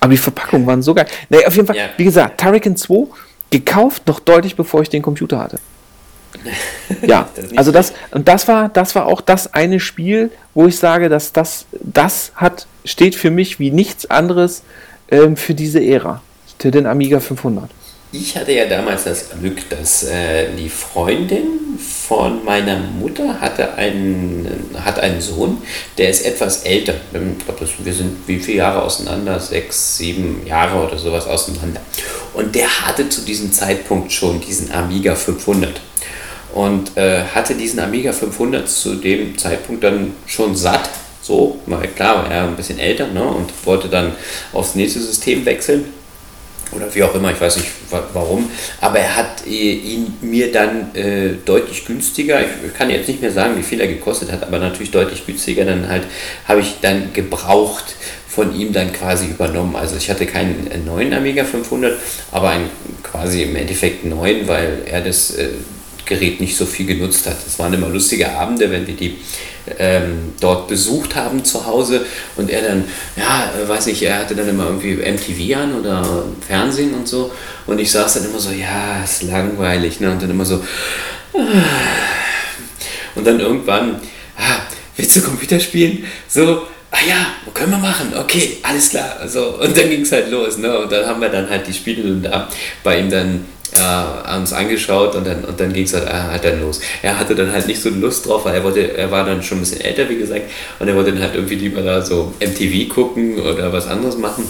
Aber 0.00 0.10
die 0.10 0.18
Verpackungen 0.18 0.66
waren 0.66 0.82
so 0.82 0.94
geil. 0.94 1.06
Nee, 1.28 1.44
auf 1.46 1.54
jeden 1.54 1.66
Fall, 1.66 1.76
ja. 1.76 1.88
wie 1.96 2.04
gesagt, 2.04 2.38
Tarikin 2.40 2.76
2 2.76 3.06
gekauft, 3.50 4.06
noch 4.06 4.20
deutlich 4.20 4.56
bevor 4.56 4.82
ich 4.82 4.88
den 4.88 5.02
Computer 5.02 5.38
hatte. 5.38 5.58
ja, 7.06 7.28
also 7.56 7.72
das 7.72 7.92
und 8.10 8.28
das 8.28 8.48
war 8.48 8.68
das 8.68 8.94
war 8.94 9.06
auch 9.06 9.20
das 9.20 9.54
eine 9.54 9.80
Spiel, 9.80 10.30
wo 10.54 10.66
ich 10.66 10.78
sage, 10.78 11.08
dass 11.08 11.32
das 11.32 11.66
das 11.80 12.32
hat 12.34 12.66
steht 12.84 13.14
für 13.14 13.30
mich 13.30 13.58
wie 13.58 13.70
nichts 13.70 14.10
anderes 14.10 14.62
ähm, 15.10 15.36
für 15.36 15.54
diese 15.54 15.82
Ära, 15.82 16.22
für 16.58 16.70
den 16.70 16.86
Amiga 16.86 17.20
500. 17.20 17.70
Ich 18.16 18.36
hatte 18.36 18.52
ja 18.52 18.66
damals 18.66 19.04
das 19.04 19.30
Glück, 19.30 19.68
dass 19.70 20.04
äh, 20.04 20.46
die 20.56 20.68
Freundin 20.68 21.76
von 21.76 22.44
meiner 22.44 22.78
Mutter 22.78 23.40
hatte 23.40 23.74
einen, 23.74 24.48
hat 24.84 25.00
einen 25.00 25.20
Sohn, 25.20 25.58
der 25.98 26.10
ist 26.10 26.24
etwas 26.24 26.62
älter. 26.62 26.94
Ich 27.12 27.44
glaube, 27.44 27.68
wir 27.82 27.92
sind 27.92 28.16
wie 28.28 28.38
viele 28.38 28.58
Jahre 28.58 28.82
auseinander? 28.82 29.40
Sechs, 29.40 29.96
sieben 29.96 30.46
Jahre 30.46 30.86
oder 30.86 30.96
sowas 30.96 31.26
auseinander. 31.26 31.80
Und 32.34 32.54
der 32.54 32.68
hatte 32.86 33.08
zu 33.08 33.22
diesem 33.22 33.52
Zeitpunkt 33.52 34.12
schon 34.12 34.40
diesen 34.40 34.70
Amiga 34.70 35.16
500 35.16 35.80
und 36.54 36.96
äh, 36.96 37.24
hatte 37.34 37.54
diesen 37.54 37.80
Amiga 37.80 38.12
500 38.12 38.68
zu 38.68 38.94
dem 38.94 39.36
Zeitpunkt 39.36 39.82
dann 39.82 40.14
schon 40.26 40.54
satt. 40.54 40.88
So, 41.20 41.58
klar, 41.96 42.24
war 42.24 42.30
er 42.30 42.44
ein 42.44 42.54
bisschen 42.54 42.78
älter 42.78 43.08
ne, 43.08 43.24
und 43.24 43.50
wollte 43.64 43.88
dann 43.88 44.12
aufs 44.52 44.74
nächste 44.74 45.00
System 45.00 45.44
wechseln 45.44 45.86
oder 46.72 46.92
wie 46.94 47.02
auch 47.02 47.14
immer, 47.14 47.30
ich 47.30 47.40
weiß 47.40 47.56
nicht 47.56 47.68
warum, 48.12 48.50
aber 48.80 48.98
er 48.98 49.16
hat 49.16 49.46
äh, 49.46 49.50
ihn 49.50 50.14
mir 50.20 50.50
dann 50.52 50.94
äh, 50.94 51.34
deutlich 51.44 51.84
günstiger, 51.84 52.40
ich 52.40 52.74
kann 52.74 52.90
jetzt 52.90 53.08
nicht 53.08 53.20
mehr 53.20 53.32
sagen, 53.32 53.56
wie 53.56 53.62
viel 53.62 53.80
er 53.80 53.88
gekostet 53.88 54.32
hat, 54.32 54.42
aber 54.42 54.58
natürlich 54.58 54.90
deutlich 54.90 55.26
günstiger, 55.26 55.64
dann 55.64 55.88
halt 55.88 56.04
habe 56.46 56.60
ich 56.60 56.76
dann 56.80 57.12
gebraucht 57.12 57.96
von 58.28 58.54
ihm 58.58 58.72
dann 58.72 58.92
quasi 58.92 59.26
übernommen. 59.26 59.76
Also 59.76 59.96
ich 59.96 60.10
hatte 60.10 60.26
keinen 60.26 60.68
neuen 60.84 61.14
Amiga 61.14 61.44
500, 61.44 61.96
aber 62.32 62.50
einen 62.50 62.68
quasi 63.04 63.44
im 63.44 63.54
Endeffekt 63.54 64.04
neuen, 64.04 64.48
weil 64.48 64.82
er 64.86 65.02
das 65.02 65.36
äh, 65.36 65.50
Gerät 66.06 66.40
nicht 66.40 66.56
so 66.56 66.66
viel 66.66 66.86
genutzt 66.86 67.26
hat. 67.26 67.36
Es 67.46 67.58
waren 67.58 67.72
immer 67.72 67.88
lustige 67.88 68.30
Abende, 68.30 68.70
wenn 68.70 68.86
wir 68.86 68.94
die 68.94 69.18
ähm, 69.78 70.32
dort 70.40 70.68
besucht 70.68 71.16
haben 71.16 71.44
zu 71.44 71.64
Hause 71.66 72.04
und 72.36 72.50
er 72.50 72.62
dann, 72.62 72.84
ja, 73.16 73.50
äh, 73.58 73.68
weiß 73.68 73.86
nicht, 73.86 74.02
er 74.02 74.18
hatte 74.18 74.34
dann 74.34 74.48
immer 74.48 74.66
irgendwie 74.66 74.96
MTV 74.96 75.56
an 75.58 75.80
oder 75.80 76.24
Fernsehen 76.46 76.92
und 76.94 77.08
so 77.08 77.32
und 77.66 77.78
ich 77.80 77.90
saß 77.90 78.14
dann 78.14 78.26
immer 78.26 78.38
so, 78.38 78.50
ja, 78.50 79.02
ist 79.02 79.22
langweilig, 79.22 80.00
ne? 80.00 80.10
und 80.10 80.22
dann 80.22 80.30
immer 80.30 80.44
so, 80.44 80.56
ah. 81.34 81.38
und 83.14 83.26
dann 83.26 83.40
irgendwann, 83.40 84.00
ah, 84.36 84.60
willst 84.96 85.16
du 85.16 85.22
Computer 85.22 85.58
spielen? 85.58 86.04
So, 86.28 86.66
ah 86.90 86.98
ja, 87.08 87.26
können 87.54 87.72
wir 87.72 87.78
machen, 87.78 88.12
okay, 88.18 88.58
alles 88.62 88.90
klar. 88.90 89.16
Also, 89.20 89.58
und 89.60 89.76
dann 89.76 89.88
ging 89.88 90.02
es 90.02 90.12
halt 90.12 90.30
los, 90.30 90.58
ne? 90.58 90.78
Und 90.78 90.92
dann 90.92 91.06
haben 91.06 91.20
wir 91.20 91.28
dann 91.28 91.48
halt 91.48 91.66
die 91.66 91.72
Spiele 91.72 92.16
da 92.16 92.48
bei 92.82 92.98
ihm 92.98 93.10
dann 93.10 93.46
äh, 93.78 94.36
uns 94.36 94.52
angeschaut 94.52 95.14
und 95.14 95.26
dann, 95.26 95.44
und 95.44 95.58
dann 95.58 95.72
ging 95.72 95.84
es 95.84 95.94
halt, 95.94 96.06
äh, 96.06 96.12
halt 96.12 96.44
dann 96.44 96.60
los. 96.60 96.80
Er 97.02 97.18
hatte 97.18 97.34
dann 97.34 97.52
halt 97.52 97.66
nicht 97.66 97.80
so 97.80 97.90
Lust 97.90 98.26
drauf, 98.26 98.44
weil 98.44 98.54
er 98.54 98.64
wollte, 98.64 98.96
er 98.96 99.10
war 99.10 99.24
dann 99.24 99.42
schon 99.42 99.58
ein 99.58 99.60
bisschen 99.60 99.80
älter, 99.80 100.08
wie 100.08 100.18
gesagt, 100.18 100.50
und 100.78 100.88
er 100.88 100.94
wollte 100.94 101.12
dann 101.12 101.22
halt 101.22 101.34
irgendwie 101.34 101.56
lieber 101.56 101.82
da 101.82 102.02
so 102.02 102.32
MTV 102.40 102.92
gucken 102.92 103.40
oder 103.40 103.72
was 103.72 103.86
anderes 103.86 104.16
machen. 104.16 104.44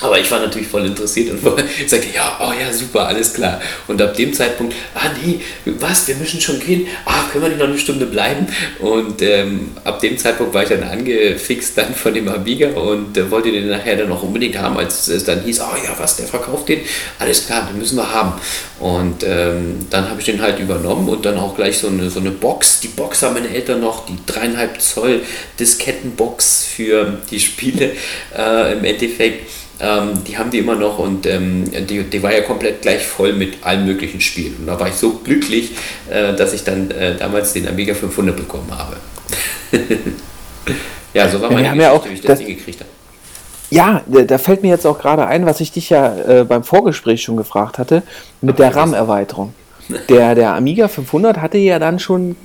Aber 0.00 0.18
ich 0.18 0.30
war 0.30 0.40
natürlich 0.40 0.68
voll 0.68 0.84
interessiert 0.84 1.30
und 1.30 1.42
sagte, 1.88 2.08
ja, 2.14 2.38
oh 2.40 2.52
ja, 2.58 2.72
super, 2.72 3.06
alles 3.08 3.32
klar. 3.32 3.60
Und 3.86 4.00
ab 4.02 4.14
dem 4.14 4.32
Zeitpunkt, 4.32 4.74
ah 4.94 5.10
nee, 5.22 5.40
was, 5.64 6.06
wir 6.08 6.16
müssen 6.16 6.40
schon 6.40 6.60
gehen, 6.60 6.86
ah, 7.04 7.24
können 7.30 7.44
wir 7.44 7.48
nicht 7.48 7.60
noch 7.60 7.68
eine 7.68 7.78
Stunde 7.78 8.06
bleiben? 8.06 8.46
Und 8.80 9.22
ähm, 9.22 9.72
ab 9.84 10.00
dem 10.00 10.18
Zeitpunkt 10.18 10.52
war 10.52 10.62
ich 10.62 10.68
dann 10.68 10.82
angefixt 10.82 11.78
dann 11.78 11.94
von 11.94 12.12
dem 12.12 12.28
Amiga 12.28 12.70
und 12.70 13.16
äh, 13.16 13.30
wollte 13.30 13.50
den 13.50 13.68
nachher 13.68 13.96
dann 13.96 14.08
noch 14.08 14.22
unbedingt 14.22 14.58
haben, 14.58 14.76
als 14.76 15.08
es 15.08 15.24
dann 15.24 15.42
hieß, 15.42 15.60
oh 15.60 15.76
ja, 15.82 15.94
was, 15.98 16.16
der 16.16 16.26
verkauft 16.26 16.68
den, 16.68 16.80
alles 17.18 17.46
klar, 17.46 17.68
den 17.70 17.78
müssen 17.78 17.96
wir 17.96 18.12
haben. 18.12 18.34
Und 18.78 19.22
ähm, 19.24 19.86
dann 19.88 20.10
habe 20.10 20.20
ich 20.20 20.26
den 20.26 20.42
halt 20.42 20.58
übernommen 20.58 21.08
und 21.08 21.24
dann 21.24 21.38
auch 21.38 21.56
gleich 21.56 21.78
so 21.78 21.88
eine, 21.88 22.10
so 22.10 22.20
eine 22.20 22.30
Box, 22.30 22.80
die 22.80 22.88
Box 22.88 23.22
haben 23.22 23.34
meine 23.34 23.48
Eltern 23.48 23.80
noch, 23.80 24.06
die 24.06 24.16
dreieinhalb 24.26 24.80
Zoll 24.80 25.22
Diskettenbox 25.58 26.64
für 26.64 27.18
die 27.30 27.40
Spiele 27.40 27.92
äh, 28.36 28.74
im 28.74 28.84
Endeffekt 28.84 29.50
ähm, 29.80 30.24
die 30.24 30.38
haben 30.38 30.50
die 30.50 30.58
immer 30.58 30.74
noch 30.74 30.98
und 30.98 31.26
ähm, 31.26 31.64
die, 31.86 32.04
die 32.04 32.22
war 32.22 32.32
ja 32.32 32.40
komplett 32.42 32.82
gleich 32.82 33.06
voll 33.06 33.32
mit 33.32 33.64
allen 33.64 33.84
möglichen 33.84 34.20
Spielen. 34.20 34.56
Und 34.60 34.66
da 34.66 34.80
war 34.80 34.88
ich 34.88 34.94
so 34.94 35.20
glücklich, 35.22 35.72
äh, 36.08 36.34
dass 36.34 36.52
ich 36.52 36.64
dann 36.64 36.90
äh, 36.90 37.16
damals 37.16 37.52
den 37.52 37.68
Amiga 37.68 37.94
500 37.94 38.36
bekommen 38.36 38.70
habe. 38.76 38.96
ja, 41.14 41.28
so 41.28 41.40
war 41.40 41.50
meine 41.50 41.66
ja, 41.66 41.72
Geschichte, 41.72 41.82
ja 41.82 41.92
auch, 41.92 42.08
wie 42.08 42.12
ich 42.12 42.20
das, 42.20 42.28
das 42.28 42.38
Ding 42.38 42.56
gekriegt 42.56 42.80
habe. 42.80 42.90
Ja, 43.68 44.02
da 44.06 44.38
fällt 44.38 44.62
mir 44.62 44.68
jetzt 44.68 44.86
auch 44.86 44.98
gerade 44.98 45.26
ein, 45.26 45.44
was 45.44 45.60
ich 45.60 45.72
dich 45.72 45.90
ja 45.90 46.16
äh, 46.16 46.44
beim 46.44 46.62
Vorgespräch 46.62 47.22
schon 47.22 47.36
gefragt 47.36 47.78
hatte, 47.78 48.04
mit 48.40 48.58
der 48.58 48.74
RAM-Erweiterung. 48.74 49.54
Der, 50.08 50.34
der 50.34 50.54
Amiga 50.54 50.88
500 50.88 51.38
hatte 51.38 51.58
ja 51.58 51.78
dann 51.78 51.98
schon 51.98 52.36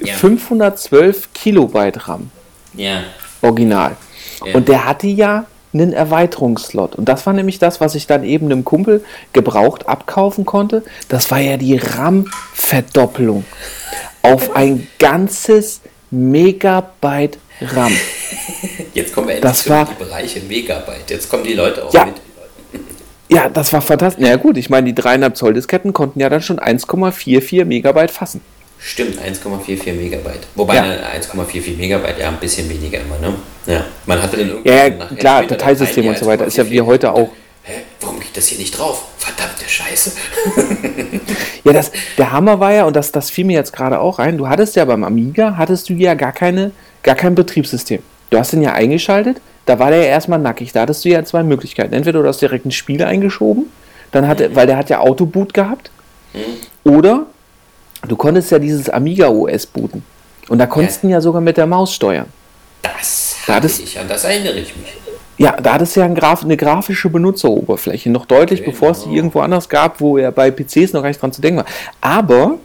ja. 0.00 0.14
512 0.14 1.32
Kilobyte 1.32 2.08
RAM. 2.08 2.30
Ja. 2.74 3.04
Original. 3.42 3.96
Ja. 4.44 4.54
Und 4.54 4.68
der 4.68 4.86
hatte 4.86 5.06
ja 5.06 5.46
einen 5.72 5.92
Erweiterungsslot. 5.92 6.96
Und 6.96 7.08
das 7.08 7.26
war 7.26 7.32
nämlich 7.32 7.58
das, 7.58 7.80
was 7.80 7.94
ich 7.94 8.06
dann 8.06 8.24
eben 8.24 8.46
einem 8.46 8.64
Kumpel 8.64 9.04
gebraucht 9.32 9.88
abkaufen 9.88 10.44
konnte. 10.44 10.82
Das 11.08 11.30
war 11.30 11.38
ja 11.38 11.56
die 11.56 11.76
RAM-Verdoppelung 11.76 13.44
auf 14.22 14.54
ein 14.56 14.88
ganzes 14.98 15.80
Megabyte 16.10 17.38
RAM. 17.60 17.96
Jetzt 18.94 19.14
kommen 19.14 19.28
wir 19.28 19.36
endlich 19.36 19.52
das 19.52 19.68
war, 19.68 19.86
die 19.86 20.02
Bereiche 20.04 20.40
Megabyte. 20.40 21.10
Jetzt 21.10 21.28
kommen 21.28 21.44
die 21.44 21.54
Leute 21.54 21.84
auch 21.84 21.92
ja, 21.92 22.06
mit. 22.06 22.14
Ja, 23.28 23.48
das 23.48 23.72
war 23.72 23.80
fantastisch. 23.80 24.22
Na 24.22 24.30
ja, 24.30 24.36
gut, 24.36 24.56
ich 24.56 24.70
meine, 24.70 24.92
die 24.92 25.00
3,5 25.00 25.34
Zoll 25.34 25.54
Disketten 25.54 25.92
konnten 25.92 26.18
ja 26.18 26.28
dann 26.28 26.42
schon 26.42 26.58
1,44 26.58 27.64
Megabyte 27.64 28.10
fassen. 28.10 28.40
Stimmt, 28.82 29.20
1,44 29.20 29.92
Megabyte. 29.92 30.46
Wobei 30.54 30.76
ja. 30.76 30.84
1,44 30.84 31.76
Megabyte 31.76 32.18
ja 32.18 32.28
ein 32.28 32.38
bisschen 32.38 32.68
weniger 32.68 32.98
immer, 32.98 33.18
ne? 33.18 33.34
Ja. 33.70 33.84
Man 34.06 34.20
hatte 34.20 34.36
dann 34.36 34.48
irgendwie. 34.48 34.68
Ja, 34.68 34.90
klar, 34.90 35.44
Dateisystem 35.44 36.08
und 36.08 36.18
so 36.18 36.26
weiter 36.26 36.44
ist 36.44 36.56
ja 36.56 36.68
wie 36.68 36.80
heute 36.80 37.12
auch. 37.12 37.28
Hä? 37.62 37.82
Warum 38.00 38.18
geht 38.18 38.36
das 38.36 38.48
hier 38.48 38.58
nicht 38.58 38.76
drauf? 38.76 39.04
Verdammte 39.18 39.68
Scheiße. 39.68 40.12
ja, 41.64 41.72
das, 41.72 41.92
der 42.18 42.32
Hammer 42.32 42.58
war 42.58 42.72
ja, 42.72 42.84
und 42.84 42.96
das, 42.96 43.12
das 43.12 43.30
fiel 43.30 43.44
mir 43.44 43.56
jetzt 43.56 43.72
gerade 43.72 44.00
auch 44.00 44.18
ein, 44.18 44.38
du 44.38 44.48
hattest 44.48 44.74
ja 44.76 44.84
beim 44.84 45.04
Amiga, 45.04 45.56
hattest 45.56 45.88
du 45.88 45.92
ja 45.92 46.14
gar, 46.14 46.32
keine, 46.32 46.72
gar 47.02 47.14
kein 47.14 47.34
Betriebssystem. 47.34 48.02
Du 48.30 48.38
hast 48.38 48.52
den 48.52 48.62
ja 48.62 48.72
eingeschaltet, 48.72 49.40
da 49.66 49.78
war 49.78 49.90
der 49.90 50.00
ja 50.00 50.06
erstmal 50.06 50.38
nackig. 50.38 50.72
Da 50.72 50.80
hattest 50.80 51.04
du 51.04 51.10
ja 51.10 51.24
zwei 51.24 51.42
Möglichkeiten. 51.42 51.94
Entweder 51.94 52.22
du 52.22 52.28
hast 52.28 52.40
direkt 52.40 52.66
ein 52.66 52.72
Spiel 52.72 53.04
eingeschoben, 53.04 53.66
dann 54.10 54.26
hat 54.26 54.40
mhm. 54.40 54.56
weil 54.56 54.66
der 54.66 54.76
hat 54.78 54.90
ja 54.90 54.98
Autoboot 54.98 55.54
gehabt, 55.54 55.90
mhm. 56.32 56.90
oder 56.90 57.26
du 58.08 58.16
konntest 58.16 58.50
ja 58.50 58.58
dieses 58.58 58.88
Amiga 58.88 59.28
OS 59.28 59.66
booten. 59.66 60.02
Und 60.48 60.58
da 60.58 60.66
konntest 60.66 61.04
du 61.04 61.08
ja. 61.08 61.14
ja 61.14 61.20
sogar 61.20 61.40
mit 61.40 61.56
der 61.56 61.66
Maus 61.66 61.94
steuern. 61.94 62.26
Das 62.82 63.36
hatte 63.46 63.68
da 63.68 63.74
ich, 63.82 63.98
an 63.98 64.08
das 64.08 64.24
erinnere 64.24 64.58
ich 64.58 64.76
mich. 64.76 64.92
Ja, 65.38 65.52
da 65.52 65.74
hat 65.74 65.82
es 65.82 65.94
ja 65.94 66.04
ein 66.04 66.14
Graf, 66.14 66.44
eine 66.44 66.56
grafische 66.56 67.08
Benutzeroberfläche, 67.08 68.10
noch 68.10 68.26
deutlich 68.26 68.60
genau. 68.60 68.72
bevor 68.72 68.90
es 68.90 69.04
die 69.04 69.14
irgendwo 69.14 69.40
anders 69.40 69.70
gab, 69.70 70.00
wo 70.00 70.18
er 70.18 70.32
bei 70.32 70.50
PCs 70.50 70.92
noch 70.92 71.00
gar 71.00 71.08
nicht 71.08 71.20
dran 71.20 71.32
zu 71.32 71.40
denken 71.40 71.60
war. 71.60 71.66
Aber, 72.02 72.58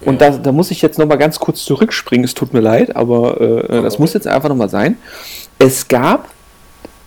ja. 0.00 0.06
und 0.06 0.20
da, 0.20 0.30
da 0.30 0.50
muss 0.50 0.72
ich 0.72 0.82
jetzt 0.82 0.98
nochmal 0.98 1.18
ganz 1.18 1.38
kurz 1.38 1.64
zurückspringen, 1.64 2.24
es 2.24 2.34
tut 2.34 2.52
mir 2.52 2.60
leid, 2.60 2.96
aber 2.96 3.40
äh, 3.40 3.82
das 3.82 4.00
muss 4.00 4.14
jetzt 4.14 4.26
einfach 4.26 4.48
nochmal 4.48 4.68
sein. 4.68 4.98
Es 5.60 5.86
gab 5.86 6.28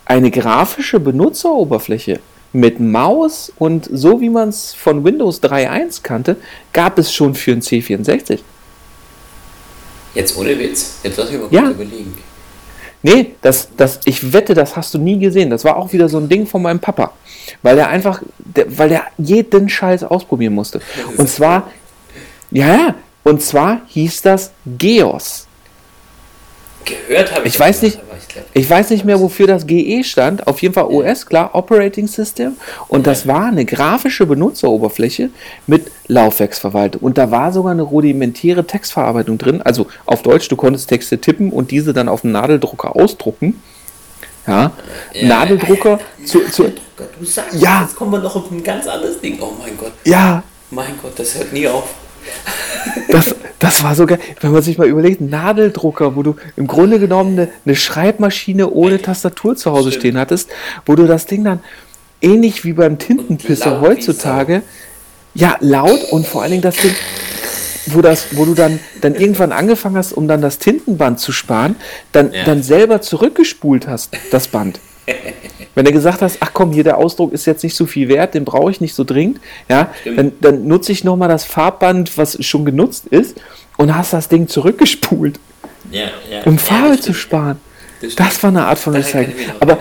eine 0.06 0.30
grafische 0.30 0.98
Benutzeroberfläche 0.98 2.20
mit 2.52 2.80
Maus 2.80 3.52
und 3.58 3.88
so 3.92 4.20
wie 4.22 4.30
man 4.30 4.48
es 4.48 4.72
von 4.72 5.04
Windows 5.04 5.42
3.1 5.42 6.02
kannte, 6.02 6.36
gab 6.72 6.98
es 6.98 7.12
schon 7.12 7.34
für 7.34 7.52
ein 7.52 7.60
C64. 7.60 8.40
Jetzt 10.14 10.36
ohne 10.36 10.58
Witz. 10.58 10.98
Jetzt 11.02 11.16
lass 11.16 11.30
mich 11.30 11.40
mal 11.40 11.48
ja. 11.50 11.70
überlegen. 11.70 12.16
Nee, 13.02 13.34
das, 13.40 13.68
das, 13.76 14.00
ich 14.04 14.32
wette, 14.32 14.52
das 14.54 14.76
hast 14.76 14.92
du 14.92 14.98
nie 14.98 15.18
gesehen. 15.18 15.48
Das 15.48 15.64
war 15.64 15.76
auch 15.76 15.92
wieder 15.92 16.08
so 16.08 16.18
ein 16.18 16.28
Ding 16.28 16.46
von 16.46 16.60
meinem 16.60 16.80
Papa. 16.80 17.12
Weil 17.62 17.76
der 17.76 17.88
einfach, 17.88 18.22
der, 18.38 18.78
weil 18.78 18.90
der 18.90 19.04
jeden 19.16 19.68
Scheiß 19.68 20.04
ausprobieren 20.04 20.54
musste. 20.54 20.80
Und 21.16 21.28
zwar, 21.28 21.70
ja, 22.50 22.94
und 23.24 23.42
zwar 23.42 23.80
hieß 23.86 24.22
das 24.22 24.52
Geos. 24.78 25.46
Gehört 26.84 27.34
habe 27.34 27.46
ich. 27.46 27.54
Ich 27.54 27.60
weiß 27.60 27.82
nicht, 27.82 27.96
ich 27.98 28.28
glaub, 28.28 28.44
ich 28.52 28.70
weiß 28.70 28.90
nicht 28.90 29.04
mehr, 29.04 29.20
wofür 29.20 29.46
das 29.46 29.66
GE 29.66 30.02
stand. 30.04 30.46
Auf 30.46 30.62
jeden 30.62 30.74
Fall 30.74 30.84
OS, 30.84 31.26
klar, 31.26 31.50
Operating 31.54 32.06
System. 32.08 32.56
Und 32.88 33.06
das 33.06 33.26
war 33.26 33.46
eine 33.46 33.64
grafische 33.64 34.26
Benutzeroberfläche 34.26 35.30
mit 35.66 35.90
Laufwerksverwaltung. 36.08 37.02
Und 37.02 37.18
da 37.18 37.30
war 37.30 37.52
sogar 37.52 37.72
eine 37.72 37.82
rudimentäre 37.82 38.66
Textverarbeitung 38.66 39.38
drin. 39.38 39.62
Also 39.62 39.86
auf 40.06 40.22
Deutsch, 40.22 40.48
du 40.48 40.56
konntest 40.56 40.88
Texte 40.88 41.18
tippen 41.20 41.50
und 41.52 41.70
diese 41.70 41.92
dann 41.92 42.08
auf 42.08 42.22
dem 42.22 42.32
Nadeldrucker 42.32 42.96
ausdrucken. 42.96 43.62
Ja, 44.46 44.72
Ja, 45.12 45.28
Nadeldrucker 45.28 46.00
zu, 46.24 46.40
zu, 46.50 46.64
Gott, 46.96 47.08
du 47.18 47.24
sagst, 47.26 47.60
Ja. 47.60 47.82
jetzt 47.82 47.94
kommen 47.94 48.10
wir 48.12 48.18
noch 48.20 48.34
auf 48.34 48.50
ein 48.50 48.62
ganz 48.62 48.86
anderes 48.86 49.20
Ding. 49.20 49.38
Oh 49.40 49.52
mein 49.62 49.76
Gott, 49.76 49.92
ja, 50.04 50.42
mein 50.70 50.94
Gott, 51.02 51.12
das 51.18 51.36
hört 51.36 51.52
nie 51.52 51.68
auf. 51.68 51.84
Das, 53.10 53.34
das 53.58 53.82
war 53.84 53.94
so 53.94 54.06
geil, 54.06 54.18
wenn 54.40 54.52
man 54.52 54.62
sich 54.62 54.78
mal 54.78 54.86
überlegt, 54.86 55.20
ein 55.20 55.28
Nadeldrucker, 55.30 56.16
wo 56.16 56.22
du 56.22 56.36
im 56.56 56.66
Grunde 56.66 56.98
genommen 56.98 57.38
eine, 57.38 57.48
eine 57.64 57.76
Schreibmaschine 57.76 58.70
ohne 58.70 59.00
Tastatur 59.02 59.56
zu 59.56 59.72
Hause 59.72 59.90
Stimmt. 59.90 60.00
stehen 60.00 60.18
hattest, 60.18 60.48
wo 60.86 60.94
du 60.94 61.06
das 61.06 61.26
Ding 61.26 61.44
dann 61.44 61.60
ähnlich 62.22 62.64
wie 62.64 62.72
beim 62.72 62.98
Tintenpisser 62.98 63.80
heutzutage, 63.80 64.62
ja, 65.34 65.56
laut 65.60 66.04
und 66.10 66.26
vor 66.26 66.42
allen 66.42 66.50
Dingen 66.52 66.62
das 66.62 66.76
Ding, 66.76 66.94
wo, 67.86 68.00
das, 68.02 68.26
wo 68.32 68.44
du 68.44 68.54
dann, 68.54 68.78
dann 69.00 69.14
irgendwann 69.14 69.52
angefangen 69.52 69.96
hast, 69.96 70.12
um 70.12 70.28
dann 70.28 70.40
das 70.40 70.58
Tintenband 70.58 71.20
zu 71.20 71.32
sparen, 71.32 71.76
dann, 72.12 72.32
Ja. 72.32 72.44
dann 72.44 72.62
selber 72.62 73.00
zurückgespult 73.00 73.86
hast, 73.88 74.10
das 74.30 74.48
Band. 74.48 74.80
Wenn 75.74 75.84
du 75.84 75.92
gesagt 75.92 76.22
hast, 76.22 76.38
ach 76.40 76.50
komm, 76.52 76.72
hier 76.72 76.84
der 76.84 76.98
Ausdruck 76.98 77.32
ist 77.32 77.46
jetzt 77.46 77.62
nicht 77.62 77.76
so 77.76 77.86
viel 77.86 78.08
wert, 78.08 78.34
den 78.34 78.44
brauche 78.44 78.70
ich 78.70 78.80
nicht 78.80 78.94
so 78.94 79.04
dringend, 79.04 79.40
ja, 79.68 79.92
dann, 80.04 80.32
dann 80.40 80.66
nutze 80.66 80.92
ich 80.92 81.04
nochmal 81.04 81.28
das 81.28 81.44
Farbband, 81.44 82.16
was 82.18 82.42
schon 82.44 82.64
genutzt 82.64 83.06
ist, 83.06 83.36
und 83.76 83.94
hast 83.96 84.12
das 84.12 84.28
Ding 84.28 84.48
zurückgespult, 84.48 85.38
Ja, 85.90 86.08
ja. 86.30 86.42
um 86.44 86.54
ja, 86.54 86.58
Farbe 86.58 86.96
das 86.96 87.02
zu 87.02 87.14
sparen. 87.14 87.58
Das. 88.00 88.14
Das 88.14 88.42
war 88.42 88.48
eine 88.48 88.64
Art 88.66 88.78
von 88.78 88.94
Recycling. 88.94 89.50
Aber. 89.60 89.78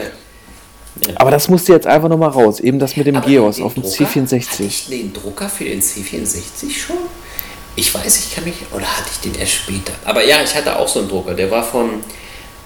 Ja. 1.06 1.14
aber 1.16 1.32
das 1.32 1.48
musste 1.48 1.72
jetzt 1.72 1.88
einfach 1.88 2.10
nochmal 2.10 2.30
raus, 2.30 2.60
eben 2.60 2.80
das 2.80 2.98
mit 2.98 3.08
dem 3.08 3.16
Aber 3.16 3.26
Geos 3.28 3.62
auf 3.62 3.74
dem 3.74 3.84
Drucker? 3.84 4.06
Hatte 4.06 4.20
C64. 4.20 4.62
ich 4.66 4.88
den 4.88 5.14
Drucker 5.14 5.48
für 5.48 5.64
den 5.64 5.82
C64 5.82 6.72
schon? 6.72 6.98
Ich 7.76 7.94
weiß, 7.94 8.20
ich 8.20 8.36
kann 8.36 8.44
mich. 8.44 8.56
Oder 8.74 8.86
hatte 8.86 9.10
ich 9.12 9.20
den 9.22 9.40
erst 9.40 9.54
später? 9.54 9.94
Aber 10.04 10.26
ja, 10.26 10.38
ich 10.44 10.54
hatte 10.54 10.78
auch 10.78 10.88
so 10.88 11.00
einen 11.00 11.08
Drucker. 11.08 11.34
Der 11.34 11.50
war 11.50 11.64
von. 11.64 11.90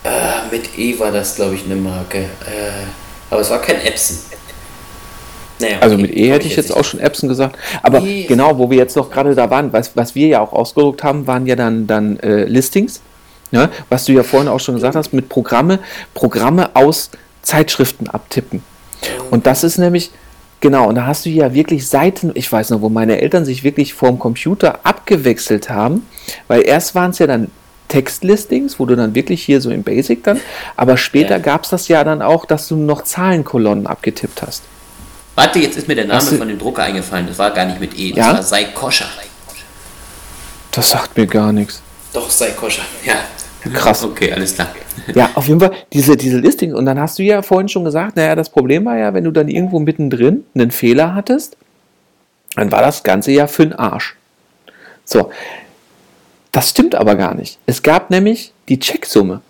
Äh, 0.03 0.51
mit 0.51 0.77
E 0.77 0.97
war 0.99 1.11
das, 1.11 1.35
glaube 1.35 1.55
ich, 1.55 1.65
eine 1.65 1.75
Marke. 1.75 2.19
Äh, 2.19 2.25
aber 3.29 3.41
es 3.41 3.49
war 3.49 3.61
kein 3.61 3.81
Epson. 3.85 4.17
Naja, 5.59 5.77
Also 5.79 5.97
mit 5.97 6.15
E 6.15 6.29
hätte 6.31 6.47
ich 6.47 6.55
jetzt 6.55 6.75
auch 6.75 6.83
schon 6.83 6.99
Epson 6.99 7.29
gesagt. 7.29 7.57
Aber 7.81 7.99
Nee. 8.01 8.25
genau, 8.27 8.57
wo 8.57 8.69
wir 8.69 8.77
jetzt 8.77 8.95
noch 8.95 9.09
gerade 9.09 9.33
da 9.35 9.49
waren, 9.49 9.71
was, 9.71 9.95
was 9.95 10.13
wir 10.15 10.27
ja 10.27 10.41
auch 10.41 10.51
ausgedruckt 10.51 11.03
haben, 11.03 11.25
waren 11.27 11.45
ja 11.45 11.55
dann, 11.55 11.87
dann 11.87 12.19
äh, 12.19 12.43
Listings. 12.45 13.01
Ja, 13.51 13.69
was 13.89 14.05
du 14.05 14.13
ja 14.13 14.23
vorhin 14.23 14.49
auch 14.49 14.59
schon 14.59 14.73
gesagt 14.75 14.95
hast, 14.95 15.13
mit 15.13 15.29
Programme, 15.29 15.77
Programme 16.15 16.75
aus 16.75 17.11
Zeitschriften 17.43 18.09
abtippen. 18.09 18.63
Und 19.29 19.45
das 19.45 19.63
ist 19.63 19.77
nämlich, 19.77 20.09
genau, 20.59 20.87
und 20.89 20.95
da 20.95 21.05
hast 21.05 21.25
du 21.27 21.29
ja 21.29 21.53
wirklich 21.53 21.87
Seiten, 21.87 22.31
ich 22.33 22.51
weiß 22.51 22.71
noch, 22.71 22.81
wo 22.81 22.89
meine 22.89 23.21
Eltern 23.21 23.45
sich 23.45 23.63
wirklich 23.63 23.93
vorm 23.93 24.17
Computer 24.17 24.79
abgewechselt 24.83 25.69
haben, 25.69 26.07
weil 26.47 26.63
erst 26.63 26.95
waren 26.95 27.11
es 27.11 27.19
ja 27.19 27.27
dann 27.27 27.51
Textlistings, 27.93 28.79
wo 28.79 28.87
du 28.87 28.95
dann 28.95 29.13
wirklich 29.13 29.43
hier 29.43 29.61
so 29.61 29.69
im 29.69 29.83
Basic 29.83 30.23
dann, 30.23 30.39
aber 30.75 30.97
später 30.97 31.35
Ja. 31.35 31.37
gab 31.37 31.63
es 31.63 31.69
das 31.69 31.87
ja 31.87 32.03
dann 32.03 32.23
auch, 32.23 32.45
dass 32.45 32.67
du 32.67 32.75
noch 32.75 33.03
Zahlenkolonnen 33.03 33.85
abgetippt 33.85 34.41
hast. 34.41 34.63
Warte, 35.35 35.59
jetzt 35.59 35.77
ist 35.77 35.87
mir 35.87 35.93
der 35.95 36.05
Name 36.05 36.19
Hast 36.19 36.33
von 36.33 36.47
dem 36.47 36.57
Drucker 36.57 36.83
eingefallen. 36.83 37.27
Das 37.27 37.37
war 37.37 37.51
gar 37.51 37.65
nicht 37.65 37.79
mit 37.79 37.97
E. 37.97 38.09
Das 38.09 38.17
Ja? 38.17 38.33
war 38.33 38.43
Seikoscha. 38.43 39.05
Das 40.71 40.89
sagt 40.89 41.15
mir 41.17 41.27
gar 41.27 41.51
nichts. 41.53 41.81
Doch, 42.13 42.29
Seikoscha. 42.29 42.81
Ja. 43.05 43.13
Krass. 43.73 44.03
Okay, 44.11 44.31
alles 44.33 44.55
klar. 44.55 44.69
Ja, 45.15 45.29
auf 45.35 45.47
jeden 45.47 45.59
Fall 45.59 45.71
diese, 45.93 46.17
diese 46.17 46.37
Listing. 46.39 46.73
Und 46.73 46.85
dann 46.85 46.99
hast 46.99 47.17
du 47.19 47.23
ja 47.23 47.41
vorhin 47.41 47.69
schon 47.69 47.83
gesagt, 47.85 48.15
naja, 48.15 48.35
das 48.35 48.49
Problem 48.49 48.85
war 48.85 48.97
ja, 48.97 49.13
wenn 49.13 49.23
du 49.23 49.31
dann 49.31 49.47
irgendwo 49.47 49.79
mittendrin 49.79 50.43
einen 50.55 50.71
Fehler 50.71 51.13
hattest, 51.15 51.57
dann 52.55 52.71
war 52.71 52.81
das 52.81 53.03
Ganze 53.03 53.31
ja 53.31 53.47
für 53.47 53.63
den 53.67 53.73
Arsch. 53.73 54.15
So. 55.05 55.29
Das 56.53 56.69
stimmt 56.69 56.95
aber 56.95 57.15
gar 57.15 57.33
nicht. 57.33 57.57
Es 57.65 57.81
gab 57.83 58.09
nämlich 58.09 58.53
die 58.69 58.79
Checksumme. 58.79 59.41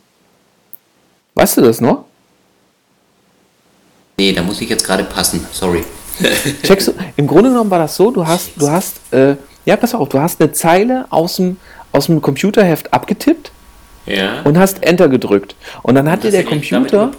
Weißt 1.35 1.57
du 1.57 1.61
das 1.61 1.79
noch? 1.81 2.05
Nee, 4.17 4.31
da 4.31 4.41
muss 4.41 4.61
ich 4.61 4.69
jetzt 4.69 4.85
gerade 4.85 5.03
passen. 5.03 5.45
Sorry. 5.51 5.83
Checksumme. 6.63 6.97
Im 7.17 7.27
Grunde 7.27 7.49
genommen 7.49 7.69
war 7.69 7.79
das 7.79 7.95
so, 7.95 8.09
du 8.09 8.25
hast, 8.25 8.51
du 8.55 8.69
hast, 8.69 8.95
äh, 9.13 9.35
ja, 9.65 9.75
pass 9.75 9.93
auf, 9.93 10.07
du 10.09 10.19
hast 10.19 10.39
eine 10.41 10.53
Zeile 10.53 11.05
aus 11.09 11.35
dem, 11.35 11.57
aus 11.91 12.05
dem 12.05 12.21
Computerheft 12.21 12.93
abgetippt 12.93 13.51
Ja. 14.05 14.41
und 14.43 14.57
hast 14.57 14.81
Enter 14.83 15.09
gedrückt. 15.09 15.55
Und 15.81 15.95
dann 15.95 16.09
hat 16.09 16.23
dir 16.23 16.31
der 16.31 16.45
Computer. 16.45 17.11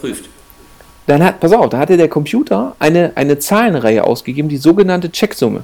Dann 1.07 1.23
hat, 1.23 1.41
pass 1.41 1.53
auf, 1.53 1.69
da 1.69 1.77
hatte 1.79 1.99
der 1.99 2.09
Computer 2.09 2.75
eine, 2.79 3.13
eine 3.17 3.39
Zahlenreihe 3.39 4.03
ausgegeben, 4.05 4.49
die 4.49 4.57
sogenannte 4.57 5.13
Checksumme. 5.13 5.63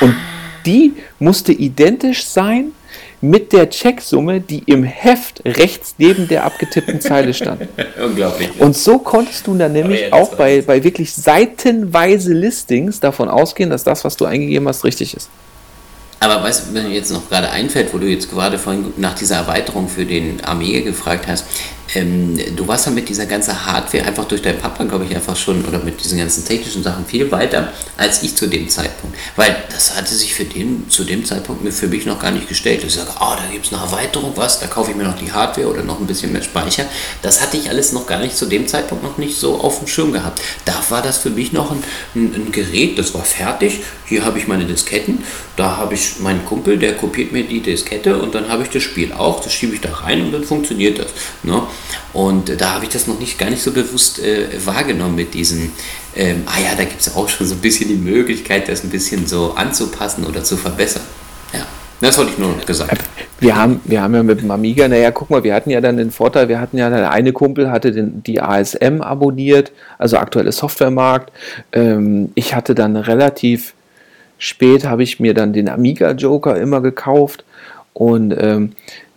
Und 0.00 0.16
die 0.64 0.94
musste 1.18 1.52
identisch 1.52 2.24
sein 2.24 2.72
mit 3.20 3.52
der 3.52 3.70
Checksumme, 3.70 4.40
die 4.40 4.62
im 4.66 4.84
Heft 4.84 5.42
rechts 5.44 5.94
neben 5.98 6.28
der 6.28 6.44
abgetippten 6.44 7.00
Zeile 7.00 7.34
stand. 7.34 7.62
Unglaublich. 8.02 8.50
Und 8.58 8.76
so 8.76 8.98
konntest 8.98 9.46
du 9.46 9.54
dann 9.56 9.72
nämlich 9.72 10.02
ja, 10.02 10.12
auch 10.12 10.34
bei, 10.34 10.62
bei 10.62 10.82
wirklich 10.84 11.12
seitenweise 11.12 12.32
Listings 12.32 13.00
davon 13.00 13.28
ausgehen, 13.28 13.70
dass 13.70 13.84
das, 13.84 14.04
was 14.04 14.16
du 14.16 14.24
eingegeben 14.24 14.68
hast, 14.68 14.84
richtig 14.84 15.16
ist. 15.16 15.28
Aber 16.20 16.42
weißt 16.42 16.68
du, 16.70 16.74
wenn 16.74 16.88
mir 16.88 16.94
jetzt 16.94 17.10
noch 17.10 17.28
gerade 17.28 17.50
einfällt, 17.50 17.92
wo 17.92 17.98
du 17.98 18.06
jetzt 18.06 18.30
gerade 18.30 18.58
vorhin 18.58 18.94
nach 18.96 19.14
dieser 19.14 19.36
Erweiterung 19.36 19.88
für 19.88 20.06
den 20.06 20.42
Amiga 20.44 20.80
gefragt 20.80 21.26
hast, 21.26 21.44
ähm, 21.94 22.38
du 22.56 22.66
warst 22.66 22.86
ja 22.86 22.92
mit 22.92 23.08
dieser 23.08 23.26
ganzen 23.26 23.66
Hardware 23.66 24.04
einfach 24.04 24.24
durch 24.24 24.42
deinen 24.42 24.58
Papa, 24.58 24.84
glaube 24.84 25.04
ich, 25.04 25.14
einfach 25.14 25.36
schon, 25.36 25.64
oder 25.64 25.78
mit 25.78 26.02
diesen 26.02 26.18
ganzen 26.18 26.44
technischen 26.44 26.82
Sachen 26.82 27.04
viel 27.06 27.30
weiter 27.30 27.72
als 27.96 28.22
ich 28.22 28.34
zu 28.36 28.46
dem 28.46 28.68
Zeitpunkt. 28.68 29.16
Weil 29.36 29.54
das 29.70 29.96
hatte 29.96 30.14
sich 30.14 30.34
für 30.34 30.44
den, 30.44 30.88
zu 30.88 31.04
dem 31.04 31.24
Zeitpunkt 31.24 31.72
für 31.72 31.88
mich 31.88 32.06
noch 32.06 32.18
gar 32.18 32.30
nicht 32.30 32.48
gestellt. 32.48 32.82
Ich 32.84 32.94
sage, 32.94 33.10
ah, 33.18 33.36
da 33.36 33.52
gibt 33.52 33.66
es 33.66 33.72
eine 33.72 33.82
Erweiterung, 33.82 34.32
was, 34.36 34.60
da 34.60 34.66
kaufe 34.66 34.90
ich 34.90 34.96
mir 34.96 35.04
noch 35.04 35.18
die 35.18 35.32
Hardware 35.32 35.68
oder 35.68 35.82
noch 35.82 36.00
ein 36.00 36.06
bisschen 36.06 36.32
mehr 36.32 36.42
Speicher. 36.42 36.86
Das 37.22 37.40
hatte 37.40 37.56
ich 37.56 37.68
alles 37.68 37.92
noch 37.92 38.06
gar 38.06 38.18
nicht 38.18 38.36
zu 38.36 38.46
dem 38.46 38.66
Zeitpunkt 38.66 39.04
noch 39.04 39.18
nicht 39.18 39.36
so 39.36 39.60
auf 39.60 39.78
dem 39.78 39.88
Schirm 39.88 40.12
gehabt. 40.12 40.40
Da 40.64 40.82
war 40.88 41.02
das 41.02 41.18
für 41.18 41.30
mich 41.30 41.52
noch 41.52 41.70
ein, 41.70 41.82
ein, 42.14 42.34
ein 42.34 42.52
Gerät, 42.52 42.98
das 42.98 43.14
war 43.14 43.24
fertig. 43.24 43.80
Hier 44.06 44.24
habe 44.24 44.38
ich 44.38 44.48
meine 44.48 44.64
Disketten, 44.64 45.24
da 45.56 45.76
habe 45.76 45.94
ich 45.94 46.18
meinen 46.20 46.44
Kumpel, 46.44 46.78
der 46.78 46.94
kopiert 46.94 47.32
mir 47.32 47.44
die 47.44 47.60
Diskette 47.60 48.18
und 48.18 48.34
dann 48.34 48.48
habe 48.48 48.64
ich 48.64 48.70
das 48.70 48.82
Spiel 48.82 49.12
auch, 49.12 49.42
das 49.42 49.52
schiebe 49.52 49.74
ich 49.74 49.80
da 49.80 49.92
rein 49.92 50.22
und 50.22 50.32
dann 50.32 50.44
funktioniert 50.44 50.98
das. 50.98 51.08
Ne? 51.42 51.62
Und 52.12 52.50
äh, 52.50 52.56
da 52.56 52.74
habe 52.74 52.84
ich 52.84 52.90
das 52.90 53.06
noch 53.06 53.18
nicht 53.18 53.38
gar 53.38 53.50
nicht 53.50 53.62
so 53.62 53.72
bewusst 53.72 54.20
äh, 54.20 54.46
wahrgenommen 54.64 55.14
mit 55.14 55.34
diesem, 55.34 55.72
ähm, 56.16 56.42
ah 56.46 56.60
ja, 56.60 56.74
da 56.76 56.84
gibt 56.84 57.00
es 57.00 57.14
auch 57.14 57.28
schon 57.28 57.46
so 57.46 57.54
ein 57.54 57.60
bisschen 57.60 57.88
die 57.88 57.94
Möglichkeit, 57.94 58.68
das 58.68 58.84
ein 58.84 58.90
bisschen 58.90 59.26
so 59.26 59.54
anzupassen 59.54 60.24
oder 60.24 60.42
zu 60.44 60.56
verbessern. 60.56 61.02
Ja, 61.52 61.66
das 62.00 62.16
wollte 62.18 62.32
ich 62.32 62.38
nur 62.38 62.48
noch 62.50 62.64
gesagt. 62.64 63.04
Wir 63.40 63.56
haben, 63.56 63.80
wir 63.84 64.00
haben 64.00 64.14
ja 64.14 64.22
mit 64.22 64.40
dem 64.40 64.50
Amiga, 64.50 64.88
naja, 64.88 65.10
guck 65.10 65.28
mal, 65.28 65.42
wir 65.42 65.54
hatten 65.54 65.70
ja 65.70 65.80
dann 65.80 65.96
den 65.96 66.10
Vorteil, 66.10 66.48
wir 66.48 66.60
hatten 66.60 66.78
ja, 66.78 66.88
der 66.88 67.10
eine 67.10 67.32
Kumpel 67.32 67.70
hatte 67.70 67.92
den, 67.92 68.22
die 68.22 68.40
ASM 68.40 69.02
abonniert, 69.02 69.72
also 69.98 70.16
aktuelle 70.16 70.52
Softwaremarkt. 70.52 71.32
Ähm, 71.72 72.30
ich 72.36 72.54
hatte 72.54 72.74
dann 72.74 72.96
relativ 72.96 73.74
spät, 74.38 74.86
habe 74.86 75.02
ich 75.02 75.20
mir 75.20 75.34
dann 75.34 75.52
den 75.52 75.68
Amiga 75.68 76.12
Joker 76.12 76.56
immer 76.56 76.80
gekauft 76.80 77.44
und 77.92 78.34
ähm, 78.38 78.72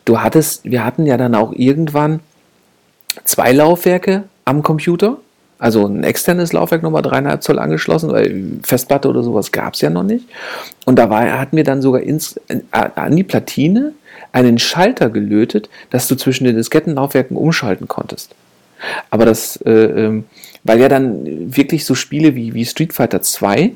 du 0.06 0.20
hattest, 0.22 0.64
wir 0.64 0.84
hatten 0.84 1.06
ja 1.06 1.18
dann 1.18 1.36
auch 1.36 1.54
irgendwann 1.54 2.22
zwei 3.24 3.52
Laufwerke 3.52 4.24
am 4.46 4.64
Computer. 4.64 5.18
Also 5.60 5.88
ein 5.88 6.04
externes 6.04 6.54
Laufwerk 6.54 6.84
nochmal 6.84 7.02
dreieinhalb 7.02 7.42
Zoll 7.42 7.58
angeschlossen, 7.58 8.12
weil 8.12 8.60
Festplatte 8.64 9.10
oder 9.10 9.24
sowas 9.24 9.52
gab 9.52 9.74
es 9.74 9.82
ja 9.82 9.90
noch 9.90 10.04
nicht. 10.04 10.26
Und 10.86 10.98
da 11.00 11.10
war, 11.10 11.40
hatten 11.40 11.58
wir 11.58 11.64
dann 11.64 11.82
sogar 11.82 12.02
ins, 12.02 12.40
an 12.72 13.16
die 13.16 13.24
Platine 13.24 13.94
einen 14.32 14.60
Schalter 14.60 15.10
gelötet, 15.10 15.70
dass 15.90 16.08
du 16.08 16.16
zwischen 16.16 16.44
den 16.46 16.56
Diskettenlaufwerken 16.56 17.36
umschalten 17.36 17.88
konntest. 17.88 18.36
Aber 19.10 19.26
das, 19.26 19.58
äh, 19.66 19.72
ähm, 19.72 20.26
weil 20.64 20.80
ja 20.80 20.90
dann 20.90 21.56
wirklich 21.56 21.86
so 21.86 21.96
Spiele 21.96 22.36
wie, 22.36 22.54
wie 22.54 22.66
Street 22.66 22.94
Fighter 22.94 23.22
2, 23.22 23.72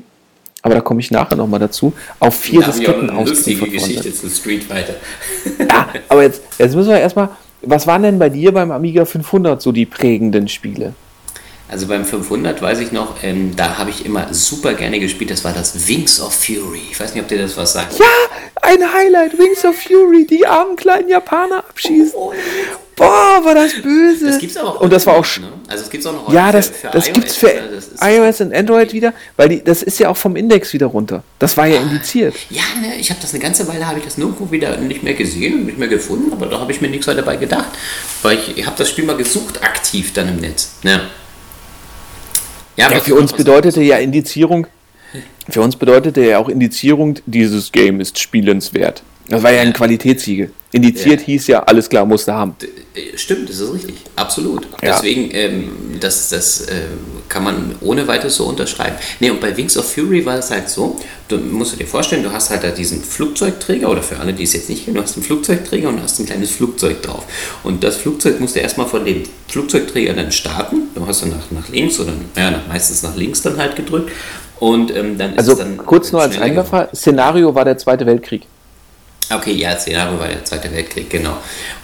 aber 0.62 0.76
da 0.76 0.80
komme 0.80 1.00
ich 1.00 1.10
nachher 1.10 1.36
nochmal 1.36 1.58
dazu, 1.58 1.92
auf 2.20 2.38
vier 2.38 2.60
Da 2.60 2.68
haben 2.68 2.78
wir 2.78 2.88
auch 2.88 2.92
Disketten 2.92 3.10
eine 3.10 3.28
lustige. 3.28 3.68
Geschichte 3.68 4.14
zu 4.14 4.30
Street 4.30 4.62
Fighter. 4.62 4.94
Ja, 5.58 5.88
aber 6.08 6.22
jetzt, 6.22 6.42
jetzt 6.58 6.76
müssen 6.76 6.90
wir 6.90 7.00
erstmal, 7.00 7.30
was 7.62 7.86
waren 7.86 8.02
denn 8.02 8.18
bei 8.18 8.28
dir 8.28 8.52
beim 8.52 8.70
Amiga 8.70 9.04
500 9.04 9.60
so 9.60 9.72
die 9.72 9.86
prägenden 9.86 10.48
Spiele? 10.48 10.94
Also 11.72 11.86
beim 11.86 12.04
500 12.04 12.60
weiß 12.60 12.80
ich 12.80 12.92
noch, 12.92 13.22
ähm, 13.22 13.56
da 13.56 13.78
habe 13.78 13.88
ich 13.88 14.04
immer 14.04 14.34
super 14.34 14.74
gerne 14.74 15.00
gespielt, 15.00 15.30
das 15.30 15.42
war 15.42 15.54
das 15.54 15.88
Wings 15.88 16.20
of 16.20 16.34
Fury. 16.34 16.82
Ich 16.90 17.00
weiß 17.00 17.14
nicht, 17.14 17.22
ob 17.22 17.28
dir 17.28 17.38
das 17.38 17.56
was 17.56 17.72
sagt. 17.72 17.98
Ja, 17.98 18.04
ein 18.60 18.92
Highlight, 18.92 19.38
Wings 19.38 19.64
of 19.64 19.74
Fury, 19.74 20.26
die 20.26 20.46
armen 20.46 20.76
kleinen 20.76 21.08
Japaner 21.08 21.64
abschießen. 21.70 22.12
Boah, 22.94 23.40
war 23.42 23.54
das 23.54 23.72
böse. 23.80 24.26
Das 24.26 24.38
gibt's 24.38 24.58
aber 24.58 24.68
auch. 24.68 24.80
Und 24.82 24.92
das 24.92 25.06
war 25.06 25.14
auch. 25.14 25.24
Ne? 25.38 25.48
Also 25.66 25.84
es 25.84 25.88
gibt's 25.88 26.06
auch 26.06 26.12
noch. 26.12 26.30
Ja, 26.30 26.52
das, 26.52 26.68
für, 26.68 26.74
für 26.74 26.88
das 26.88 27.06
iOS, 27.06 27.14
gibt's 27.14 27.36
für 27.36 27.46
ne? 27.46 28.16
iOS 28.16 28.40
und 28.42 28.54
Android 28.54 28.92
wieder, 28.92 29.14
weil 29.38 29.48
die, 29.48 29.64
das 29.64 29.82
ist 29.82 29.98
ja 29.98 30.10
auch 30.10 30.16
vom 30.18 30.36
Index 30.36 30.74
wieder 30.74 30.88
runter. 30.88 31.24
Das 31.38 31.56
war 31.56 31.66
ja 31.66 31.80
ah, 31.80 31.82
indiziert. 31.84 32.34
Ja, 32.50 32.64
ne, 32.82 32.96
ich 33.00 33.08
habe 33.08 33.18
das 33.22 33.32
eine 33.32 33.42
ganze 33.42 33.66
Weile 33.66 33.86
habe 33.86 33.98
ich 33.98 34.04
das 34.04 34.18
nirgendwo 34.18 34.50
wieder 34.50 34.76
nicht 34.76 35.02
mehr 35.02 35.14
gesehen 35.14 35.54
und 35.54 35.64
nicht 35.64 35.78
mehr 35.78 35.88
gefunden, 35.88 36.34
aber 36.34 36.44
da 36.44 36.60
habe 36.60 36.70
ich 36.70 36.82
mir 36.82 36.88
nichts 36.88 37.06
weiter 37.06 37.22
dabei 37.22 37.36
gedacht, 37.36 37.70
weil 38.20 38.36
ich, 38.36 38.58
ich 38.58 38.66
habe 38.66 38.76
das 38.76 38.90
Spiel 38.90 39.06
mal 39.06 39.16
gesucht 39.16 39.62
aktiv 39.62 40.12
dann 40.12 40.28
im 40.28 40.36
Netz. 40.36 40.72
Ne? 40.82 41.00
Ja, 42.76 42.90
ja 42.90 43.00
für 43.00 43.14
uns 43.14 43.32
bedeutete 43.32 43.82
ja 43.82 43.98
Indizierung. 43.98 44.66
Für 45.48 45.60
uns 45.60 45.76
bedeutete 45.76 46.22
ja 46.22 46.38
auch 46.38 46.48
Indizierung, 46.48 47.16
dieses 47.26 47.72
Game 47.72 48.00
ist 48.00 48.18
spielenswert. 48.18 49.02
Das 49.28 49.42
war 49.42 49.52
ja 49.52 49.60
ein 49.60 49.72
Qualitätssiegel. 49.72 50.50
Indiziert 50.72 51.20
ja. 51.20 51.26
hieß 51.26 51.46
ja, 51.48 51.62
alles 51.64 51.86
klar, 51.88 52.06
musste 52.06 52.32
haben. 52.32 52.56
Äh, 52.94 53.16
stimmt, 53.16 53.48
das 53.48 53.60
ist 53.60 53.74
richtig. 53.74 53.96
Absolut. 54.16 54.66
Ja. 54.82 54.94
Deswegen, 54.94 55.28
ähm, 55.32 55.70
das, 56.00 56.30
das 56.30 56.62
äh, 56.62 56.80
kann 57.28 57.44
man 57.44 57.74
ohne 57.82 58.08
weiteres 58.08 58.36
so 58.36 58.46
unterschreiben. 58.46 58.96
Ne, 59.20 59.30
und 59.30 59.40
bei 59.40 59.54
Wings 59.54 59.76
of 59.76 59.92
Fury 59.92 60.24
war 60.24 60.38
es 60.38 60.50
halt 60.50 60.70
so, 60.70 60.96
du 61.28 61.36
musst 61.36 61.78
dir 61.78 61.86
vorstellen, 61.86 62.22
du 62.22 62.32
hast 62.32 62.48
halt 62.48 62.64
da 62.64 62.70
diesen 62.70 63.02
Flugzeugträger, 63.02 63.90
oder 63.90 64.02
für 64.02 64.18
alle, 64.18 64.32
die 64.32 64.44
es 64.44 64.54
jetzt 64.54 64.70
nicht 64.70 64.86
kennen, 64.86 64.96
du 64.96 65.02
hast 65.02 65.14
einen 65.14 65.24
Flugzeugträger 65.24 65.90
und 65.90 65.96
du 65.96 66.02
hast 66.02 66.18
ein 66.18 66.26
kleines 66.26 66.50
Flugzeug 66.50 67.02
drauf. 67.02 67.24
Und 67.62 67.84
das 67.84 67.96
Flugzeug 67.96 68.40
musst 68.40 68.56
du 68.56 68.60
erstmal 68.60 68.86
von 68.86 69.04
dem 69.04 69.24
Flugzeugträger 69.48 70.14
dann 70.14 70.32
starten. 70.32 70.88
Du 70.94 71.06
hast 71.06 71.20
dann 71.20 71.30
nach, 71.30 71.50
nach 71.50 71.68
links 71.68 72.00
oder 72.00 72.12
ja, 72.34 72.62
meistens 72.66 73.02
nach 73.02 73.14
links 73.14 73.42
dann 73.42 73.58
halt 73.58 73.76
gedrückt. 73.76 74.10
Und 74.58 74.94
ähm, 74.96 75.18
dann 75.18 75.36
also 75.36 75.54
dann 75.54 75.76
kurz 75.76 76.12
nur 76.12 76.22
als 76.22 76.38
Eingefallen, 76.38 76.88
Szenario 76.94 77.54
war 77.54 77.66
der 77.66 77.76
Zweite 77.76 78.06
Weltkrieg. 78.06 78.46
Okay, 79.36 79.52
ja, 79.52 79.78
Szenario 79.78 80.18
war 80.18 80.28
der 80.28 80.44
Zweite 80.44 80.72
Weltkrieg, 80.72 81.08
genau. 81.10 81.38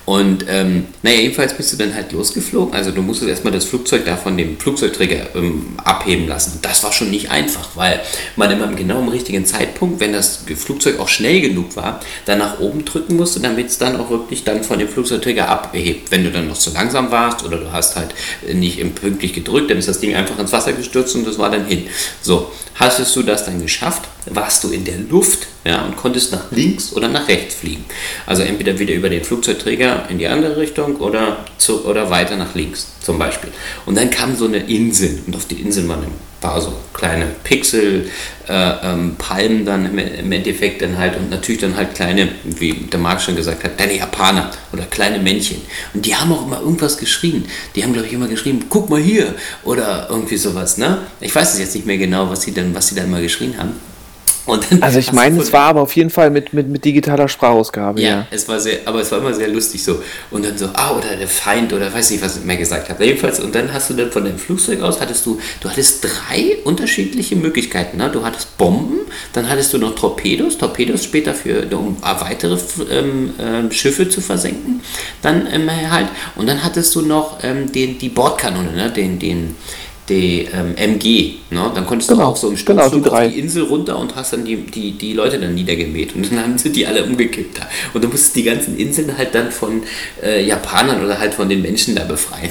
Und 0.09 0.47
ähm, 0.49 0.87
naja, 1.03 1.21
jedenfalls 1.21 1.53
bist 1.53 1.71
du 1.71 1.77
dann 1.77 1.95
halt 1.95 2.13
losgeflogen. 2.13 2.73
Also 2.73 2.93
du 2.93 3.03
musstest 3.03 3.29
erstmal 3.29 3.53
das 3.53 3.67
Flugzeug 3.67 4.07
da 4.07 4.17
von 4.17 4.39
dem 4.39 4.59
Flugzeugträger 4.59 5.35
ähm, 5.35 5.75
abheben 5.85 6.27
lassen. 6.27 6.53
Und 6.55 6.65
das 6.65 6.83
war 6.83 6.95
schon 6.95 7.11
nicht 7.11 7.31
einfach, 7.31 7.69
weil 7.75 8.01
man 8.35 8.51
immer 8.51 8.65
im 8.65 8.75
genau 8.75 9.01
im 9.01 9.09
richtigen 9.09 9.45
Zeitpunkt, 9.45 10.01
wenn 10.01 10.15
das 10.15 10.45
Flugzeug 10.57 10.99
auch 10.99 11.09
schnell 11.09 11.43
genug 11.43 11.77
war, 11.77 12.01
dann 12.25 12.39
nach 12.39 12.59
oben 12.59 12.87
drücken 12.87 13.17
musste, 13.17 13.41
damit 13.41 13.67
es 13.67 13.77
dann 13.77 14.01
auch 14.01 14.09
wirklich 14.09 14.45
dann 14.45 14.65
von 14.65 14.79
dem 14.79 14.89
Flugzeugträger 14.89 15.47
abhebt. 15.47 16.11
Wenn 16.11 16.25
du 16.25 16.31
dann 16.31 16.49
noch 16.49 16.57
zu 16.57 16.71
langsam 16.73 17.11
warst 17.11 17.45
oder 17.45 17.59
du 17.59 17.71
hast 17.71 17.97
halt 17.97 18.15
nicht 18.51 18.79
pünktlich 18.95 19.35
gedrückt, 19.35 19.71
dann 19.71 19.77
ist 19.77 19.89
das 19.89 20.01
Ding 20.01 20.15
einfach 20.15 20.39
ins 20.39 20.53
Wasser 20.53 20.73
gestürzt 20.73 21.17
und 21.17 21.27
das 21.27 21.39
war 21.39 21.51
dann 21.51 21.67
hin. 21.67 21.87
So, 22.23 22.51
hast 22.77 23.15
du 23.15 23.23
das 23.23 23.45
dann 23.45 23.61
geschafft, 23.61 24.09
warst 24.27 24.65
du 24.65 24.71
in 24.71 24.85
der 24.85 24.99
Luft 24.99 25.49
ja, 25.65 25.85
und 25.85 25.97
konntest 25.97 26.33
nach 26.33 26.51
links 26.51 26.93
oder 26.93 27.09
nach 27.09 27.29
rechts 27.29 27.57
fliegen. 27.57 27.85
Also 28.27 28.43
entweder 28.43 28.79
wieder 28.79 28.95
über 28.95 29.11
den 29.11 29.25
Flugzeugträger 29.25 29.98
in 30.09 30.19
die 30.19 30.27
andere 30.27 30.57
Richtung 30.57 30.97
oder, 30.97 31.45
zu, 31.59 31.85
oder 31.85 32.11
weiter 32.11 32.37
nach 32.37 32.55
links 32.55 32.89
zum 33.01 33.19
Beispiel. 33.19 33.51
Und 33.87 33.97
dann 33.97 34.11
kam 34.11 34.37
so 34.37 34.47
eine 34.47 34.59
Insel 34.59 35.21
und 35.27 35.37
auf 35.37 35.47
die 35.47 35.57
Insel 35.57 35.89
waren 35.89 36.05
ein 36.05 36.13
paar 36.41 36.61
so 36.61 36.73
kleine 36.95 37.27
Pixel, 37.45 38.11
äh, 38.49 38.71
ähm, 38.83 39.17
Palmen 39.19 39.65
dann 39.65 39.87
im, 39.87 39.99
im, 39.99 40.33
Endeffekt 40.33 40.83
dann 40.83 40.97
halt 40.97 41.17
und 41.17 41.31
natürlich 41.31 41.61
dann 41.61 41.77
halt 41.77 41.95
kleine, 41.95 42.29
wie 42.45 42.73
der 42.73 43.01
Marc 43.01 43.21
schon 43.21 43.37
gesagt 43.37 43.65
hat, 43.65 43.77
kleine 43.77 43.97
Japaner 43.97 44.51
oder 44.73 44.85
kleine 44.85 45.19
Männchen. 45.19 45.63
Und 45.95 46.07
die 46.07 46.15
haben 46.15 46.33
auch 46.33 46.47
immer 46.47 46.61
irgendwas 46.61 46.99
geschrien. 46.99 47.47
Die 47.75 47.83
haben, 47.83 47.93
glaube 47.93 48.07
ich, 48.07 48.13
immer 48.13 48.29
geschrien, 48.29 48.67
guck 48.69 48.89
mal 48.89 49.01
hier 49.01 49.35
oder 49.65 50.07
irgendwie 50.11 50.37
sowas. 50.37 50.79
Ne? 50.79 50.99
Ich 51.21 51.35
weiß 51.35 51.55
es 51.55 51.61
jetzt 51.61 51.75
nicht 51.75 51.87
mehr 51.87 51.99
genau, 51.99 52.31
was 52.31 52.43
sie 52.43 52.55
dann, 52.55 52.75
was 52.75 52.89
sie 52.89 52.95
dann 52.95 53.07
immer 53.07 53.21
geschrien 53.21 53.59
haben 53.59 53.75
also 54.81 54.99
ich 54.99 55.13
meine, 55.13 55.41
es 55.41 55.53
war 55.53 55.67
aber 55.67 55.83
auf 55.83 55.95
jeden 55.95 56.11
Fall 56.11 56.31
mit, 56.31 56.53
mit, 56.53 56.69
mit 56.69 56.85
digitaler 56.85 57.29
Sprachausgabe. 57.29 58.01
Ja, 58.01 58.09
ja, 58.09 58.27
es 58.31 58.49
war 58.49 58.59
sehr, 58.59 58.79
aber 58.85 59.01
es 59.01 59.11
war 59.13 59.19
immer 59.19 59.35
sehr 59.35 59.49
lustig 59.49 59.83
so. 59.83 60.03
Und 60.31 60.45
dann 60.45 60.57
so, 60.57 60.69
ah, 60.73 60.93
oder 60.97 61.17
der 61.17 61.29
Feind 61.29 61.73
oder 61.73 61.93
weiß 61.93 62.11
nicht, 62.11 62.23
was 62.23 62.39
ich 62.39 62.45
mehr 62.45 62.57
gesagt 62.57 62.89
habe. 62.89 63.05
Jedenfalls, 63.05 63.41
und 63.41 63.55
dann 63.55 63.73
hast 63.73 63.91
du 63.91 63.95
dann 63.95 64.11
von 64.11 64.25
dem 64.25 64.39
Flugzeug 64.39 64.83
aus, 64.83 65.01
hattest 65.01 65.27
du, 65.27 65.39
du 65.61 65.69
hattest 65.69 66.05
drei 66.05 66.59
unterschiedliche 66.65 67.37
Möglichkeiten. 67.37 67.99
Ne? 67.99 68.11
Du 68.11 68.25
hattest 68.25 68.57
Bomben, 68.57 69.01
dann 69.33 69.49
hattest 69.49 69.73
du 69.73 69.79
noch 69.79 69.95
Torpedos, 69.95 70.59
Torpedos 70.59 71.05
später 71.05 71.35
für, 71.35 71.67
um 71.77 71.97
weitere 72.03 72.59
ähm, 72.91 73.35
äh, 73.39 73.73
Schiffe 73.73 74.09
zu 74.09 74.21
versenken. 74.21 74.81
Dann 75.23 75.47
ähm, 75.53 75.71
halt, 75.91 76.09
und 76.37 76.47
dann 76.47 76.65
hattest 76.65 76.95
du 76.95 77.03
noch 77.03 77.39
ähm, 77.43 77.71
den, 77.73 77.99
die 77.99 78.09
Bordkanone, 78.09 78.73
ne? 78.73 78.91
den, 78.91 79.19
den, 79.19 79.57
die 80.09 80.49
ähm, 80.53 80.75
MG. 80.77 81.35
Ne? 81.51 81.71
Dann 81.75 81.87
konntest 81.87 82.11
genau, 82.11 82.23
du 82.23 82.27
auch 82.29 82.37
so 82.37 82.49
im 82.49 82.57
Sturmflug 82.57 83.05
genau, 83.05 83.21
die 83.21 83.27
auf 83.27 83.33
die 83.33 83.39
Insel 83.41 83.65
runter 83.65 83.99
und 83.99 84.15
hast 84.17 84.33
dann 84.33 84.45
die, 84.45 84.57
die, 84.57 84.93
die 84.93 85.13
Leute 85.13 85.39
dann 85.39 85.55
niedergemäht. 85.55 86.15
Und 86.15 86.31
dann 86.31 86.39
haben 86.43 86.59
sie 86.59 86.71
die 86.71 86.87
alle 86.87 87.05
umgekippt 87.05 87.59
da. 87.59 87.69
Und 87.95 88.03
du 88.03 88.09
musstest 88.09 88.37
die 88.37 88.45
ganzen 88.45 88.77
Inseln 88.77 89.17
halt 89.17 89.35
dann 89.35 89.51
von 89.51 89.83
äh, 90.23 90.45
Japanern 90.45 91.05
oder 91.05 91.19
halt 91.19 91.35
von 91.35 91.49
den 91.49 91.63
Menschen 91.63 91.95
da 91.95 92.05
befreien. 92.05 92.51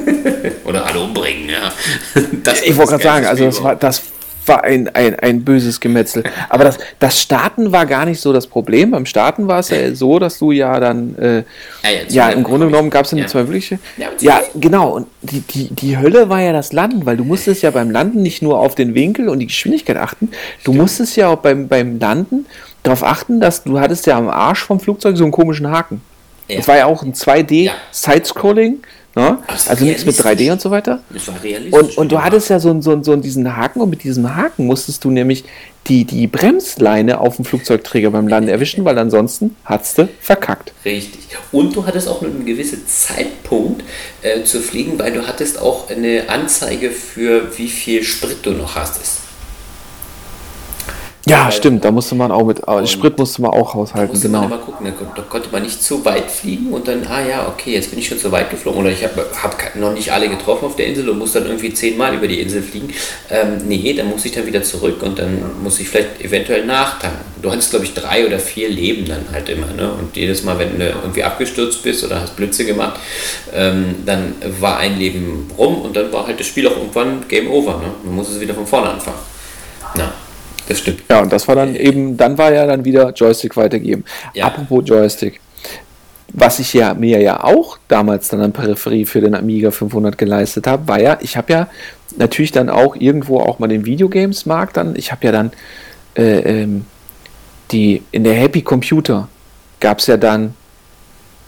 oder 0.64 0.86
alle 0.86 1.00
umbringen, 1.00 1.48
ja. 1.48 1.72
ich 2.64 2.76
wollte 2.76 2.92
gerade 2.92 3.02
sagen, 3.02 3.26
also 3.26 3.44
das 3.44 3.62
war, 3.62 3.76
das 3.76 4.02
war 4.48 4.64
ein, 4.64 4.88
ein, 4.94 5.18
ein 5.18 5.44
böses 5.44 5.80
Gemetzel. 5.80 6.24
Aber 6.48 6.64
das, 6.64 6.78
das 6.98 7.20
Starten 7.20 7.72
war 7.72 7.86
gar 7.86 8.04
nicht 8.04 8.20
so 8.20 8.32
das 8.32 8.46
Problem. 8.46 8.90
Beim 8.90 9.06
Starten 9.06 9.48
war 9.48 9.60
es 9.60 9.70
ja 9.70 9.94
so, 9.94 10.18
dass 10.18 10.38
du 10.38 10.50
ja 10.50 10.80
dann, 10.80 11.16
äh, 11.18 11.36
ja, 11.82 12.00
ja, 12.08 12.28
im 12.30 12.42
Grunde 12.42 12.66
genommen 12.66 12.90
gab 12.90 13.04
es 13.04 13.12
ja. 13.12 13.26
zwei 13.26 13.40
wirkliche. 13.46 13.78
Ja, 13.96 14.08
ja, 14.20 14.40
genau. 14.54 14.90
Und 14.96 15.06
die, 15.22 15.40
die, 15.40 15.68
die 15.74 15.98
Hölle 15.98 16.28
war 16.28 16.40
ja 16.40 16.52
das 16.52 16.72
Landen, 16.72 17.06
weil 17.06 17.16
du 17.16 17.24
musstest 17.24 17.62
ja 17.62 17.70
beim 17.70 17.90
Landen 17.90 18.22
nicht 18.22 18.42
nur 18.42 18.58
auf 18.58 18.74
den 18.74 18.94
Winkel 18.94 19.28
und 19.28 19.38
die 19.38 19.46
Geschwindigkeit 19.46 19.96
achten, 19.96 20.28
du 20.28 20.36
Stimmt. 20.60 20.78
musstest 20.78 21.16
ja 21.16 21.28
auch 21.28 21.38
beim, 21.38 21.68
beim 21.68 21.98
Landen 21.98 22.46
darauf 22.82 23.02
achten, 23.02 23.40
dass 23.40 23.64
du 23.64 23.78
hattest 23.80 24.06
ja 24.06 24.16
am 24.16 24.28
Arsch 24.28 24.64
vom 24.64 24.80
Flugzeug 24.80 25.16
so 25.16 25.24
einen 25.24 25.32
komischen 25.32 25.70
Haken. 25.70 26.00
Es 26.48 26.66
war 26.66 26.76
ja 26.78 26.86
auch 26.86 27.02
ein 27.02 27.12
2D-Sidescrolling. 27.12 28.76
Ne? 29.18 29.36
Also 29.66 29.84
nichts 29.84 30.06
mit 30.06 30.14
3D 30.14 30.52
und 30.52 30.60
so 30.60 30.70
weiter. 30.70 31.00
Das 31.10 31.26
war 31.26 31.42
realistisch. 31.42 31.74
Und, 31.76 31.98
und 31.98 32.12
du 32.12 32.22
hattest 32.22 32.50
ja 32.50 32.60
so, 32.60 32.80
so, 32.80 33.02
so 33.02 33.16
diesen 33.16 33.56
Haken 33.56 33.80
und 33.80 33.90
mit 33.90 34.04
diesem 34.04 34.36
Haken 34.36 34.66
musstest 34.66 35.02
du 35.02 35.10
nämlich 35.10 35.42
die, 35.88 36.04
die 36.04 36.28
Bremsleine 36.28 37.18
auf 37.20 37.34
dem 37.34 37.44
Flugzeugträger 37.44 38.12
beim 38.12 38.28
Landen 38.28 38.48
erwischen, 38.48 38.84
weil 38.84 38.96
ansonsten 38.96 39.56
hattest 39.64 39.98
du 39.98 40.08
verkackt. 40.20 40.72
Richtig. 40.84 41.36
Und 41.50 41.74
du 41.74 41.84
hattest 41.84 42.06
auch 42.06 42.22
nur 42.22 42.30
einen 42.30 42.46
gewissen 42.46 42.86
Zeitpunkt 42.86 43.82
äh, 44.22 44.44
zu 44.44 44.60
fliegen, 44.60 45.00
weil 45.00 45.10
du 45.10 45.26
hattest 45.26 45.60
auch 45.60 45.90
eine 45.90 46.28
Anzeige 46.28 46.92
für 46.92 47.58
wie 47.58 47.68
viel 47.68 48.04
Sprit 48.04 48.38
du 48.42 48.52
noch 48.52 48.76
hast. 48.76 49.27
Ja, 51.28 51.44
Weil, 51.44 51.52
stimmt, 51.52 51.84
da 51.84 51.90
musste 51.90 52.14
man 52.14 52.32
auch 52.32 52.44
mit, 52.44 52.62
Sprit 52.88 53.18
musste 53.18 53.42
man 53.42 53.50
auch 53.50 53.74
haushalten, 53.74 54.12
musste 54.12 54.28
genau. 54.28 54.40
Man 54.40 54.52
immer 54.52 54.58
gucken, 54.58 54.92
da 55.14 55.22
konnte 55.22 55.50
man 55.50 55.62
nicht 55.62 55.82
zu 55.82 56.04
weit 56.04 56.30
fliegen 56.30 56.72
und 56.72 56.88
dann, 56.88 57.06
ah 57.06 57.20
ja, 57.20 57.48
okay, 57.48 57.74
jetzt 57.74 57.90
bin 57.90 57.98
ich 57.98 58.08
schon 58.08 58.18
zu 58.18 58.32
weit 58.32 58.50
geflogen 58.50 58.80
oder 58.80 58.90
ich 58.90 59.04
habe 59.04 59.26
hab 59.42 59.76
noch 59.76 59.92
nicht 59.92 60.10
alle 60.10 60.28
getroffen 60.28 60.64
auf 60.64 60.76
der 60.76 60.86
Insel 60.86 61.08
und 61.10 61.18
muss 61.18 61.32
dann 61.32 61.46
irgendwie 61.46 61.72
zehnmal 61.74 62.14
über 62.14 62.26
die 62.26 62.40
Insel 62.40 62.62
fliegen. 62.62 62.92
Ähm, 63.30 63.58
nee, 63.66 63.92
dann 63.92 64.08
muss 64.08 64.24
ich 64.24 64.32
dann 64.32 64.46
wieder 64.46 64.62
zurück 64.62 65.02
und 65.02 65.18
dann 65.18 65.62
muss 65.62 65.78
ich 65.80 65.88
vielleicht 65.88 66.20
eventuell 66.22 66.64
nachtanken. 66.64 67.20
Du 67.42 67.50
hattest, 67.50 67.70
glaube 67.70 67.84
ich, 67.84 67.94
drei 67.94 68.26
oder 68.26 68.38
vier 68.38 68.68
Leben 68.68 69.04
dann 69.06 69.26
halt 69.30 69.48
immer, 69.48 69.66
ne? 69.66 69.92
Und 69.92 70.16
jedes 70.16 70.42
Mal, 70.42 70.58
wenn 70.58 70.78
du 70.78 70.88
irgendwie 70.88 71.22
abgestürzt 71.22 71.82
bist 71.82 72.04
oder 72.04 72.20
hast 72.22 72.36
Blitze 72.36 72.64
gemacht, 72.64 72.98
ähm, 73.54 73.96
dann 74.06 74.34
war 74.60 74.78
ein 74.78 74.98
Leben 74.98 75.50
rum 75.56 75.82
und 75.82 75.94
dann 75.94 76.12
war 76.12 76.26
halt 76.26 76.40
das 76.40 76.46
Spiel 76.46 76.66
auch 76.66 76.76
irgendwann 76.76 77.28
Game 77.28 77.50
Over, 77.50 77.74
ne? 77.78 77.90
Man 78.04 78.16
muss 78.16 78.30
es 78.30 78.40
wieder 78.40 78.54
von 78.54 78.66
vorne 78.66 78.90
anfangen. 78.90 79.18
Na. 79.94 80.12
Das 80.68 80.80
stimmt. 80.80 81.02
Ja, 81.08 81.22
und 81.22 81.32
das 81.32 81.48
war 81.48 81.56
dann 81.56 81.74
eben, 81.74 82.16
dann 82.16 82.36
war 82.36 82.52
ja 82.52 82.66
dann 82.66 82.84
wieder 82.84 83.10
Joystick 83.12 83.56
weitergeben. 83.56 84.04
Ja. 84.34 84.46
Apropos 84.46 84.82
Joystick. 84.86 85.40
Was 86.34 86.58
ich 86.58 86.74
ja 86.74 86.92
mir 86.92 87.22
ja 87.22 87.42
auch 87.42 87.78
damals 87.88 88.28
dann 88.28 88.42
an 88.42 88.52
Peripherie 88.52 89.06
für 89.06 89.22
den 89.22 89.34
Amiga 89.34 89.70
500 89.70 90.18
geleistet 90.18 90.66
habe, 90.66 90.86
war 90.86 91.00
ja, 91.00 91.16
ich 91.22 91.38
habe 91.38 91.50
ja 91.50 91.68
natürlich 92.18 92.52
dann 92.52 92.68
auch 92.68 92.96
irgendwo 92.96 93.40
auch 93.40 93.58
mal 93.58 93.68
den 93.68 93.86
Videogames-Markt 93.86 94.76
dann, 94.76 94.94
ich 94.94 95.10
habe 95.10 95.24
ja 95.24 95.32
dann 95.32 95.52
äh, 96.16 96.62
ähm, 96.62 96.84
die, 97.70 98.02
in 98.12 98.24
der 98.24 98.34
Happy 98.34 98.60
Computer 98.60 99.28
gab 99.80 100.00
es 100.00 100.06
ja 100.06 100.18
dann 100.18 100.54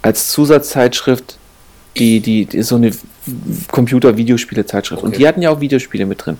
als 0.01 0.29
Zusatzzeitschrift 0.29 1.39
die, 1.99 2.21
die, 2.21 2.47
die 2.47 2.63
so 2.63 2.77
eine 2.77 2.93
Computer-Videospiele-Zeitschrift. 3.71 5.03
Okay. 5.03 5.07
Und 5.07 5.19
die 5.19 5.27
hatten 5.27 5.43
ja 5.43 5.51
auch 5.51 5.61
Videospiele 5.61 6.07
mit 6.07 6.25
drin. 6.25 6.39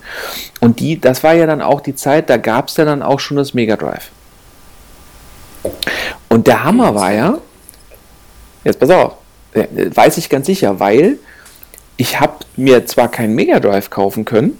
Und 0.59 0.79
die, 0.79 0.99
das 0.99 1.23
war 1.23 1.33
ja 1.33 1.45
dann 1.45 1.61
auch 1.61 1.81
die 1.81 1.95
Zeit, 1.95 2.29
da 2.29 2.37
gab 2.37 2.69
es 2.69 2.77
ja 2.77 2.85
dann 2.85 3.01
auch 3.01 3.19
schon 3.19 3.37
das 3.37 3.53
Mega 3.53 3.75
Drive. 3.75 4.09
Und 6.29 6.47
der 6.47 6.63
Hammer 6.63 6.95
war 6.95 7.11
ja, 7.11 7.37
jetzt 8.63 8.79
pass 8.79 8.89
auf, 8.89 9.17
weiß 9.53 10.17
ich 10.17 10.29
ganz 10.29 10.47
sicher, 10.47 10.79
weil 10.79 11.19
ich 11.97 12.19
habe 12.19 12.37
mir 12.55 12.85
zwar 12.85 13.09
keinen 13.09 13.35
Mega 13.35 13.59
Drive 13.59 13.89
kaufen 13.89 14.25
können, 14.25 14.57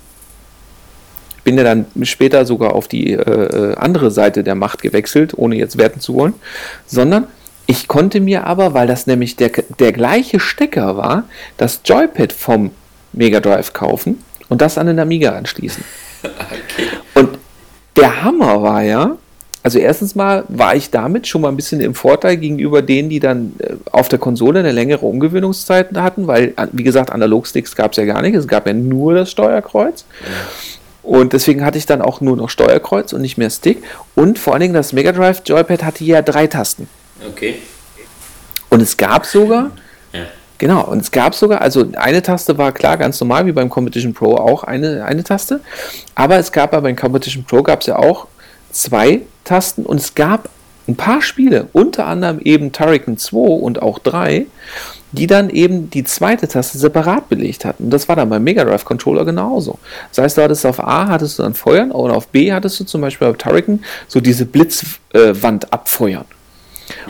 bin 1.43 1.57
ja 1.57 1.63
dann 1.63 1.87
später 2.03 2.45
sogar 2.45 2.73
auf 2.73 2.87
die 2.87 3.13
äh, 3.13 3.17
äh 3.17 3.75
andere 3.75 4.11
Seite 4.11 4.43
der 4.43 4.53
Macht 4.53 4.83
gewechselt, 4.83 5.33
ohne 5.35 5.55
jetzt 5.55 5.77
werten 5.77 5.99
zu 5.99 6.13
wollen, 6.13 6.35
sondern 6.85 7.27
ich 7.71 7.87
konnte 7.87 8.19
mir 8.19 8.45
aber, 8.45 8.73
weil 8.73 8.85
das 8.85 9.07
nämlich 9.07 9.37
der, 9.37 9.49
der 9.79 9.93
gleiche 9.93 10.41
Stecker 10.41 10.97
war, 10.97 11.23
das 11.55 11.79
Joypad 11.85 12.33
vom 12.33 12.71
Mega 13.13 13.39
Drive 13.39 13.71
kaufen 13.71 14.21
und 14.49 14.61
das 14.61 14.77
an 14.77 14.87
den 14.87 14.99
Amiga 14.99 15.31
anschließen. 15.31 15.81
Okay. 16.21 16.87
Und 17.15 17.37
der 17.95 18.23
Hammer 18.23 18.61
war 18.61 18.81
ja, 18.83 19.15
also 19.63 19.79
erstens 19.79 20.15
mal 20.15 20.43
war 20.49 20.75
ich 20.75 20.91
damit 20.91 21.27
schon 21.27 21.41
mal 21.41 21.47
ein 21.47 21.55
bisschen 21.55 21.79
im 21.79 21.95
Vorteil 21.95 22.35
gegenüber 22.35 22.81
denen, 22.81 23.07
die 23.09 23.21
dann 23.21 23.53
äh, 23.59 23.75
auf 23.89 24.09
der 24.09 24.19
Konsole 24.19 24.59
eine 24.59 24.73
längere 24.73 25.05
Umgewöhnungszeit 25.05 25.95
hatten, 25.95 26.27
weil, 26.27 26.53
wie 26.73 26.83
gesagt, 26.83 27.09
Analogsticks 27.09 27.77
gab 27.77 27.91
es 27.91 27.97
ja 27.97 28.03
gar 28.03 28.21
nicht, 28.21 28.35
es 28.35 28.49
gab 28.49 28.67
ja 28.67 28.73
nur 28.73 29.13
das 29.13 29.31
Steuerkreuz. 29.31 30.03
Und 31.03 31.31
deswegen 31.31 31.63
hatte 31.63 31.77
ich 31.77 31.85
dann 31.85 32.01
auch 32.01 32.19
nur 32.19 32.35
noch 32.35 32.49
Steuerkreuz 32.49 33.13
und 33.13 33.21
nicht 33.21 33.37
mehr 33.37 33.49
Stick. 33.49 33.81
Und 34.13 34.37
vor 34.37 34.53
allen 34.53 34.61
Dingen 34.61 34.73
das 34.73 34.91
Mega 34.91 35.13
Drive 35.13 35.41
Joypad 35.45 35.83
hatte 35.83 36.03
ja 36.03 36.21
drei 36.21 36.47
Tasten. 36.47 36.89
Okay. 37.27 37.55
Und 38.69 38.81
es 38.81 38.95
gab 38.97 39.25
sogar, 39.25 39.71
Ja. 40.13 40.21
genau, 40.57 40.85
und 40.85 41.01
es 41.01 41.11
gab 41.11 41.35
sogar, 41.35 41.61
also 41.61 41.85
eine 41.95 42.21
Taste 42.21 42.57
war 42.57 42.71
klar, 42.71 42.97
ganz 42.97 43.19
normal, 43.19 43.45
wie 43.45 43.51
beim 43.51 43.69
Competition 43.69 44.13
Pro 44.13 44.35
auch 44.35 44.63
eine, 44.63 45.05
eine 45.05 45.23
Taste. 45.23 45.59
Aber 46.15 46.37
es 46.37 46.51
gab 46.51 46.73
aber 46.73 46.83
beim 46.83 46.95
Competition 46.95 47.43
Pro 47.43 47.63
gab 47.63 47.81
es 47.81 47.87
ja 47.87 47.97
auch 47.97 48.27
zwei 48.71 49.21
Tasten 49.43 49.85
und 49.85 49.99
es 49.99 50.15
gab 50.15 50.49
ein 50.87 50.95
paar 50.95 51.21
Spiele, 51.21 51.67
unter 51.73 52.07
anderem 52.07 52.39
eben 52.39 52.71
Turrican 52.71 53.17
2 53.17 53.37
und 53.37 53.81
auch 53.81 53.99
3, 53.99 54.45
die 55.11 55.27
dann 55.27 55.49
eben 55.49 55.89
die 55.89 56.03
zweite 56.03 56.47
Taste 56.47 56.77
separat 56.77 57.29
belegt 57.29 57.65
hatten. 57.65 57.85
Und 57.85 57.89
das 57.91 58.07
war 58.07 58.15
dann 58.15 58.29
beim 58.29 58.43
Mega 58.43 58.63
Drive 58.63 58.85
Controller 58.85 59.25
genauso. 59.25 59.77
Das 60.09 60.23
heißt, 60.23 60.37
du 60.37 60.41
hattest 60.41 60.65
auf 60.65 60.79
A 60.79 61.07
hattest 61.07 61.37
du 61.37 61.43
dann 61.43 61.53
Feuern 61.53 61.91
und 61.91 62.11
auf 62.11 62.27
B 62.29 62.51
hattest 62.51 62.79
du 62.79 62.85
zum 62.85 63.01
Beispiel 63.01 63.29
bei 63.31 63.37
Turrican 63.37 63.83
so 64.07 64.19
diese 64.21 64.45
Blitzwand 64.45 65.63
äh, 65.63 65.67
abfeuern. 65.71 66.25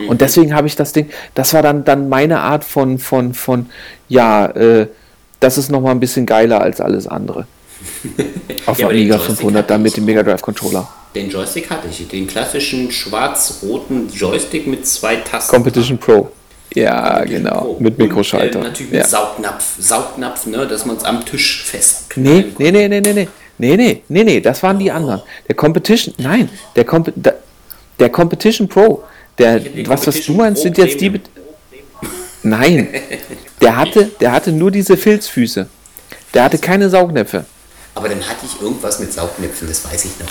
Und 0.08 0.20
deswegen 0.20 0.54
habe 0.54 0.66
ich 0.66 0.76
das 0.76 0.92
Ding, 0.92 1.10
das 1.34 1.54
war 1.54 1.62
dann, 1.62 1.84
dann 1.84 2.08
meine 2.08 2.40
Art 2.40 2.64
von, 2.64 2.98
von, 2.98 3.34
von 3.34 3.66
ja, 4.08 4.46
äh, 4.46 4.86
das 5.40 5.58
ist 5.58 5.70
nochmal 5.70 5.92
ein 5.92 6.00
bisschen 6.00 6.26
geiler 6.26 6.60
als 6.60 6.80
alles 6.80 7.06
andere. 7.06 7.46
Auf 8.66 8.78
Ja, 8.78 8.88
Amiga 8.88 9.16
Joystick 9.16 9.36
500 9.36 9.70
dann 9.70 9.82
mit 9.82 9.96
dem 9.96 10.04
Mega 10.04 10.22
Drive 10.22 10.42
Controller. 10.42 10.88
Den 11.14 11.28
Joystick 11.28 11.68
hatte 11.68 11.88
ich, 11.90 12.06
den 12.08 12.26
klassischen 12.26 12.90
schwarz-roten 12.90 14.08
Joystick 14.12 14.66
mit 14.66 14.86
zwei 14.86 15.16
Tasten. 15.16 15.54
Competition 15.54 15.98
Pro. 15.98 16.30
Ja, 16.74 17.18
Competition 17.18 17.44
genau, 17.44 17.60
Pro. 17.60 17.76
mit 17.80 17.98
Mikroschalter. 17.98 18.60
Und, 18.60 18.64
äh, 18.64 18.68
natürlich 18.68 18.92
mit 18.92 19.00
ja. 19.00 19.06
Saugnapf, 19.06 19.74
Saugnapf, 19.78 20.46
ne, 20.46 20.66
dass 20.66 20.86
man 20.86 20.96
es 20.96 21.04
am 21.04 21.24
Tisch 21.24 21.64
fest. 21.64 22.04
Nee, 22.16 22.46
nee, 22.58 22.70
nee, 22.70 22.88
nee, 22.88 23.00
nee, 23.00 23.12
nee. 23.12 23.28
Nee, 23.58 23.76
nee, 23.76 24.02
nee, 24.08 24.24
nee, 24.24 24.40
das 24.40 24.62
waren 24.62 24.78
die 24.78 24.90
anderen. 24.90 25.22
Der 25.46 25.54
Competition, 25.54 26.14
nein, 26.18 26.48
der, 26.74 26.84
Comp 26.84 27.12
der, 27.98 28.08
Competition 28.10 28.68
Pro, 28.68 29.04
der, 29.38 29.58
Die 29.60 29.86
was, 29.88 30.06
was 30.06 30.20
du 30.24 30.32
meinst, 30.34 30.62
Pro 30.62 30.62
sind 30.64 30.78
jetzt 30.78 31.00
die. 31.00 31.10
Premium. 31.10 31.22
mit- 31.22 31.42
Nein, 32.44 32.88
der 33.60 33.76
hatte, 33.76 34.10
der 34.20 34.32
hatte 34.32 34.50
nur 34.50 34.70
diese 34.70 34.96
Filzfüße. 34.96 35.66
Der 36.34 36.44
hatte 36.44 36.58
keine 36.58 36.88
Saugnäpfe. 36.90 37.44
Aber 37.94 38.08
dann 38.08 38.20
hatte 38.20 38.44
ich 38.46 38.60
irgendwas 38.60 38.98
mit 38.98 39.12
Saugnäpfen, 39.12 39.68
das 39.68 39.84
weiß 39.84 40.06
ich 40.06 40.10
noch. 40.18 40.28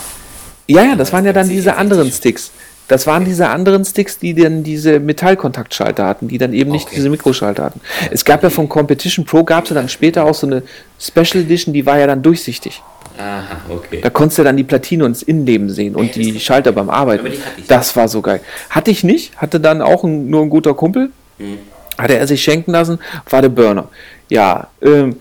Ja, 0.68 0.84
ja, 0.84 0.96
das 0.96 1.14
waren 1.14 1.26
ja 1.26 1.32
dann 1.34 1.48
diese 1.48 1.76
anderen. 1.76 2.12
Sticks. 2.12 2.52
Das 2.88 3.08
waren 3.08 3.24
diese 3.24 3.48
anderen 3.48 3.86
Sticks, 3.86 4.18
die 4.20 4.34
dann 4.34 4.64
diese 4.64 5.00
Metallkontaktschalter 5.00 6.06
hatten, 6.06 6.28
die 6.28 6.38
dann 6.38 6.52
eben 6.54 6.72
nicht 6.72 6.88
Okay. 6.88 6.96
diese 6.98 7.10
Mikroschalter 7.10 7.64
hatten. 7.64 7.80
Es 8.10 8.26
gab 8.26 8.44
ja 8.44 8.50
vom 8.50 8.68
Competition 8.68 9.24
Pro, 9.26 9.46
gab 9.46 9.64
es 9.64 9.70
ja 9.70 9.76
dann 9.76 9.88
später 9.88 10.26
auch 10.26 10.36
so 10.36 10.46
eine 10.48 10.64
Special 11.00 11.44
Edition, 11.44 11.74
die 11.74 11.86
war 11.86 11.98
ja 12.00 12.08
dann 12.08 12.22
durchsichtig. 12.22 12.82
Aha, 13.18 13.62
okay. 13.70 14.02
Da 14.02 14.10
konntest 14.10 14.40
du 14.40 14.44
dann 14.44 14.58
die 14.58 14.64
Platine 14.64 15.06
und 15.06 15.16
das 15.16 15.24
Innenleben 15.24 15.70
sehen 15.70 15.96
und 15.96 16.16
die 16.16 16.40
Schalter 16.40 16.72
beim 16.72 16.90
Arbeiten. 16.90 17.28
Das 17.68 17.96
war 17.96 18.08
so 18.08 18.22
geil. 18.22 18.42
Hatte 18.70 18.92
ich 18.92 19.04
nicht, 19.04 19.36
hatte 19.38 19.60
dann 19.60 19.82
auch 19.82 20.04
ein, 20.04 20.30
nur 20.30 20.42
ein 20.42 20.50
guter 20.50 20.74
Kumpel. 20.74 21.12
Hm. 21.38 21.58
Hatte 21.98 22.18
er 22.18 22.26
sich 22.26 22.42
schenken 22.42 22.72
lassen, 22.72 23.00
war 23.30 23.42
der 23.42 23.50
Burner. 23.50 23.90
Ja, 24.30 24.70
ähm, 24.82 25.18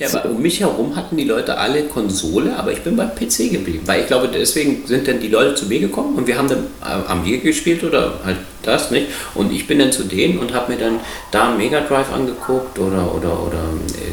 Ja, 0.00 0.08
aber 0.08 0.30
um 0.30 0.40
mich 0.40 0.60
herum 0.60 0.96
hatten 0.96 1.18
die 1.18 1.24
Leute 1.24 1.58
alle 1.58 1.82
Konsole, 1.82 2.56
aber 2.56 2.72
ich 2.72 2.80
bin 2.80 2.96
beim 2.96 3.10
PC 3.10 3.50
geblieben. 3.50 3.82
Weil 3.84 4.00
ich 4.00 4.06
glaube, 4.06 4.28
deswegen 4.28 4.86
sind 4.86 5.06
dann 5.06 5.20
die 5.20 5.28
Leute 5.28 5.54
zu 5.54 5.66
mir 5.66 5.78
gekommen 5.78 6.16
und 6.16 6.26
wir 6.26 6.38
haben 6.38 6.48
dann 6.48 6.66
äh, 6.82 7.06
Amiga 7.06 7.42
gespielt 7.42 7.84
oder 7.84 8.14
halt 8.24 8.38
das 8.62 8.90
nicht. 8.90 9.08
Und 9.34 9.52
ich 9.52 9.66
bin 9.66 9.78
dann 9.78 9.92
zu 9.92 10.04
denen 10.04 10.38
und 10.38 10.54
habe 10.54 10.72
mir 10.72 10.78
dann 10.78 11.00
da 11.30 11.48
einen 11.48 11.58
Mega 11.58 11.82
Drive 11.82 12.10
angeguckt 12.14 12.78
oder, 12.78 13.14
oder, 13.14 13.46
oder 13.46 13.58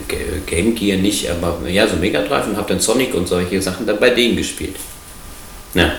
äh, 0.09 0.39
Game 0.45 0.75
Gear 0.75 0.97
nicht, 0.97 1.29
aber 1.31 1.57
ja, 1.69 1.87
so 1.87 1.95
Mega 1.95 2.21
Drive 2.21 2.47
und 2.47 2.57
habe 2.57 2.67
dann 2.67 2.81
Sonic 2.81 3.15
und 3.15 3.29
solche 3.29 3.61
Sachen 3.61 3.85
dann 3.85 3.97
bei 3.97 4.09
denen 4.09 4.35
gespielt. 4.35 4.75
Ja. 5.73 5.93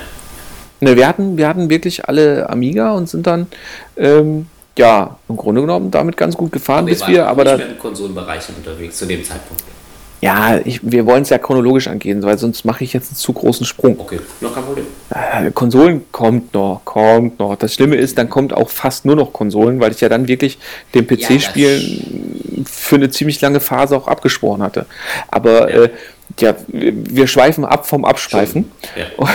ne, 0.81 0.97
wir, 0.97 1.09
hatten, 1.09 1.39
wir 1.39 1.49
hatten 1.49 1.71
wirklich 1.71 2.07
alle 2.07 2.51
Amiga 2.51 2.93
und 2.93 3.09
sind 3.09 3.27
dann, 3.27 3.47
ähm, 3.97 4.49
ja, 4.77 5.17
im 5.31 5.37
Grunde 5.39 5.63
genommen 5.63 5.91
damit 5.91 6.19
ganz 6.19 6.37
gut 6.37 6.53
gefahren, 6.53 6.85
bis 6.85 7.01
waren 7.01 7.13
wir, 7.13 7.25
auch 7.25 7.31
aber 7.31 7.45
da, 7.45 7.57
mehr 7.57 7.71
im 7.71 7.79
Konsolenbereich 7.79 8.43
unterwegs 8.51 8.99
zu 8.99 9.07
dem 9.07 9.25
Zeitpunkt. 9.25 9.63
Ja, 10.21 10.59
ich, 10.65 10.81
wir 10.83 11.07
wollen 11.07 11.23
es 11.23 11.29
ja 11.31 11.39
chronologisch 11.39 11.87
angehen, 11.89 12.23
weil 12.23 12.39
sonst 12.39 12.65
mache 12.65 12.83
ich 12.85 12.93
jetzt 12.93 13.11
einen 13.11 13.17
zu 13.17 13.33
großen 13.33 13.65
Sprung. 13.67 13.99
Okay, 14.01 14.19
noch 14.41 14.55
kein 14.55 14.65
Problem. 14.65 14.87
Äh, 15.11 15.51
Konsolen 15.53 16.05
kommt 16.13 16.53
noch, 16.55 16.81
kommt 16.85 17.39
noch. 17.39 17.55
Das 17.57 17.75
Schlimme 17.75 17.97
ist, 17.97 18.19
dann 18.19 18.29
kommt 18.29 18.53
auch 18.53 18.69
fast 18.69 19.05
nur 19.05 19.17
noch 19.17 19.33
Konsolen, 19.33 19.79
weil 19.81 19.93
ich 19.93 20.01
ja 20.01 20.09
dann 20.09 20.27
wirklich 20.29 20.59
den 20.95 21.07
Ja, 21.07 21.17
PC-Spielen 21.17 22.65
für 22.69 22.97
eine 22.97 23.11
ziemlich 23.11 23.41
lange 23.41 23.61
Phase 23.61 23.97
auch 23.97 24.09
abgesprochen 24.09 24.63
hatte. 24.63 24.87
Aber 25.29 25.71
Ja. 25.73 25.83
äh, 25.85 25.91
ja, 26.41 26.55
wir 26.69 27.27
schweifen 27.27 27.65
ab 27.65 27.87
vom 27.87 28.05
Abschweifen. 28.05 28.71
Ja. 28.97 29.29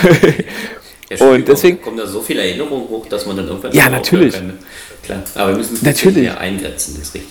Ja, 1.10 1.26
Und 1.28 1.46
deswegen- 1.46 1.82
kommen 1.82 1.98
da 1.98 2.06
so 2.06 2.22
viele 2.22 2.40
Erinnerungen 2.40 2.88
hoch, 2.88 3.06
dass 3.06 3.26
man 3.26 3.36
dann 3.36 3.46
irgendwann 3.46 3.72
Ja, 3.72 3.90
natürlich. 3.90 4.34
Kann? 4.34 4.54
Klar, 5.02 5.22
aber 5.34 5.50
wir 5.50 5.58
müssen 5.58 5.74
es 5.76 5.82
Natürlich. 5.82 6.22
mehr 6.24 6.40
eingrenzen, 6.40 6.94
das 6.98 7.08
ist 7.08 7.14
richtig. 7.14 7.30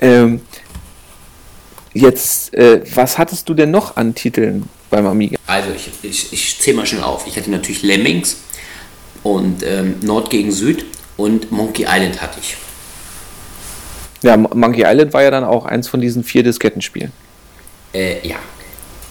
ähm, 0.00 0.40
jetzt, 1.96 2.54
äh, 2.54 2.82
was 2.94 3.18
hattest 3.18 3.48
du 3.48 3.54
denn 3.54 3.70
noch 3.70 3.96
an 3.96 4.14
Titeln 4.14 4.68
beim 4.90 5.06
Amiga? 5.06 5.36
Also 5.46 5.70
ich, 5.74 5.90
ich, 6.02 6.32
ich 6.32 6.58
zähle 6.60 6.76
mal 6.78 6.86
schnell 6.86 7.02
auf. 7.02 7.26
Ich 7.26 7.36
hatte 7.36 7.50
natürlich 7.50 7.82
Lemmings 7.82 8.36
und 9.22 9.62
ähm, 9.64 9.96
Nord 10.02 10.30
gegen 10.30 10.52
Süd 10.52 10.84
und 11.16 11.50
Monkey 11.50 11.82
Island 11.88 12.20
hatte 12.20 12.38
ich. 12.40 12.56
Ja, 14.22 14.36
Monkey 14.36 14.82
Island 14.84 15.12
war 15.12 15.22
ja 15.22 15.30
dann 15.30 15.44
auch 15.44 15.66
eins 15.66 15.88
von 15.88 16.00
diesen 16.00 16.24
vier 16.24 16.42
Diskettenspielen. 16.42 17.12
Äh, 17.92 18.26
ja, 18.26 18.36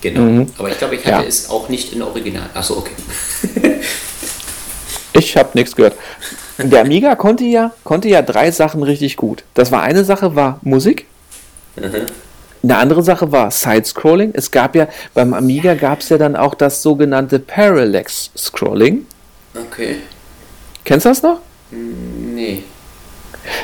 genau. 0.02 0.22
Mhm. 0.22 0.48
Aber 0.57 0.70
ich 0.70 0.78
glaube, 0.78 0.95
ich 0.95 1.02
hatte 1.06 1.24
Ja. 1.24 1.28
es 1.28 1.49
auch 1.49 1.70
nicht 1.70 1.94
in 1.94 2.02
Original. 2.02 2.49
Achso, 2.53 2.78
okay. 2.78 2.91
Ich 5.18 5.38
habe 5.38 5.52
nichts 5.53 5.74
gehört. 5.78 5.95
Der 6.57 6.82
Amiga 6.82 7.16
konnte 7.16 7.45
ja, 7.45 7.72
konnte 7.86 8.10
ja 8.10 8.22
drei 8.22 8.52
Sachen 8.52 8.84
richtig 8.84 9.16
gut. 9.16 9.45
Das 9.53 9.72
war 9.72 9.82
eine 9.82 10.03
Sache 10.03 10.36
war 10.36 10.60
Musik. 10.62 11.06
Eine 12.66 12.78
andere 12.78 13.04
Sache 13.04 13.32
war 13.32 13.52
Side-Scrolling. 13.52 14.32
Es 14.34 14.50
gab 14.50 14.76
ja, 14.76 14.88
beim 15.14 15.36
Amiga 15.36 15.76
gab 15.76 16.00
es 16.00 16.10
ja 16.10 16.18
dann 16.18 16.36
auch 16.36 16.56
das 16.56 16.82
sogenannte 16.82 17.38
Parallax-Scrolling. 17.38 19.06
Okay. 19.56 19.98
Kennst 20.84 21.06
du 21.06 21.10
das 21.10 21.22
noch? 21.22 21.40
Nee. 21.70 22.64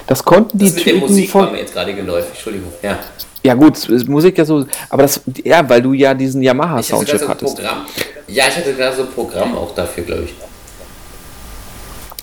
Das 0.06 0.24
konnten 0.24 0.60
die 0.60 0.66
Das 0.66 0.76
mit 0.76 0.86
der 0.86 0.94
Typen 0.94 1.08
Musik 1.08 1.34
war 1.34 1.44
von. 1.46 1.52
mir 1.54 1.60
jetzt 1.62 1.74
gerade 1.74 1.96
geläufig. 1.96 2.30
Entschuldigung. 2.30 2.72
Ja. 2.84 3.00
Ja, 3.44 3.56
gut, 3.56 3.76
Musik 4.08 4.38
ja 4.38 4.46
so. 4.46 4.66
Aber 4.90 5.02
das, 5.02 5.20
ja, 5.44 5.68
weil 5.68 5.82
du 5.82 5.94
ja 5.94 6.14
diesen 6.14 6.44
Ich 6.44 6.50
hatte 6.50 6.58
Yamaha-Soundchip 6.60 7.14
da 7.14 7.18
so 7.18 7.26
ein 7.26 7.32
hattest. 7.32 7.56
Programm. 7.56 7.86
Ja, 8.28 8.44
ich 8.50 8.56
hatte 8.56 8.74
da 8.74 8.92
so 8.94 9.02
ein 9.02 9.08
Programm 9.10 9.58
auch 9.58 9.74
dafür, 9.74 10.04
glaube 10.04 10.24
ich. 10.26 10.36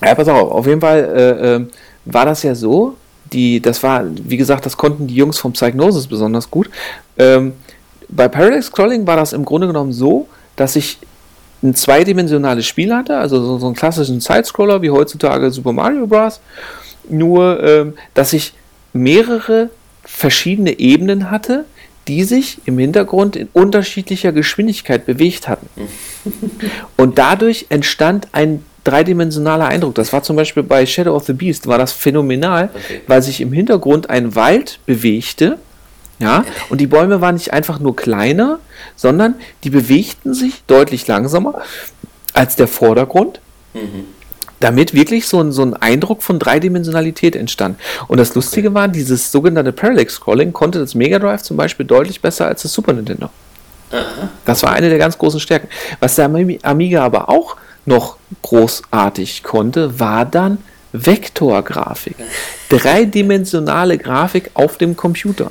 Ja, 0.07 0.15
pass 0.15 0.29
auf, 0.29 0.53
auf 0.53 0.67
jeden 0.69 0.81
Fall 0.81 1.05
äh, 1.43 1.55
ähm, 1.57 1.71
war 2.05 2.25
das 2.25 2.45
ja 2.45 2.55
so, 2.55 2.95
die, 3.33 3.61
das 3.61 3.83
war, 3.83 4.05
wie 4.07 4.37
gesagt, 4.37 4.67
das 4.67 4.77
konnten 4.77 5.07
die 5.07 5.15
Jungs 5.15 5.39
vom 5.39 5.53
Psygnosis 5.53 6.07
besonders 6.07 6.51
gut. 6.51 6.71
Ähm, 7.19 7.53
bei 8.09 8.29
Parallax 8.29 8.67
Scrolling 8.67 9.07
war 9.07 9.17
das 9.17 9.33
im 9.33 9.45
Grunde 9.45 9.67
genommen 9.67 9.93
so, 9.93 10.29
dass 10.57 10.77
ich 10.77 10.99
ein 11.63 11.75
zweidimensionales 11.75 12.67
Spiel 12.67 12.95
hatte, 12.95 13.17
also 13.17 13.43
so, 13.45 13.59
so 13.59 13.67
einen 13.67 13.75
klassischen 13.75 14.21
Sidescroller 14.21 14.81
wie 14.81 14.91
heutzutage 14.91 15.51
Super 15.51 15.73
Mario 15.73 16.07
Bros. 16.07 16.41
Nur, 17.09 17.63
ähm, 17.63 17.95
dass 18.15 18.33
ich 18.33 18.53
mehrere 18.93 19.71
verschiedene 20.05 20.79
Ebenen 20.79 21.31
hatte, 21.31 21.65
die 22.07 22.25
sich 22.25 22.61
im 22.65 22.79
Hintergrund 22.79 23.37
in 23.37 23.49
unterschiedlicher 23.53 24.33
Geschwindigkeit 24.33 25.05
bewegt 25.05 25.49
hatten. 25.49 25.69
Und 26.97 27.19
dadurch 27.19 27.67
entstand 27.69 28.29
ein 28.33 28.65
dreidimensionaler 28.91 29.67
Eindruck. 29.67 29.95
Das 29.95 30.13
war 30.13 30.23
zum 30.23 30.37
Beispiel 30.37 30.63
bei 30.63 30.85
Shadow 30.87 31.15
of 31.15 31.25
the 31.27 31.33
Beast, 31.33 31.67
war 31.67 31.79
das 31.79 31.93
phänomenal, 31.93 32.71
Okay. 32.75 33.01
weil 33.07 33.23
sich 33.23 33.41
im 33.41 33.53
Hintergrund 33.53 34.11
ein 34.11 34.35
Wald 34.35 34.79
bewegte. 34.87 35.59
Ja, 36.21 36.45
und 36.69 36.81
die 36.81 36.89
Bäume 36.89 37.21
waren 37.21 37.37
nicht 37.37 37.53
einfach 37.53 37.79
nur 37.79 37.95
kleiner, 37.95 38.59
sondern 38.97 39.35
die 39.63 39.71
bewegten 39.71 40.35
sich 40.35 40.65
deutlich 40.67 41.07
langsamer 41.07 41.61
als 42.35 42.57
der 42.57 42.67
Vordergrund, 42.67 43.39
damit 44.59 44.95
wirklich 44.95 45.29
so 45.29 45.41
ein, 45.41 45.53
so 45.53 45.63
ein 45.63 45.75
Eindruck 45.75 46.25
von 46.25 46.41
Dreidimensionalität 46.41 47.37
entstand. 47.37 47.79
Und 48.09 48.19
das 48.19 48.35
Lustige 48.35 48.75
war, 48.75 48.89
dieses 48.89 49.31
sogenannte 49.31 49.71
Parallax 49.73 50.15
Scrolling 50.15 50.53
konnte 50.53 50.81
das 50.81 50.97
Mega 50.97 51.21
Drive 51.21 51.43
zum 51.45 51.57
Beispiel 51.57 51.87
deutlich 51.87 52.21
besser 52.21 52.47
als 52.49 52.63
das 52.63 52.73
Super 52.73 52.93
Nintendo. 52.95 53.31
Das 54.45 54.65
war 54.65 54.73
eine 54.73 54.89
der 54.89 54.99
ganz 54.99 55.17
großen 55.17 55.39
Stärken. 55.39 55.69
Was 56.01 56.17
der 56.17 56.27
Ami- 56.29 56.59
Amiga 56.63 57.05
aber 57.05 57.29
auch 57.29 57.57
noch 57.87 58.17
großartig 58.43 59.43
konnte, 59.43 59.99
war 59.99 60.25
dann 60.25 60.59
Vektorgrafik. 60.93 62.17
Dreidimensionale 62.69 63.99
Grafik 63.99 64.51
auf 64.55 64.79
dem 64.79 64.97
Computer. 64.97 65.51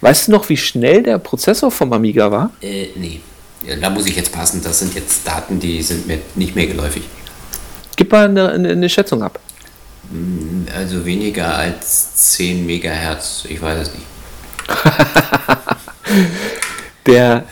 Weißt 0.00 0.28
du 0.28 0.32
noch, 0.32 0.48
wie 0.48 0.56
schnell 0.56 1.02
der 1.02 1.18
Prozessor 1.18 1.70
vom 1.70 1.92
Amiga 1.92 2.30
war? 2.30 2.50
Äh, 2.62 2.88
nee. 2.96 3.20
Ja, 3.66 3.76
da 3.76 3.90
muss 3.90 4.06
ich 4.06 4.16
jetzt 4.16 4.32
passen. 4.32 4.62
Das 4.62 4.78
sind 4.78 4.94
jetzt 4.94 5.26
Daten, 5.26 5.60
die 5.60 5.82
sind 5.82 6.06
mir 6.06 6.18
nicht 6.34 6.56
mehr 6.56 6.66
geläufig. 6.66 7.02
Gib 7.96 8.10
mal 8.10 8.26
eine, 8.26 8.50
eine, 8.50 8.70
eine 8.70 8.88
Schätzung 8.88 9.22
ab. 9.22 9.38
Also 10.74 11.04
weniger 11.04 11.54
als 11.54 12.14
10 12.34 12.64
Megahertz, 12.64 13.44
ich 13.48 13.60
weiß 13.60 13.88
es 13.88 13.94
nicht. 13.94 14.06
Der, 17.06 17.44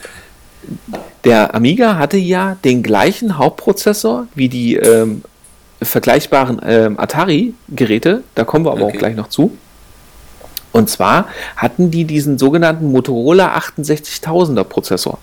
der 1.28 1.54
Amiga 1.54 1.96
hatte 1.96 2.16
ja 2.16 2.56
den 2.64 2.82
gleichen 2.82 3.38
Hauptprozessor 3.38 4.26
wie 4.34 4.48
die 4.48 4.76
ähm, 4.76 5.22
vergleichbaren 5.82 6.60
ähm, 6.64 6.98
Atari-Geräte, 6.98 8.22
da 8.34 8.44
kommen 8.44 8.64
wir 8.64 8.72
aber 8.72 8.82
Okay. 8.86 8.94
auch 8.96 8.98
gleich 8.98 9.16
noch 9.16 9.28
zu. 9.28 9.56
Und 10.72 10.90
zwar 10.90 11.28
hatten 11.56 11.90
die 11.90 12.04
diesen 12.04 12.38
sogenannten 12.38 12.90
Motorola 12.90 13.56
68000er 13.56 14.64
Prozessor. 14.64 15.18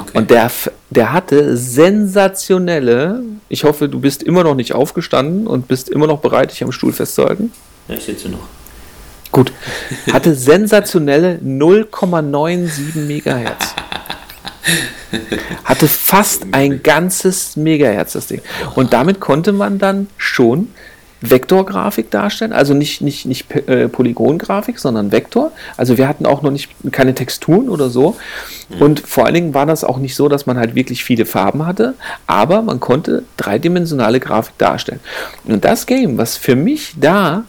Okay. 0.00 0.18
Und 0.18 0.30
der, 0.30 0.50
der 0.90 1.12
hatte 1.12 1.56
sensationelle, 1.56 3.22
ich 3.48 3.64
hoffe, 3.64 3.88
du 3.88 4.00
bist 4.00 4.22
immer 4.22 4.44
noch 4.44 4.54
nicht 4.54 4.74
aufgestanden 4.74 5.46
und 5.46 5.68
bist 5.68 5.88
immer 5.88 6.06
noch 6.06 6.20
bereit, 6.20 6.50
dich 6.52 6.62
am 6.62 6.72
Stuhl 6.72 6.92
festzuhalten. 6.92 7.52
ja, 7.88 7.94
ich 7.94 8.04
sitze 8.04 8.28
noch. 8.28 8.46
Gut, 9.32 9.52
hatte 10.12 10.34
sensationelle 10.34 11.40
0,97 11.44 12.96
Megahertz. 13.06 13.74
Hatte 15.64 15.88
fast 15.88 16.46
ein 16.52 16.82
ganzes 16.82 17.56
Megahertz 17.56 18.12
das 18.12 18.26
Ding. 18.26 18.40
Und 18.74 18.92
damit 18.92 19.20
konnte 19.20 19.52
man 19.52 19.78
dann 19.78 20.08
schon 20.16 20.68
Vektorgrafik 21.30 22.10
darstellen, 22.10 22.52
also 22.52 22.74
nicht, 22.74 23.00
nicht, 23.00 23.26
nicht 23.26 23.50
äh, 23.66 23.88
Polygongrafik, 23.88 24.78
sondern 24.78 25.12
Vektor. 25.12 25.52
Also 25.76 25.96
wir 25.96 26.08
hatten 26.08 26.26
auch 26.26 26.42
noch 26.42 26.50
nicht 26.50 26.70
keine 26.92 27.14
Texturen 27.14 27.68
oder 27.68 27.88
so. 27.88 28.16
Und 28.78 29.00
vor 29.00 29.24
allen 29.24 29.34
Dingen 29.34 29.54
war 29.54 29.66
das 29.66 29.84
auch 29.84 29.98
nicht 29.98 30.14
so, 30.16 30.28
dass 30.28 30.46
man 30.46 30.58
halt 30.58 30.74
wirklich 30.74 31.04
viele 31.04 31.26
Farben 31.26 31.66
hatte, 31.66 31.94
aber 32.26 32.62
man 32.62 32.80
konnte 32.80 33.24
dreidimensionale 33.36 34.20
Grafik 34.20 34.56
darstellen. 34.58 35.00
Und 35.44 35.64
das 35.64 35.86
Game, 35.86 36.18
was 36.18 36.36
für 36.36 36.56
mich 36.56 36.94
da 37.00 37.44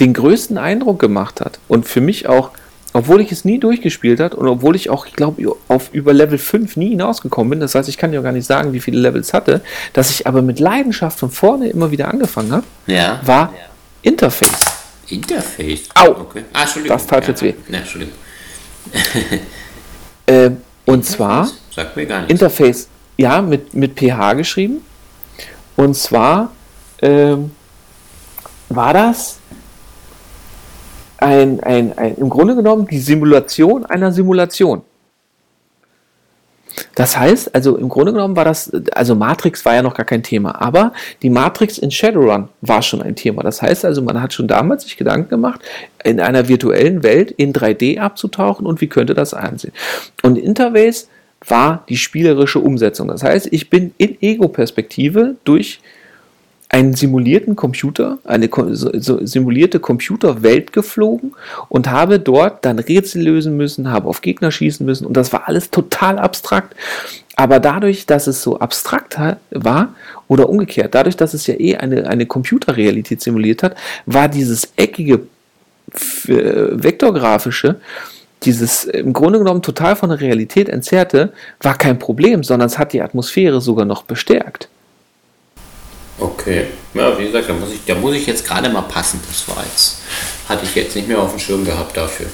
den 0.00 0.12
größten 0.12 0.58
Eindruck 0.58 0.98
gemacht 0.98 1.40
hat 1.40 1.60
und 1.68 1.86
für 1.86 2.00
mich 2.00 2.28
auch, 2.28 2.50
obwohl 2.94 3.20
ich 3.20 3.32
es 3.32 3.44
nie 3.44 3.58
durchgespielt 3.58 4.20
hat 4.20 4.34
und 4.34 4.46
obwohl 4.48 4.76
ich 4.76 4.88
auch, 4.88 5.04
ich 5.04 5.14
glaube, 5.14 5.42
auf 5.68 5.90
über 5.92 6.12
Level 6.14 6.38
5 6.38 6.76
nie 6.76 6.90
hinausgekommen 6.90 7.50
bin, 7.50 7.60
das 7.60 7.74
heißt, 7.74 7.88
ich 7.88 7.98
kann 7.98 8.12
ja 8.12 8.22
gar 8.22 8.32
nicht 8.32 8.46
sagen, 8.46 8.72
wie 8.72 8.80
viele 8.80 8.98
Levels 9.00 9.34
hatte, 9.34 9.60
dass 9.92 10.10
ich 10.10 10.26
aber 10.28 10.42
mit 10.42 10.60
Leidenschaft 10.60 11.18
von 11.18 11.30
vorne 11.30 11.68
immer 11.68 11.90
wieder 11.90 12.08
angefangen 12.08 12.52
habe, 12.52 12.64
Ja. 12.86 13.20
war 13.24 13.52
Interface. 14.02 14.60
Interface. 15.08 15.88
Au! 15.94 16.10
Okay. 16.10 16.44
Ah, 16.52 16.62
Entschuldigung. 16.62 16.96
Das 16.96 17.06
tat 17.06 17.24
ja. 17.24 17.28
jetzt 17.30 17.42
weh. 17.42 17.54
Ja, 17.68 17.78
Entschuldigung. 17.78 18.14
Äh, 20.26 20.52
und 20.86 21.04
zwar 21.04 21.50
Sagt 21.70 21.96
mir 21.96 22.06
gar 22.06 22.20
nichts. 22.20 22.30
Interface, 22.32 22.88
ja, 23.18 23.42
mit, 23.42 23.74
mit 23.74 23.94
PH 24.00 24.32
geschrieben. 24.32 24.80
Und 25.76 25.94
zwar 25.96 26.50
ähm, 27.02 27.50
war 28.70 28.94
das 28.94 29.38
ein, 31.24 31.60
ein, 31.60 31.96
ein, 31.96 32.16
im 32.16 32.28
Grunde 32.28 32.54
genommen 32.54 32.86
die 32.86 32.98
Simulation 32.98 33.86
einer 33.86 34.12
Simulation. 34.12 34.82
Das 36.96 37.16
heißt, 37.16 37.54
also 37.54 37.76
im 37.76 37.88
Grunde 37.88 38.12
genommen 38.12 38.36
war 38.36 38.44
das, 38.44 38.70
also 38.92 39.14
Matrix 39.14 39.64
war 39.64 39.74
ja 39.74 39.82
noch 39.82 39.94
gar 39.94 40.04
kein 40.04 40.22
Thema, 40.22 40.60
aber 40.60 40.92
die 41.22 41.30
Matrix 41.30 41.78
in 41.78 41.90
Shadowrun 41.90 42.48
war 42.60 42.82
schon 42.82 43.00
ein 43.00 43.14
Thema. 43.14 43.42
Das 43.42 43.62
heißt 43.62 43.84
also, 43.84 44.02
man 44.02 44.20
hat 44.20 44.32
schon 44.32 44.48
damals 44.48 44.82
sich 44.82 44.96
Gedanken 44.96 45.28
gemacht, 45.28 45.60
in 46.02 46.20
einer 46.20 46.48
virtuellen 46.48 47.02
Welt 47.02 47.30
in 47.30 47.52
3D 47.52 47.98
abzutauchen 47.98 48.66
und 48.66 48.80
wie 48.80 48.88
könnte 48.88 49.14
das 49.14 49.34
ansehen. 49.34 49.72
Und 50.22 50.36
Interface 50.36 51.08
war 51.46 51.84
die 51.88 51.96
spielerische 51.96 52.58
Umsetzung. 52.58 53.08
Das 53.08 53.22
heißt, 53.22 53.48
ich 53.50 53.70
bin 53.70 53.94
in 53.98 54.20
Ego-Perspektive 54.20 55.36
durch 55.44 55.80
einen 56.68 56.94
simulierten 56.94 57.56
Computer, 57.56 58.18
eine 58.24 58.48
simulierte 58.72 59.78
Computerwelt 59.80 60.72
geflogen 60.72 61.32
und 61.68 61.90
habe 61.90 62.18
dort 62.18 62.64
dann 62.64 62.78
Rätsel 62.78 63.22
lösen 63.22 63.56
müssen, 63.56 63.90
habe 63.90 64.08
auf 64.08 64.22
Gegner 64.22 64.50
schießen 64.50 64.84
müssen 64.84 65.06
und 65.06 65.16
das 65.16 65.32
war 65.32 65.46
alles 65.46 65.70
total 65.70 66.18
abstrakt. 66.18 66.74
Aber 67.36 67.60
dadurch, 67.60 68.06
dass 68.06 68.26
es 68.26 68.42
so 68.42 68.58
abstrakt 68.58 69.18
war 69.50 69.94
oder 70.28 70.48
umgekehrt, 70.48 70.94
dadurch, 70.94 71.16
dass 71.16 71.34
es 71.34 71.46
ja 71.46 71.54
eh 71.58 71.76
eine, 71.76 72.06
eine 72.08 72.26
Computerrealität 72.26 73.20
simuliert 73.20 73.62
hat, 73.62 73.76
war 74.06 74.28
dieses 74.28 74.72
eckige 74.76 75.26
äh, 76.28 76.82
vektorgrafische, 76.82 77.76
dieses 78.42 78.84
im 78.84 79.12
Grunde 79.12 79.38
genommen 79.38 79.62
total 79.62 79.96
von 79.96 80.10
der 80.10 80.20
Realität 80.20 80.68
entzerrte, 80.68 81.32
war 81.60 81.76
kein 81.76 81.98
Problem, 81.98 82.42
sondern 82.42 82.66
es 82.66 82.78
hat 82.78 82.92
die 82.92 83.02
Atmosphäre 83.02 83.60
sogar 83.60 83.84
noch 83.84 84.02
bestärkt. 84.02 84.68
Okay. 86.18 86.66
Ja, 86.94 87.18
wie 87.18 87.24
gesagt, 87.26 87.48
da 87.48 87.54
muss 87.54 87.72
ich, 87.72 87.80
da 87.86 87.94
muss 87.94 88.14
ich 88.14 88.26
jetzt 88.26 88.46
gerade 88.46 88.68
mal 88.68 88.82
passen. 88.82 89.20
Das 89.28 89.48
war 89.48 89.64
jetzt, 89.64 89.98
hatte 90.48 90.64
ich 90.64 90.74
jetzt 90.74 90.94
nicht 90.94 91.08
mehr 91.08 91.18
auf 91.18 91.30
dem 91.30 91.38
Schirm 91.40 91.64
gehabt 91.64 91.96
dafür. 91.96 92.26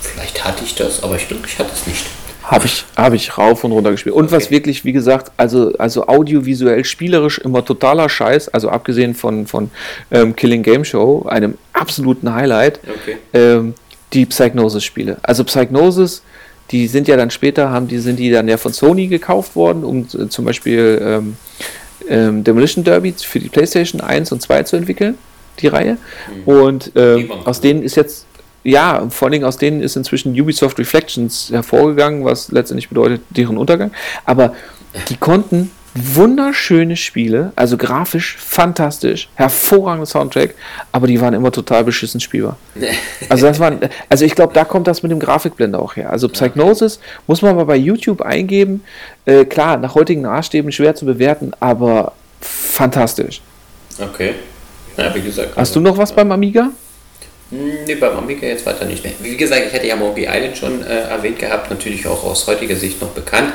Vielleicht 0.00 0.44
hatte 0.44 0.64
ich 0.64 0.74
das, 0.74 1.02
aber 1.02 1.16
ich 1.16 1.28
glaube, 1.28 1.44
ich 1.46 1.58
hatte 1.58 1.70
es 1.72 1.86
nicht. 1.86 2.04
Habe 2.42 2.66
ich, 2.66 2.84
hab 2.96 3.12
ich 3.12 3.38
rauf 3.38 3.62
und 3.62 3.70
runter 3.70 3.92
gespielt. 3.92 4.16
Und 4.16 4.32
was 4.32 4.46
Okay. 4.46 4.54
wirklich, 4.56 4.84
wie 4.84 4.92
gesagt, 4.92 5.30
also, 5.36 5.72
also 5.78 6.08
audiovisuell, 6.08 6.84
spielerisch 6.84 7.38
immer 7.38 7.64
totaler 7.64 8.08
Scheiß, 8.08 8.48
also 8.48 8.68
abgesehen 8.68 9.14
von, 9.14 9.46
von 9.46 9.70
ähm, 10.10 10.34
Killing 10.34 10.64
Game 10.64 10.84
Show, 10.84 11.24
einem 11.28 11.56
absoluten 11.72 12.34
Highlight, 12.34 12.80
Okay. 12.82 13.18
ähm, 13.32 13.74
die 14.12 14.26
Psychnosis-Spiele. 14.26 15.18
Also 15.22 15.44
Psychnosis, 15.44 16.22
die 16.72 16.88
sind 16.88 17.06
ja 17.06 17.16
dann 17.16 17.30
später, 17.30 17.70
haben 17.70 17.86
die, 17.86 17.98
sind 17.98 18.18
die 18.18 18.30
dann 18.32 18.48
ja 18.48 18.56
von 18.56 18.72
Sony 18.72 19.06
gekauft 19.06 19.54
worden, 19.54 19.84
um 19.84 20.08
äh, 20.12 20.28
zum 20.28 20.44
Beispiel 20.44 21.00
ähm, 21.00 21.36
ähm, 22.08 22.44
Demolition 22.44 22.84
Derby 22.84 23.12
für 23.12 23.40
die 23.40 23.48
PlayStation 23.48 24.00
1 24.00 24.32
und 24.32 24.42
2 24.42 24.62
zu 24.64 24.76
entwickeln, 24.76 25.16
die 25.60 25.68
Reihe. 25.68 25.98
Und 26.44 26.92
ähm, 26.96 27.30
aus 27.44 27.60
denen 27.60 27.82
ist 27.82 27.96
jetzt, 27.96 28.26
ja, 28.64 29.08
vor 29.10 29.26
allen 29.26 29.32
Dingen 29.32 29.44
aus 29.44 29.56
denen 29.56 29.82
ist 29.82 29.96
inzwischen 29.96 30.38
Ubisoft 30.38 30.78
Reflections 30.78 31.50
hervorgegangen, 31.50 32.24
was 32.24 32.50
letztendlich 32.50 32.88
bedeutet 32.88 33.22
deren 33.30 33.56
Untergang. 33.56 33.92
Aber 34.24 34.54
die 35.08 35.16
konnten 35.16 35.70
wunderschöne 35.94 36.96
Spiele, 36.96 37.52
also 37.54 37.76
grafisch 37.76 38.36
fantastisch, 38.38 39.28
hervorragender 39.34 40.06
Soundtrack, 40.06 40.54
aber 40.90 41.06
die 41.06 41.20
waren 41.20 41.34
immer 41.34 41.52
total 41.52 41.84
beschissen 41.84 42.20
spielbar. 42.20 42.56
Also 43.28 43.46
das 43.46 43.60
waren, 43.60 43.78
also 44.08 44.24
ich 44.24 44.34
glaube, 44.34 44.52
da 44.52 44.64
kommt 44.64 44.86
das 44.86 45.02
mit 45.02 45.10
dem 45.12 45.18
Grafikblender 45.18 45.78
auch 45.78 45.96
her. 45.96 46.10
Also 46.10 46.28
Psychnosis 46.28 47.00
muss 47.26 47.40
man 47.40 47.56
mal 47.56 47.64
bei 47.64 47.76
YouTube 47.76 48.20
eingeben. 48.20 48.82
Äh, 49.24 49.44
klar, 49.44 49.78
nach 49.78 49.94
heutigen 49.94 50.22
Maßstäben 50.22 50.70
schwer 50.72 50.94
zu 50.94 51.06
bewerten, 51.06 51.52
aber 51.60 52.12
fantastisch. 52.40 53.40
Okay. 53.98 54.34
Ja, 54.96 55.14
wie 55.14 55.22
gesagt. 55.22 55.56
Hast 55.56 55.74
du 55.74 55.80
noch 55.80 55.96
was 55.96 56.12
beim 56.12 56.30
Amiga? 56.32 56.70
Hm, 57.52 57.84
Nee, 57.86 57.94
beim 57.96 58.16
Amiga 58.16 58.46
jetzt 58.46 58.64
weiter 58.64 58.86
nicht 58.86 59.04
mehr. 59.04 59.12
Wie 59.20 59.36
gesagt, 59.36 59.62
ich 59.68 59.72
hatte 59.74 59.86
ja 59.86 59.94
Monkey 59.94 60.26
Island 60.26 60.56
schon 60.56 60.82
äh, 60.82 61.02
erwähnt 61.02 61.38
gehabt, 61.38 61.70
natürlich 61.70 62.06
auch 62.06 62.24
aus 62.24 62.46
heutiger 62.46 62.74
Sicht 62.76 63.00
noch 63.00 63.10
bekannt. 63.10 63.52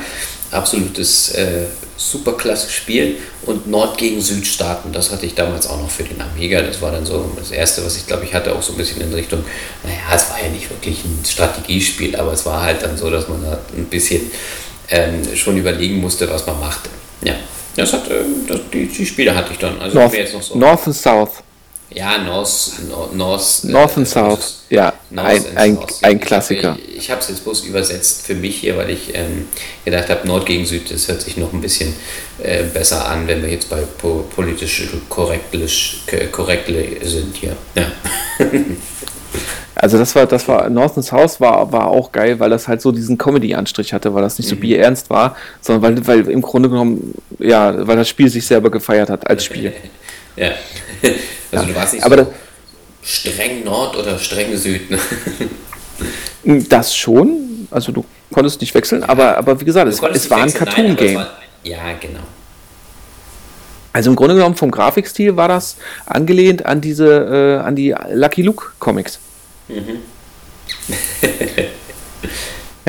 Absolutes 0.51 1.31
äh, 1.33 1.65
superklasse 1.97 2.69
Spiel 2.69 3.17
und 3.45 3.67
Nord 3.67 3.97
gegen 3.97 4.21
Südstaaten, 4.21 4.93
das 4.93 5.11
hatte 5.11 5.25
ich 5.25 5.33
damals 5.33 5.67
auch 5.67 5.81
noch 5.81 5.89
für 5.89 6.03
den 6.03 6.21
Amiga. 6.21 6.61
Das 6.61 6.81
war 6.81 6.91
dann 6.91 7.05
so 7.05 7.29
das 7.35 7.51
erste, 7.51 7.83
was 7.83 7.97
ich 7.97 8.05
glaube 8.05 8.23
ich 8.23 8.33
hatte, 8.33 8.55
auch 8.55 8.61
so 8.61 8.73
ein 8.73 8.77
bisschen 8.77 9.01
in 9.01 9.13
Richtung, 9.13 9.43
naja, 9.83 9.97
es 10.15 10.29
war 10.29 10.41
ja 10.41 10.49
nicht 10.49 10.69
wirklich 10.69 11.03
ein 11.03 11.19
Strategiespiel, 11.27 12.15
aber 12.15 12.31
es 12.33 12.45
war 12.45 12.61
halt 12.61 12.83
dann 12.83 12.97
so, 12.97 13.09
dass 13.09 13.27
man 13.27 13.43
da 13.43 13.59
ein 13.75 13.85
bisschen 13.85 14.31
ähm, 14.89 15.21
schon 15.35 15.57
überlegen 15.57 15.97
musste, 15.99 16.29
was 16.29 16.45
man 16.45 16.59
machte. 16.59 16.89
Ja, 17.23 17.33
das 17.75 17.91
hat, 17.93 18.09
ähm, 18.09 18.45
das, 18.47 18.59
die, 18.71 18.87
die 18.87 19.05
Spiele 19.05 19.35
hatte 19.35 19.51
ich 19.51 19.57
dann. 19.57 19.81
Also 19.81 19.97
North, 19.97 20.13
wer 20.13 20.19
jetzt 20.21 20.33
noch 20.33 20.43
so. 20.43 20.55
North 20.55 20.85
and 20.85 20.95
South. 20.95 21.43
Ja, 21.89 22.17
North, 22.17 22.73
North, 22.89 23.13
North, 23.15 23.63
North 23.63 23.97
and 23.97 24.05
äh, 24.07 24.09
South. 24.09 24.55
Ja, 24.69 24.93
North 25.09 25.27
ein, 25.27 25.35
and 25.45 25.57
ein, 25.57 25.75
South. 25.77 26.03
ein 26.03 26.15
Ich 26.17 26.21
Klassiker. 26.21 26.71
hab- 26.71 26.77
Ich, 26.95 27.09
habe 27.09 27.21
es 27.21 27.29
jetzt 27.29 27.43
bloß 27.43 27.63
übersetzt 27.63 28.25
für 28.27 28.35
mich 28.35 28.57
hier, 28.57 28.75
weil 28.77 28.89
ich 28.89 29.15
ähm, 29.15 29.47
gedacht 29.85 30.09
habe, 30.09 30.27
Nord 30.27 30.45
gegen 30.45 30.65
Süd, 30.65 30.91
das 30.91 31.07
hört 31.07 31.21
sich 31.21 31.37
noch 31.37 31.53
ein 31.53 31.61
bisschen 31.61 31.93
äh, 32.43 32.63
besser 32.63 33.07
an, 33.07 33.25
wenn 33.27 33.41
wir 33.41 33.49
jetzt 33.49 33.69
bei 33.69 33.81
po 33.97 34.25
politisch 34.35 34.89
korrektle 35.09 36.85
sind 37.05 37.35
hier. 37.35 37.55
Ja. 37.75 37.85
Also 39.79 39.99
das 39.99 40.15
war, 40.15 40.25
das 40.25 40.47
war, 40.47 40.67
North 40.71 40.95
and 40.97 41.05
South 41.05 41.39
war, 41.39 41.71
war 41.71 41.85
auch 41.87 42.11
geil, 42.11 42.39
weil 42.39 42.49
das 42.49 42.67
halt 42.67 42.81
so 42.81 42.91
diesen 42.91 43.15
Comedy-Anstrich 43.15 43.93
hatte, 43.93 44.11
weil 44.11 44.23
das 44.23 44.39
nicht 44.39 44.47
so 44.49 44.55
Mhm. 44.55 44.61
bierernst 44.61 45.11
war, 45.11 45.35
sondern 45.61 45.97
weil, 46.07 46.07
weil 46.07 46.31
im 46.31 46.41
Grunde 46.41 46.67
genommen, 46.69 47.13
ja, 47.37 47.85
weil 47.85 47.95
das 47.95 48.09
Spiel 48.09 48.27
sich 48.27 48.43
selber 48.47 48.71
gefeiert 48.71 49.11
hat 49.11 49.29
als 49.29 49.43
Spiel. 49.45 49.73
ja. 50.37 50.51
Also 51.51 51.65
du 51.65 51.75
warst 51.75 51.93
nicht 51.93 52.03
aber 52.03 52.17
so 52.17 52.23
das- 52.25 52.33
streng 53.09 53.63
Nord 53.63 53.95
oder 53.95 54.19
streng 54.19 54.55
Süd. 54.57 54.91
Ne? 54.91 54.99
Das 56.69 56.95
schon, 56.95 57.67
also 57.71 57.91
du 57.91 58.05
konntest 58.33 58.59
nicht 58.61 58.73
wechseln, 58.75 59.03
aber, 59.03 59.37
aber 59.37 59.59
wie 59.61 59.65
gesagt, 59.65 59.87
es, 59.87 60.01
es 60.01 60.29
war 60.29 60.39
ein 60.39 60.45
wechseln, 60.45 60.65
Cartoon-Game. 60.65 61.25
Ja, 61.63 61.93
genau. 61.99 62.19
Also 63.93 64.09
im 64.11 64.15
Grunde 64.15 64.35
genommen 64.35 64.55
vom 64.55 64.69
Grafikstil 64.71 65.35
war 65.37 65.47
das 65.47 65.77
angelehnt 66.05 66.65
an 66.65 66.81
diese, 66.81 67.59
äh, 67.61 67.65
an 67.65 67.75
die 67.75 67.95
Lucky 68.11 68.41
Luke 68.43 68.65
Comics. 68.79 69.19
ja, 69.67 69.75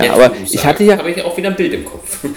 Jetzt, 0.04 0.10
aber 0.12 0.32
ich 0.50 0.64
hatte 0.64 0.84
ja, 0.84 0.98
habe 0.98 1.10
ich 1.10 1.22
auch 1.22 1.36
wieder 1.36 1.48
ein 1.50 1.56
Bild 1.56 1.72
im 1.74 1.84
Kopf. 1.84 2.18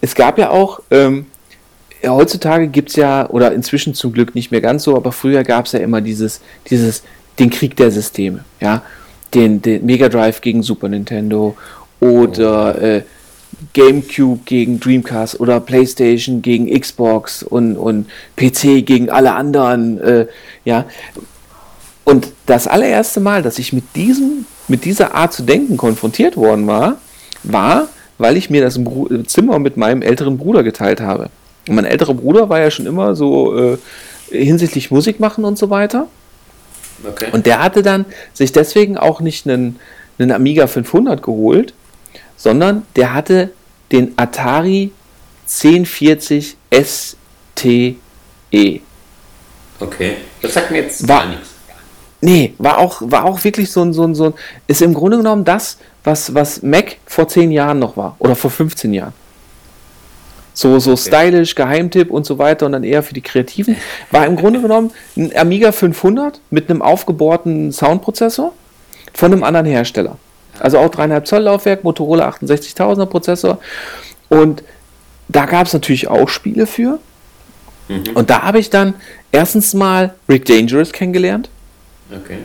Es 0.00 0.14
gab 0.14 0.38
ja 0.38 0.48
auch, 0.50 0.80
ähm, 0.90 1.26
ja, 1.26 1.31
heutzutage 2.04 2.68
gibt 2.68 2.90
es 2.90 2.96
ja, 2.96 3.28
oder 3.28 3.52
inzwischen 3.52 3.94
zum 3.94 4.12
Glück 4.12 4.34
nicht 4.34 4.50
mehr 4.50 4.60
ganz 4.60 4.84
so, 4.84 4.96
aber 4.96 5.12
früher 5.12 5.44
gab 5.44 5.66
es 5.66 5.72
ja 5.72 5.80
immer 5.80 6.00
dieses, 6.00 6.40
dieses, 6.68 7.02
den 7.38 7.50
Krieg 7.50 7.76
der 7.76 7.90
Systeme, 7.90 8.44
ja. 8.60 8.82
Den, 9.34 9.62
den 9.62 9.86
Mega 9.86 10.10
Drive 10.10 10.42
gegen 10.42 10.62
Super 10.62 10.88
Nintendo 10.88 11.56
oder 12.00 12.76
oh. 12.76 12.84
äh, 12.84 13.02
GameCube 13.72 14.40
gegen 14.44 14.78
Dreamcast 14.78 15.40
oder 15.40 15.60
PlayStation 15.60 16.42
gegen 16.42 16.68
Xbox 16.78 17.42
und, 17.42 17.76
und 17.76 18.08
PC 18.36 18.84
gegen 18.84 19.08
alle 19.08 19.32
anderen, 19.32 20.00
äh, 20.00 20.26
ja. 20.64 20.84
Und 22.04 22.32
das 22.46 22.66
allererste 22.66 23.20
Mal, 23.20 23.42
dass 23.42 23.58
ich 23.58 23.72
mit 23.72 23.84
diesem, 23.94 24.44
mit 24.68 24.84
dieser 24.84 25.14
Art 25.14 25.32
zu 25.32 25.44
denken 25.44 25.76
konfrontiert 25.76 26.36
worden 26.36 26.66
war, 26.66 26.96
war, 27.42 27.88
weil 28.18 28.36
ich 28.36 28.50
mir 28.50 28.60
das 28.60 28.78
Zimmer 29.26 29.58
mit 29.58 29.76
meinem 29.76 30.02
älteren 30.02 30.36
Bruder 30.36 30.62
geteilt 30.62 31.00
habe. 31.00 31.30
Und 31.68 31.74
mein 31.74 31.84
älterer 31.84 32.14
Bruder 32.14 32.48
war 32.48 32.60
ja 32.60 32.70
schon 32.70 32.86
immer 32.86 33.14
so 33.14 33.56
äh, 33.56 33.78
hinsichtlich 34.30 34.90
Musik 34.90 35.20
machen 35.20 35.44
und 35.44 35.58
so 35.58 35.70
weiter. 35.70 36.08
Okay. 37.04 37.28
Und 37.32 37.46
der 37.46 37.62
hatte 37.62 37.82
dann 37.82 38.04
sich 38.32 38.52
deswegen 38.52 38.96
auch 38.96 39.20
nicht 39.20 39.46
einen, 39.46 39.78
einen 40.18 40.32
Amiga 40.32 40.66
500 40.66 41.22
geholt, 41.22 41.74
sondern 42.36 42.82
der 42.96 43.14
hatte 43.14 43.50
den 43.90 44.12
Atari 44.16 44.92
1040 45.46 46.56
STE. 46.72 47.96
Okay, 49.80 50.16
das 50.40 50.54
sagt 50.54 50.70
mir 50.70 50.82
jetzt 50.82 51.06
war, 51.08 51.22
gar 51.22 51.28
nichts. 51.28 51.48
Nee, 52.20 52.54
war 52.58 52.78
auch, 52.78 53.02
war 53.04 53.24
auch 53.24 53.42
wirklich 53.42 53.70
so 53.70 53.82
ein, 53.82 53.92
so 53.92 54.04
ein, 54.04 54.14
so 54.14 54.26
ein, 54.26 54.34
ist 54.68 54.80
im 54.80 54.94
Grunde 54.94 55.16
genommen 55.16 55.44
das, 55.44 55.78
was, 56.04 56.34
was 56.34 56.62
Mac 56.62 56.96
vor 57.04 57.26
10 57.26 57.50
Jahren 57.50 57.80
noch 57.80 57.96
war 57.96 58.14
oder 58.20 58.36
vor 58.36 58.50
15 58.50 58.94
Jahren. 58.94 59.12
So, 60.54 60.78
so 60.78 60.92
okay. 60.92 61.00
stylisch, 61.00 61.54
Geheimtipp 61.54 62.10
und 62.10 62.26
so 62.26 62.38
weiter 62.38 62.66
und 62.66 62.72
dann 62.72 62.84
eher 62.84 63.02
für 63.02 63.14
die 63.14 63.22
Kreativen. 63.22 63.76
War 64.10 64.26
im 64.26 64.36
Grunde 64.36 64.60
genommen 64.60 64.90
ein 65.16 65.34
Amiga 65.36 65.72
500 65.72 66.40
mit 66.50 66.68
einem 66.68 66.82
aufgebohrten 66.82 67.72
Soundprozessor 67.72 68.52
von 69.14 69.32
einem 69.32 69.44
anderen 69.44 69.66
Hersteller. 69.66 70.18
Also 70.58 70.78
auch 70.78 70.90
3,5 70.90 71.24
Zoll 71.24 71.42
Laufwerk, 71.42 71.84
Motorola 71.84 72.28
68000er 72.28 73.06
Prozessor. 73.06 73.58
Und 74.28 74.62
da 75.28 75.46
gab 75.46 75.66
es 75.66 75.72
natürlich 75.72 76.08
auch 76.08 76.28
Spiele 76.28 76.66
für. 76.66 76.98
Mhm. 77.88 78.04
Und 78.14 78.30
da 78.30 78.42
habe 78.42 78.58
ich 78.58 78.70
dann 78.70 78.94
erstens 79.30 79.74
mal 79.74 80.14
Rick 80.28 80.44
Dangerous 80.44 80.92
kennengelernt. 80.92 81.48
Okay. 82.10 82.38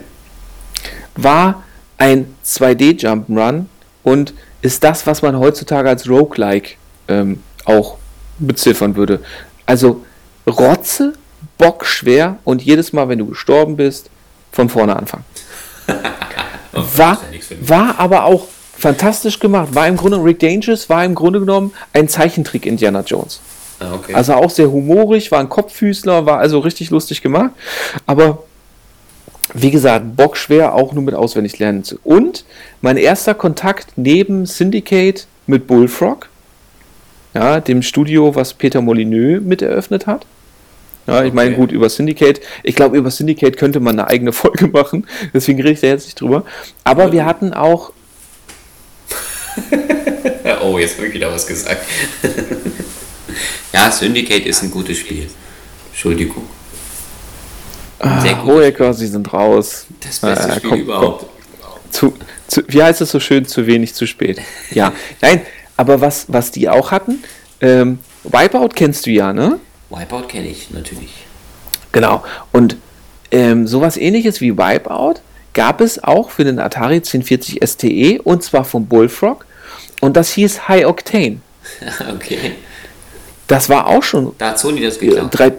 War 1.15 1.63
ein 1.97 2.33
2D 2.45 3.01
Jump'n'Run 3.01 3.65
und 4.03 4.33
ist 4.61 4.83
das, 4.83 5.05
was 5.05 5.21
man 5.21 5.37
heutzutage 5.37 5.89
als 5.89 6.09
Roguelike 6.09 6.75
ähm, 7.07 7.43
auch 7.67 7.97
beziffern 8.39 8.95
würde. 8.95 9.21
Also 9.65 10.03
Rotze, 10.47 11.13
Bock 11.57 11.85
schwer 11.85 12.37
und 12.43 12.61
jedes 12.61 12.93
Mal, 12.93 13.09
wenn 13.09 13.19
du 13.19 13.25
gestorben 13.25 13.75
bist, 13.75 14.09
von 14.51 14.69
vorne 14.69 14.95
anfangen. 14.95 15.25
war, 16.71 17.19
war 17.61 17.99
aber 17.99 18.25
auch 18.25 18.47
fantastisch 18.77 19.39
gemacht. 19.39 19.69
War 19.73 19.87
im 19.87 19.97
Grunde, 19.97 20.23
Rick 20.23 20.39
Dangerous 20.39 20.89
war 20.89 21.03
im 21.03 21.15
Grunde 21.15 21.39
genommen 21.39 21.73
ein 21.93 22.07
Zeichentrick 22.07 22.65
Indiana 22.65 23.01
Jones. 23.01 23.41
Ah, 23.79 23.93
okay. 23.93 24.13
Also 24.13 24.33
auch 24.33 24.49
sehr 24.49 24.71
humorig, 24.71 25.31
war 25.31 25.39
ein 25.39 25.49
Kopffüßler, 25.49 26.25
war 26.25 26.39
also 26.39 26.59
richtig 26.59 26.89
lustig 26.89 27.21
gemacht. 27.21 27.51
Aber 28.05 28.43
wie 29.53 29.71
gesagt, 29.71 30.15
bockschwer 30.15 30.73
auch 30.73 30.93
nur 30.93 31.03
mit 31.03 31.15
auswendig 31.15 31.57
lernen. 31.59 31.83
Und 32.03 32.45
mein 32.81 32.97
erster 32.97 33.33
Kontakt 33.33 33.93
neben 33.95 34.45
Syndicate 34.45 35.27
mit 35.45 35.67
Bullfrog 35.67 36.29
ja, 37.37 37.59
dem 37.59 37.83
Studio, 37.83 38.33
was 38.33 38.55
Peter 38.55 38.81
Molyneux 38.81 39.43
mit 39.43 39.61
eröffnet 39.61 40.07
hat. 40.07 40.25
Ja, 41.05 41.21
ich 41.21 41.27
okay. 41.27 41.35
meine, 41.35 41.55
gut, 41.55 41.71
über 41.71 41.87
Syndicate. 41.87 42.41
Ich 42.63 42.75
glaube, 42.75 42.97
über 42.97 43.11
Syndicate 43.11 43.55
könnte 43.57 43.79
man 43.79 43.99
eine 43.99 44.07
eigene 44.07 44.33
Folge 44.41 44.67
machen. 44.67 45.05
Deswegen 45.35 45.59
rede 45.59 45.73
ich 45.73 45.81
da 45.81 45.87
jetzt 45.87 46.05
nicht 46.05 46.19
drüber. 46.19 46.43
Aber 46.83 47.11
wir 47.11 47.25
hatten 47.25 47.53
auch. 47.53 47.91
oh, 50.63 50.79
jetzt 50.79 50.97
habe 50.97 51.07
ich 51.07 51.13
wieder 51.13 51.31
was 51.31 51.45
gesagt. 51.45 51.85
ja, 53.73 53.91
Syndicate 53.91 54.47
ist 54.47 54.63
ein 54.63 54.71
gutes 54.71 54.97
Spiel. 54.97 55.29
Entschuldigung. 55.91 56.43
Ah, 57.99 58.43
Hohecker, 58.45 58.95
Sie 58.95 59.07
sind 59.07 59.31
raus. 59.31 59.85
Das 59.99 60.19
beste 60.19 60.49
äh, 60.49 60.55
Spiel 60.55 60.69
komm, 60.69 60.79
überhaupt. 60.81 61.25
Komm. 61.61 61.91
Zu, 61.91 62.13
zu, 62.47 62.63
wie 62.67 62.81
heißt 62.81 63.01
es 63.01 63.11
so 63.11 63.19
schön? 63.19 63.45
Zu 63.45 63.67
wenig, 63.67 63.93
zu 63.93 64.07
spät. 64.07 64.41
Ja, 64.71 64.91
nein, 65.21 65.41
aber 65.77 66.01
was, 66.01 66.25
was 66.27 66.51
die 66.51 66.67
auch 66.69 66.91
hatten, 66.91 67.23
ähm, 67.61 67.99
Wipeout 68.23 68.69
kennst 68.75 69.05
du 69.05 69.11
ja, 69.11 69.31
ne? 69.31 69.59
Wipeout 69.89 70.27
kenne 70.27 70.47
ich, 70.47 70.71
natürlich. 70.71 71.25
Genau. 71.91 72.23
Und 72.51 72.77
ähm, 73.31 73.67
sowas 73.67 73.97
ähnliches 73.97 74.41
wie 74.41 74.57
Wipeout 74.57 75.21
gab 75.53 75.81
es 75.81 76.03
auch 76.03 76.29
für 76.29 76.43
den 76.43 76.59
Atari 76.59 76.95
1040 76.95 77.59
STE 77.65 78.21
und 78.21 78.43
zwar 78.43 78.65
vom 78.65 78.85
Bullfrog. 78.87 79.45
Und 80.01 80.17
das 80.17 80.31
hieß 80.33 80.67
High 80.67 80.85
Octane. 80.85 81.39
okay. 82.13 82.55
Das 83.47 83.69
war 83.69 83.87
auch 83.87 84.03
schon. 84.03 84.33
Da 84.37 84.49
hat 84.49 84.59
Sony 84.59 84.81
das 84.81 84.99
geklaut. 84.99 85.29
Drei, 85.31 85.53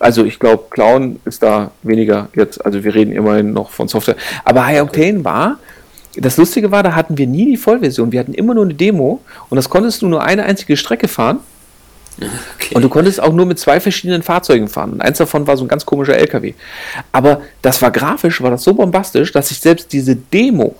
also 0.00 0.24
ich 0.24 0.38
glaube, 0.38 0.64
Clown 0.70 1.20
ist 1.24 1.42
da 1.42 1.70
weniger 1.82 2.28
jetzt, 2.34 2.64
also 2.64 2.82
wir 2.84 2.94
reden 2.94 3.12
immerhin 3.12 3.52
noch 3.52 3.70
von 3.70 3.88
Software. 3.88 4.16
Aber 4.44 4.66
High 4.66 4.82
Octane 4.82 5.24
war, 5.24 5.58
das 6.16 6.36
Lustige 6.36 6.70
war, 6.70 6.82
da 6.82 6.94
hatten 6.94 7.18
wir 7.18 7.26
nie 7.26 7.46
die 7.46 7.56
Vollversion, 7.56 8.12
wir 8.12 8.20
hatten 8.20 8.34
immer 8.34 8.54
nur 8.54 8.64
eine 8.64 8.74
Demo 8.74 9.20
und 9.48 9.56
das 9.56 9.68
konntest 9.68 10.02
du 10.02 10.08
nur 10.08 10.22
eine 10.22 10.44
einzige 10.44 10.76
Strecke 10.76 11.08
fahren. 11.08 11.38
Okay. 12.56 12.74
Und 12.74 12.82
du 12.82 12.88
konntest 12.88 13.22
auch 13.22 13.32
nur 13.32 13.46
mit 13.46 13.58
zwei 13.60 13.78
verschiedenen 13.78 14.22
Fahrzeugen 14.22 14.68
fahren. 14.68 14.94
Und 14.94 15.00
eins 15.00 15.18
davon 15.18 15.46
war 15.46 15.56
so 15.56 15.64
ein 15.64 15.68
ganz 15.68 15.86
komischer 15.86 16.16
LKW. 16.16 16.54
Aber 17.12 17.42
das 17.62 17.80
war 17.80 17.92
grafisch, 17.92 18.42
war 18.42 18.50
das 18.50 18.64
so 18.64 18.74
bombastisch, 18.74 19.30
dass 19.32 19.52
ich 19.52 19.60
selbst 19.60 19.92
diese 19.92 20.16
Demo 20.16 20.74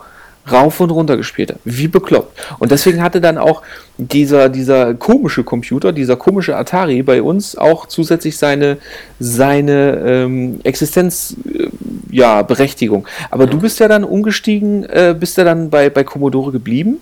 rauf 0.50 0.80
und 0.80 0.90
runter 0.90 1.16
gespielt 1.16 1.50
habe. 1.50 1.60
Wie 1.64 1.88
bekloppt. 1.88 2.38
Und 2.58 2.70
deswegen 2.70 3.02
hatte 3.02 3.20
dann 3.20 3.38
auch 3.38 3.62
dieser, 3.96 4.48
dieser 4.48 4.94
komische 4.94 5.44
Computer, 5.44 5.92
dieser 5.92 6.16
komische 6.16 6.56
Atari 6.56 7.02
bei 7.02 7.22
uns 7.22 7.56
auch 7.56 7.86
zusätzlich 7.86 8.38
seine, 8.38 8.78
seine 9.18 9.96
ähm, 10.06 10.60
Existenz, 10.64 11.36
äh, 11.52 11.68
ja. 12.10 12.38
Aber 12.38 13.44
ja. 13.44 13.50
du 13.50 13.58
bist 13.58 13.80
ja 13.80 13.88
dann 13.88 14.04
umgestiegen, 14.04 14.84
äh, 14.84 15.14
bist 15.18 15.36
ja 15.36 15.44
dann 15.44 15.70
bei, 15.70 15.90
bei 15.90 16.04
Commodore 16.04 16.52
geblieben 16.52 16.98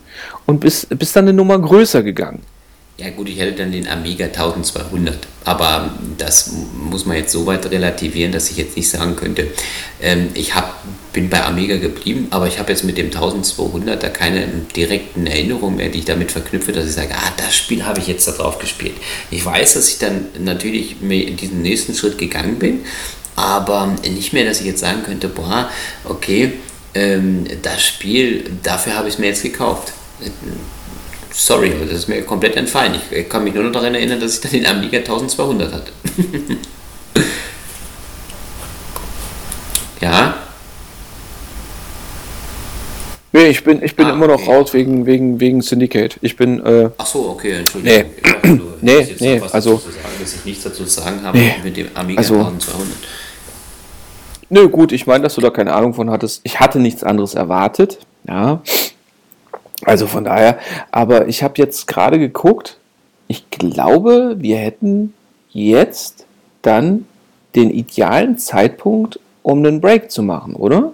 und 0.47 0.61
bist, 0.61 0.89
bist 0.99 1.15
dann 1.17 1.25
eine 1.25 1.33
Nummer 1.33 1.59
größer 1.59 2.03
gegangen. 2.03 2.41
Ja 2.99 3.11
gut, 3.11 3.29
ich 3.29 3.39
hätte 3.39 3.53
dann 3.53 3.73
den 3.73 3.87
Amiga 3.89 4.25
1200, 4.25 5.19
aber 5.45 5.91
das 6.17 6.51
muss 6.91 7.05
man 7.05 7.19
jetzt 7.19 7.31
so 7.31 7.45
weit 7.45 7.71
relativieren, 7.71 8.33
dass 8.33 8.51
ich 8.51 8.57
jetzt 8.57 8.75
nicht 8.75 8.89
sagen 8.89 9.17
könnte, 9.17 9.49
ähm, 10.01 10.29
ich 10.33 10.55
hab, 10.55 10.83
bin 11.17 11.31
bei 11.31 11.43
Amiga 11.43 11.79
geblieben, 11.79 12.27
aber 12.29 12.47
ich 12.47 12.59
habe 12.59 12.71
jetzt 12.71 12.85
mit 12.85 12.99
dem 12.99 13.07
1200 13.07 14.03
da 14.03 14.11
keine 14.11 14.47
direkten 14.77 15.27
Erinnerungen 15.27 15.79
mehr, 15.79 15.89
die 15.89 16.01
ich 16.01 16.05
damit 16.05 16.31
verknüpfe, 16.31 16.73
dass 16.73 16.85
ich 16.85 16.93
sage, 16.93 17.15
ah, 17.15 17.33
das 17.39 17.57
Spiel 17.57 17.87
habe 17.87 18.01
ich 18.01 18.07
jetzt 18.07 18.29
da 18.29 18.33
drauf 18.33 18.59
gespielt. 18.59 18.95
Ich 19.31 19.43
weiß, 19.43 19.73
dass 19.73 19.89
ich 19.89 19.97
dann 19.99 20.27
natürlich 20.39 20.97
in 21.01 21.37
diesen 21.39 21.63
nächsten 21.63 21.95
Schritt 21.95 22.19
gegangen 22.19 22.59
bin, 22.59 22.81
aber 23.35 23.97
nicht 24.05 24.35
mehr, 24.35 24.45
dass 24.45 24.61
ich 24.61 24.67
jetzt 24.67 24.81
sagen 24.81 25.05
könnte, 25.07 25.29
boah, 25.29 25.71
okay, 26.05 26.53
ähm, 26.95 27.47
das 27.63 27.83
Spiel, 27.83 28.45
dafür 28.63 28.95
habe 28.95 29.09
ich 29.09 29.15
es 29.15 29.19
mir 29.19 29.29
jetzt 29.29 29.43
gekauft 29.43 29.95
Sorry, 31.33 31.73
das 31.83 31.99
ist 31.99 32.09
mir 32.09 32.23
komplett 32.23 32.57
entfallen. 32.57 32.95
Ich 33.11 33.29
kann 33.29 33.45
mich 33.45 33.53
nur 33.53 33.65
noch 33.65 33.73
daran 33.73 33.95
erinnern, 33.95 34.21
dass 34.21 34.35
ich 34.35 34.41
dann 34.41 34.53
den 34.53 34.67
Amiga 34.67 34.99
1200 34.99 35.73
hatte. 35.73 35.93
ja. 40.01 40.46
Nee, 43.33 43.49
ich 43.49 43.65
bin, 43.65 43.83
ich 43.83 43.97
bin 43.97 44.07
ah, 44.07 44.13
immer 44.13 44.29
noch 44.29 44.43
okay. 44.43 44.55
raus 44.57 44.73
wegen, 44.73 45.05
wegen, 45.05 45.41
wegen 45.41 45.61
Syndicate. 45.61 46.17
Ich 46.23 46.37
bin. 46.37 46.65
Äh, 46.65 46.91
Ach 46.97 47.07
so, 47.07 47.31
okay, 47.31 47.53
Entschuldigung. 47.59 48.05
Nee, 48.05 48.23
dachte, 48.23 48.61
nee, 48.81 49.17
nee 49.21 49.43
also. 49.53 49.77
Sagen, 49.77 49.95
dass 50.21 50.35
ich 50.35 50.45
nichts 50.45 50.65
dazu 50.65 50.85
sagen 50.85 51.23
habe 51.23 51.37
nee, 51.37 51.55
mit 51.63 51.77
dem 51.77 51.89
Amiga 51.95 52.19
also, 52.19 52.35
1200. 52.35 52.97
Nö, 54.49 54.69
gut, 54.69 54.93
ich 54.93 55.07
meine, 55.07 55.25
dass 55.25 55.35
du 55.35 55.41
da 55.41 55.51
keine 55.51 55.75
Ahnung 55.75 55.95
von 55.95 56.11
hattest. 56.11 56.41
Ich 56.45 56.61
hatte 56.61 56.79
nichts 56.79 57.03
anderes 57.03 57.35
erwartet. 57.35 57.99
Ja. 58.29 58.63
Also 59.85 60.07
von 60.07 60.25
daher, 60.25 60.59
aber 60.91 61.29
ich 61.29 61.43
habe 61.43 61.55
jetzt 61.59 61.87
gerade 61.87 62.19
geguckt, 62.19 62.79
ich 63.29 63.51
glaube, 63.51 64.37
wir 64.39 64.57
hätten 64.57 65.15
jetzt 65.51 66.27
dann 66.63 67.07
den 67.55 67.71
idealen 67.71 68.39
Zeitpunkt, 68.39 69.19
um 69.43 69.59
einen 69.59 69.81
Break 69.81 70.11
zu 70.11 70.23
machen, 70.23 70.55
oder? 70.55 70.93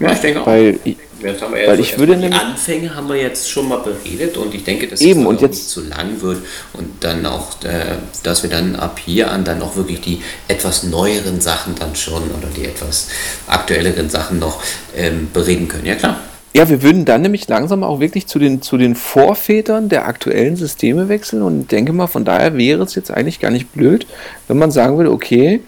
Ja, 0.00 0.12
ich 0.12 0.18
denke 0.18 0.40
auch. 0.40 0.46
Weil 0.46 0.78
ich, 0.84 0.96
weil 1.20 1.36
so 1.76 1.82
ich 1.82 1.98
würde 1.98 2.16
die 2.16 2.32
Anfänge 2.32 2.94
haben 2.94 3.08
wir 3.08 3.16
jetzt 3.16 3.50
schon 3.50 3.68
mal 3.68 3.78
beredet 3.78 4.38
und 4.38 4.54
ich 4.54 4.64
denke, 4.64 4.88
dass 4.88 5.00
eben, 5.02 5.20
es 5.20 5.26
und 5.26 5.40
jetzt 5.42 5.56
nicht 5.56 5.68
zu 5.68 5.82
lang 5.82 6.20
wird 6.22 6.38
und 6.72 7.04
dann 7.04 7.26
auch, 7.26 7.62
äh, 7.64 7.96
dass 8.22 8.42
wir 8.42 8.48
dann 8.48 8.76
ab 8.76 8.98
hier 9.04 9.30
an 9.30 9.44
dann 9.44 9.60
auch 9.60 9.76
wirklich 9.76 10.00
die 10.00 10.22
etwas 10.48 10.84
neueren 10.84 11.40
Sachen 11.42 11.74
dann 11.74 11.94
schon 11.94 12.22
oder 12.22 12.48
die 12.56 12.64
etwas 12.64 13.08
aktuelleren 13.46 14.08
Sachen 14.08 14.38
noch 14.38 14.62
ähm, 14.96 15.28
bereden 15.32 15.68
können. 15.68 15.84
Ja 15.84 15.96
klar. 15.96 16.18
ja, 16.54 16.68
wir 16.70 16.82
würden 16.82 17.04
dann 17.04 17.20
nämlich 17.20 17.46
langsam 17.46 17.84
auch 17.84 18.00
wirklich 18.00 18.26
zu 18.26 18.38
den, 18.38 18.62
zu 18.62 18.78
den 18.78 18.94
Vorvätern 18.94 19.90
der 19.90 20.06
aktuellen 20.06 20.56
Systeme 20.56 21.10
wechseln 21.10 21.42
und 21.42 21.70
denke 21.70 21.92
mal, 21.92 22.06
von 22.06 22.24
daher 22.24 22.56
wäre 22.56 22.82
es 22.82 22.94
jetzt 22.94 23.10
eigentlich 23.10 23.38
gar 23.38 23.50
nicht 23.50 23.72
blöd, 23.72 24.06
wenn 24.48 24.58
man 24.58 24.70
sagen 24.70 24.96
würde, 24.96 25.12
okay, 25.12 25.60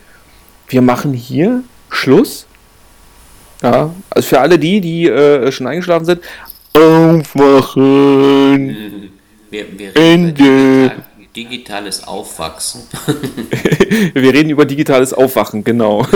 wir 0.69 0.81
machen 0.81 1.13
hier 1.13 1.63
Schluss. 1.91 2.47
Ja, 3.63 3.95
also 4.11 4.29
für 4.29 4.41
alle 4.41 4.59
die, 4.59 4.81
die 4.81 5.07
äh, 5.07 5.53
schon 5.53 5.67
eingeschlafen 5.67 6.05
sind, 6.05 6.21
aufwachen. 6.75 7.81
Wir, 9.51 9.67
wir 9.77 9.97
Ende. 9.97 10.93
Digitales 11.35 12.07
Aufwachsen. 12.07 12.83
wir 14.15 14.35
reden 14.35 14.51
über 14.51 14.67
digitales 14.67 15.15
Aufwachen, 15.15 15.65
genau. 15.65 16.07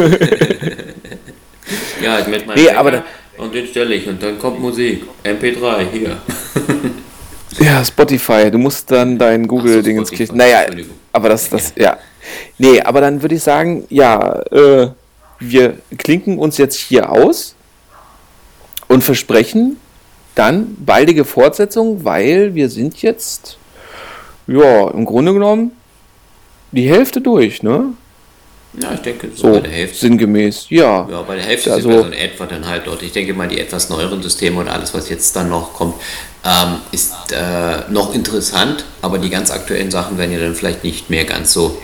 ja, 2.03 2.19
ich 2.19 2.27
möchte 2.27 2.47
mal. 2.47 2.55
Nee, 2.55 2.69
aber 2.71 2.91
da, 2.91 3.03
und 3.39 3.55
den 3.55 3.67
stelle 3.67 3.95
ich 3.95 4.07
und 4.07 4.23
dann 4.23 4.39
kommt 4.39 4.61
Musik. 4.61 5.05
MP3, 5.25 5.87
hier. 5.91 6.19
ja, 7.67 7.83
Spotify. 7.85 8.51
Du 8.51 8.59
musst 8.59 8.91
dann 8.91 9.17
dein 9.19 9.47
Google-Ding 9.47 9.97
ins 9.99 10.11
Kirchen. 10.11 10.37
Naja, 10.37 10.67
aber 11.13 11.31
das, 11.31 11.49
das, 11.49 11.73
ja. 11.77 11.85
ja. 11.85 11.99
Nee, 12.59 12.81
aber 12.83 13.01
dann 13.01 13.23
würde 13.23 13.37
ich 13.37 13.43
sagen, 13.43 13.87
ja, 13.89 14.41
äh, 14.51 14.89
wir 15.39 15.79
klinken 15.99 16.39
uns 16.39 16.59
jetzt 16.59 16.79
hier 16.79 17.11
aus 17.11 17.55
und 18.89 19.03
versprechen 19.03 19.79
dann 20.35 20.77
baldige 20.79 21.25
Fortsetzung, 21.25 22.05
weil 22.05 22.55
wir 22.55 22.69
sind 22.69 23.01
jetzt, 23.03 23.59
ja, 24.47 24.91
im 24.91 25.05
Grunde 25.05 25.33
genommen 25.33 25.73
die 26.73 26.89
Hälfte 26.89 27.21
durch, 27.21 27.63
ne? 27.63 27.95
Ja, 28.79 28.93
ich 28.93 29.01
denke, 29.01 29.31
so, 29.35 29.49
so 29.49 29.53
bei 29.55 29.61
der 29.61 29.73
Hälfte. 29.73 29.99
Sinngemäß, 29.99 30.67
ja. 30.69 31.09
Ja, 31.09 31.23
bei 31.23 31.37
der 31.37 31.45
Hälfte 31.45 31.73
also, 31.73 31.89
sind 31.89 31.99
wir 31.99 32.05
so 32.05 32.09
in 32.09 32.13
etwa 32.13 32.45
dann 32.45 32.67
halt 32.67 32.87
dort. 32.87 33.03
Ich 33.03 33.13
denke 33.13 33.33
mal, 33.33 33.49
die 33.49 33.59
etwas 33.59 33.89
neueren 33.89 34.23
Systeme 34.23 34.61
und 34.61 34.69
alles, 34.69 34.93
was 34.93 35.09
jetzt 35.09 35.35
dann 35.35 35.49
noch 35.49 35.73
kommt, 35.73 35.95
ähm, 36.45 36.77
ist 36.93 37.15
äh, 37.33 37.91
noch 37.91 38.15
interessant, 38.15 38.85
aber 39.01 39.19
die 39.19 39.31
ganz 39.31 39.51
aktuellen 39.51 39.91
Sachen 39.91 40.19
werden 40.19 40.33
ja 40.33 40.39
dann 40.39 40.55
vielleicht 40.55 40.85
nicht 40.85 41.09
mehr 41.09 41.25
ganz 41.25 41.55
so 41.55 41.79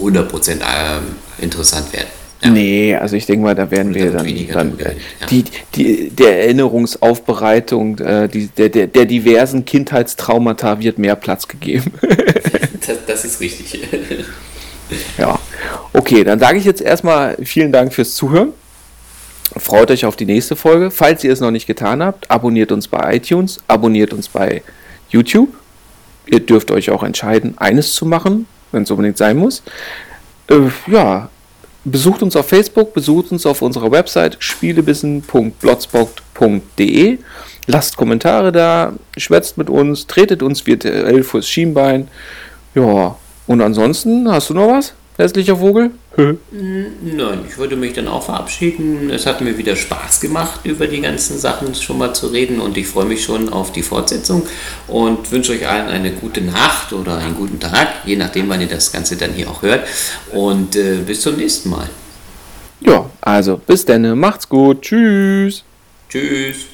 100% 0.00 0.52
ähm, 0.52 1.16
interessant 1.38 1.92
werden. 1.92 2.17
Ja. 2.42 2.50
Nee, 2.50 2.94
also 2.94 3.16
ich 3.16 3.26
denke 3.26 3.44
mal, 3.44 3.54
da 3.54 3.70
werden 3.70 3.94
wir 3.94 4.12
dann, 4.12 4.26
dann 4.52 4.78
äh, 4.78 4.94
ja. 5.20 5.26
die, 5.28 5.44
die, 5.74 6.10
der 6.10 6.44
Erinnerungsaufbereitung 6.44 7.98
äh, 7.98 8.28
die, 8.28 8.46
der, 8.46 8.68
der, 8.68 8.86
der 8.86 9.06
diversen 9.06 9.64
Kindheitstraumata 9.64 10.78
wird 10.78 10.98
mehr 10.98 11.16
Platz 11.16 11.48
gegeben. 11.48 11.92
das, 12.86 12.98
das 13.06 13.24
ist 13.24 13.40
richtig. 13.40 13.80
ja. 15.18 15.38
Okay, 15.92 16.22
dann 16.22 16.38
sage 16.38 16.58
ich 16.58 16.64
jetzt 16.64 16.80
erstmal 16.80 17.36
vielen 17.42 17.72
Dank 17.72 17.92
fürs 17.92 18.14
Zuhören. 18.14 18.52
Freut 19.56 19.90
euch 19.90 20.04
auf 20.04 20.14
die 20.14 20.26
nächste 20.26 20.54
Folge. 20.54 20.92
Falls 20.92 21.24
ihr 21.24 21.32
es 21.32 21.40
noch 21.40 21.50
nicht 21.50 21.66
getan 21.66 22.02
habt, 22.02 22.30
abonniert 22.30 22.70
uns 22.70 22.86
bei 22.86 23.16
iTunes, 23.16 23.58
abonniert 23.66 24.12
uns 24.12 24.28
bei 24.28 24.62
YouTube. 25.08 25.48
Ihr 26.26 26.40
dürft 26.40 26.70
euch 26.70 26.90
auch 26.90 27.02
entscheiden, 27.02 27.54
eines 27.56 27.94
zu 27.94 28.06
machen, 28.06 28.46
wenn 28.70 28.84
es 28.84 28.90
unbedingt 28.90 29.16
sein 29.18 29.38
muss. 29.38 29.62
Äh, 30.48 30.68
ja, 30.86 31.30
besucht 31.84 32.22
uns 32.22 32.36
auf 32.36 32.48
Facebook, 32.48 32.94
besucht 32.94 33.32
uns 33.32 33.44
auf 33.46 33.62
unserer 33.62 33.90
Website 33.90 34.36
spielebissen.blotspot.de. 34.38 37.18
Lasst 37.66 37.96
Kommentare 37.96 38.52
da, 38.52 38.92
schwätzt 39.16 39.58
mit 39.58 39.68
uns, 39.68 40.06
tretet 40.06 40.42
uns 40.42 40.66
virtuell 40.66 41.22
fürs 41.22 41.48
Schienbein. 41.48 42.08
Ja, 42.74 43.16
und 43.46 43.60
ansonsten, 43.60 44.30
hast 44.30 44.50
du 44.50 44.54
noch 44.54 44.68
was? 44.68 44.94
Hässlicher 45.18 45.56
Vogel? 45.56 45.90
Nein, 46.16 47.40
ich 47.46 47.58
würde 47.58 47.76
mich 47.76 47.92
dann 47.92 48.08
auch 48.08 48.22
verabschieden. 48.22 49.10
Es 49.10 49.26
hat 49.26 49.40
mir 49.40 49.58
wieder 49.58 49.76
Spaß 49.76 50.20
gemacht, 50.20 50.60
über 50.64 50.86
die 50.86 51.00
ganzen 51.00 51.38
Sachen 51.38 51.74
schon 51.74 51.98
mal 51.98 52.14
zu 52.14 52.28
reden 52.28 52.60
und 52.60 52.76
ich 52.76 52.86
freue 52.86 53.04
mich 53.04 53.22
schon 53.22 53.48
auf 53.48 53.72
die 53.72 53.82
Fortsetzung 53.82 54.46
und 54.86 55.30
wünsche 55.30 55.52
euch 55.52 55.68
allen 55.68 55.88
eine 55.88 56.12
gute 56.12 56.40
Nacht 56.40 56.92
oder 56.92 57.18
einen 57.18 57.36
guten 57.36 57.60
Tag, 57.60 57.88
je 58.06 58.16
nachdem, 58.16 58.48
wann 58.48 58.60
ihr 58.60 58.68
das 58.68 58.90
Ganze 58.92 59.16
dann 59.16 59.32
hier 59.32 59.50
auch 59.50 59.62
hört. 59.62 59.86
Und 60.32 60.76
äh, 60.76 60.96
bis 61.06 61.20
zum 61.20 61.36
nächsten 61.36 61.70
Mal. 61.70 61.88
Ja, 62.80 63.10
also 63.20 63.58
bis 63.58 63.84
dann, 63.84 64.18
macht's 64.18 64.48
gut, 64.48 64.82
tschüss. 64.82 65.64
Tschüss. 66.08 66.66